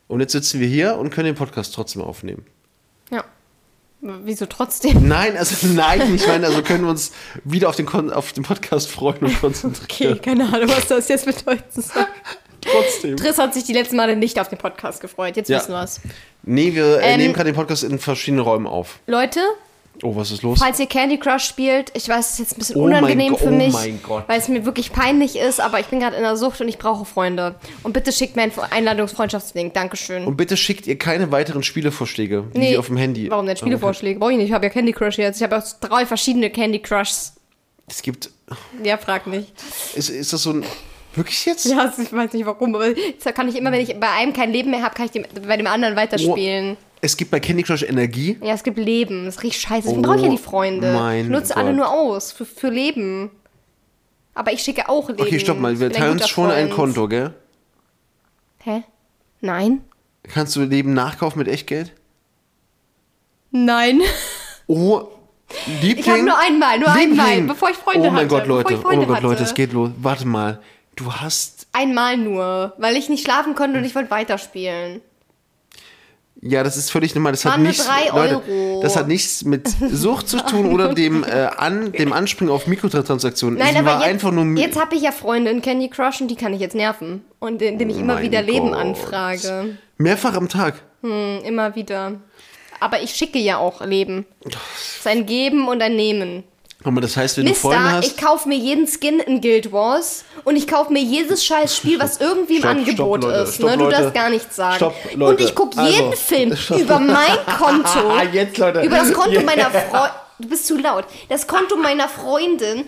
Und 0.08 0.20
jetzt 0.20 0.32
sitzen 0.32 0.60
wir 0.60 0.68
hier 0.68 0.96
und 0.96 1.08
können 1.10 1.26
den 1.26 1.34
Podcast 1.34 1.74
trotzdem 1.74 2.02
aufnehmen. 2.02 2.44
Ja. 3.10 3.24
Wieso 4.00 4.44
trotzdem? 4.46 5.08
Nein, 5.08 5.36
also 5.36 5.66
nein, 5.68 6.14
ich 6.14 6.26
meine, 6.26 6.46
also 6.46 6.62
können 6.62 6.84
wir 6.84 6.90
uns 6.90 7.12
wieder 7.44 7.68
auf 7.70 7.76
den, 7.76 7.86
Kon 7.86 8.12
auf 8.12 8.32
den 8.32 8.44
Podcast 8.44 8.90
freuen 8.90 9.18
und 9.24 9.40
konzentrieren. 9.40 10.12
Okay, 10.18 10.20
keine 10.20 10.44
Ahnung, 10.52 10.68
was 10.68 10.86
das 10.86 11.08
jetzt 11.08 11.24
bedeuten 11.26 11.80
soll. 11.82 12.06
Trotzdem. 12.60 13.16
Triss 13.16 13.38
hat 13.38 13.54
sich 13.54 13.64
die 13.64 13.72
letzten 13.72 13.96
Male 13.96 14.16
nicht 14.16 14.38
auf 14.38 14.48
den 14.48 14.58
Podcast 14.58 15.00
gefreut. 15.00 15.36
Jetzt 15.36 15.48
Ja. 15.48 15.58
wissen 15.58 15.72
wir 15.72 15.82
es. 15.82 16.00
Nee, 16.42 16.74
wir 16.74 17.00
äh, 17.00 17.12
Ähm, 17.14 17.20
nehmen 17.20 17.34
gerade 17.34 17.50
den 17.50 17.56
Podcast 17.56 17.84
in 17.84 17.98
verschiedenen 17.98 18.44
Räumen 18.44 18.66
auf. 18.66 18.98
Leute, 19.06 19.40
Oh, 20.02 20.14
was 20.14 20.30
ist 20.30 20.42
los? 20.42 20.58
falls 20.58 20.78
ihr 20.78 20.86
Candy 20.86 21.18
Crush 21.18 21.44
spielt, 21.44 21.90
ich 21.94 22.08
weiß, 22.08 22.26
es 22.26 22.32
ist 22.34 22.38
jetzt 22.38 22.52
ein 22.52 22.58
bisschen 22.58 22.76
Oh 22.76 22.84
unangenehm 22.84 23.36
für 23.36 23.48
oh 23.48 23.50
mich, 23.50 23.72
mein 23.72 24.00
Gott. 24.02 24.24
weil 24.28 24.38
es 24.38 24.48
mir 24.48 24.64
wirklich 24.64 24.92
peinlich 24.92 25.36
ist, 25.36 25.60
aber 25.60 25.80
ich 25.80 25.86
bin 25.86 26.00
gerade 26.00 26.16
in 26.16 26.22
der 26.22 26.36
Sucht 26.36 26.60
und 26.60 26.68
ich 26.68 26.78
brauche 26.78 27.04
Freunde. 27.04 27.56
Und 27.82 27.92
bitte 27.92 28.12
schickt 28.12 28.36
mir 28.36 28.42
einen 28.42 28.52
Einladungsfreundschaftslink. 28.70 29.74
Dankeschön. 29.74 30.24
Und 30.24 30.36
bitte 30.36 30.56
schickt 30.56 30.86
ihr 30.86 30.98
keine 30.98 31.30
weiteren 31.32 31.62
Spielevorschläge, 31.62 32.44
die 32.54 32.58
Nee, 32.58 32.76
auf 32.76 32.86
dem 32.86 32.96
Handy. 32.96 33.30
Warum 33.30 33.46
denn 33.46 33.56
Spielevorschläge? 33.56 34.18
Brauche 34.18 34.32
ich 34.32 34.38
nicht. 34.38 34.48
Ich 34.48 34.52
habe 34.52 34.66
ja 34.66 34.70
Candy 34.70 34.92
Crush 34.92 35.18
jetzt. 35.18 35.36
Ich 35.36 35.42
habe 35.42 35.56
ja 35.56 35.64
drei 35.80 36.06
verschiedene 36.06 36.50
Candy 36.50 36.80
Crushs. 36.80 37.34
Es 37.88 38.02
gibt. 38.02 38.30
Ja, 38.82 38.98
frag 38.98 39.26
nicht. 39.26 39.52
Ist, 39.94 40.10
ist 40.10 40.32
das 40.32 40.42
so 40.42 40.50
ein. 40.52 40.64
Wirklich 41.14 41.44
jetzt? 41.46 41.64
Ja, 41.64 41.92
ich 41.98 42.12
weiß 42.12 42.32
nicht 42.32 42.46
warum, 42.46 42.74
aber 42.74 42.92
kann 43.34 43.48
ich 43.48 43.56
immer, 43.56 43.72
wenn 43.72 43.80
ich 43.80 43.98
bei 43.98 44.10
einem 44.10 44.32
kein 44.32 44.52
Leben 44.52 44.70
mehr 44.70 44.82
habe, 44.82 44.94
kann 44.94 45.06
ich 45.06 45.12
dem, 45.12 45.24
bei 45.46 45.56
dem 45.56 45.66
anderen 45.66 45.96
weiterspielen. 45.96 46.76
Es 47.00 47.16
gibt 47.16 47.30
bei 47.30 47.40
Candy 47.40 47.62
Crush 47.62 47.82
Energie. 47.82 48.38
Ja, 48.42 48.54
es 48.54 48.62
gibt 48.62 48.78
Leben. 48.78 49.24
Das 49.24 49.42
riecht 49.42 49.60
scheiße. 49.60 49.82
Deswegen 49.86 50.02
brauche 50.02 50.16
ich 50.16 50.22
ja 50.22 50.30
die 50.30 50.38
Freunde. 50.38 50.92
mein 50.92 51.24
ich 51.26 51.30
nutze 51.30 51.56
alle 51.56 51.72
nur 51.72 51.88
aus 51.90 52.32
für, 52.32 52.44
für 52.44 52.70
Leben. 52.70 53.30
Aber 54.34 54.52
ich 54.52 54.62
schicke 54.62 54.88
auch 54.88 55.08
Leben. 55.08 55.22
Okay, 55.22 55.38
stopp 55.38 55.58
mal. 55.58 55.78
Wir 55.78 55.88
ein 55.88 55.92
teilen 55.92 56.12
uns 56.12 56.28
schon 56.28 56.50
ein 56.50 56.68
Freund. 56.68 56.94
Konto, 56.94 57.08
gell? 57.08 57.34
Hä? 58.64 58.82
Nein? 59.40 59.82
Kannst 60.24 60.56
du 60.56 60.62
Leben 60.62 60.92
nachkaufen 60.94 61.38
mit 61.38 61.48
Echtgeld? 61.48 61.92
Nein. 63.50 64.00
Oh, 64.66 65.08
Liebling. 65.80 65.98
Ich 65.98 66.08
habe 66.10 66.22
nur 66.22 66.38
einmal, 66.38 66.78
nur 66.78 66.88
Liebling. 66.90 67.20
einmal, 67.20 67.42
bevor 67.42 67.70
ich 67.70 67.76
Freunde 67.76 68.00
Oh 68.00 68.10
mein 68.10 68.16
hatte. 68.16 68.28
Gott, 68.28 68.46
Leute. 68.46 68.78
Oh 68.78 68.86
mein 68.86 69.06
Gott, 69.06 69.16
hatte. 69.16 69.26
Leute, 69.26 69.42
es 69.44 69.54
geht 69.54 69.72
los. 69.72 69.90
Warte 69.98 70.26
mal. 70.26 70.60
Du 70.96 71.12
hast. 71.12 71.66
Einmal 71.72 72.16
nur, 72.16 72.74
weil 72.78 72.96
ich 72.96 73.08
nicht 73.08 73.24
schlafen 73.24 73.54
konnte 73.54 73.78
und 73.78 73.84
ich 73.84 73.94
wollte 73.94 74.10
weiterspielen. 74.10 75.00
Ja, 76.40 76.62
das 76.62 76.76
ist 76.76 76.90
völlig 76.90 77.14
normal. 77.14 77.32
Das 77.32 77.44
hat 77.44 77.58
nichts, 77.58 77.88
Leute, 78.12 78.42
das 78.80 78.96
hat 78.96 79.08
nichts 79.08 79.44
mit 79.44 79.68
Sucht 79.90 80.28
zu 80.28 80.38
tun 80.38 80.72
oder 80.72 80.94
dem, 80.94 81.24
äh, 81.24 81.48
an, 81.56 81.90
dem 81.92 82.12
Anspringen 82.12 82.52
auf 82.54 82.66
Mikrotransaktionen. 82.68 83.58
Nein, 83.58 83.72
Sie 83.72 83.78
aber 83.78 83.86
war 83.86 84.00
jetzt, 84.00 84.08
einfach 84.08 84.30
nur. 84.30 84.44
jetzt 84.56 84.80
habe 84.80 84.94
ich 84.94 85.02
ja 85.02 85.10
Freunde 85.10 85.50
in 85.50 85.62
Candy 85.62 85.88
Crush 85.88 86.20
und 86.20 86.28
die 86.28 86.36
kann 86.36 86.52
ich 86.52 86.60
jetzt 86.60 86.76
nerven. 86.76 87.24
Und 87.40 87.60
indem 87.60 87.90
ich 87.90 87.98
immer 87.98 88.14
Mein 88.14 88.22
wieder 88.22 88.42
Leben 88.42 88.68
Gott. 88.68 88.78
anfrage. 88.78 89.78
mehrfach 89.96 90.34
am 90.34 90.48
Tag. 90.48 90.80
Hm, 91.02 91.40
immer 91.44 91.74
wieder. 91.74 92.20
Aber 92.80 93.02
ich 93.02 93.10
schicke 93.10 93.40
ja 93.40 93.58
auch 93.58 93.84
Leben. 93.84 94.24
Es 94.44 94.98
ist 94.98 95.06
ein 95.08 95.26
Geben 95.26 95.66
und 95.66 95.82
ein 95.82 95.96
Nehmen. 95.96 96.44
Aber 96.84 97.00
das 97.00 97.16
heißt, 97.16 97.38
wenn 97.38 97.46
du 97.46 97.54
Freunde 97.54 97.82
Mister, 97.82 97.96
hast. 97.98 98.06
ich 98.06 98.16
kaufe 98.16 98.48
mir 98.48 98.56
jeden 98.56 98.86
Skin 98.86 99.18
in 99.18 99.40
Guild 99.40 99.72
Wars 99.72 100.24
und 100.44 100.54
ich 100.54 100.68
kaufe 100.68 100.92
mir 100.92 101.02
jedes 101.02 101.44
scheiß 101.44 101.76
Spiel, 101.76 101.98
was 101.98 102.18
irgendwie 102.18 102.54
im 102.56 102.60
Stopp, 102.60 102.70
Angebot 102.70 103.20
stopp, 103.22 103.30
Leute, 103.32 103.42
ist. 103.42 103.54
stopp, 103.56 103.70
ne? 103.70 103.76
Du 103.78 103.88
darfst 103.88 104.14
gar 104.14 104.30
nichts 104.30 104.56
sagen. 104.56 104.76
Stopp, 104.76 104.94
und 105.18 105.40
ich 105.40 105.54
gucke 105.56 105.76
Also, 105.76 105.92
jeden 105.92 106.12
Film 106.16 106.56
stopp. 106.56 106.78
über 106.80 107.00
mein 107.00 107.36
Konto. 107.58 108.10
Ah, 108.10 108.22
jetzt, 108.22 108.56
Leute. 108.58 108.82
Über 108.82 108.96
das 108.96 109.12
Konto 109.12 109.32
Jetzt. 109.32 109.46
meiner 109.46 109.70
Freundin. 109.70 110.10
Du 110.40 110.48
bist 110.48 110.66
zu 110.68 110.76
laut. 110.78 111.04
Das 111.28 111.48
Konto 111.48 111.76
meiner 111.76 112.08
Freundin 112.08 112.84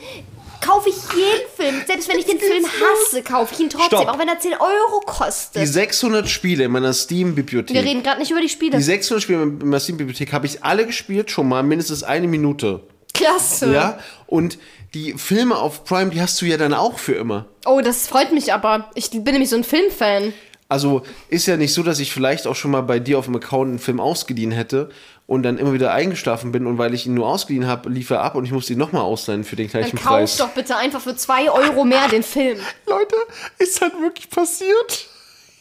kaufe 0.60 0.90
ich 0.90 0.94
jeden 0.94 1.48
Film. 1.56 1.82
Selbst 1.84 2.08
wenn 2.08 2.18
ich 2.20 2.26
den 2.26 2.38
Film 2.38 2.64
hasse, 2.64 3.22
kaufe 3.24 3.54
ich 3.54 3.60
ihn 3.60 3.70
trotzdem. 3.70 3.98
Stopp. 3.98 4.08
Auch 4.14 4.18
wenn 4.20 4.28
er 4.28 4.38
10 4.38 4.52
Euro 4.52 5.00
Die 5.00 5.06
kostet. 5.06 5.66
600 5.66 6.28
Spiele 6.28 6.64
in 6.64 6.70
meiner 6.70 6.92
Steam-Bibliothek. 6.92 7.74
Wir 7.74 7.82
reden 7.82 8.04
gerade 8.04 8.20
nicht 8.20 8.30
über 8.30 8.40
die 8.40 8.48
Spiele. 8.48 8.76
Die 8.76 8.82
600 8.84 9.22
Spiele 9.22 9.42
in 9.42 9.58
meiner 9.58 9.80
Steam-Bibliothek 9.80 10.32
habe 10.32 10.46
ich 10.46 10.62
alle 10.62 10.86
gespielt, 10.86 11.32
schon 11.32 11.48
mal 11.48 11.64
mindestens 11.64 12.04
eine 12.04 12.28
Minute. 12.28 12.84
Klasse. 13.20 13.72
Ja? 13.72 13.98
Und 14.26 14.58
die 14.94 15.14
Filme 15.14 15.56
auf 15.56 15.84
Prime, 15.84 16.10
die 16.10 16.20
hast 16.20 16.40
du 16.40 16.46
ja 16.46 16.56
dann 16.56 16.74
auch 16.74 16.98
für 16.98 17.14
immer. 17.14 17.46
Oh, 17.66 17.80
das 17.80 18.06
freut 18.06 18.32
mich 18.32 18.52
aber. 18.52 18.90
Ich 18.94 19.10
bin 19.10 19.24
nämlich 19.24 19.50
so 19.50 19.56
ein 19.56 19.64
Filmfan. 19.64 20.32
Also 20.68 21.02
ist 21.28 21.46
ja 21.46 21.56
nicht 21.56 21.74
so, 21.74 21.82
dass 21.82 21.98
ich 21.98 22.12
vielleicht 22.12 22.46
auch 22.46 22.54
schon 22.54 22.70
mal 22.70 22.82
bei 22.82 23.00
dir 23.00 23.18
auf 23.18 23.24
dem 23.24 23.34
Account 23.34 23.68
einen 23.70 23.78
Film 23.80 23.98
ausgeliehen 23.98 24.52
hätte 24.52 24.90
und 25.26 25.42
dann 25.42 25.58
immer 25.58 25.72
wieder 25.72 25.92
eingeschlafen 25.92 26.52
bin 26.52 26.66
und 26.66 26.78
weil 26.78 26.94
ich 26.94 27.06
ihn 27.06 27.14
nur 27.14 27.26
ausgeliehen 27.26 27.66
habe, 27.66 27.88
lief 27.90 28.10
er 28.10 28.22
ab 28.22 28.36
und 28.36 28.44
ich 28.44 28.52
musste 28.52 28.72
ihn 28.74 28.78
nochmal 28.78 29.02
ausleihen 29.02 29.42
für 29.42 29.56
den 29.56 29.68
gleichen 29.68 29.96
Dann 29.96 30.04
kauf 30.04 30.16
Preis. 30.18 30.36
doch 30.36 30.50
bitte 30.50 30.76
einfach 30.76 31.00
für 31.00 31.16
2 31.16 31.50
Euro 31.50 31.84
mehr 31.84 32.08
den 32.08 32.22
Film. 32.22 32.58
Leute, 32.86 33.16
ist 33.58 33.80
halt 33.80 33.94
wirklich 34.00 34.30
passiert. 34.30 35.06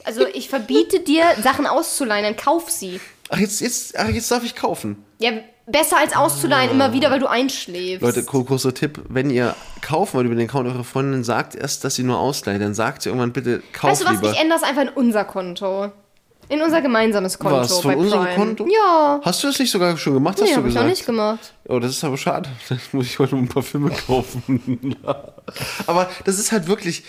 Also 0.03 0.27
ich 0.27 0.47
verbiete 0.47 0.99
dir, 0.99 1.23
Sachen 1.41 1.65
auszuleihen, 1.65 2.23
dann 2.23 2.35
kauf 2.35 2.69
sie. 2.69 2.99
Ach, 3.29 3.37
jetzt, 3.37 3.61
jetzt, 3.61 3.97
ach, 3.97 4.09
jetzt 4.09 4.29
darf 4.31 4.43
ich 4.43 4.55
kaufen. 4.55 5.03
Ja, 5.19 5.31
besser 5.71 5.97
als 5.97 6.15
auszuleihen, 6.15 6.71
immer 6.71 6.93
wieder, 6.93 7.11
weil 7.11 7.19
du 7.19 7.27
einschläfst. 7.27 8.01
Leute, 8.01 8.23
kur- 8.23 8.45
kurzer 8.45 8.73
Tipp, 8.73 9.01
wenn 9.09 9.29
ihr 9.29 9.55
kaufen 9.81 10.15
wollt 10.15 10.25
über 10.25 10.35
den 10.35 10.47
Account 10.47 10.67
eurer 10.67 10.83
Freundin, 10.83 11.23
sagt 11.23 11.55
erst, 11.55 11.83
dass 11.83 11.95
sie 11.95 12.03
nur 12.03 12.19
ausleiht. 12.19 12.61
Dann 12.61 12.73
sagt 12.73 13.01
sie 13.03 13.09
irgendwann 13.09 13.33
bitte, 13.33 13.61
kauf 13.73 13.91
weißt 13.91 14.01
du 14.01 14.05
was, 14.05 14.11
lieber. 14.13 14.31
ich 14.31 14.39
ändere 14.39 14.57
es 14.59 14.63
einfach 14.63 14.81
in 14.83 14.89
unser 14.89 15.25
Konto. 15.25 15.91
In 16.51 16.63
unser 16.63 16.81
gemeinsames 16.81 17.37
Konto 17.37 17.57
Was, 17.57 17.79
von 17.79 17.91
bei 17.91 17.97
unserem 17.97 18.23
Prime. 18.23 18.35
Konto? 18.35 18.65
Ja. 18.67 19.21
Hast 19.23 19.43
du 19.43 19.47
das 19.47 19.59
nicht 19.59 19.69
sogar 19.69 19.95
schon 19.97 20.15
gemacht, 20.15 20.41
hast 20.41 20.47
Nee, 20.47 20.55
du 20.55 20.61
hab 20.61 20.65
ich 20.67 20.73
noch 20.73 20.83
nicht 20.83 21.05
gemacht. 21.05 21.53
Oh, 21.67 21.77
das 21.77 21.91
ist 21.91 22.03
aber 22.03 22.17
schade. 22.17 22.49
Dann 22.69 22.79
muss 22.91 23.05
ich 23.05 23.19
heute 23.19 23.35
ein 23.35 23.47
paar 23.47 23.61
Filme 23.61 23.91
kaufen. 23.91 24.95
aber 25.85 26.09
das 26.25 26.39
ist 26.39 26.51
halt 26.51 26.67
wirklich. 26.67 27.03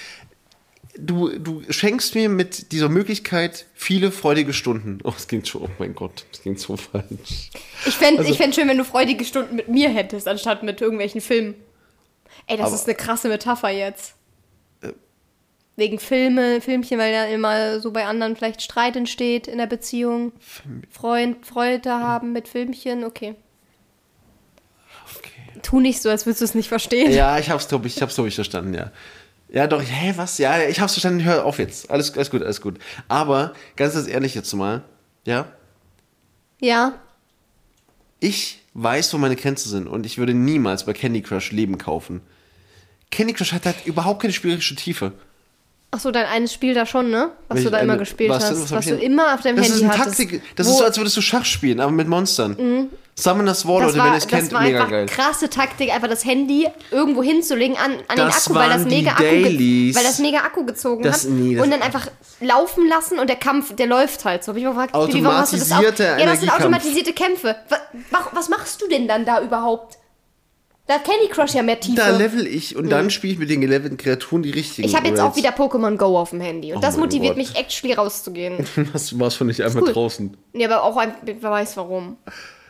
Du, 0.97 1.29
du 1.39 1.63
schenkst 1.71 2.15
mir 2.17 2.29
mit 2.29 2.73
dieser 2.73 2.89
Möglichkeit 2.89 3.67
viele 3.75 4.11
freudige 4.11 4.53
Stunden. 4.53 4.99
Oh, 5.05 5.13
es 5.17 5.29
klingt 5.29 5.47
schon, 5.47 5.63
oh 5.63 5.69
mein 5.79 5.95
Gott, 5.95 6.25
es 6.33 6.43
klingt 6.43 6.59
so 6.59 6.77
falsch. 6.77 7.51
Ich 7.87 7.95
fände 7.95 8.19
Also- 8.21 8.31
ich 8.33 8.39
fänd 8.39 8.55
schön, 8.55 8.69
wenn 8.69 8.79
du 8.79 8.85
freudige 8.85 9.25
Stunden 9.25 9.55
mit 9.57 9.69
mir 9.69 9.89
hättest, 9.89 10.27
anstatt 10.27 10.63
mit 10.63 10.81
irgendwelchen 10.81 11.21
Filmen. 11.21 11.55
Ey, 12.47 12.57
das 12.57 12.67
Aber- 12.67 12.75
ist 12.75 12.87
eine 12.87 12.97
krasse 12.97 13.29
Metapher 13.29 13.71
jetzt. 13.71 14.15
Wegen 15.77 15.99
Filme, 15.99 16.61
Filmchen, 16.61 16.99
weil 16.99 17.15
ja 17.15 17.25
immer 17.25 17.81
so 17.81 17.91
bei 17.93 18.05
anderen 18.05 18.37
vielleicht 18.37 18.61
Streit 18.61 18.97
entsteht 18.97 19.47
in 19.47 19.57
der 19.59 19.67
Beziehung. 19.67 20.33
Freund, 20.91 21.47
Freude 21.47 21.91
haben 21.91 22.33
mit 22.33 22.49
Filmchen, 22.49 23.05
okay. 23.05 23.35
Okay. 25.17 25.61
Tu 25.63 25.81
nicht 25.81 26.03
so, 26.03 26.11
als 26.11 26.27
würdest 26.27 26.41
du 26.41 26.45
es 26.45 26.55
nicht 26.55 26.69
verstehen. 26.69 27.13
Ja, 27.13 27.39
ich 27.39 27.49
hab's, 27.49 27.69
glaube 27.69 27.87
ich, 27.87 27.97
ich 27.97 28.03
hab's, 28.03 28.15
glaub 28.17 28.27
ich, 28.27 28.35
verstanden, 28.35 28.75
ja. 28.75 28.91
Ja, 29.53 29.67
doch, 29.67 29.83
hä, 29.83 30.13
was? 30.17 30.39
Ja, 30.39 30.63
ich 30.63 30.81
hab's 30.81 30.93
verstanden, 30.95 31.25
hör 31.25 31.45
auf 31.45 31.59
jetzt. 31.59 31.91
Alles, 31.91 32.15
alles 32.15 32.31
gut, 32.31 32.43
alles 32.43 32.61
gut. 32.61 32.79
Aber, 33.09 33.53
ganz, 33.77 33.95
ganz 33.95 34.07
ehrlich 34.07 34.35
jetzt 34.35 34.53
mal, 34.55 34.83
ja, 35.27 35.47
Ja, 36.61 36.95
ich 38.21 38.61
weiß, 38.75 39.13
wo 39.15 39.19
meine 39.19 39.35
Grenzen 39.37 39.71
sind 39.71 39.89
und 39.89 40.07
ich 40.07 40.19
würde 40.19 40.35
niemals 40.35 40.85
bei 40.85 40.93
Candy 40.93 41.23
Crush 41.23 41.51
Leben 41.53 41.79
kaufen. 41.79 42.21
Candy 43.11 43.33
Crush 43.33 43.53
hat 43.53 43.67
halt 43.67 43.87
überhaupt 43.87 44.21
keine 44.23 44.33
spielerische 44.33 44.77
Tiefe. 44.77 45.13
Ach 45.93 45.99
so, 45.99 46.13
dein 46.13 46.27
eines 46.27 46.53
Spiel 46.53 46.73
da 46.73 46.87
schon, 46.87 47.11
ne? 47.11 47.31
Was 47.49 47.57
Welch 47.57 47.65
du 47.65 47.71
da 47.73 47.79
eine- 47.79 47.85
immer 47.93 47.97
gespielt 47.99 48.31
was 48.31 48.45
hast. 48.45 48.63
Was 48.63 48.71
Was 48.73 48.85
du 48.87 48.95
immer 48.95 49.35
auf 49.35 49.41
deinem 49.41 49.57
Das 49.57 49.67
Handy 49.67 49.79
ist 49.79 49.83
eine 49.91 49.99
hattest. 49.99 50.19
Taktik. 50.19 50.43
Das 50.55 50.67
Wo- 50.69 50.71
ist 50.71 50.79
so, 50.79 50.85
als 50.85 50.97
würdest 50.99 51.17
du 51.17 51.21
Schach 51.21 51.45
spielen, 51.45 51.81
aber 51.81 51.91
mit 51.91 52.07
Monstern. 52.07 52.89
Summoners 53.17 53.67
War, 53.67 53.81
das 53.81 53.89
Leute, 53.89 53.99
war, 53.99 54.07
wenn 54.07 54.13
ihr 54.15 54.19
es 54.19 54.27
kennt, 54.29 54.45
das 54.45 54.53
war 54.53 54.63
mega 54.63 54.85
geil. 54.87 55.07
krasse 55.07 55.51
Taktik, 55.51 55.93
einfach 55.93 56.09
das 56.09 56.25
Handy 56.25 56.67
irgendwo 56.91 57.23
hinzulegen 57.23 57.77
an, 57.77 57.93
an 58.09 58.17
den 58.17 58.29
Akku, 58.29 58.55
weil 58.55 58.71
das 58.71 58.85
mega 58.85 59.11
Akku, 59.11 59.23
ge- 59.25 59.95
weil 59.95 60.05
das 60.05 60.19
mega 60.21 60.39
Akku 60.39 60.65
gezogen 60.65 61.03
Das- 61.03 61.25
hat. 61.25 61.31
nee, 61.31 61.55
das- 61.57 61.65
und 61.65 61.71
dann 61.71 61.83
einfach 61.83 62.07
laufen 62.41 62.89
lassen 62.89 63.19
und 63.19 63.29
der 63.29 63.37
Kampf, 63.37 63.75
der 63.77 63.89
läuft 63.89 64.25
halt 64.25 64.43
so. 64.45 64.53
Hab 64.53 64.57
ich 64.57 64.65
mal 64.65 64.71
gefragt, 64.71 64.93
Bibi, 64.93 65.25
warum 65.25 65.39
hast 65.39 65.53
du 65.53 65.59
das 65.59 65.73
auch? 65.73 65.83
Ja, 65.83 65.91
das 66.25 66.41
sind 66.41 66.51
automatisierte 66.51 67.13
Kämpfe. 67.13 67.57
Was, 68.11 68.21
was 68.33 68.49
machst 68.49 68.81
du 68.81 68.89
denn 68.89 69.07
dann 69.09 69.27
da 69.27 69.43
überhaupt? 69.43 69.99
Da 70.91 70.97
hat 70.97 71.05
Candy 71.05 71.29
Crush 71.29 71.55
ja 71.55 71.63
mehr 71.63 71.79
Tiefe. 71.79 71.95
Da 71.95 72.17
level 72.17 72.45
ich 72.49 72.75
und 72.75 72.91
dann 72.91 73.11
spiele 73.11 73.35
ich 73.35 73.39
mit 73.39 73.49
den 73.49 73.61
gelevelten 73.61 73.97
Kreaturen 73.97 74.43
die 74.43 74.51
richtigen. 74.51 74.89
ich 74.89 74.97
habe 74.97 75.07
jetzt 75.07 75.21
auch 75.21 75.37
wieder 75.37 75.51
Pokémon 75.51 75.97
Go 75.97 76.19
auf 76.19 76.31
dem 76.31 76.41
Handy. 76.41 76.73
Und 76.75 76.83
das 76.83 76.97
mein 76.97 77.05
motiviert 77.05 77.37
Gott. 77.37 77.49
mich 77.49 77.55
actually 77.55 77.95
rauszugehen. 77.95 78.67
Was 78.93 79.17
war's 79.17 79.37
von 79.37 79.47
nicht 79.47 79.63
einfach 79.63 79.83
cool. 79.83 79.93
draußen? 79.93 80.37
nee, 80.53 80.65
aber 80.65 80.83
auch 80.83 80.97
ein, 80.97 81.15
wer 81.23 81.49
weiß 81.49 81.77
warum. 81.77 82.17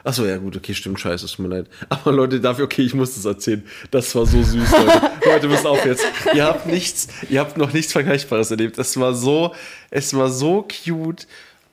Achso, 0.04 0.26
ja 0.26 0.36
gut, 0.36 0.54
okay, 0.54 0.74
stimmt, 0.74 1.00
scheiße, 1.00 1.24
es 1.24 1.32
tut 1.32 1.48
mir 1.48 1.56
leid. 1.56 1.68
Aber 1.88 2.12
Leute, 2.12 2.40
dafür, 2.40 2.66
okay, 2.66 2.82
ich 2.82 2.92
muss 2.92 3.14
das 3.14 3.24
erzählen. 3.24 3.66
Das 3.90 4.14
war 4.14 4.26
so 4.26 4.42
süß, 4.42 4.70
Leute. 4.70 5.10
Leute, 5.24 5.48
müsst 5.48 5.64
auf 5.64 5.82
jetzt. 5.86 6.04
Ihr 6.34 6.44
habt 6.44 6.66
nichts, 6.66 7.08
ihr 7.30 7.40
habt 7.40 7.56
noch 7.56 7.72
nichts 7.72 7.92
Vergleichbares 7.92 8.50
erlebt. 8.50 8.76
Das 8.76 9.00
war 9.00 9.14
so, 9.14 9.54
es 9.88 10.12
war 10.12 10.28
so 10.28 10.68
cute. 10.84 11.26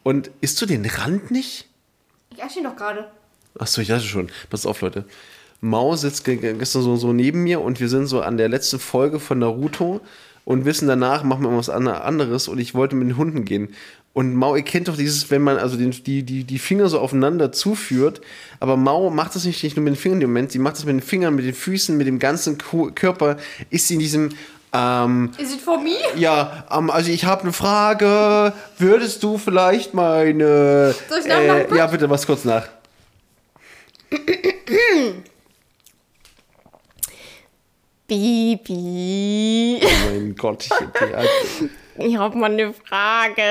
Und 0.03 0.31
isst 0.39 0.61
du 0.61 0.65
den 0.65 0.85
Rand 0.85 1.29
nicht? 1.29 1.67
Ich 2.33 2.41
asche 2.41 2.59
ihn 2.59 2.63
doch 2.63 2.77
gerade. 2.77 3.11
Achso, 3.59 3.81
ich 3.81 3.89
dachte 3.89 4.05
schon. 4.05 4.29
Pass 4.49 4.65
auf, 4.65 4.79
Leute. 4.79 5.03
Mau 5.62 5.95
sitzt 5.95 6.24
ge- 6.24 6.38
ge- 6.38 6.53
gestern 6.58 6.84
so, 6.84 6.95
so 6.97 7.14
neben 7.14 7.43
mir 7.43 7.62
und 7.62 7.80
wir 7.80 7.89
sind 7.89 8.08
so 8.08 8.22
an 8.22 8.38
der 8.38 8.49
letzten 8.49 8.80
Folge 8.80 9.20
von 9.20 9.39
Naruto 9.39 10.01
und 10.45 10.66
wissen 10.66 10.88
danach, 10.88 11.24
machen 11.24 11.43
wir 11.43 11.58
was 11.58 11.70
an- 11.70 11.88
anderes 11.88 12.47
und 12.47 12.60
ich 12.60 12.74
wollte 12.76 12.95
mit 12.95 13.08
den 13.10 13.18
Hunden 13.18 13.43
gehen. 13.45 13.70
Und 14.14 14.34
Mau, 14.34 14.55
ihr 14.55 14.64
kennt 14.64 14.88
doch 14.88 14.97
dieses, 14.97 15.30
wenn 15.30 15.41
man 15.43 15.58
also 15.58 15.78
den, 15.78 15.91
die, 15.91 16.24
die, 16.24 16.43
die 16.43 16.58
Finger 16.60 16.88
so 16.89 16.99
aufeinander 16.99 17.51
zuführt, 17.51 18.22
aber 18.60 18.76
Mau 18.76 19.10
macht 19.12 19.36
das 19.36 19.45
nicht, 19.45 19.64
nicht 19.64 19.76
nur 19.76 19.84
mit 19.84 19.93
den 19.93 19.99
Fingern 19.99 20.22
im 20.22 20.30
Moment, 20.30 20.51
sie 20.51 20.60
macht 20.60 20.76
das 20.78 20.86
mit 20.86 20.93
den 20.95 21.01
Fingern, 21.01 21.36
mit 21.36 21.45
den 21.45 21.53
Füßen, 21.53 21.95
mit 21.97 22.08
dem 22.08 22.18
ganzen 22.18 22.58
Körper, 22.58 23.38
ist 23.70 23.88
sie 23.88 23.93
in 23.95 23.99
diesem, 23.99 24.30
ähm, 24.74 25.32
Is 25.38 25.53
it 25.53 25.62
for 25.62 25.80
me? 25.80 25.91
ja, 26.16 26.66
ähm, 26.72 26.89
also 26.89 27.12
ich 27.12 27.26
habe 27.26 27.43
eine 27.43 27.53
Frage, 27.53 28.53
würdest 28.80 29.22
du 29.22 29.38
vielleicht 29.38 29.93
meine... 29.93 30.95
Soll 31.10 31.20
ich 31.20 31.26
kurz? 31.68 31.78
ja, 31.78 31.86
bitte, 31.88 32.10
was 32.10 32.26
kurz 32.26 32.43
nach. 32.43 32.68
Bibi. 38.08 39.82
Oh 39.84 39.88
mein 40.10 40.36
Gott, 40.36 40.64
ich, 40.64 40.72
die, 40.72 42.05
Ich 42.05 42.18
habe 42.18 42.38
mal 42.38 42.51
eine 42.51 42.74
Frage. 42.74 43.43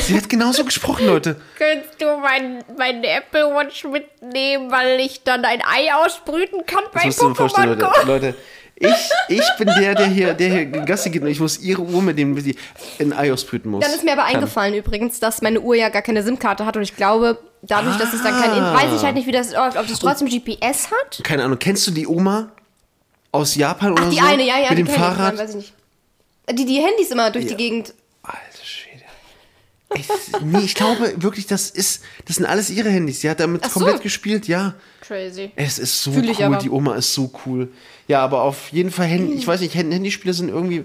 sie 0.00 0.16
hat 0.16 0.30
genauso 0.30 0.64
gesprochen, 0.64 1.06
Leute. 1.06 1.36
Könntest 1.58 2.00
du 2.00 2.06
mein, 2.16 2.64
meine 2.78 3.06
Apple 3.06 3.54
Watch 3.54 3.84
mitnehmen, 3.84 4.70
weil 4.70 4.98
ich 5.00 5.24
dann 5.24 5.44
ein 5.44 5.60
Ei 5.60 5.92
ausbrüten 5.94 6.64
kann 6.64 6.84
bei 6.92 7.00
Das 7.04 7.04
musst 7.04 7.20
du 7.20 7.28
dir 7.28 7.34
vorstellen, 7.34 7.78
Pokémon 7.78 7.82
Leute. 7.82 8.00
Go? 8.00 8.06
Leute, 8.06 8.34
ich, 8.76 9.10
ich 9.28 9.44
bin 9.58 9.68
der, 9.78 9.94
der 9.94 10.06
hier, 10.06 10.32
der 10.32 10.48
hier 10.48 10.66
Gassi 10.66 11.10
geht 11.10 11.22
und 11.22 11.28
ich 11.28 11.40
muss 11.40 11.60
ihre 11.60 11.82
Uhr 11.82 12.00
mit 12.02 12.18
dem 12.18 12.38
sie 12.40 12.56
in 12.98 13.12
Ei 13.12 13.30
ausbrüten 13.30 13.70
muss. 13.70 13.84
Dann 13.84 13.92
ist 13.92 14.04
mir 14.04 14.12
aber 14.12 14.22
Kann. 14.22 14.36
eingefallen 14.36 14.74
übrigens, 14.74 15.20
dass 15.20 15.42
meine 15.42 15.60
Uhr 15.60 15.74
ja 15.74 15.90
gar 15.90 16.02
keine 16.02 16.22
SIM-Karte 16.22 16.64
hat 16.64 16.78
und 16.78 16.82
ich 16.82 16.96
glaube, 16.96 17.38
dadurch, 17.60 17.96
dass 17.98 18.14
es 18.14 18.22
dann 18.22 18.40
kein... 18.40 18.50
Ah. 18.50 18.74
Weiß 18.74 18.96
ich 18.96 19.04
halt 19.04 19.16
nicht, 19.16 19.26
wie 19.26 19.32
das 19.32 19.52
läuft, 19.52 19.76
ob 19.76 19.86
das 19.86 19.98
trotzdem 19.98 20.28
GPS 20.28 20.90
hat. 20.90 21.20
Keine 21.22 21.44
Ahnung, 21.44 21.58
kennst 21.58 21.86
du 21.86 21.90
die 21.90 22.06
Oma 22.06 22.52
aus 23.32 23.54
Japan 23.56 23.92
oder 23.92 24.04
Ach, 24.06 24.10
die 24.10 24.16
so? 24.16 24.24
eine, 24.24 24.46
ja, 24.46 24.58
ja. 24.58 24.68
Mit 24.70 24.78
die 24.78 24.82
dem 24.82 24.86
kenn 24.86 24.94
ich, 24.94 25.00
Fahrrad? 25.00 25.38
Weiß 25.38 25.50
ich 25.50 25.56
nicht. 25.56 25.72
Die, 26.50 26.64
die 26.66 26.80
Handys 26.80 27.10
immer 27.10 27.30
durch 27.30 27.44
Ja. 27.46 27.50
die 27.50 27.56
Gegend... 27.56 27.94
Alter 28.22 28.64
Schwede. 28.64 29.02
Ich, 29.94 30.06
nee, 30.42 30.60
ich 30.60 30.74
glaube 30.74 31.14
wirklich, 31.22 31.46
das 31.46 31.70
ist, 31.70 32.02
das 32.26 32.36
sind 32.36 32.46
alles 32.46 32.70
ihre 32.70 32.88
Handys. 32.90 33.20
Sie 33.20 33.28
hat 33.30 33.40
damit 33.40 33.64
so. 33.64 33.70
komplett 33.70 34.02
gespielt, 34.02 34.46
ja. 34.48 34.74
Crazy. 35.00 35.50
Es 35.56 35.78
ist 35.78 36.02
so 36.02 36.12
Fühl 36.12 36.30
cool, 36.38 36.58
die 36.58 36.70
Oma 36.70 36.94
ist 36.94 37.12
so 37.12 37.30
cool. 37.46 37.70
Ja, 38.08 38.20
aber 38.22 38.42
auf 38.42 38.70
jeden 38.72 38.90
Fall, 38.90 39.06
Handy, 39.06 39.34
ich 39.34 39.46
weiß 39.46 39.60
nicht, 39.60 39.74
Hand- 39.74 39.92
Handyspiele 39.92 40.32
sind 40.34 40.48
irgendwie. 40.48 40.84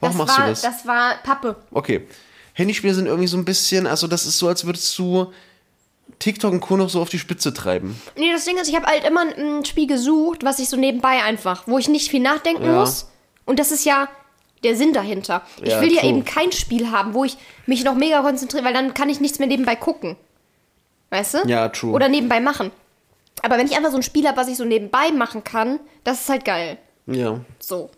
Warum 0.00 0.16
Das 0.18 0.26
machst 0.26 0.38
war, 0.38 0.44
du 0.46 0.50
das? 0.52 0.62
das 0.62 0.86
war 0.86 1.14
Pappe. 1.22 1.56
Okay. 1.72 2.06
Handyspiele 2.54 2.94
sind 2.94 3.06
irgendwie 3.06 3.28
so 3.28 3.36
ein 3.36 3.44
bisschen, 3.44 3.86
also 3.86 4.06
das 4.06 4.26
ist 4.26 4.38
so, 4.38 4.48
als 4.48 4.64
würdest 4.64 4.96
du 4.98 5.32
TikTok 6.18 6.52
und 6.52 6.60
Co. 6.60 6.76
noch 6.76 6.88
so 6.90 7.00
auf 7.00 7.08
die 7.08 7.18
Spitze 7.18 7.52
treiben. 7.54 8.00
Nee, 8.16 8.32
das 8.32 8.44
Ding 8.44 8.56
ist, 8.58 8.68
ich 8.68 8.74
habe 8.76 8.86
halt 8.86 9.04
immer 9.04 9.22
ein, 9.22 9.64
Spiel 9.64 9.86
gesucht, 9.86 10.44
was 10.44 10.58
ich 10.58 10.68
so 10.68 10.76
nebenbei 10.76 11.22
einfach, 11.22 11.66
wo 11.66 11.78
ich 11.78 11.88
nicht 11.88 12.10
viel 12.10 12.20
nachdenken 12.20 12.64
Ja. 12.64 12.80
muss. 12.80 13.08
Und 13.46 13.58
das 13.58 13.70
ist 13.72 13.84
ja 13.84 14.08
der 14.62 14.76
Sinn 14.76 14.92
dahinter. 14.92 15.42
Ich 15.62 15.70
Ja, 15.70 15.80
will 15.80 15.92
ja 15.92 16.00
true. 16.00 16.10
eben 16.10 16.24
kein 16.24 16.52
Spiel 16.52 16.90
haben, 16.90 17.14
wo 17.14 17.24
ich 17.24 17.36
mich 17.66 17.84
noch 17.84 17.94
mega 17.94 18.20
konzentriere, 18.22 18.64
weil 18.64 18.74
dann 18.74 18.92
kann 18.94 19.08
ich 19.08 19.20
nichts 19.20 19.38
mehr 19.38 19.48
nebenbei 19.48 19.76
gucken. 19.76 20.16
Weißt 21.10 21.34
du? 21.34 21.38
Ja, 21.48 21.68
true. 21.68 21.92
Oder 21.92 22.08
nebenbei 22.08 22.40
machen. 22.40 22.70
Aber 23.42 23.56
wenn 23.58 23.66
ich 23.66 23.76
einfach 23.76 23.90
so 23.90 23.96
ein 23.96 24.02
Spiel 24.02 24.26
habe, 24.26 24.36
was 24.36 24.48
ich 24.48 24.56
so 24.56 24.64
nebenbei 24.64 25.10
machen 25.12 25.42
kann, 25.44 25.80
das 26.04 26.20
ist 26.20 26.28
halt 26.28 26.44
geil. 26.44 26.76
Ja. 27.06 27.40
So. 27.58 27.90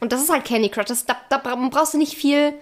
Und 0.00 0.12
das 0.12 0.22
ist 0.22 0.30
halt 0.30 0.44
Candy 0.44 0.68
Crush. 0.68 0.86
Das, 0.86 1.06
da, 1.06 1.16
da 1.30 1.38
bra- 1.38 1.56
brauchst 1.70 1.94
du 1.94 1.98
nicht 1.98 2.14
viel 2.14 2.52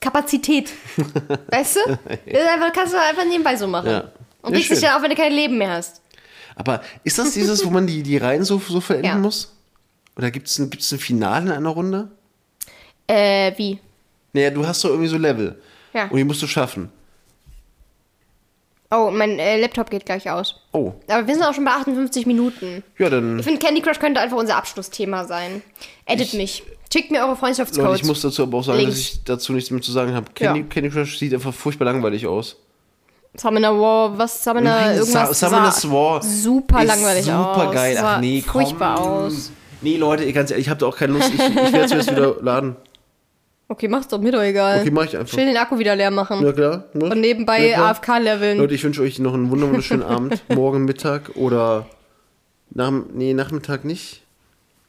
Kapazität. 0.00 0.70
weißt 1.50 1.76
du? 1.76 1.80
Das 2.26 2.48
einfach, 2.48 2.72
kannst 2.72 2.94
du 2.94 2.98
einfach 3.00 3.24
nebenbei 3.24 3.56
so 3.56 3.66
machen. 3.66 3.90
Ja. 3.90 4.12
Und 4.42 4.54
regst 4.54 4.70
dich 4.70 4.80
dann 4.80 4.96
auf, 4.96 5.02
wenn 5.02 5.10
du 5.10 5.16
kein 5.16 5.32
Leben 5.32 5.58
mehr 5.58 5.70
hast. 5.70 6.00
Aber 6.56 6.82
ist 7.04 7.18
das 7.18 7.32
dieses, 7.34 7.64
wo 7.64 7.70
man 7.70 7.86
die, 7.86 8.02
die 8.02 8.16
Reihen 8.16 8.44
so, 8.44 8.58
so 8.58 8.80
verenden 8.80 9.06
Ja. 9.06 9.14
muss? 9.16 9.54
Oder 10.16 10.30
gibt 10.30 10.48
es 10.48 10.58
ein, 10.58 10.70
gibt's 10.70 10.90
ein 10.92 10.98
Finale 10.98 11.46
in 11.46 11.52
einer 11.52 11.70
Runde? 11.70 12.10
Äh, 13.06 13.52
wie? 13.56 13.78
Naja, 14.32 14.50
du 14.50 14.66
hast 14.66 14.82
doch 14.84 14.90
irgendwie 14.90 15.08
so 15.08 15.16
Level. 15.18 15.60
Ja. 15.92 16.04
Und 16.04 16.16
die 16.16 16.24
musst 16.24 16.42
du 16.42 16.46
schaffen. 16.46 16.90
Oh, 18.92 19.10
mein 19.12 19.38
äh, 19.38 19.60
Laptop 19.60 19.88
geht 19.90 20.04
gleich 20.04 20.28
aus. 20.28 20.56
Oh. 20.72 20.92
Aber 21.08 21.26
wir 21.26 21.34
sind 21.34 21.44
auch 21.44 21.54
schon 21.54 21.64
bei 21.64 21.70
58 21.70 22.26
Minuten. 22.26 22.82
Ja, 22.98 23.08
dann. 23.08 23.38
Ich 23.38 23.44
finde, 23.44 23.60
Candy 23.64 23.80
Crush 23.82 24.00
könnte 24.00 24.20
einfach 24.20 24.36
unser 24.36 24.56
Abschlussthema 24.56 25.24
sein. 25.26 25.62
Edit 26.06 26.34
mich. 26.34 26.64
Schickt 26.92 27.12
mir 27.12 27.24
eure 27.24 27.36
Freundschaftscodes. 27.36 27.88
Leute, 27.88 28.00
ich 28.02 28.06
muss 28.08 28.20
dazu 28.20 28.42
aber 28.42 28.58
auch 28.58 28.64
sagen, 28.64 28.78
Links. 28.80 28.94
dass 28.96 29.00
ich 29.00 29.24
dazu 29.24 29.52
nichts 29.52 29.70
mehr 29.70 29.80
zu 29.80 29.92
sagen 29.92 30.12
habe. 30.14 30.26
Candy, 30.34 30.60
Ja. 30.62 30.66
Candy 30.66 30.90
Crush 30.90 31.18
sieht 31.18 31.32
einfach 31.32 31.54
furchtbar 31.54 31.84
langweilig 31.84 32.26
aus. 32.26 32.56
Summoner 33.36 33.78
War, 33.78 34.18
was 34.18 34.42
Summoner, 34.42 34.70
Nein, 34.74 34.96
irgendwas 34.96 35.38
Summoners 35.38 35.88
War 35.88 36.20
super 36.20 36.82
langweilig 36.84 37.24
super 37.26 37.68
aus. 37.68 37.72
geil. 37.74 37.94
Sah 37.94 38.14
Ach 38.16 38.20
nee, 38.20 38.42
komm. 38.44 38.62
furchtbar 38.62 39.00
aus. 39.00 39.52
Nee, 39.82 39.98
Leute, 39.98 40.30
ganz 40.32 40.50
ehrlich, 40.50 40.66
ich 40.66 40.68
habe 40.68 40.80
da 40.80 40.86
auch 40.86 40.96
keine 40.96 41.12
Lust. 41.12 41.28
Ich, 41.32 41.40
ich 41.40 41.54
werde 41.72 41.84
es 41.84 41.90
mir 41.92 41.96
jetzt 41.98 42.10
wieder 42.10 42.34
laden. 42.42 42.74
Okay, 43.72 43.86
mach's 43.86 44.08
doch 44.08 44.18
mir 44.20 44.32
doch 44.32 44.42
egal. 44.42 44.80
Okay, 44.80 44.90
mach 44.90 45.04
ich 45.04 45.16
einfach. 45.16 45.32
Schnell 45.32 45.46
den 45.46 45.56
Akku 45.56 45.78
wieder 45.78 45.94
leer 45.94 46.10
machen. 46.10 46.44
Ja, 46.44 46.50
klar. 46.52 46.84
Ne? 46.92 47.04
Und 47.10 47.20
nebenbei 47.20 47.68
Ja. 47.68 47.88
AFK-Leveln. 47.90 48.58
Leute, 48.58 48.74
ich 48.74 48.82
wünsche 48.82 49.00
euch 49.00 49.20
noch 49.20 49.32
einen 49.32 49.48
wunder- 49.52 49.68
wunderschönen 49.68 50.02
Abend. 50.02 50.42
Morgen 50.54 50.84
Mittag 50.86 51.36
oder 51.36 51.86
nach, 52.70 52.90
nee, 53.14 53.32
Nachmittag 53.32 53.84
nicht. 53.84 54.22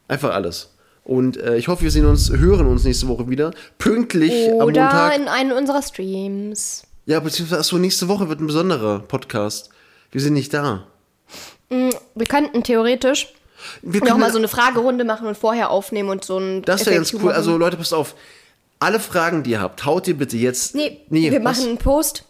Einfach 0.08 0.34
alles. 0.34 0.74
Und 1.04 1.38
äh, 1.38 1.58
ich 1.58 1.68
hoffe, 1.68 1.84
wir 1.84 1.92
sehen 1.92 2.08
uns, 2.08 2.32
hören 2.32 2.66
uns 2.66 2.84
nächste 2.84 3.08
Woche 3.08 3.30
wieder. 3.30 3.52
Pünktlich 3.78 4.50
am 4.50 4.56
Oder 4.68 4.82
Montag. 4.84 5.16
in 5.18 5.28
einem 5.28 5.56
unserer 5.56 5.84
Streams. 5.84 6.84
Ja, 7.06 7.20
beziehungsweise, 7.20 7.60
achso, 7.60 7.78
nächste 7.78 8.08
Woche 8.08 8.30
wird 8.30 8.40
ein 8.40 8.48
besonderer 8.48 9.00
Podcast. 9.00 9.70
Wir 10.12 10.22
sind 10.22 10.34
nicht 10.34 10.54
da. 10.56 10.88
Wir 11.70 12.26
könnten 12.28 12.64
theoretisch 12.64 13.34
Wir 13.84 14.04
noch 14.04 14.18
mal 14.18 14.32
so 14.32 14.38
eine 14.40 14.48
Fragerunde 14.48 15.04
machen 15.06 15.28
und 15.28 15.38
vorher 15.38 15.70
aufnehmen 15.70 16.10
und 16.10 16.24
so 16.26 16.38
ein 16.40 16.64
das 16.64 16.86
wäre 16.86 16.96
ganz 16.96 17.14
cool. 17.14 17.20
machen. 17.22 17.36
Also, 17.36 17.58
Leute, 17.58 17.78
passt 17.78 17.94
auf. 17.94 18.16
Alle 18.82 19.00
Fragen, 19.00 19.44
die 19.44 19.52
ihr 19.52 19.62
habt, 19.62 19.86
haut 19.86 20.08
ihr 20.08 20.18
bitte 20.18 20.36
jetzt. 20.36 20.76
Nee, 20.76 21.02
wir 21.10 21.32
was? 21.44 21.60
machen 21.60 21.70
einen 21.70 21.78
Post 21.78 22.26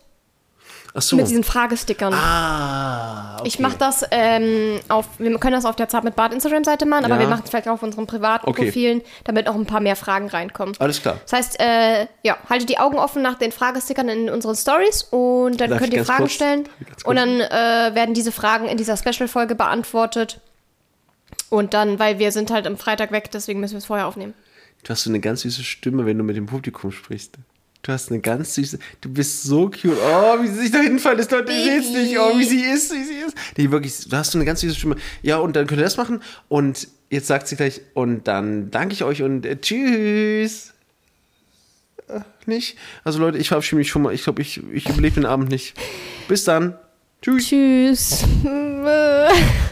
Achso. 0.94 1.16
mit 1.16 1.30
diesen 1.30 1.46
Fragestickern. 1.46 2.14
Ah, 2.14 3.38
okay. 3.40 3.48
Ich 3.48 3.60
mache 3.60 3.78
das 3.78 4.04
ähm, 4.12 4.80
auf, 4.90 5.06
wir 5.18 5.38
können 5.40 5.54
das 5.56 5.64
auf 5.64 5.78
der 5.78 5.88
Zart 5.88 6.04
mit 6.04 6.18
Bart 6.18 6.34
Instagram-Seite 6.34 6.86
machen, 6.86 7.06
aber 7.06 7.14
Ja. 7.16 7.22
wir 7.22 7.28
machen 7.30 7.44
es 7.46 7.50
vielleicht 7.50 7.70
auch 7.70 7.74
auf 7.76 7.84
unseren 7.84 8.06
privaten 8.06 8.50
Okay. 8.50 8.66
Profilen, 8.66 9.02
damit 9.24 9.48
auch 9.48 9.56
ein 9.56 9.66
paar 9.66 9.80
mehr 9.80 9.96
Fragen 9.96 10.28
reinkommen. 10.28 10.76
Alles 10.80 11.02
klar. 11.02 11.18
Das 11.24 11.32
heißt, 11.32 11.60
äh, 11.62 12.08
ja, 12.24 12.36
haltet 12.50 12.68
die 12.68 12.78
Augen 12.80 12.98
offen 12.98 13.22
nach 13.22 13.36
den 13.38 13.54
Fragestickern 13.54 14.10
in 14.10 14.30
unseren 14.30 14.56
Stories 14.58 15.04
und 15.04 15.62
dann 15.62 15.70
Darf 15.70 15.80
könnt 15.80 15.94
ihr 15.94 16.04
Fragen 16.04 16.24
kurz- 16.24 16.34
stellen 16.34 16.68
und 17.06 17.16
dann 17.16 17.40
äh, 17.40 17.92
werden 17.96 18.14
diese 18.14 18.34
Fragen 18.34 18.68
in 18.68 18.76
dieser 18.76 18.98
Special-Folge 18.98 19.56
beantwortet. 19.56 20.42
Und 21.50 21.74
dann, 21.74 21.98
weil 22.00 22.20
wir 22.20 22.34
sind 22.34 22.52
halt 22.52 22.68
am 22.68 22.78
Freitag 22.78 23.14
weg, 23.14 23.30
deswegen 23.32 23.62
müssen 23.62 23.74
wir 23.76 23.78
es 23.80 23.86
vorher 23.86 24.08
aufnehmen. 24.08 24.34
Du 24.84 24.90
hast 24.90 25.04
so 25.04 25.10
eine 25.10 25.20
ganz 25.20 25.42
süße 25.42 25.64
Stimme, 25.64 26.06
wenn 26.06 26.18
du 26.18 26.24
mit 26.24 26.36
dem 26.36 26.48
Publikum 26.48 26.92
sprichst. 26.92 27.38
Du 27.84 27.92
hast 27.92 28.12
eine 28.12 28.20
ganz 28.20 28.54
süße. 28.56 28.78
Du 29.02 29.10
bist 29.12 29.44
so 29.44 29.70
cute. 29.70 29.98
Oh, 29.98 30.42
wie 30.42 30.48
sie 30.48 30.62
sich 30.62 30.72
da 30.72 30.80
hinfallen 30.80 31.20
ist, 31.20 31.32
Leute. 31.32 31.52
Ihr 31.52 31.64
seht's 31.64 31.90
nicht. 31.90 32.18
Oh, 32.18 32.38
wie 32.38 32.44
sie 32.44 32.62
ist, 32.62 32.94
wie 32.94 33.04
sie 33.04 33.16
ist. 33.16 33.36
Nee, 33.58 33.72
wirklich, 33.72 34.08
du 34.08 34.16
hast 34.16 34.32
so 34.32 34.38
eine 34.38 34.46
ganz 34.46 34.62
süße 34.62 34.76
Stimme. 34.76 34.98
Ja, 35.24 35.38
und 35.38 35.56
dann 35.56 35.66
könnt 35.66 35.82
ihr 35.82 35.86
das 35.86 35.98
machen. 35.98 36.22
Und 36.48 36.88
jetzt 37.10 37.28
sagt 37.28 37.48
sie 37.48 37.56
gleich, 37.56 37.82
und 37.96 38.28
dann 38.28 38.70
danke 38.70 38.94
ich 38.94 39.04
euch 39.04 39.24
und 39.24 39.46
äh, 39.48 39.60
tschüss. 39.60 40.74
Äh, 42.08 42.20
nicht? 42.46 42.78
Also, 43.04 43.20
Leute, 43.20 43.40
ich 43.40 43.48
verabschiede 43.48 43.78
mich 43.78 43.90
schon 43.90 44.04
mal. 44.04 44.14
Ich 44.14 44.24
glaube, 44.24 44.44
ich, 44.44 44.62
ich 44.72 44.88
überlebe 44.88 45.16
den 45.16 45.26
Abend 45.26 45.50
nicht. 45.50 45.74
Bis 46.28 46.44
dann. 46.44 46.78
Tschüss. 47.22 47.48
Tschüss. 47.50 48.26